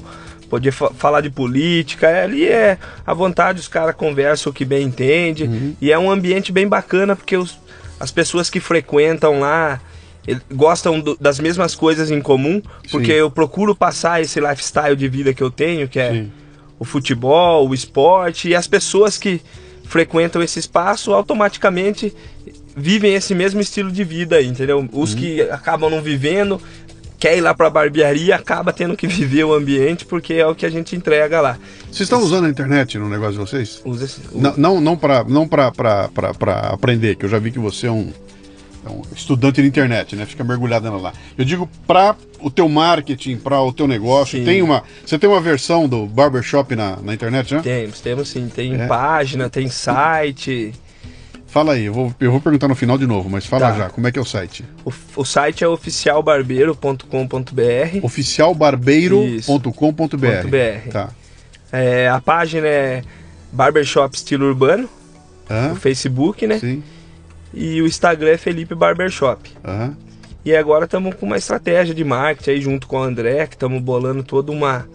poder 0.49 0.71
fa- 0.73 0.91
falar 0.97 1.21
de 1.21 1.31
política. 1.31 2.09
é, 2.09 2.25
Ali 2.25 2.47
é 2.47 2.79
à 3.07 3.13
vontade, 3.15 3.61
os 3.61 3.69
caras 3.69 3.95
conversam 3.95 4.51
o 4.51 4.55
que 4.55 4.65
bem 4.65 4.87
entende. 4.87 5.45
Uhum. 5.45 5.75
E 5.81 5.91
é 5.93 5.99
um 5.99 6.11
ambiente 6.11 6.53
bem 6.53 6.67
bacana 6.69 7.15
porque 7.17 7.37
os- 7.37 7.59
as 7.99 8.11
pessoas 8.11 8.51
que 8.51 8.61
frequentam 8.61 9.41
lá 9.41 9.81
gostam 10.53 10.99
do- 11.01 11.17
das 11.21 11.39
mesmas 11.39 11.75
coisas 11.75 12.11
em 12.11 12.21
comum, 12.21 12.63
porque 12.91 13.13
Sim. 13.13 13.19
eu 13.19 13.31
procuro 13.31 13.75
passar 13.75 14.23
esse 14.23 14.41
lifestyle 14.41 14.97
de 14.97 15.07
vida 15.09 15.35
que 15.35 15.43
eu 15.43 15.51
tenho, 15.51 15.87
que 15.87 15.99
é 16.01 16.11
Sim. 16.13 16.33
o 16.79 16.85
futebol, 16.85 17.69
o 17.69 17.75
esporte, 17.75 18.49
e 18.49 18.55
as 18.55 18.67
pessoas 18.67 19.19
que 19.19 19.41
frequentam 19.85 20.43
esse 20.43 20.59
espaço 20.59 21.13
automaticamente 21.13 22.15
vivem 22.77 23.15
esse 23.15 23.35
mesmo 23.35 23.61
estilo 23.61 23.93
de 23.93 24.03
vida 24.03 24.43
entendeu? 24.43 24.89
Os 24.93 25.15
que 25.15 25.43
acabam 25.43 25.91
não 25.91 26.01
vivendo, 26.01 26.61
quer 27.25 27.39
ir 27.39 27.41
lá 27.41 27.55
pra 27.55 27.71
barbearia, 27.71 28.37
acaba 28.37 28.71
tendo 28.71 28.95
que 28.95 29.07
viver 29.07 29.45
o 29.45 29.55
ambiente, 29.55 30.05
porque 30.05 30.35
é 30.35 30.47
o 30.47 30.55
que 30.55 30.67
a 30.67 30.69
gente 30.69 30.95
entrega 30.95 31.41
lá. 31.41 31.57
Vocês 31.87 32.01
estão 32.01 32.21
usando 32.23 32.45
a 32.45 32.51
internet 32.51 32.99
no 32.99 33.09
negócio 33.09 33.33
de 33.33 33.39
vocês? 33.39 33.81
Usa 33.83 34.05
esse- 34.05 34.21
Não, 34.35 34.55
não, 34.59 34.79
não 34.81 34.95
para 34.95 35.25
não 35.25 35.49
pra, 35.49 35.73
pra, 35.73 36.09
pra, 36.09 36.35
pra 36.35 36.59
aprender, 36.69 37.15
que 37.17 37.25
eu 37.25 37.29
já 37.31 37.39
vi 37.39 37.51
que 37.51 37.59
você 37.59 37.87
é 37.87 37.91
um, 37.91 38.13
é 38.85 38.91
um 38.91 39.01
estudante 39.17 39.63
de 39.63 39.67
internet, 39.67 40.15
né? 40.15 40.27
Fica 40.27 40.45
mergulhado 40.45 40.85
nela 40.85 41.01
lá. 41.01 41.13
Eu 41.39 41.47
digo 41.47 41.67
para 41.87 42.15
o 42.41 42.51
teu 42.51 42.69
marketing, 42.69 43.39
para 43.39 43.59
o 43.63 43.73
teu 43.73 43.89
negócio. 43.89 44.39
Sim. 44.39 44.45
Tem 44.45 44.61
uma, 44.61 44.83
você 45.07 45.19
tem 45.19 45.31
uma 45.31 45.41
versão 45.41 45.89
do 45.89 46.05
barbershop 46.05 46.77
na, 46.77 46.97
na 46.97 47.15
internet, 47.15 47.55
né? 47.55 47.63
Temos, 47.63 48.01
temos 48.03 48.29
sim, 48.29 48.51
tem 48.55 48.75
É. 48.83 48.87
página, 48.87 49.49
tem 49.49 49.67
site. 49.71 50.75
Fala 51.55 51.75
aí, 51.75 51.85
eu 51.85 51.95
vou, 51.95 52.13
eu 52.19 52.33
vou 52.33 52.41
perguntar 52.41 52.67
no 52.67 52.75
final 52.75 52.99
de 52.99 53.07
novo, 53.07 53.31
mas 53.31 53.47
fala 53.47 53.71
Tá. 53.71 53.79
já, 53.79 53.89
como 53.89 54.09
é 54.09 54.11
que 54.11 54.19
é 54.19 54.23
o 54.23 54.25
site? 54.25 54.65
O, 54.85 54.93
o 55.15 55.25
site 55.25 55.63
é 55.63 55.69
oficialbarbeiro.com.br. 55.69 57.99
oficialbarbeiro.com.br 58.03 60.49
.br. 60.49 60.91
Tá. 60.91 61.11
É, 61.71 62.09
a 62.09 62.21
página 62.21 62.67
é 62.67 63.03
Barbershop 63.53 64.17
Estilo 64.17 64.47
Urbano, 64.47 64.89
o 65.71 65.77
Facebook, 65.77 66.45
né? 66.45 66.59
Sim. 66.59 66.83
E 67.55 67.81
o 67.81 67.87
Instagram 67.87 68.31
é 68.31 68.37
Felipe 68.37 68.75
Barbershop. 68.75 69.49
Aham. 69.65 69.97
E 70.45 70.57
agora 70.57 70.87
estamos 70.87 71.15
com 71.15 71.25
uma 71.25 71.37
estratégia 71.37 71.95
de 71.95 72.03
marketing 72.03 72.51
aí 72.51 72.61
junto 72.61 72.89
com 72.89 72.97
o 72.97 73.03
André, 73.05 73.47
que 73.47 73.55
estamos 73.55 73.81
bolando 73.81 74.25
toda 74.25 74.51
uma, 74.51 74.89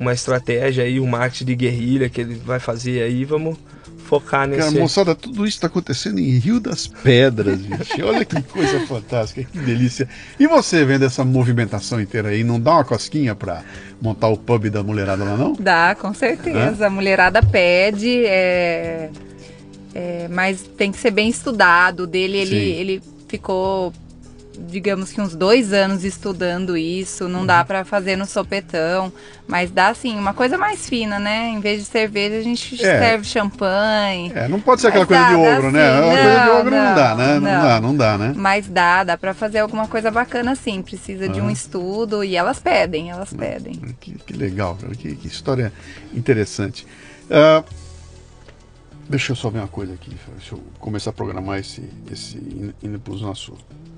uma 0.00 0.14
estratégia 0.14 0.84
aí, 0.84 0.98
um 0.98 1.06
marketing 1.06 1.44
de 1.44 1.54
guerrilha 1.54 2.08
que 2.08 2.22
ele 2.22 2.36
vai 2.36 2.58
fazer 2.58 3.02
aí. 3.02 3.26
Vamos 3.26 3.58
focar 4.08 4.48
Cara, 4.48 4.64
nesse. 4.64 4.78
moçada, 4.78 5.14
tudo 5.14 5.46
isso 5.46 5.58
está 5.58 5.66
acontecendo 5.66 6.18
em 6.18 6.38
Rio 6.38 6.58
das 6.58 6.86
Pedras, 6.86 7.60
gente. 7.60 8.02
Olha 8.02 8.24
que 8.24 8.40
coisa 8.42 8.80
fantástica, 8.86 9.44
que 9.44 9.58
delícia. 9.58 10.08
E 10.40 10.46
você 10.46 10.82
vendo 10.84 11.04
essa 11.04 11.24
movimentação 11.24 12.00
inteira 12.00 12.30
aí, 12.30 12.42
não 12.42 12.58
dá 12.58 12.72
uma 12.72 12.84
cosquinha 12.84 13.34
pra 13.34 13.62
montar 14.00 14.28
o 14.28 14.36
pub 14.38 14.70
da 14.70 14.82
mulherada 14.82 15.24
lá, 15.24 15.36
não? 15.36 15.52
Dá, 15.52 15.94
com 15.94 16.14
certeza. 16.14 16.86
A 16.86 16.90
mulherada 16.90 17.42
pede, 17.42 18.24
é, 18.24 19.10
é, 19.94 20.28
mas 20.30 20.62
tem 20.62 20.90
que 20.90 20.98
ser 20.98 21.10
bem 21.10 21.28
estudado. 21.28 22.04
O 22.04 22.06
dele, 22.06 22.38
ele, 22.38 22.50
Sim. 22.50 22.80
ele 22.80 23.02
ficou 23.28 23.92
digamos 24.66 25.12
que 25.12 25.20
uns 25.20 25.34
dois 25.36 25.72
anos 25.72 26.04
estudando 26.04 26.76
isso, 26.76 27.28
não 27.28 27.46
dá 27.46 27.64
para 27.64 27.84
fazer 27.84 28.16
no 28.16 28.26
sopetão, 28.26 29.12
mas 29.46 29.70
dá 29.70 29.88
assim, 29.88 30.18
uma 30.18 30.34
coisa 30.34 30.58
mais 30.58 30.88
fina, 30.88 31.18
né? 31.18 31.48
Em 31.50 31.60
vez 31.60 31.80
de 31.80 31.86
cerveja, 31.86 32.36
a 32.38 32.42
gente 32.42 32.74
É. 32.84 32.98
serve 32.98 33.24
champanhe. 33.24 34.32
É, 34.34 34.48
não 34.48 34.60
pode 34.60 34.80
ser 34.80 34.88
aquela 34.88 35.06
coisa 35.06 35.24
de 35.24 35.30
dá, 35.32 35.36
dá 35.42 35.56
ogro, 35.56 35.70
né? 35.70 36.00
Uma 36.00 36.14
coisa 36.14 36.40
de 36.40 36.46
Não, 36.46 36.60
ogro 36.60 36.70
não, 36.76 36.84
não, 36.84 36.94
dá, 36.94 37.14
né? 37.14 37.34
Não, 37.34 37.40
não. 37.40 37.62
dá, 37.62 37.80
não 37.80 37.96
dá, 37.96 38.18
né? 38.18 38.32
Mas 38.36 38.66
dá, 38.68 39.04
dá 39.04 39.16
pra 39.16 39.32
fazer 39.32 39.60
alguma 39.60 39.86
coisa 39.86 40.10
bacana 40.10 40.54
sim. 40.54 40.82
Precisa 40.82 41.28
de 41.28 41.40
um 41.40 41.44
Aham. 41.44 41.52
estudo 41.52 42.24
e 42.24 42.34
elas 42.36 42.58
pedem, 42.58 43.10
elas 43.10 43.32
pedem. 43.32 43.74
Que, 44.00 44.12
que 44.12 44.32
legal, 44.32 44.76
cara. 44.80 44.94
Que, 44.94 45.14
que 45.14 45.28
história 45.28 45.72
interessante. 46.12 46.86
Ah, 47.30 47.62
deixa 49.08 49.32
eu 49.32 49.36
só 49.36 49.50
ver 49.50 49.58
uma 49.60 49.68
coisa 49.68 49.94
aqui. 49.94 50.16
Deixa 50.36 50.54
eu 50.54 50.62
começar 50.78 51.10
a 51.10 51.12
programar 51.12 51.58
esse, 51.58 51.82
esse 52.12 52.36
in- 52.38 52.72
indo 52.82 52.98
para 52.98 53.14
nosso 53.14 53.56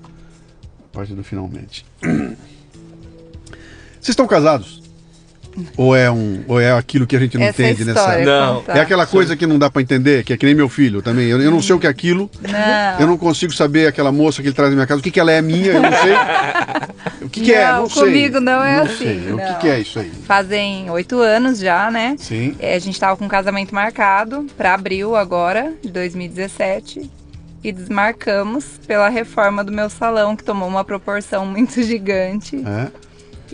parte 0.91 1.13
do 1.13 1.23
finalmente. 1.23 1.85
Vocês 2.01 4.09
estão 4.09 4.27
casados? 4.27 4.81
Ou 5.75 5.95
é 5.95 6.09
um, 6.09 6.43
ou 6.47 6.59
é 6.59 6.71
aquilo 6.71 7.05
que 7.05 7.15
a 7.15 7.19
gente 7.19 7.37
não 7.37 7.45
Essa 7.45 7.61
é 7.61 7.71
entende 7.71 7.85
nessa? 7.85 8.17
Não. 8.19 8.55
contar. 8.61 8.77
É 8.77 8.81
aquela 8.81 9.05
coisa 9.05 9.35
que 9.35 9.45
não 9.45 9.59
dá 9.59 9.69
para 9.69 9.81
entender, 9.81 10.23
que 10.23 10.33
é 10.33 10.37
que 10.37 10.45
nem 10.45 10.55
meu 10.55 10.69
filho 10.69 11.01
também. 11.01 11.27
Eu, 11.27 11.41
eu 11.41 11.51
não 11.51 11.61
sei 11.61 11.75
o 11.75 11.79
que 11.79 11.87
é 11.87 11.89
aquilo. 11.89 12.29
Não. 12.41 12.99
Eu 13.01 13.07
não 13.07 13.17
consigo 13.17 13.53
saber 13.53 13.87
aquela 13.87 14.11
moça 14.11 14.41
que 14.41 14.47
ele 14.47 14.55
traz 14.55 14.69
na 14.71 14.75
minha 14.75 14.87
casa, 14.87 15.01
o 15.01 15.03
que, 15.03 15.11
que 15.11 15.19
ela 15.19 15.31
é 15.31 15.41
minha, 15.41 15.73
eu 15.73 15.81
não 15.81 15.91
sei. 15.91 16.13
O 17.21 17.29
que, 17.29 17.41
que 17.41 17.53
é? 17.53 17.67
Não, 17.71 17.81
Não 17.81 17.89
sei. 17.89 18.03
comigo 18.03 18.39
não 18.39 18.63
é 18.63 18.81
assim, 18.81 18.97
Sei. 18.97 19.17
O 19.33 19.37
que, 19.37 19.43
não. 19.43 19.59
que 19.59 19.67
é 19.67 19.79
isso 19.79 19.99
aí? 19.99 20.11
Fazem 20.25 20.89
oito 20.89 21.19
anos 21.19 21.59
já, 21.59 21.91
né? 21.91 22.15
Sim. 22.17 22.55
É, 22.59 22.75
a 22.75 22.79
gente 22.79 22.99
tava 22.99 23.15
com 23.17 23.25
um 23.25 23.29
casamento 23.29 23.75
marcado 23.75 24.45
para 24.57 24.73
abril 24.73 25.15
agora, 25.15 25.73
de 25.83 25.89
2017. 25.91 27.09
E 27.63 27.71
desmarcamos 27.71 28.79
pela 28.87 29.07
reforma 29.09 29.63
do 29.63 29.71
meu 29.71 29.89
salão, 29.89 30.35
que 30.35 30.43
tomou 30.43 30.67
uma 30.67 30.83
proporção 30.83 31.45
muito 31.47 31.81
gigante. 31.83 32.57
É. 32.65 32.91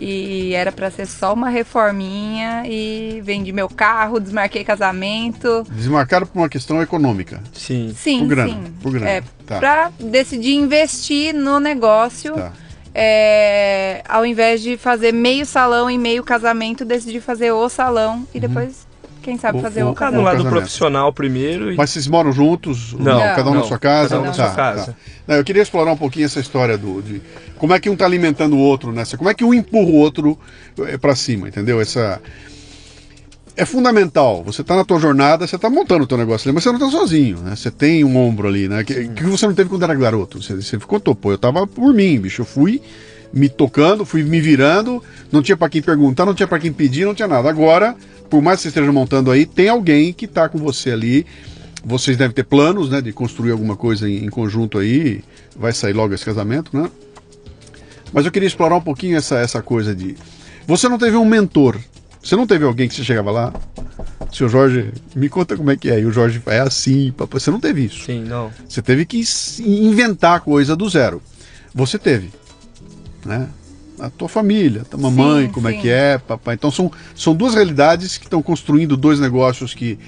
E 0.00 0.54
era 0.54 0.70
para 0.70 0.90
ser 0.92 1.06
só 1.06 1.34
uma 1.34 1.48
reforminha. 1.48 2.62
E 2.66 3.20
vendi 3.24 3.52
meu 3.52 3.68
carro, 3.68 4.20
desmarquei 4.20 4.62
casamento. 4.64 5.66
Desmarcaram 5.70 6.26
por 6.26 6.38
uma 6.38 6.48
questão 6.48 6.80
econômica. 6.80 7.42
Sim. 7.52 7.92
Sim, 7.96 8.20
Por 8.20 8.28
grana, 8.28 8.48
sim. 8.52 8.72
por 8.82 8.92
grana. 8.92 9.10
É, 9.10 9.22
Tá. 9.44 9.58
Pra 9.58 9.90
decidir 9.98 10.54
investir 10.54 11.34
no 11.34 11.58
negócio. 11.58 12.34
Tá. 12.34 12.52
É, 12.94 14.02
ao 14.08 14.26
invés 14.26 14.60
de 14.60 14.76
fazer 14.76 15.12
meio 15.12 15.46
salão 15.46 15.88
e 15.90 15.96
meio 15.96 16.24
casamento, 16.24 16.84
decidi 16.84 17.20
fazer 17.20 17.52
o 17.52 17.68
salão 17.68 18.26
e 18.34 18.40
depois, 18.40 18.87
quem 19.28 19.36
sabe, 19.38 19.58
O- 19.58 19.60
fazer 19.60 19.82
o- 19.82 19.88
o, 19.88 19.92
Ficar 19.92 20.06
Bom 20.10 20.18
no 20.18 20.22
casamento. 20.22 20.24
lado 20.24 20.36
casamento. 20.44 20.56
profissional 20.62 21.12
primeiro 21.12 21.70
e 21.72 21.76
Mas 21.76 21.90
vocês 21.90 22.06
moram 22.06 22.32
juntos? 22.32 22.94
Ou 22.94 23.00
Não, 23.00 23.18
cada 23.20 23.50
um 23.50 23.54
na 23.54 23.60
não. 23.60 23.66
sua 23.68 23.78
casa? 23.78 24.08
Cada 24.08 24.20
um 24.22 24.24
na 24.24 24.30
Tá, 24.30 24.34
sua 24.46 24.54
casa. 24.54 24.86
tá. 24.92 24.94
Não, 25.26 25.36
eu 25.36 25.44
queria 25.44 25.62
explorar 25.62 25.92
um 25.92 25.96
pouquinho 25.96 26.24
essa 26.24 26.40
história 26.40 26.78
do, 26.78 27.02
de 27.02 27.20
como 27.58 27.74
é 27.74 27.78
que 27.80 27.90
um 27.90 27.96
tá 27.96 28.06
alimentando 28.06 28.56
o 28.56 28.58
outro 28.58 28.90
nessa. 28.90 29.18
Como 29.18 29.28
é 29.28 29.34
que 29.34 29.44
um 29.44 29.52
empurra 29.52 29.90
o 29.90 29.94
outro 29.96 30.38
para 31.00 31.14
cima, 31.14 31.46
entendeu? 31.48 31.80
Essa. 31.80 32.20
É 33.56 33.64
fundamental. 33.64 34.42
Você 34.44 34.62
tá 34.62 34.76
na 34.76 34.84
tua 34.84 35.00
jornada, 35.00 35.44
você 35.46 35.58
tá 35.58 35.68
montando 35.68 36.04
o 36.04 36.06
teu 36.06 36.16
negócio 36.16 36.48
ali, 36.48 36.54
mas 36.54 36.62
você 36.62 36.70
não 36.72 36.78
tá 36.78 36.88
sozinho, 36.90 37.38
né? 37.38 37.56
Você 37.56 37.70
tem 37.70 38.04
um 38.04 38.16
ombro 38.16 38.46
ali, 38.46 38.68
né? 38.68 38.84
Que, 38.84 39.08
que 39.08 39.24
você 39.24 39.46
não 39.48 39.54
teve 39.54 39.68
quando 39.68 39.82
era 39.82 39.94
garoto. 39.96 40.40
Você, 40.40 40.54
você 40.54 40.78
contou, 40.78 41.12
pô, 41.14 41.32
eu 41.32 41.38
tava 41.38 41.66
por 41.66 41.92
mim, 41.92 42.20
bicho. 42.20 42.42
Eu 42.42 42.46
fui 42.46 42.80
me 43.32 43.48
tocando, 43.48 44.04
fui 44.04 44.22
me 44.22 44.40
virando, 44.40 45.02
não 45.30 45.42
tinha 45.42 45.56
para 45.56 45.68
quem 45.68 45.82
perguntar, 45.82 46.24
não 46.24 46.34
tinha 46.34 46.46
para 46.46 46.58
quem 46.58 46.72
pedir, 46.72 47.04
não 47.04 47.14
tinha 47.14 47.28
nada. 47.28 47.48
Agora, 47.48 47.94
por 48.30 48.42
mais 48.42 48.58
que 48.58 48.62
você 48.62 48.68
esteja 48.68 48.92
montando 48.92 49.30
aí, 49.30 49.46
tem 49.46 49.68
alguém 49.68 50.12
que 50.12 50.26
tá 50.26 50.48
com 50.48 50.58
você 50.58 50.90
ali. 50.90 51.26
Vocês 51.84 52.16
devem 52.16 52.34
ter 52.34 52.44
planos, 52.44 52.90
né, 52.90 53.00
de 53.00 53.12
construir 53.12 53.52
alguma 53.52 53.76
coisa 53.76 54.08
em, 54.08 54.24
em 54.24 54.28
conjunto 54.28 54.78
aí. 54.78 55.22
Vai 55.56 55.72
sair 55.72 55.92
logo 55.92 56.12
esse 56.12 56.24
casamento, 56.24 56.76
né? 56.76 56.90
Mas 58.12 58.24
eu 58.24 58.32
queria 58.32 58.46
explorar 58.46 58.76
um 58.76 58.80
pouquinho 58.80 59.16
essa, 59.16 59.38
essa 59.38 59.62
coisa 59.62 59.94
de. 59.94 60.16
Você 60.66 60.88
não 60.88 60.98
teve 60.98 61.16
um 61.16 61.24
mentor. 61.24 61.76
Você 62.22 62.36
não 62.36 62.46
teve 62.46 62.64
alguém 62.64 62.88
que 62.88 62.94
você 62.94 63.04
chegava 63.04 63.30
lá? 63.30 63.52
Seu 64.32 64.48
Jorge, 64.48 64.92
me 65.14 65.28
conta 65.28 65.56
como 65.56 65.70
é 65.70 65.76
que 65.76 65.90
é. 65.90 66.00
E 66.00 66.04
o 66.04 66.12
Jorge 66.12 66.42
é 66.46 66.58
assim. 66.58 67.12
papai. 67.12 67.40
Você 67.40 67.50
não 67.50 67.60
teve 67.60 67.84
isso. 67.84 68.04
sim, 68.04 68.22
não. 68.24 68.50
Você 68.68 68.82
teve 68.82 69.06
que 69.06 69.22
inventar 69.60 70.36
a 70.36 70.40
coisa 70.40 70.74
do 70.74 70.88
zero. 70.88 71.22
Você 71.74 71.98
teve, 71.98 72.30
né? 73.28 73.48
A 74.00 74.08
tua 74.10 74.28
família, 74.28 74.82
a 74.82 74.84
tua 74.84 74.98
mamãe, 75.00 75.46
Sim, 75.46 75.52
como 75.52 75.68
é 75.68 75.72
sim. 75.72 75.80
que 75.80 75.88
é, 75.90 76.18
papai. 76.18 76.54
Então 76.54 76.70
são, 76.70 76.90
são 77.14 77.34
duas 77.34 77.54
realidades 77.54 78.16
que 78.16 78.24
estão 78.24 78.40
construindo 78.40 78.96
dois 78.96 79.18
negócios 79.20 79.74
que, 79.74 79.98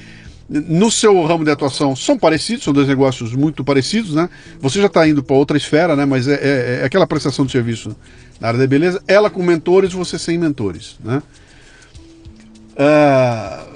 no 0.48 0.90
seu 0.90 1.24
ramo 1.26 1.44
de 1.44 1.50
atuação, 1.50 1.94
são 1.96 2.16
parecidos, 2.18 2.64
são 2.64 2.72
dois 2.72 2.86
negócios 2.88 3.34
muito 3.34 3.62
parecidos, 3.64 4.14
né? 4.14 4.28
Você 4.60 4.80
já 4.80 4.86
está 4.86 5.06
indo 5.08 5.22
para 5.22 5.36
outra 5.36 5.56
esfera, 5.56 5.94
né? 5.96 6.04
Mas 6.04 6.26
é, 6.28 6.34
é- 6.34 6.80
é 6.82 6.84
aquela 6.84 7.06
prestação 7.06 7.44
de 7.44 7.52
serviço 7.52 7.94
na 8.40 8.48
área 8.48 8.60
da 8.60 8.66
beleza, 8.66 9.02
ela 9.06 9.28
com 9.28 9.42
mentores, 9.42 9.92
você 9.92 10.18
sem 10.18 10.38
mentores, 10.38 10.96
né? 11.04 11.22
Ah, 12.76 13.66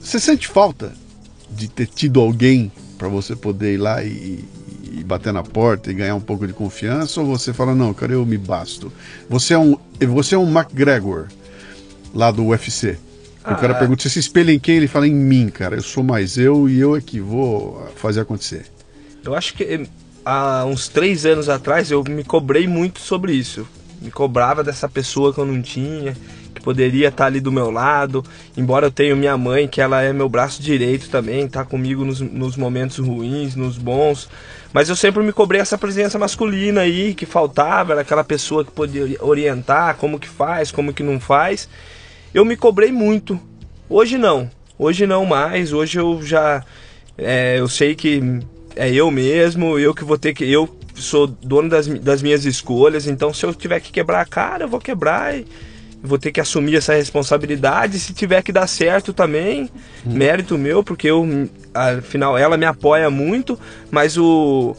você 0.00 0.18
sente 0.18 0.48
falta 0.48 0.92
de 1.50 1.68
ter 1.68 1.86
tido 1.86 2.20
alguém 2.20 2.72
para 2.98 3.08
você 3.08 3.36
poder 3.36 3.74
ir 3.74 3.78
lá 3.78 4.02
e, 4.02 4.44
e 4.90 5.04
bater 5.04 5.32
na 5.32 5.42
porta 5.42 5.90
e 5.90 5.94
ganhar 5.94 6.14
um 6.14 6.20
pouco 6.20 6.46
de 6.46 6.52
confiança? 6.52 7.20
Ou 7.20 7.26
você 7.26 7.52
fala, 7.52 7.74
não, 7.74 7.92
cara, 7.94 8.12
eu 8.12 8.24
me 8.26 8.36
basto? 8.38 8.92
Você 9.28 9.54
é 9.54 9.58
um, 9.58 9.76
você 10.08 10.34
é 10.34 10.38
um 10.38 10.50
McGregor 10.50 11.26
lá 12.14 12.30
do 12.30 12.46
UFC. 12.46 12.98
O 13.40 13.54
cara 13.56 13.72
Ah. 13.72 13.78
pergunta, 13.78 14.02
você 14.02 14.10
se 14.10 14.18
espelha 14.18 14.52
em 14.52 14.58
quem? 14.58 14.76
Ele 14.76 14.88
fala, 14.88 15.06
em 15.08 15.14
mim, 15.14 15.48
cara. 15.48 15.76
Eu 15.76 15.82
sou 15.82 16.02
mais 16.02 16.36
eu 16.36 16.68
e 16.68 16.78
eu 16.78 16.94
é 16.96 17.00
que 17.00 17.20
vou 17.20 17.88
fazer 17.96 18.20
acontecer. 18.20 18.66
Eu 19.24 19.34
acho 19.34 19.54
que 19.54 19.88
há 20.24 20.64
uns 20.66 20.88
três 20.88 21.24
anos 21.24 21.48
atrás 21.48 21.90
eu 21.90 22.02
me 22.04 22.22
cobrei 22.24 22.66
muito 22.66 23.00
sobre 23.00 23.32
isso. 23.32 23.66
Me 24.00 24.10
cobrava 24.10 24.62
dessa 24.62 24.88
pessoa 24.88 25.32
que 25.32 25.38
eu 25.38 25.46
não 25.46 25.60
tinha, 25.62 26.14
que 26.54 26.60
poderia 26.62 27.08
estar 27.08 27.26
ali 27.26 27.40
do 27.40 27.52
meu 27.52 27.70
lado. 27.70 28.24
Embora 28.56 28.86
eu 28.86 28.90
tenha 28.90 29.14
minha 29.16 29.36
mãe, 29.36 29.68
que 29.68 29.80
ela 29.80 30.02
é 30.02 30.12
meu 30.12 30.28
braço 30.28 30.62
direito 30.62 31.08
também, 31.10 31.46
tá 31.48 31.64
comigo 31.64 32.04
nos, 32.04 32.20
nos 32.20 32.56
momentos 32.56 32.98
ruins, 32.98 33.54
nos 33.54 33.76
bons. 33.78 34.28
Mas 34.72 34.88
eu 34.88 34.96
sempre 34.96 35.22
me 35.22 35.32
cobrei 35.32 35.60
essa 35.60 35.76
presença 35.76 36.18
masculina 36.18 36.82
aí, 36.82 37.12
que 37.14 37.26
faltava, 37.26 37.92
era 37.92 38.02
aquela 38.02 38.22
pessoa 38.22 38.64
que 38.64 38.70
podia 38.70 39.16
orientar 39.20 39.96
como 39.96 40.18
que 40.18 40.28
faz, 40.28 40.70
como 40.70 40.92
que 40.92 41.02
não 41.02 41.18
faz. 41.18 41.68
Eu 42.32 42.44
me 42.44 42.56
cobrei 42.56 42.92
muito. 42.92 43.40
Hoje 43.88 44.16
não. 44.16 44.48
Hoje 44.78 45.06
não 45.06 45.26
mais. 45.26 45.72
Hoje 45.72 45.98
eu 45.98 46.22
já. 46.22 46.64
é, 47.18 47.58
eu 47.58 47.68
sei 47.68 47.94
que 47.94 48.22
é 48.76 48.92
eu 48.92 49.10
mesmo, 49.10 49.78
eu 49.78 49.92
que 49.92 50.04
vou 50.04 50.16
ter 50.16 50.32
que. 50.32 50.50
Eu 50.50 50.68
sou 50.94 51.26
dono 51.26 51.68
das, 51.68 51.86
das 51.86 52.22
minhas 52.22 52.44
escolhas, 52.44 53.06
então 53.06 53.32
se 53.32 53.44
eu 53.44 53.54
tiver 53.54 53.80
que 53.80 53.90
quebrar 53.90 54.20
a 54.20 54.26
cara, 54.26 54.64
eu 54.64 54.68
vou 54.68 54.80
quebrar 54.80 55.36
e 55.36 55.46
vou 56.02 56.18
ter 56.18 56.32
que 56.32 56.40
assumir 56.40 56.76
essa 56.76 56.94
responsabilidade. 56.94 57.98
Se 57.98 58.12
tiver 58.12 58.42
que 58.42 58.52
dar 58.52 58.66
certo 58.66 59.12
também, 59.12 59.68
mérito 60.04 60.56
meu, 60.56 60.82
porque 60.82 61.08
eu, 61.08 61.48
afinal, 61.74 62.36
ela 62.38 62.56
me 62.56 62.64
apoia 62.66 63.10
muito, 63.10 63.58
mas 63.90 64.16
o. 64.16 64.76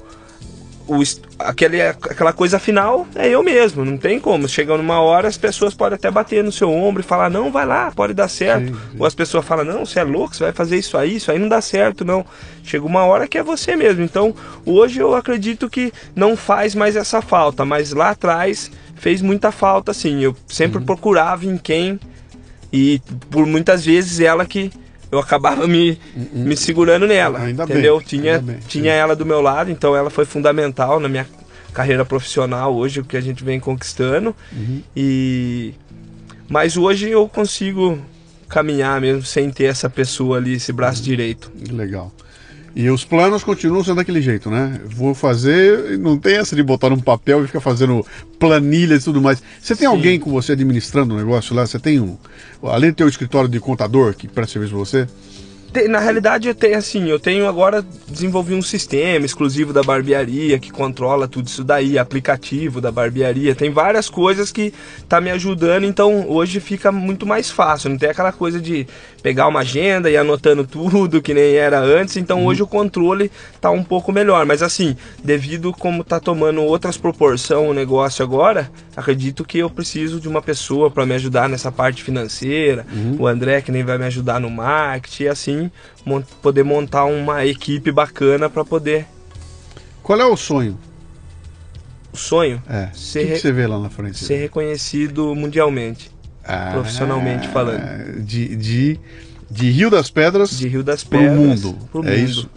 O, 0.88 1.04
aquele, 1.39 1.82
aquela 1.82 2.34
coisa 2.34 2.60
final 2.60 3.08
é 3.16 3.30
eu 3.30 3.42
mesmo, 3.42 3.86
não 3.86 3.96
tem 3.98 4.20
como. 4.20 4.50
Chega 4.50 4.76
numa 4.76 5.00
hora, 5.00 5.28
as 5.28 5.38
pessoas 5.38 5.74
podem 5.74 5.96
até 5.96 6.12
bater 6.12 6.44
no 6.44 6.52
seu 6.52 6.70
ombro 6.70 7.02
e 7.02 7.06
falar, 7.06 7.30
não, 7.30 7.50
vai 7.50 7.66
lá, 7.66 7.92
pode 7.96 8.14
dar 8.14 8.28
certo. 8.28 8.68
Sim, 8.68 8.74
sim. 8.74 8.98
Ou 9.00 9.06
as 9.06 9.16
pessoas 9.16 9.46
falam, 9.46 9.64
não, 9.64 9.86
você 9.86 10.00
é 10.00 10.04
louco, 10.04 10.36
você 10.36 10.44
vai 10.44 10.52
fazer 10.52 10.78
isso 10.78 10.98
aí, 10.98 11.16
isso 11.16 11.32
aí 11.32 11.39
não 11.39 11.48
dá 11.48 11.62
certo, 11.62 12.04
não. 12.04 12.26
Chega 12.64 12.86
uma 12.86 13.06
hora 13.06 13.26
que 13.26 13.38
é 13.38 13.44
você 13.44 13.74
mesmo. 13.76 14.04
Então, 14.04 14.36
hoje 14.66 15.00
eu 15.00 15.16
acredito 15.16 15.70
que 15.70 15.94
não 16.14 16.36
faz 16.36 16.76
mais 16.76 16.98
essa 16.98 17.22
falta, 17.22 17.64
mas 17.64 17.94
lá 17.94 18.10
atrás 18.10 18.70
fez 18.96 19.22
muita 19.22 19.50
falta, 19.50 19.94
sim. 19.94 20.22
Eu 20.22 20.36
sempre 20.48 20.80
Uhum. 20.80 20.86
procurava 20.86 21.46
em 21.46 21.58
quem 21.58 21.98
e 22.74 23.00
por 23.30 23.46
muitas 23.46 23.86
vezes 23.86 24.20
ela 24.20 24.46
que 24.46 24.70
eu 25.12 25.20
acabava 25.20 25.68
me, 25.68 25.99
me 26.34 26.55
segurando 26.55 27.05
nela, 27.05 27.39
Uhum. 27.39 27.45
Ainda 27.45 27.66
bem, 27.66 27.76
entendeu? 27.76 28.01
tinha 28.01 28.36
ainda 28.38 28.51
bem, 28.53 28.59
tinha 28.68 28.93
ela 28.93 29.16
do 29.16 29.26
meu 29.26 29.41
lado, 29.41 29.70
então 29.70 29.95
ela 29.95 30.09
foi 30.09 30.26
fundamental 30.26 30.99
na 30.99 31.09
minha 31.09 31.28
carreira 31.74 32.03
profissional 32.05 32.74
hoje, 32.76 32.99
o 32.99 33.03
que 33.03 33.16
a 33.18 33.22
gente 33.22 33.43
vem 33.43 33.59
conquistando. 33.59 34.36
Uhum. 34.53 34.82
E 34.95 35.74
mas 36.49 36.76
hoje 36.76 37.09
eu 37.09 37.28
consigo 37.30 37.97
caminhar 38.49 38.99
mesmo 38.99 39.24
sem 39.24 39.49
ter 39.49 39.66
essa 39.66 39.89
pessoa 39.89 40.38
ali, 40.38 40.53
esse 40.55 40.72
Uhum. 40.72 40.76
braço 40.78 41.01
direito. 41.01 41.51
Legal. 41.72 42.12
E 42.76 42.89
os 42.89 43.03
planos 43.03 43.43
continuam 43.43 43.84
sendo 43.84 43.97
daquele 43.97 44.22
jeito, 44.22 44.49
né? 44.49 44.80
Vou 44.86 45.13
fazer, 45.13 45.99
não 45.99 46.17
tem 46.17 46.38
essa 46.38 46.56
de 46.56 46.64
botar 46.64 46.89
num 46.89 46.99
papel 46.99 47.43
e 47.43 47.48
ficar 47.48 47.60
fazendo 47.60 48.06
planilhas 48.39 49.02
e 49.02 49.06
tudo 49.06 49.22
mais. 49.22 49.43
Você 49.61 49.76
tem 49.76 49.88
Sim. 49.88 49.93
alguém 49.93 50.19
com 50.19 50.31
você 50.31 50.53
administrando 50.53 51.14
o 51.14 51.18
negócio 51.18 51.53
lá? 51.53 51.65
Você 51.65 51.80
tem 51.80 51.99
um. 51.99 52.18
Além 52.64 52.91
de 52.91 52.98
ter 52.98 53.03
o 53.03 53.10
escritório 53.10 53.49
de 53.49 53.60
contador 53.60 54.14
que 54.14 54.27
presta 54.27 54.53
serviço 54.53 54.73
pra 54.73 54.80
você, 54.80 55.07
na 55.89 55.99
realidade, 55.99 56.49
eu 56.49 56.56
tenho 56.56 56.77
assim, 56.77 57.10
eu 57.10 57.18
tenho 57.18 57.48
agora 57.48 57.84
desenvolvi 58.06 58.53
um 58.53 58.61
sistema 58.61 59.26
exclusivo 59.26 59.72
da 59.72 59.81
barbearia 59.81 60.60
que 60.60 60.69
controla 60.69 61.30
tudo 61.30 61.48
isso 61.48 61.64
daí, 61.64 61.98
aplicativo 61.98 62.81
da 62.81 62.91
barbearia, 62.91 63.56
tem 63.56 63.72
várias 63.72 64.10
coisas 64.10 64.52
que 64.52 64.73
tá 65.07 65.22
me 65.22 65.31
ajudando, 65.31 65.85
então 65.85 66.30
hoje 66.30 66.60
fica 66.60 66.91
muito 66.91 67.26
mais 67.26 67.49
fácil, 67.49 67.89
não 67.89 67.98
tem 67.98 68.10
aquela 68.10 68.34
coisa 68.34 68.60
de 68.60 68.85
pegar 69.22 69.48
uma 69.48 69.60
agenda 69.60 70.10
e 70.10 70.18
anotando 70.18 70.65
tudo 70.65 71.22
que 71.22 71.34
nem 71.34 71.53
era 71.56 71.80
antes, 71.80 72.18
então 72.18 72.45
hoje 72.45 72.64
o 72.64 72.68
controle 72.68 73.31
tá 73.60 73.69
um 73.69 73.84
pouco 73.84 74.11
melhor, 74.11 74.45
mas 74.45 74.64
assim, 74.64 74.95
devido 75.23 75.72
como 75.72 76.03
tá 76.03 76.19
tomando 76.19 76.61
outras 76.64 76.98
proporções 76.98 77.69
o 77.69 77.73
negócio 77.73 78.23
agora, 78.23 78.72
acredito 78.95 79.45
que 79.45 79.60
eu 79.60 79.69
preciso 79.69 80.19
de 80.19 80.27
uma 80.27 80.41
pessoa 80.41 80.89
para 80.89 81.06
me 81.06 81.14
ajudar 81.14 81.48
nessa 81.48 81.72
parte 81.72 82.03
financeira, 82.03 82.85
o 83.19 83.27
André 83.27 83.61
que 83.61 83.72
nem 83.72 83.84
vai 83.84 83.98
me 83.98 84.06
ajudar 84.06 84.39
no 84.39 84.49
marketing, 84.49 85.23
e 85.23 85.27
assim 85.27 85.72
mon- 86.06 86.23
poder 86.41 86.64
montar 86.64 87.06
uma 87.06 87.45
equipe 87.45 87.91
bacana 87.91 88.49
para 88.49 88.65
poder 88.65 89.06
Qual 90.02 90.19
é 90.19 90.26
o 90.26 90.35
sonho? 90.35 90.77
o 92.14 92.18
sonho 92.18 92.61
É. 92.69 92.89
O 92.93 92.98
Ser 92.98 93.19
que, 93.19 93.26
que 93.27 93.34
re- 93.34 93.39
você 93.39 93.52
vê 93.52 93.68
lá 93.68 93.80
na 93.80 93.89
frente? 93.89 94.18
ser 94.18 94.35
reconhecido 94.38 95.34
mundialmente 95.35 96.10
Ah, 96.52 96.69
profissionalmente 96.73 97.48
falando. 97.48 98.22
De, 98.23 98.56
de, 98.56 98.99
de 99.49 99.69
Rio 99.72 99.90
das 99.90 100.10
Pedras 100.10 100.57
de 100.57 100.68
Rio 100.68 100.84
das 100.84 101.03
pro 101.03 101.19
Pedras 101.19 101.38
mundo. 101.64 101.78
pro 101.91 102.07
é 102.07 102.18
mundo. 102.18 102.30
isso? 102.30 102.49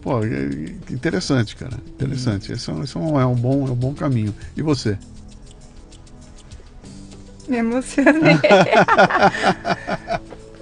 Pô, 0.00 0.22
é- 0.24 0.28
é 0.28 0.92
interessante, 0.92 1.56
cara. 1.56 1.76
Interessante. 1.88 2.52
Esse, 2.52 2.70
é 2.70 2.72
um, 2.72 2.82
esse 2.84 2.96
é 2.96 3.00
um- 3.00 3.20
é 3.20 3.26
um 3.26 3.34
bom, 3.34 3.66
é 3.66 3.70
um 3.70 3.74
bom 3.74 3.92
caminho. 3.94 4.34
E 4.56 4.62
você? 4.62 4.96
Me 7.48 7.56
emocionei. 7.58 8.38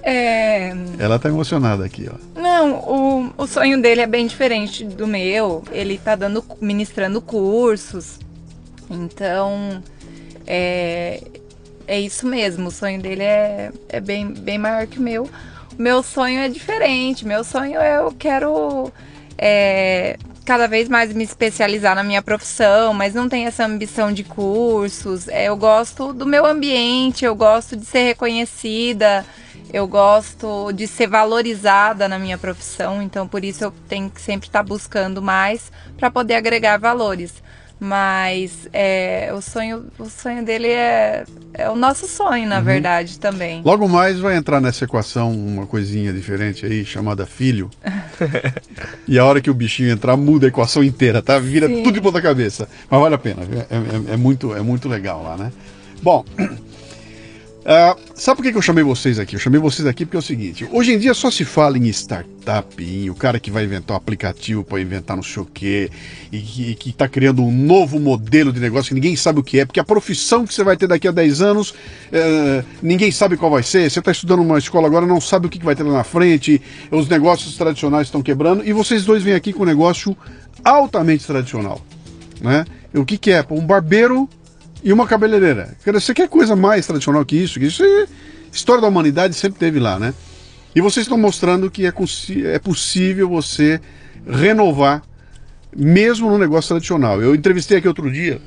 é, 0.03 0.73
Ela 0.99 1.19
tá 1.19 1.29
emocionada 1.29 1.85
aqui, 1.85 2.09
ó. 2.11 2.15
não, 2.39 2.75
o, 2.79 3.33
o 3.37 3.47
sonho 3.47 3.81
dele 3.81 4.01
é 4.01 4.07
bem 4.07 4.25
diferente 4.27 4.83
do 4.85 5.05
meu. 5.05 5.63
Ele 5.71 5.97
tá 5.97 6.15
dando, 6.15 6.43
ministrando 6.61 7.21
cursos. 7.21 8.19
Então, 8.89 9.83
é, 10.45 11.21
é 11.87 11.99
isso 11.99 12.27
mesmo. 12.27 12.67
O 12.67 12.71
sonho 12.71 13.01
dele 13.01 13.23
é, 13.23 13.71
é 13.89 13.99
bem, 13.99 14.27
bem 14.27 14.57
maior 14.57 14.85
que 14.85 14.99
o 14.99 15.01
meu. 15.01 15.29
Meu 15.77 16.03
sonho 16.03 16.39
é 16.39 16.49
diferente. 16.49 17.25
Meu 17.25 17.43
sonho 17.43 17.79
é 17.79 17.99
eu 17.99 18.11
quero 18.11 18.91
é, 19.37 20.17
cada 20.45 20.67
vez 20.67 20.89
mais 20.89 21.13
me 21.13 21.23
especializar 21.23 21.95
na 21.95 22.03
minha 22.03 22.21
profissão, 22.21 22.93
mas 22.93 23.13
não 23.13 23.29
tenho 23.29 23.47
essa 23.47 23.65
ambição 23.65 24.11
de 24.11 24.23
cursos. 24.23 25.27
É, 25.27 25.45
eu 25.45 25.55
gosto 25.55 26.13
do 26.13 26.25
meu 26.25 26.45
ambiente, 26.45 27.25
eu 27.25 27.35
gosto 27.35 27.75
de 27.75 27.85
ser 27.85 28.03
reconhecida, 28.03 29.25
eu 29.71 29.87
gosto 29.87 30.71
de 30.71 30.87
ser 30.87 31.07
valorizada 31.07 32.07
na 32.07 32.17
minha 32.17 32.37
profissão, 32.37 33.01
então 33.01 33.27
por 33.27 33.43
isso 33.43 33.63
eu 33.63 33.73
tenho 33.87 34.09
que 34.09 34.21
sempre 34.21 34.47
estar 34.47 34.63
buscando 34.63 35.21
mais 35.21 35.71
para 35.97 36.09
poder 36.09 36.35
agregar 36.35 36.77
valores. 36.77 37.43
Mas 37.79 38.67
é, 38.73 39.31
o, 39.35 39.41
sonho, 39.41 39.85
o 39.99 40.05
sonho 40.05 40.43
dele 40.43 40.67
é, 40.67 41.23
é 41.53 41.69
o 41.69 41.75
nosso 41.75 42.07
sonho, 42.07 42.47
na 42.47 42.59
verdade, 42.59 43.19
também. 43.19 43.61
Logo 43.63 43.87
mais 43.87 44.19
vai 44.19 44.35
entrar 44.35 44.59
nessa 44.59 44.85
equação 44.85 45.31
uma 45.31 45.67
coisinha 45.67 46.11
diferente 46.11 46.65
aí, 46.65 46.83
chamada 46.83 47.25
filho. 47.25 47.69
e 49.07 49.19
a 49.19 49.25
hora 49.25 49.39
que 49.39 49.49
o 49.49 49.53
bichinho 49.53 49.91
entrar, 49.91 50.17
muda 50.17 50.47
a 50.47 50.49
equação 50.49 50.83
inteira, 50.83 51.21
tá? 51.21 51.37
Vira 51.37 51.67
Sim. 51.67 51.83
tudo 51.83 51.93
de 51.93 52.01
ponta 52.01 52.21
cabeça. 52.21 52.67
Mas 52.89 52.99
vale 52.99 53.13
a 53.15 53.19
pena, 53.19 53.43
viu? 53.45 53.59
é, 53.59 53.63
é- 53.63 54.13
é 54.13 54.17
muito, 54.17 54.55
é 54.55 54.61
muito 54.61 54.89
legal 54.89 55.21
lá, 55.21 55.37
né? 55.37 55.51
Bom, 56.01 56.23
ah, 57.69 57.97
sabe 58.15 58.37
por 58.37 58.43
que 58.43 58.53
que 58.53 58.57
eu 58.57 58.61
chamei 58.61 58.81
vocês 58.81 59.19
aqui? 59.19 59.35
Eu 59.35 59.41
chamei 59.41 59.59
vocês 59.59 59.85
aqui 59.85 60.05
porque 60.05 60.15
é 60.15 60.19
o 60.21 60.23
seguinte: 60.23 60.65
hoje 60.71 60.93
em 60.93 60.97
dia 60.97 61.13
só 61.13 61.29
se 61.29 61.43
fala 61.43 61.77
em 61.77 61.85
startup, 61.87 62.81
em 62.81 63.09
o 63.09 63.13
cara 63.13 63.41
que 63.41 63.51
vai 63.51 63.65
inventar 63.65 63.93
um 63.93 63.97
aplicativo 63.97 64.63
para 64.63 64.79
inventar 64.79 65.17
não 65.17 65.23
sei 65.23 65.43
o 65.43 65.45
quê, 65.45 65.91
e 66.31 66.39
que, 66.39 66.75
que 66.75 66.93
tá 66.93 67.09
criando 67.09 67.43
um 67.43 67.51
novo 67.51 67.99
modelo 67.99 68.53
de 68.53 68.61
negócio 68.61 68.87
que 68.87 68.93
ninguém 68.93 69.17
sabe 69.17 69.41
o 69.41 69.43
que 69.43 69.59
é, 69.59 69.65
porque 69.65 69.81
a 69.81 69.83
profissão 69.83 70.47
que 70.47 70.53
você 70.53 70.63
vai 70.63 70.77
ter 70.77 70.87
daqui 70.87 71.09
a 71.09 71.11
10 71.11 71.41
anos, 71.41 71.73
eh, 72.09 72.63
ninguém 72.81 73.11
sabe 73.11 73.35
qual 73.35 73.51
vai 73.51 73.63
ser. 73.63 73.91
Você 73.91 73.99
está 73.99 74.11
estudando 74.11 74.43
numa 74.43 74.59
escola 74.59 74.87
agora, 74.87 75.05
não 75.05 75.19
sabe 75.19 75.47
o 75.47 75.49
que 75.49 75.59
que 75.59 75.65
vai 75.65 75.75
ter 75.75 75.83
lá 75.83 75.91
na 75.91 76.03
frente, 76.05 76.61
os 76.89 77.09
negócios 77.09 77.57
tradicionais 77.57 78.07
estão 78.07 78.21
quebrando, 78.21 78.65
e 78.65 78.71
vocês 78.71 79.03
dois 79.03 79.23
vêm 79.23 79.33
aqui 79.33 79.51
com 79.51 79.63
um 79.63 79.65
negócio 79.65 80.15
altamente 80.63 81.27
tradicional. 81.27 81.81
Né? 82.39 82.63
O 82.93 83.03
que, 83.03 83.17
que 83.17 83.31
é? 83.31 83.45
Um 83.49 83.65
barbeiro 83.65 84.29
e 84.87 84.93
uma 84.93 85.05
cabeleireira. 85.05 85.75
Você 85.85 86.13
quer 86.13 86.29
coisa 86.29 86.55
mais 86.55 86.87
tradicional 86.87 87.25
que 87.25 87.35
isso? 87.35 87.59
Que 87.59 87.65
isso 87.65 87.83
é 87.83 88.07
história 88.53 88.81
da 88.81 88.87
humanidade 88.87 89.35
sempre 89.35 89.59
teve 89.59 89.81
lá, 89.81 89.99
né? 89.99 90.13
E 90.73 90.79
vocês 90.79 91.05
estão 91.05 91.17
mostrando 91.17 91.69
que 91.69 91.85
é, 91.85 91.93
é 92.45 92.59
possível 92.59 93.27
você 93.27 93.81
renovar 94.25 95.03
mesmo 95.75 96.29
no 96.29 96.37
negócio 96.37 96.69
tradicional. 96.69 97.21
Eu 97.21 97.35
entrevistei 97.35 97.79
aqui 97.79 97.87
outro 97.87 98.09
dia 98.09 98.39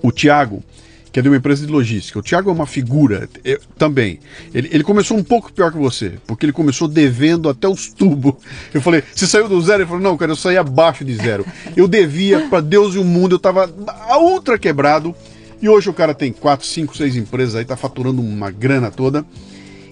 o 0.00 0.12
Tiago, 0.12 0.62
que 1.10 1.18
é 1.18 1.22
de 1.22 1.28
uma 1.28 1.36
empresa 1.36 1.66
de 1.66 1.72
logística. 1.72 2.16
O 2.20 2.22
Tiago 2.22 2.48
é 2.48 2.52
uma 2.52 2.66
figura 2.66 3.28
eu- 3.44 3.58
também. 3.76 4.20
Ele, 4.54 4.68
ele 4.70 4.84
começou 4.84 5.16
um 5.16 5.24
pouco 5.24 5.52
pior 5.52 5.72
que 5.72 5.78
você, 5.78 6.12
porque 6.28 6.46
ele 6.46 6.52
começou 6.52 6.86
devendo 6.86 7.48
até 7.48 7.66
os 7.66 7.88
tubos. 7.88 8.34
Eu 8.72 8.80
falei, 8.80 9.02
você 9.12 9.26
saiu 9.26 9.48
do 9.48 9.60
zero? 9.60 9.82
Ele 9.82 9.88
falou, 9.88 10.00
não, 10.02 10.16
cara, 10.16 10.30
eu 10.30 10.36
saí 10.36 10.56
abaixo 10.56 11.04
de 11.04 11.16
zero. 11.16 11.44
Eu 11.76 11.88
devia 11.88 12.46
para 12.48 12.60
Deus 12.60 12.94
e 12.94 12.98
o 12.98 13.04
mundo, 13.04 13.34
eu 13.34 13.38
tava 13.40 13.68
a 14.08 14.18
ultra 14.20 14.56
quebrado. 14.56 15.12
E 15.60 15.68
hoje 15.68 15.90
o 15.90 15.92
cara 15.92 16.14
tem 16.14 16.32
quatro, 16.32 16.66
cinco, 16.66 16.96
seis 16.96 17.16
empresas 17.16 17.54
aí, 17.54 17.64
tá 17.64 17.76
faturando 17.76 18.22
uma 18.22 18.50
grana 18.50 18.90
toda 18.90 19.24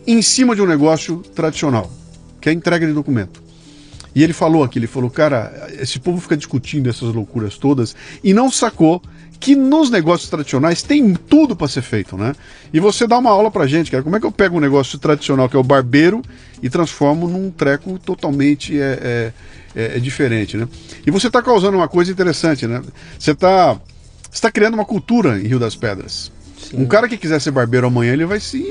em 0.06 0.22
cima 0.22 0.56
de 0.56 0.62
um 0.62 0.66
negócio 0.66 1.18
tradicional, 1.34 1.90
que 2.40 2.48
é 2.48 2.52
a 2.52 2.54
entrega 2.54 2.86
de 2.86 2.92
documento. 2.92 3.42
E 4.14 4.22
ele 4.24 4.32
falou 4.32 4.64
aqui, 4.64 4.78
ele 4.78 4.86
falou, 4.86 5.10
cara, 5.10 5.68
esse 5.78 5.98
povo 5.98 6.20
fica 6.20 6.36
discutindo 6.36 6.88
essas 6.88 7.14
loucuras 7.14 7.58
todas 7.58 7.94
e 8.24 8.32
não 8.32 8.50
sacou 8.50 9.02
que 9.38 9.54
nos 9.54 9.90
negócios 9.90 10.28
tradicionais 10.28 10.82
tem 10.82 11.14
tudo 11.14 11.54
para 11.54 11.68
ser 11.68 11.82
feito, 11.82 12.16
né? 12.16 12.34
E 12.72 12.80
você 12.80 13.06
dá 13.06 13.18
uma 13.18 13.30
aula 13.30 13.50
pra 13.50 13.66
gente, 13.66 13.90
cara, 13.90 14.02
como 14.02 14.16
é 14.16 14.20
que 14.20 14.26
eu 14.26 14.32
pego 14.32 14.56
um 14.56 14.60
negócio 14.60 14.98
tradicional 14.98 15.48
que 15.48 15.54
é 15.54 15.58
o 15.58 15.62
barbeiro 15.62 16.22
e 16.60 16.68
transformo 16.68 17.28
num 17.28 17.50
treco 17.50 17.98
totalmente 18.00 18.76
é, 18.80 18.98
é, 19.76 19.80
é- 19.80 19.96
é 19.96 20.00
diferente, 20.00 20.56
né? 20.56 20.66
E 21.06 21.10
você 21.10 21.30
tá 21.30 21.40
causando 21.40 21.76
uma 21.76 21.86
coisa 21.86 22.10
interessante, 22.10 22.66
né? 22.66 22.82
Você 23.16 23.32
tá, 23.34 23.78
você 24.30 24.42
tá 24.42 24.50
criando 24.50 24.74
uma 24.74 24.84
cultura 24.84 25.38
em 25.38 25.46
Rio 25.46 25.58
das 25.58 25.74
Pedras. 25.74 26.30
Um 26.74 26.86
cara 26.86 27.08
que 27.08 27.16
quiser 27.16 27.40
ser 27.40 27.50
barbeiro 27.50 27.86
amanhã, 27.86 28.12
ele 28.12 28.26
vai 28.26 28.40
se 28.40 28.64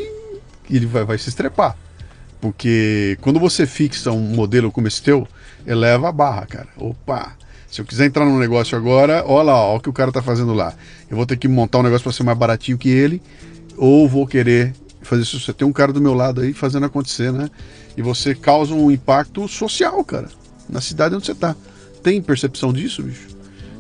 ele 0.70 0.86
vai, 0.86 1.04
vai 1.04 1.18
se 1.18 1.30
estrepar. 1.30 1.76
Porque 2.40 3.18
quando 3.22 3.40
você 3.40 3.66
fixa 3.66 4.12
um 4.12 4.20
modelo 4.20 4.72
como 4.72 4.88
esse 4.88 5.02
teu, 5.02 5.28
eleva 5.66 6.10
a 6.10 6.12
barra, 6.12 6.46
cara. 6.46 6.68
Opa! 6.78 7.36
Se 7.70 7.82
eu 7.82 7.86
quiser 7.86 8.06
entrar 8.06 8.26
num 8.26 8.40
negócio 8.40 8.78
agora, 8.78 9.24
olha 9.26 9.48
lá, 9.48 9.56
ó, 9.56 9.78
o 9.78 9.80
que 9.80 9.90
o 9.90 9.94
cara 9.94 10.12
tá 10.12 10.22
fazendo 10.22 10.54
lá. 10.54 10.74
Eu 11.10 11.18
vou 11.18 11.26
ter 11.26 11.38
que 11.38 11.48
montar 11.48 11.80
um 11.80 11.84
negócio 11.84 12.04
para 12.04 12.14
ser 12.14 12.24
mais 12.24 12.38
baratinho 12.38 12.78
que 12.78 12.90
ele, 12.90 13.22
ou 13.76 14.08
vou 14.08 14.26
querer 14.26 14.74
fazer 15.02 15.24
isso. 15.24 15.40
Você 15.40 15.52
tem 15.52 15.68
um 15.68 15.74
cara 15.74 15.92
do 15.92 16.00
meu 16.00 16.14
lado 16.14 16.42
aí 16.42 16.54
fazendo 16.54 16.86
acontecer, 16.86 17.32
né? 17.32 17.50
E 17.98 18.02
você 18.02 18.34
causa 18.34 18.74
um 18.74 18.90
impacto 18.90 19.48
social, 19.48 20.04
cara, 20.04 20.30
na 20.70 20.80
cidade 20.80 21.16
onde 21.16 21.26
você 21.26 21.36
tá. 21.36 21.56
Tem 22.02 22.22
percepção 22.22 22.72
disso, 22.72 23.04
bicho? 23.04 23.37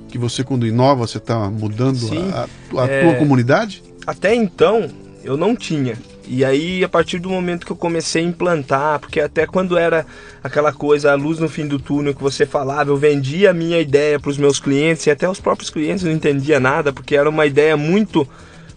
Que 0.10 0.18
você, 0.18 0.44
quando 0.44 0.66
inova, 0.66 1.06
você 1.08 1.20
tá 1.20 1.50
mudando 1.50 1.98
Sim, 1.98 2.30
a, 2.32 2.48
a- 2.82 2.88
é- 2.88 3.04
tua 3.04 3.16
comunidade? 3.16 3.84
Até 4.06 4.34
então, 4.34 4.90
eu 5.24 5.36
não 5.36 5.56
tinha. 5.56 5.98
E 6.30 6.44
aí, 6.44 6.84
a 6.84 6.90
partir 6.90 7.20
do 7.20 7.30
momento 7.30 7.66
que 7.66 7.72
eu 7.72 7.76
comecei 7.76 8.22
a 8.22 8.26
implantar, 8.28 9.00
porque 9.00 9.20
até 9.20 9.46
quando 9.46 9.78
era 9.78 10.06
aquela 10.44 10.74
coisa, 10.74 11.12
a 11.12 11.16
luz 11.16 11.40
no 11.40 11.48
fim 11.48 11.66
do 11.68 11.80
túnel 11.80 12.14
que 12.14 12.22
você 12.22 12.46
falava, 12.46 12.90
eu 12.90 12.98
vendia 12.98 13.52
a 13.52 13.54
minha 13.54 13.80
ideia 13.80 14.20
para 14.20 14.30
os 14.30 14.38
meus 14.38 14.60
clientes 14.60 15.06
e 15.06 15.12
até 15.12 15.30
os 15.30 15.40
próprios 15.40 15.70
clientes 15.70 16.04
não 16.04 16.12
entendiam 16.12 16.60
nada, 16.60 16.92
porque 16.92 17.16
era 17.16 17.30
uma 17.30 17.46
ideia 17.46 17.78
muito 17.78 18.28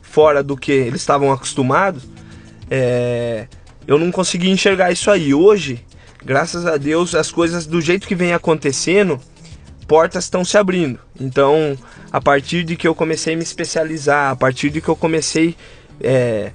fora 0.01 0.43
do 0.45 0.57
que 0.57 0.71
eles 0.71 1.01
estavam 1.01 1.33
acostumados. 1.33 2.05
É, 2.71 3.47
eu 3.87 3.99
não 3.99 4.11
conseguia 4.13 4.51
enxergar 4.51 4.93
isso 4.93 5.11
aí. 5.11 5.35
Hoje, 5.35 5.85
graças 6.25 6.67
a 6.67 6.77
Deus, 6.77 7.15
as 7.17 7.31
coisas 7.33 7.67
do 7.67 7.81
jeito 7.81 8.07
que 8.07 8.15
vem 8.15 8.33
acontecendo, 8.33 9.21
portas 9.91 10.23
estão 10.23 10.45
se 10.45 10.57
abrindo. 10.57 11.01
Então, 11.21 11.77
a 12.13 12.21
partir 12.21 12.63
de 12.63 12.77
que 12.77 12.87
eu 12.87 12.95
comecei 12.95 13.35
a 13.35 13.37
me 13.37 13.43
especializar, 13.43 14.31
a 14.31 14.37
partir 14.37 14.71
de 14.71 14.81
que 14.81 14.89
eu 14.89 14.95
comecei 14.95 15.57
é, 16.01 16.53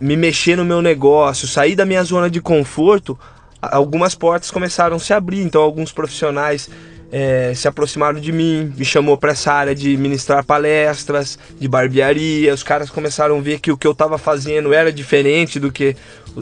me 0.00 0.16
mexer 0.16 0.56
no 0.56 0.64
meu 0.64 0.80
negócio, 0.80 1.46
sair 1.46 1.76
da 1.76 1.84
minha 1.84 2.02
zona 2.02 2.30
de 2.30 2.40
conforto, 2.40 3.18
algumas 3.60 4.14
portas 4.14 4.50
começaram 4.50 4.96
a 4.96 4.98
se 4.98 5.12
abrir. 5.12 5.42
Então, 5.42 5.60
alguns 5.60 5.92
profissionais 5.92 6.70
é, 7.12 7.52
se 7.54 7.68
aproximaram 7.68 8.18
de 8.18 8.32
mim, 8.32 8.72
me 8.74 8.86
chamou 8.86 9.18
para 9.18 9.32
essa 9.32 9.52
área 9.52 9.74
de 9.74 9.94
ministrar 9.98 10.42
palestras, 10.42 11.38
de 11.60 11.68
barbearia. 11.68 12.54
Os 12.54 12.62
caras 12.62 12.88
começaram 12.88 13.36
a 13.36 13.40
ver 13.42 13.60
que 13.60 13.70
o 13.70 13.76
que 13.76 13.86
eu 13.86 13.92
estava 13.92 14.16
fazendo 14.16 14.72
era 14.72 14.90
diferente 14.90 15.60
do 15.60 15.70
que 15.70 15.94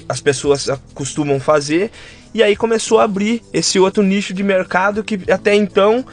as 0.09 0.21
pessoas 0.21 0.69
costumam 0.95 1.41
fazer. 1.41 1.91
E 2.37 2.43
aí 2.43 2.55
começou 2.55 2.99
a 3.01 3.05
abrir 3.05 3.43
esse 3.51 3.79
outro 3.79 4.03
nicho 4.03 4.35
de 4.35 4.43
mercado 4.43 5.03
que 5.03 5.19
até 5.33 5.55
então 5.55 6.05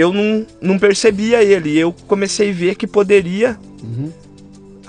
eu 0.00 0.12
não, 0.12 0.46
não 0.60 0.78
percebia 0.78 1.42
ele. 1.42 1.78
Eu 1.78 1.92
comecei 2.06 2.50
a 2.50 2.54
ver 2.54 2.74
que 2.74 2.86
poderia 2.86 3.58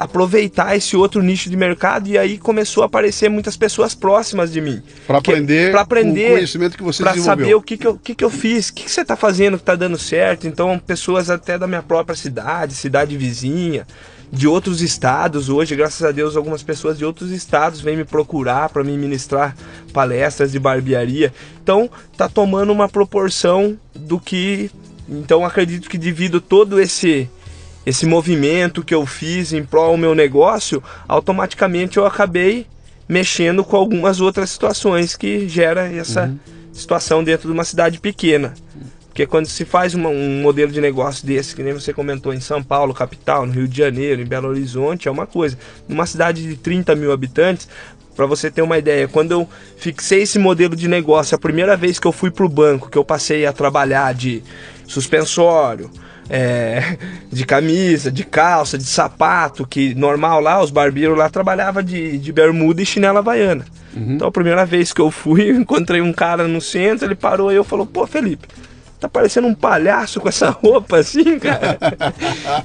aproveitar 0.02 0.76
esse 0.76 0.98
outro 0.98 1.22
nicho 1.22 1.48
de 1.48 1.56
mercado 1.56 2.08
e 2.08 2.18
aí 2.18 2.40
começou 2.40 2.82
a 2.82 2.88
aparecer 2.88 3.30
muitas 3.30 3.56
pessoas 3.56 3.94
próximas 3.94 4.52
de 4.52 4.60
mim. 4.60 4.82
Para 5.06 5.20
aprender, 5.20 5.72
para 5.72 5.82
aprender 5.82 6.32
o 6.32 6.34
conhecimento 6.36 6.76
que 6.76 6.84
você 6.84 7.04
para 7.04 7.12
desenvolveu. 7.12 7.46
saber 7.46 7.56
o 7.56 7.62
que, 7.62 7.78
que, 7.78 7.86
eu, 7.86 7.98
que, 7.98 8.16
que 8.16 8.24
eu 8.24 8.30
fiz, 8.32 8.70
o 8.70 8.74
que, 8.74 8.86
que 8.86 8.92
você 8.92 9.02
está 9.02 9.16
fazendo 9.16 9.58
que 9.58 9.62
está 9.62 9.76
dando 9.76 10.00
certo. 10.00 10.48
Então, 10.48 10.80
pessoas 10.80 11.30
até 11.30 11.56
da 11.56 11.68
minha 11.68 11.84
própria 11.84 12.16
cidade, 12.16 12.74
cidade 12.74 13.16
vizinha, 13.16 13.86
de 14.32 14.48
outros 14.48 14.82
estados. 14.82 15.50
Hoje, 15.50 15.76
graças 15.76 16.02
a 16.04 16.12
Deus, 16.12 16.36
algumas 16.36 16.64
pessoas 16.64 16.98
de 16.98 17.06
outros 17.06 17.30
estados 17.30 17.80
vêm 17.80 17.98
me 17.98 18.06
procurar 18.06 18.70
para 18.70 18.84
me 18.84 18.98
ministrar 18.98 19.56
palestras 19.94 20.52
de 20.52 20.58
barbearia. 20.58 21.32
Então, 21.62 21.90
tá 22.18 22.30
tomando 22.30 22.72
uma 22.72 22.90
proporção 22.90 23.78
do 23.94 24.20
que. 24.20 24.72
Então, 25.12 25.46
acredito 25.46 25.90
que 25.90 25.98
devido 25.98 26.40
todo 26.40 26.80
esse 26.80 27.30
esse 27.86 28.06
movimento 28.06 28.84
que 28.84 28.94
eu 28.94 29.06
fiz 29.06 29.54
em 29.54 29.64
prol 29.64 29.94
do 29.94 29.98
meu 29.98 30.14
negócio, 30.14 30.84
automaticamente 31.08 31.98
eu 31.98 32.06
acabei 32.06 32.68
mexendo 33.10 33.64
com 33.64 33.76
algumas 33.76 34.22
outras 34.22 34.52
situações 34.52 35.16
que 35.16 35.50
gera 35.50 35.92
essa 35.92 36.26
uhum. 36.26 36.40
situação 36.72 37.24
dentro 37.24 37.48
de 37.48 37.54
uma 37.54 37.64
cidade 37.64 38.00
pequena. 38.00 38.54
Porque 39.08 39.26
quando 39.26 39.46
se 39.48 39.66
faz 39.66 39.94
uma, 39.94 40.08
um 40.08 40.42
modelo 40.42 40.72
de 40.72 40.80
negócio 40.80 41.28
desse, 41.28 41.54
que 41.54 41.62
nem 41.62 41.74
você 41.74 41.92
comentou, 41.92 42.34
em 42.34 42.40
São 42.40 42.64
Paulo, 42.64 42.94
capital, 42.94 43.46
no 43.46 43.52
Rio 43.52 43.68
de 43.68 43.78
Janeiro, 43.78 44.22
em 44.22 44.26
Belo 44.26 44.48
Horizonte, 44.48 45.10
é 45.10 45.12
uma 45.12 45.28
coisa. 45.28 45.58
Numa 45.90 46.06
cidade 46.06 46.48
de 46.48 46.56
30 46.56 46.96
mil 46.96 47.12
habitantes, 47.12 47.68
para 48.16 48.26
você 48.26 48.50
ter 48.50 48.62
uma 48.62 48.78
ideia, 48.78 49.10
quando 49.10 49.32
eu 49.32 49.50
fixei 49.76 50.22
esse 50.22 50.40
modelo 50.40 50.78
de 50.78 50.88
negócio, 50.88 51.36
a 51.36 51.40
primeira 51.40 51.76
vez 51.76 52.00
que 52.00 52.08
eu 52.08 52.12
fui 52.14 52.32
para 52.32 52.46
o 52.46 52.50
banco, 52.50 52.90
que 52.90 52.98
eu 52.98 53.04
passei 53.04 53.46
a 53.46 53.52
trabalhar 53.52 54.14
de 54.14 54.42
suspensório, 54.92 55.90
é, 56.30 56.98
de 57.32 57.46
camisa, 57.46 58.12
de 58.12 58.24
calça, 58.24 58.78
de 58.78 58.84
sapato, 58.84 59.66
que 59.66 59.96
normal 59.96 60.40
lá, 60.40 60.62
os 60.62 60.72
barbeiros 60.72 61.18
lá 61.18 61.30
trabalhavam 61.30 61.82
de, 61.82 62.18
de 62.18 62.32
bermuda 62.32 62.82
e 62.82 62.86
chinela 62.86 63.20
havaiana. 63.20 63.66
Uhum. 63.96 64.16
Então 64.16 64.28
a 64.28 64.32
primeira 64.32 64.66
vez 64.66 64.94
que 64.94 65.02
eu 65.02 65.12
fui, 65.12 65.50
eu 65.50 65.56
encontrei 65.60 66.02
um 66.02 66.14
cara 66.14 66.48
no 66.48 66.62
centro, 66.62 67.06
ele 67.06 67.16
parou 67.16 67.52
e 67.52 67.56
eu 67.56 67.64
falou, 67.64 67.86
pô, 67.86 68.06
Felipe, 68.06 68.48
tá 69.00 69.10
parecendo 69.10 69.48
um 69.48 69.56
palhaço 69.56 70.20
com 70.20 70.30
essa 70.30 70.50
roupa 70.62 70.98
assim, 70.98 71.40
cara. 71.40 71.78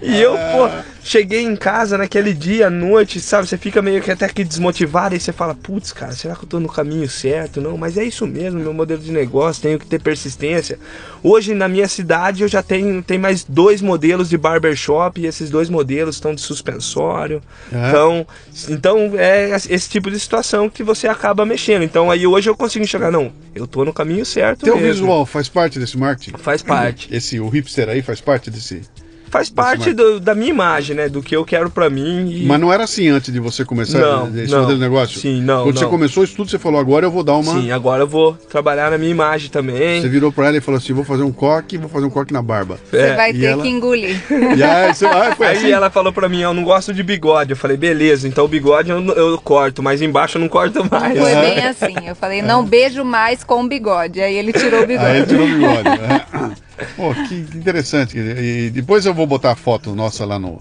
e 0.03 0.21
eu, 0.21 0.37
pô, 0.53 0.69
cheguei 1.07 1.43
em 1.43 1.55
casa 1.55 1.97
naquele 1.97 2.35
dia, 2.35 2.67
à 2.67 2.71
noite, 2.71 3.21
sabe? 3.21 3.47
Você 3.47 3.57
fica 3.57 3.81
meio 3.81 4.03
que 4.03 4.11
até 4.11 4.29
que 4.29 4.43
desmotivado 4.43 5.15
e 5.15 5.21
você 5.21 5.33
fala, 5.33 5.55
putz, 5.55 5.93
cara, 5.93 6.11
será 6.11 6.35
que 6.35 6.43
eu 6.43 6.49
tô 6.49 6.59
no 6.59 6.69
caminho 6.69 7.09
certo? 7.09 7.61
Não, 7.61 7.79
mas 7.79 7.97
é 7.97 8.03
isso 8.03 8.27
mesmo, 8.27 8.59
meu 8.59 8.75
modelo 8.75 9.01
de 9.01 9.13
negócio, 9.13 9.63
tenho 9.63 9.79
que 9.79 9.87
ter 9.87 10.01
persistência. 10.01 10.81
Hoje 11.23 11.55
na 11.55 11.69
minha 11.69 11.87
cidade 11.87 12.43
eu 12.43 12.49
já 12.49 12.61
tenho 12.61 13.03
tem 13.03 13.19
mais 13.19 13.45
dois 13.45 13.81
modelos 13.81 14.29
de 14.29 14.37
barbershop 14.37 15.21
e 15.21 15.27
esses 15.27 15.49
dois 15.49 15.71
modelos 15.71 16.17
estão 16.17 16.35
de 16.35 16.41
suspensório. 16.41 17.41
É. 17.73 17.89
Então, 17.89 18.27
então 18.69 19.13
é 19.17 19.51
esse 19.69 19.89
tipo 19.89 20.11
de 20.11 20.19
situação 20.19 20.69
que 20.69 20.83
você 20.83 21.07
acaba 21.07 21.47
mexendo. 21.47 21.83
Então 21.85 22.11
aí 22.11 22.27
hoje 22.27 22.51
eu 22.51 22.57
consigo 22.57 22.85
enxergar, 22.85 23.13
não, 23.13 23.33
eu 23.55 23.67
tô 23.69 23.85
no 23.85 23.93
caminho 23.93 24.27
certo. 24.27 24.65
Teu 24.65 24.77
mesmo. 24.77 24.93
visual 24.93 25.25
faz 25.25 25.49
parte 25.49 25.79
desse 25.79 25.97
marketing? 25.97 26.37
Faz 26.37 26.63
parte. 26.63 27.15
Esse 27.15 27.39
o 27.39 27.49
hipster 27.49 27.89
aí 27.89 28.03
faz 28.03 28.21
parte 28.21 28.51
desse 28.51 28.83
faz 29.31 29.51
parte 29.51 29.93
do, 29.93 30.21
da 30.21 30.35
minha 30.35 30.51
imagem, 30.51 30.97
né? 30.97 31.09
Do 31.09 31.23
que 31.23 31.37
eu 31.37 31.45
quero 31.45 31.71
para 31.71 31.91
mim. 31.91 32.31
E... 32.31 32.47
Mas 32.47 32.61
não 32.61 32.73
era 32.73 32.85
assim 32.85 33.09
antes 33.09 33.33
de 33.33 33.41
você 33.41 33.65
começar 33.65 33.99
não, 33.99 34.29
esse 34.37 34.53
não. 34.53 34.61
modelo 34.61 34.79
de 34.79 34.85
negócio? 34.85 35.21
Sim, 35.21 35.43
não. 35.43 35.65
Quando 35.65 35.75
não. 35.75 35.83
você 35.83 35.87
começou 35.89 36.25
isso 36.25 36.37
tudo, 36.37 36.51
você 36.51 36.59
falou, 36.59 36.81
agora 36.81 37.07
eu 37.07 37.11
vou 37.11 37.23
dar 37.23 37.35
uma. 37.35 37.61
Sim, 37.61 37.71
agora 37.71 38.03
eu 38.03 38.07
vou 38.07 38.35
trabalhar 38.35 38.91
na 38.91 38.99
minha 38.99 39.11
imagem 39.11 39.51
também. 39.51 40.01
Você 40.01 40.09
virou 40.09 40.33
pra 40.33 40.49
ela 40.49 40.57
e 40.57 40.61
falou 40.61 40.79
assim: 40.79 40.93
vou 40.93 41.05
fazer 41.05 41.23
um 41.23 41.33
coque, 41.33 41.79
vou 41.79 41.89
fazer 41.89 42.07
um 42.07 42.11
coque 42.11 42.33
na 42.33 42.43
barba. 42.43 42.79
Você 42.91 42.97
é. 42.99 43.17
vai 43.17 43.31
e 43.31 43.39
ter 43.39 43.47
ela... 43.47 43.63
que 43.63 43.69
engolir. 43.69 44.21
E 44.57 44.63
aí, 44.63 44.95
você... 44.95 45.07
ah, 45.07 45.35
foi 45.37 45.47
aí 45.47 45.57
assim? 45.59 45.71
ela 45.71 45.91
falou 45.91 46.13
pra 46.13 46.29
mim: 46.29 46.41
eu 46.41 46.55
não 46.55 46.65
gosto 46.65 46.93
de 46.93 47.03
bigode. 47.03 47.51
Eu 47.51 47.57
falei, 47.57 47.77
beleza, 47.77 48.29
então 48.29 48.45
o 48.45 48.49
bigode 48.49 48.91
eu, 48.91 49.05
eu 49.15 49.39
corto, 49.39 49.83
mas 49.83 50.03
embaixo 50.03 50.39
eu 50.39 50.41
não 50.41 50.49
corto 50.49 50.87
mais. 50.91 51.19
Foi 51.19 51.35
bem 51.35 51.65
assim. 51.67 52.07
Eu 52.07 52.15
falei, 52.15 52.43
não 52.43 52.65
beijo 52.65 53.05
mais 53.05 53.43
com 53.45 53.65
o 53.65 53.69
bigode. 53.69 54.21
Aí 54.21 54.37
ele 54.37 54.53
tirou 54.53 54.83
o 54.83 54.87
bigode. 54.87 55.07
Aí 55.11 55.17
ele 55.19 55.27
tirou 55.27 55.47
o 55.47 55.49
bigode. 55.49 56.57
né? 56.79 56.87
Pô, 56.97 57.15
que 57.15 57.35
interessante. 57.57 58.19
E 58.19 58.71
depois 58.71 59.07
eu 59.07 59.15
vou 59.15 59.27
botar 59.27 59.53
a 59.53 59.57
foto 59.57 59.95
nossa 59.95 60.25
lá 60.25 60.39
no. 60.39 60.61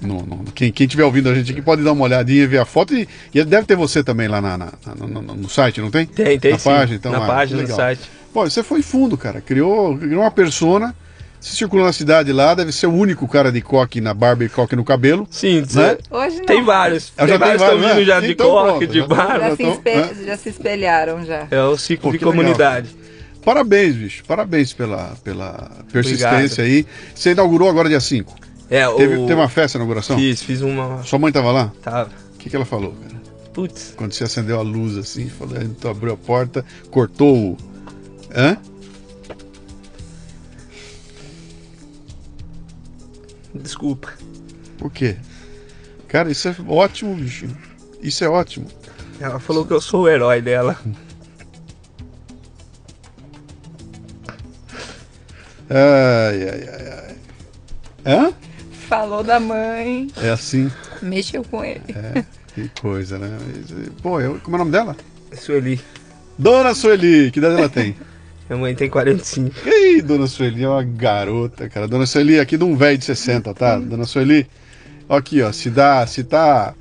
no, 0.00 0.22
no 0.22 0.44
quem, 0.54 0.72
quem 0.72 0.86
tiver 0.86 1.04
ouvindo 1.04 1.28
a 1.28 1.34
gente 1.34 1.52
aqui 1.52 1.60
pode 1.60 1.82
dar 1.82 1.92
uma 1.92 2.04
olhadinha 2.04 2.42
e 2.42 2.46
ver 2.46 2.58
a 2.58 2.64
foto. 2.64 2.94
E, 2.94 3.08
e 3.34 3.44
deve 3.44 3.66
ter 3.66 3.76
você 3.76 4.02
também 4.02 4.28
lá 4.28 4.40
na, 4.40 4.56
na 4.56 4.72
no, 4.96 5.08
no, 5.08 5.22
no, 5.22 5.48
site, 5.48 5.80
não 5.80 5.90
tem? 5.90 6.06
Tem, 6.06 6.38
tem. 6.38 6.52
Na 6.52 6.58
sim. 6.58 6.70
página, 6.70 6.96
então. 6.96 7.12
Na 7.12 7.24
ah, 7.24 7.26
página, 7.26 7.62
no 7.62 7.68
site. 7.68 8.02
Bom, 8.32 8.48
você 8.48 8.62
foi 8.62 8.82
fundo, 8.82 9.16
cara. 9.16 9.40
Criou, 9.40 9.96
criou 9.98 10.22
uma 10.22 10.30
persona. 10.30 10.94
Você 11.42 11.56
circulou 11.56 11.84
na 11.84 11.92
cidade 11.92 12.32
lá, 12.32 12.54
deve 12.54 12.70
ser 12.70 12.86
o 12.86 12.92
único 12.92 13.26
cara 13.26 13.50
de 13.50 13.60
coque 13.60 14.00
na 14.00 14.14
barba 14.14 14.44
e 14.44 14.48
coque 14.48 14.76
no 14.76 14.84
cabelo. 14.84 15.26
Sim, 15.28 15.64
né? 15.74 15.98
Hoje 16.08 16.38
não. 16.38 16.46
Tem 16.46 16.62
vários. 16.62 17.12
Eu 17.18 17.26
tem 17.26 17.28
já 17.34 17.38
vários 17.38 17.62
estão 17.62 17.78
vindo 17.80 18.04
já 18.04 18.20
de 18.20 18.30
então, 18.30 18.50
coque, 18.50 18.68
pronto, 18.68 18.86
de 18.86 18.98
já 19.00 19.06
barba. 19.08 19.48
Já, 19.48 19.56
se 19.56 19.62
espe... 19.64 20.24
já 20.24 20.36
se 20.36 20.48
espelharam 20.50 21.24
já. 21.24 21.48
É 21.50 21.60
o 21.64 21.76
ciclo 21.76 22.12
Pô, 22.12 22.16
de 22.16 22.24
comunidade. 22.24 22.90
Legal. 22.94 23.11
Parabéns, 23.44 23.96
bicho. 23.96 24.24
Parabéns 24.24 24.72
pela, 24.72 25.16
pela 25.24 25.70
persistência 25.92 26.62
Obrigado. 26.62 26.66
aí. 26.66 26.86
Você 27.14 27.32
inaugurou 27.32 27.68
agora 27.68 27.88
dia 27.88 28.00
5. 28.00 28.34
É, 28.70 28.88
Teve, 28.94 29.16
o... 29.16 29.26
teve 29.26 29.34
uma 29.34 29.48
festa 29.48 29.78
na 29.78 29.84
inauguração? 29.84 30.16
Fiz, 30.16 30.42
fiz 30.42 30.62
uma. 30.62 31.02
Sua 31.02 31.18
mãe 31.18 31.30
tava 31.32 31.50
lá? 31.52 31.72
Tava. 31.82 32.10
O 32.34 32.38
que, 32.38 32.48
que 32.48 32.56
ela 32.56 32.64
falou, 32.64 32.92
cara? 32.92 33.20
Putz. 33.52 33.92
Quando 33.96 34.12
você 34.12 34.24
acendeu 34.24 34.58
a 34.58 34.62
luz 34.62 34.96
assim, 34.96 35.28
falou, 35.28 35.56
tu 35.78 35.88
abriu 35.88 36.14
a 36.14 36.16
porta, 36.16 36.64
cortou 36.90 37.36
o. 37.52 37.56
Hã? 38.34 38.56
Desculpa. 43.54 44.12
Por 44.78 44.90
quê? 44.90 45.16
Cara, 46.08 46.30
isso 46.30 46.48
é 46.48 46.56
ótimo, 46.66 47.14
bicho. 47.14 47.46
Isso 48.00 48.24
é 48.24 48.28
ótimo. 48.28 48.66
Ela 49.20 49.38
falou 49.38 49.66
que 49.66 49.72
eu 49.72 49.80
sou 49.80 50.02
o 50.02 50.08
herói 50.08 50.40
dela. 50.40 50.78
Ai, 55.74 56.48
ai, 56.48 56.68
ai, 56.68 56.92
ai. 58.04 58.14
Hã? 58.14 58.32
Falou 58.88 59.24
da 59.24 59.40
mãe. 59.40 60.08
É 60.18 60.28
assim. 60.28 60.70
Mexeu 61.00 61.42
com 61.44 61.64
ele. 61.64 61.80
É, 61.88 62.22
que 62.54 62.68
coisa, 62.78 63.18
né? 63.18 63.38
Pô, 64.02 64.20
eu, 64.20 64.38
como 64.42 64.56
é 64.56 64.58
o 64.58 64.58
nome 64.58 64.70
dela? 64.70 64.94
Sueli. 65.32 65.80
Dona 66.38 66.74
Sueli, 66.74 67.30
que 67.30 67.38
idade 67.38 67.56
ela 67.56 67.70
tem? 67.70 67.96
Minha 68.50 68.60
mãe 68.60 68.74
tem 68.74 68.90
45. 68.90 69.66
Ih, 69.66 70.02
Dona 70.02 70.26
Sueli 70.26 70.62
é 70.62 70.68
uma 70.68 70.82
garota, 70.82 71.70
cara. 71.70 71.88
Dona 71.88 72.04
Sueli 72.04 72.38
aqui 72.38 72.58
de 72.58 72.64
um 72.64 72.76
velho 72.76 72.98
de 72.98 73.06
60, 73.06 73.54
tá? 73.54 73.78
Dona 73.78 74.04
Sueli, 74.04 74.46
ó 75.08 75.16
aqui, 75.16 75.40
ó, 75.40 75.50
se 75.52 75.70
dá, 75.70 76.06
se 76.06 76.22
tá... 76.22 76.74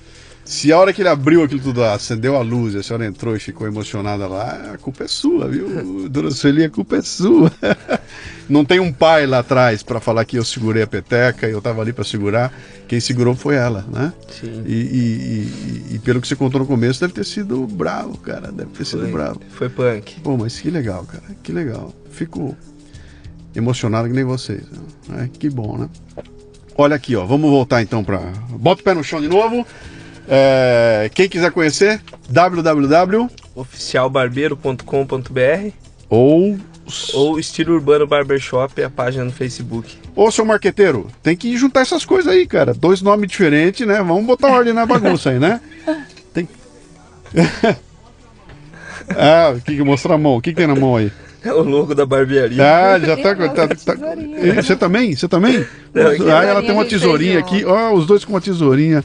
Se 0.43 0.72
a 0.72 0.77
hora 0.77 0.91
que 0.91 1.01
ele 1.01 1.09
abriu 1.09 1.43
aquilo 1.43 1.61
tudo, 1.61 1.84
acendeu 1.84 2.35
a 2.35 2.41
luz, 2.41 2.76
a 2.76 2.84
senhora 2.84 3.05
entrou 3.05 3.35
e 3.35 3.39
ficou 3.39 3.68
emocionada 3.68 4.27
lá, 4.27 4.72
a 4.73 4.77
culpa 4.77 5.03
é 5.03 5.07
sua, 5.07 5.47
viu? 5.47 6.07
Dona 6.09 6.31
Sueli, 6.31 6.63
a 6.63 6.69
culpa 6.69 6.97
é 6.97 7.01
sua. 7.01 7.51
Não 8.49 8.65
tem 8.65 8.80
um 8.80 8.91
pai 8.91 9.26
lá 9.26 9.39
atrás 9.39 9.81
para 9.81 9.99
falar 10.01 10.26
que 10.26 10.38
eu 10.38 10.43
segurei 10.43 10.84
a 10.84 10.88
peteca 10.88 11.47
e 11.47 11.51
eu 11.51 11.61
tava 11.61 11.81
ali 11.81 11.93
para 11.93 12.03
segurar. 12.03 12.51
Quem 12.88 12.99
segurou 12.99 13.34
foi 13.34 13.55
ela, 13.55 13.85
né? 13.89 14.11
Sim. 14.30 14.63
E, 14.65 14.73
e, 14.73 15.91
e, 15.91 15.95
e, 15.95 15.99
pelo 15.99 16.19
que 16.19 16.27
você 16.27 16.35
contou 16.35 16.59
no 16.59 16.68
começo, 16.68 16.99
deve 16.99 17.13
ter 17.13 17.23
sido 17.23 17.65
bravo, 17.65 18.18
cara. 18.18 18.51
Deve 18.51 18.72
ter 18.72 18.84
sido 18.84 19.03
Foi, 19.03 19.11
bravo. 19.11 19.41
foi 19.51 19.69
punk. 19.69 20.19
Pô, 20.19 20.35
mas 20.35 20.59
que 20.59 20.69
legal, 20.69 21.05
cara. 21.05 21.23
Que 21.41 21.53
legal. 21.53 21.93
Fico 22.11 22.57
emocionado 23.55 24.09
que 24.09 24.13
nem 24.13 24.26
vocês. 24.26 24.63
Né? 25.07 25.30
Que 25.39 25.49
bom, 25.49 25.77
né? 25.77 25.89
Olha 26.76 26.95
aqui, 26.97 27.15
ó. 27.15 27.26
Vamos 27.26 27.49
voltar 27.49 27.81
então 27.81 28.03
para. 28.03 28.19
Bota 28.49 28.81
o 28.81 28.84
pé 28.84 28.93
no 28.93 29.03
chão 29.03 29.22
de 29.22 29.30
novo. 29.30 29.65
É, 30.27 31.10
quem 31.14 31.27
quiser 31.27 31.52
conhecer, 31.52 32.02
www 32.30 33.30
oficialbarbeiro.com.br 33.56 35.72
ou 36.10 36.57
ou 37.14 37.39
Estilo 37.39 37.76
Urbano 37.76 38.06
Barbershop, 38.06 38.84
a 38.84 38.89
página 38.89 39.23
no 39.23 39.31
Facebook. 39.31 39.95
Ô, 40.14 40.30
seu 40.30 40.43
marqueteiro, 40.43 41.07
tem 41.23 41.38
que 41.38 41.56
juntar 41.56 41.80
essas 41.81 42.03
coisas 42.03 42.34
aí, 42.34 42.45
cara. 42.45 42.73
Dois 42.73 43.02
nomes 43.02 43.30
diferentes, 43.30 43.88
né? 43.88 43.99
Vamos 43.99 44.26
botar 44.26 44.49
ordem 44.49 44.73
na 44.73 44.85
bagunça 44.85 45.30
aí, 45.30 45.39
né? 45.39 45.61
Tem. 46.34 46.49
ah, 49.15 49.53
o 49.56 49.61
que 49.61 49.77
que 49.77 49.84
mostra 49.84 50.15
a 50.15 50.18
mão? 50.18 50.35
O 50.35 50.41
que, 50.41 50.49
que 50.49 50.57
tem 50.57 50.68
na 50.68 50.76
mão 50.76 50.98
aí? 50.98 51.10
É 51.43 51.53
o 51.53 51.64
logo 51.64 51.95
da 51.95 52.06
barbearia. 52.06 52.61
Ah, 52.61 52.99
já 52.99 53.15
tá. 53.15 53.35
tá, 53.35 53.68
tá- 53.69 53.95
Você 54.56 54.76
também? 54.76 55.15
Você 55.15 55.30
também? 55.30 55.65
Não, 55.93 56.07
aqui 56.07 56.30
ah, 56.30 56.43
ela 56.43 56.45
tesourinha 56.61 56.61
tem 56.61 56.72
uma 56.72 56.85
tesourinha 56.85 57.39
aqui. 57.39 57.64
Ó, 57.64 57.93
os 57.93 58.06
dois 58.06 58.26
com 58.26 58.34
uma 58.34 58.41
tesourinha. 58.41 59.02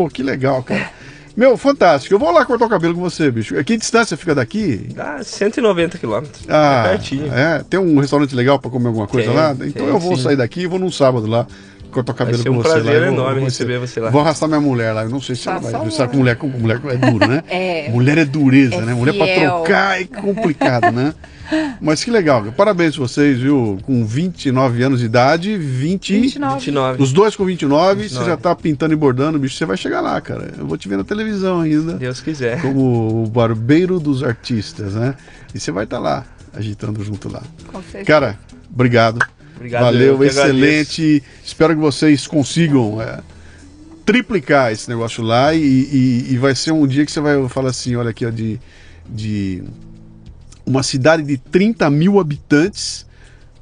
Pô, 0.00 0.08
que 0.08 0.22
legal, 0.22 0.62
cara. 0.62 0.88
Meu, 1.36 1.58
fantástico. 1.58 2.14
Eu 2.14 2.18
vou 2.18 2.30
lá 2.32 2.44
cortar 2.46 2.64
o 2.64 2.68
cabelo 2.70 2.94
com 2.94 3.00
você, 3.02 3.30
bicho. 3.30 3.54
Que 3.64 3.76
distância 3.76 4.16
fica 4.16 4.34
daqui? 4.34 4.88
Dá 4.94 5.22
190 5.22 5.98
quilômetros. 5.98 6.42
Ah, 6.48 6.84
é 6.86 6.88
pertinho. 6.90 7.32
é. 7.32 7.62
Tem 7.68 7.78
um 7.78 7.98
restaurante 8.00 8.34
legal 8.34 8.58
pra 8.58 8.70
comer 8.70 8.86
alguma 8.88 9.06
coisa 9.06 9.28
Tem, 9.28 9.36
lá? 9.36 9.52
Então 9.52 9.84
tem, 9.84 9.86
eu 9.86 9.98
vou 9.98 10.16
sim. 10.16 10.22
sair 10.22 10.36
daqui 10.36 10.62
e 10.62 10.66
vou 10.66 10.78
num 10.78 10.90
sábado 10.90 11.26
lá 11.26 11.46
cortar 11.90 12.12
o 12.12 12.14
cabelo 12.14 12.38
Vai 12.38 12.42
ser 12.44 12.48
com 12.50 12.56
um 12.56 12.62
você 12.62 12.68
lá. 12.68 12.74
prazer 12.74 12.94
Eu 12.94 13.00
vou- 13.00 13.12
enorme 13.14 13.34
vou- 13.40 13.44
receber 13.44 13.78
você 13.78 14.00
lá. 14.00 14.10
Vou 14.10 14.20
arrastar 14.22 14.48
minha 14.48 14.60
mulher 14.60 14.92
lá. 14.92 15.02
Eu 15.02 15.10
não 15.10 15.20
sei 15.20 15.34
se 15.36 15.48
ela 15.48 15.58
vai. 15.58 15.70
Sabe 15.90 16.10
um. 16.10 16.10
com 16.10 16.16
mulher, 16.18 16.36
com 16.36 16.46
mulher 16.48 16.80
é 16.88 16.96
duro, 16.96 17.28
né? 17.28 17.42
É. 17.48 17.90
Mulher 17.90 18.16
é 18.18 18.24
dureza, 18.24 18.76
É 18.76 18.80
né? 18.82 18.94
Mulher 18.94 19.12
pra 19.14 19.26
fiel. 19.26 19.50
trocar 19.50 20.00
é 20.00 20.04
complicado, 20.04 20.90
né? 20.92 21.12
Mas 21.80 22.02
que 22.04 22.10
legal, 22.10 22.44
parabéns 22.56 22.94
pra 22.96 23.06
vocês, 23.06 23.38
viu? 23.38 23.78
Com 23.84 24.04
29 24.06 24.82
anos 24.82 25.00
de 25.00 25.06
idade, 25.06 25.56
20. 25.56 26.20
29. 26.20 26.54
29. 26.56 27.02
Os 27.02 27.12
dois 27.12 27.34
com 27.36 27.44
29, 27.44 28.02
29. 28.02 28.24
você 28.24 28.30
já 28.30 28.36
tá 28.36 28.54
pintando 28.54 28.92
e 28.92 28.96
bordando, 28.96 29.38
bicho, 29.38 29.56
você 29.56 29.64
vai 29.66 29.76
chegar 29.76 30.00
lá, 30.00 30.20
cara. 30.20 30.52
Eu 30.58 30.66
vou 30.66 30.76
te 30.78 30.88
ver 30.88 30.96
na 30.96 31.04
televisão 31.04 31.60
ainda. 31.60 31.94
Deus 31.94 32.20
quiser. 32.20 32.60
Como 32.62 33.24
o 33.24 33.26
barbeiro 33.26 33.98
dos 34.00 34.22
artistas, 34.22 34.94
né? 34.94 35.14
E 35.54 35.58
você 35.60 35.70
vai 35.72 35.84
estar 35.84 35.98
lá, 35.98 36.24
agitando 36.54 37.02
junto 37.04 37.28
lá. 37.28 37.42
Com 37.72 37.82
certeza. 37.82 38.04
Cara, 38.04 38.38
obrigado. 38.72 39.18
Obrigado. 39.56 39.82
Valeu, 39.82 40.14
eu 40.14 40.18
que 40.18 40.24
agradeço. 40.28 40.40
excelente. 40.40 41.22
Espero 41.44 41.74
que 41.74 41.80
vocês 41.80 42.26
consigam 42.26 43.00
é, 43.02 43.18
triplicar 44.06 44.72
esse 44.72 44.88
negócio 44.88 45.22
lá 45.22 45.54
e, 45.54 45.60
e- 45.60 46.26
e 46.30 46.38
vai 46.38 46.54
ser 46.54 46.72
um 46.72 46.86
dia 46.86 47.04
que 47.04 47.12
você 47.12 47.20
vai 47.20 47.48
falar 47.48 47.70
assim, 47.70 47.94
olha 47.94 48.10
aqui, 48.10 48.24
ó, 48.26 48.30
de, 48.30 48.58
de 49.08 49.62
uma 50.64 50.82
cidade 50.82 51.22
de 51.22 51.36
30 51.36 51.88
mil 51.90 52.18
habitantes. 52.18 53.06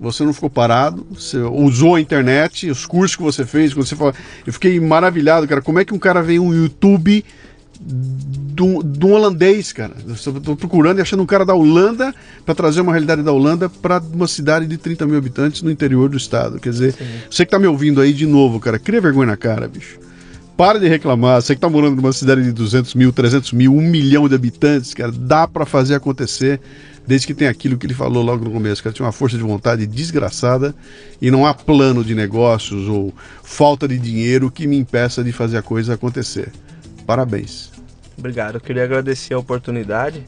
Você 0.01 0.23
não 0.23 0.33
ficou 0.33 0.49
parado, 0.49 1.05
você 1.11 1.39
usou 1.39 1.97
a 1.97 2.01
internet, 2.01 2.71
os 2.71 2.87
cursos 2.87 3.17
que 3.17 3.23
você 3.23 3.45
fez, 3.45 3.75
quando 3.75 3.87
você 3.87 3.97
fala. 3.97 4.15
Eu 4.47 4.53
fiquei 4.53 4.79
maravilhado, 4.79 5.49
cara. 5.49 5.61
Como 5.61 5.79
é 5.81 5.85
que 5.85 5.93
um 5.93 5.99
cara 5.99 6.23
vê 6.23 6.39
um 6.39 6.55
YouTube 6.55 7.25
do, 7.81 8.81
do 8.83 9.09
holandês, 9.09 9.73
cara? 9.73 9.95
Tô 10.45 10.55
procurando 10.55 10.99
e 10.99 11.03
achando 11.03 11.23
um 11.23 11.27
cara 11.27 11.45
da 11.45 11.55
Holanda 11.55 12.15
para 12.47 12.55
trazer 12.55 12.81
uma 12.81 12.93
realidade 12.93 13.23
da 13.23 13.33
Holanda 13.33 13.69
para 13.69 13.99
uma 13.99 14.29
cidade 14.29 14.67
de 14.67 14.77
30 14.77 15.05
mil 15.05 15.19
habitantes 15.19 15.63
no 15.63 15.71
interior 15.71 16.09
do 16.09 16.17
estado. 16.17 16.61
Quer 16.61 16.71
dizer, 16.71 16.95
você 17.29 17.45
que 17.45 17.51
tá 17.51 17.59
me 17.59 17.67
ouvindo 17.67 18.01
aí 18.01 18.13
de 18.13 18.27
novo, 18.27 18.61
cara, 18.61 18.79
cria 18.79 19.01
vergonha 19.01 19.27
na 19.27 19.37
cara, 19.37 19.67
bicho. 19.67 20.08
Para 20.59 20.81
de 20.81 20.89
reclamar. 20.89 21.41
Você 21.41 21.55
que 21.55 21.61
tá 21.61 21.71
morando 21.71 21.95
numa 21.95 22.13
cidade 22.13 22.43
de 22.43 22.51
200 22.51 22.93
mil, 22.97 23.13
300 23.13 23.53
mil, 23.53 23.73
1 23.77 23.81
milhão 23.81 24.29
de 24.29 24.35
habitantes, 24.35 24.93
cara, 24.93 25.13
dá 25.13 25.47
para 25.47 25.65
fazer 25.65 25.95
acontecer. 25.95 26.61
Desde 27.07 27.29
que 27.29 27.33
tem 27.33 27.47
aquilo 27.47 27.79
que 27.79 27.87
ele 27.87 27.95
falou 27.95 28.25
logo 28.25 28.45
no 28.45 28.51
começo, 28.51 28.83
cara, 28.83 28.93
tinha 28.93 29.07
uma 29.07 29.13
força 29.13 29.37
de 29.37 29.43
vontade 29.45 29.87
desgraçada 29.87 30.75
e 31.23 31.31
não 31.31 31.47
há 31.47 31.55
plano 31.55 32.03
de 32.03 32.13
negócios 32.13 32.89
ou 32.89 33.15
falta 33.41 33.87
de 33.87 33.97
dinheiro 33.99 34.51
que 34.51 34.67
me 34.67 34.77
impeça 34.77 35.23
de 35.23 35.31
fazer 35.31 35.59
a 35.59 35.63
coisa 35.63 35.95
acontecer. 35.95 36.51
Parabéns. 37.07 37.71
Obrigado. 38.19 38.57
Eu 38.57 38.61
queria 38.61 38.83
agradecer 38.83 39.35
a 39.35 39.39
oportunidade 39.39 40.27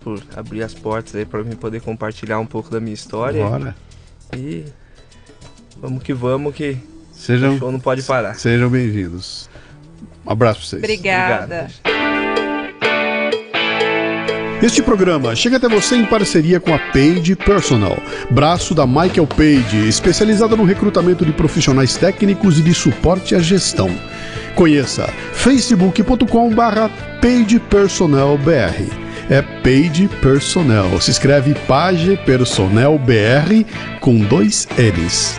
por 0.00 0.22
abrir 0.36 0.64
as 0.64 0.74
portas 0.74 1.14
aí 1.14 1.24
para 1.24 1.42
mim 1.42 1.56
poder 1.56 1.80
compartilhar 1.80 2.38
um 2.38 2.46
pouco 2.46 2.70
da 2.70 2.78
minha 2.78 2.92
história. 2.92 3.42
Bora. 3.42 3.74
E 4.36 4.66
vamos 5.80 6.02
que 6.02 6.12
vamos 6.12 6.54
que 6.54 6.76
o 7.16 7.20
Sejam, 7.20 7.58
show 7.58 7.72
não 7.72 7.80
pode 7.80 8.02
parar. 8.02 8.34
sejam 8.34 8.68
bem-vindos. 8.68 9.48
Um 10.26 10.32
abraço 10.32 10.60
pra 10.60 10.68
vocês. 10.68 10.82
Obrigada. 10.82 11.68
Obrigado. 11.84 11.96
Este 14.62 14.82
programa 14.82 15.36
chega 15.36 15.58
até 15.58 15.68
você 15.68 15.96
em 15.96 16.06
parceria 16.06 16.58
com 16.58 16.74
a 16.74 16.78
Page 16.78 17.36
Personal, 17.36 17.96
braço 18.30 18.74
da 18.74 18.86
Michael 18.86 19.26
Page, 19.26 19.86
especializada 19.86 20.56
no 20.56 20.64
recrutamento 20.64 21.26
de 21.26 21.32
profissionais 21.32 21.96
técnicos 21.96 22.58
e 22.58 22.62
de 22.62 22.72
suporte 22.72 23.34
à 23.34 23.38
gestão. 23.38 23.90
Conheça 24.54 25.06
facebook.com/barra 25.34 26.88
Page 27.20 27.60
Personal 27.68 28.38
BR. 28.38 28.90
É 29.28 29.42
Page 29.42 30.08
Personnel. 30.22 31.00
Se 31.00 31.10
escreve 31.10 31.54
Page 31.68 32.16
Personnel 32.24 32.98
BR 32.98 33.64
com 34.00 34.18
dois 34.18 34.66
L's. 34.78 35.38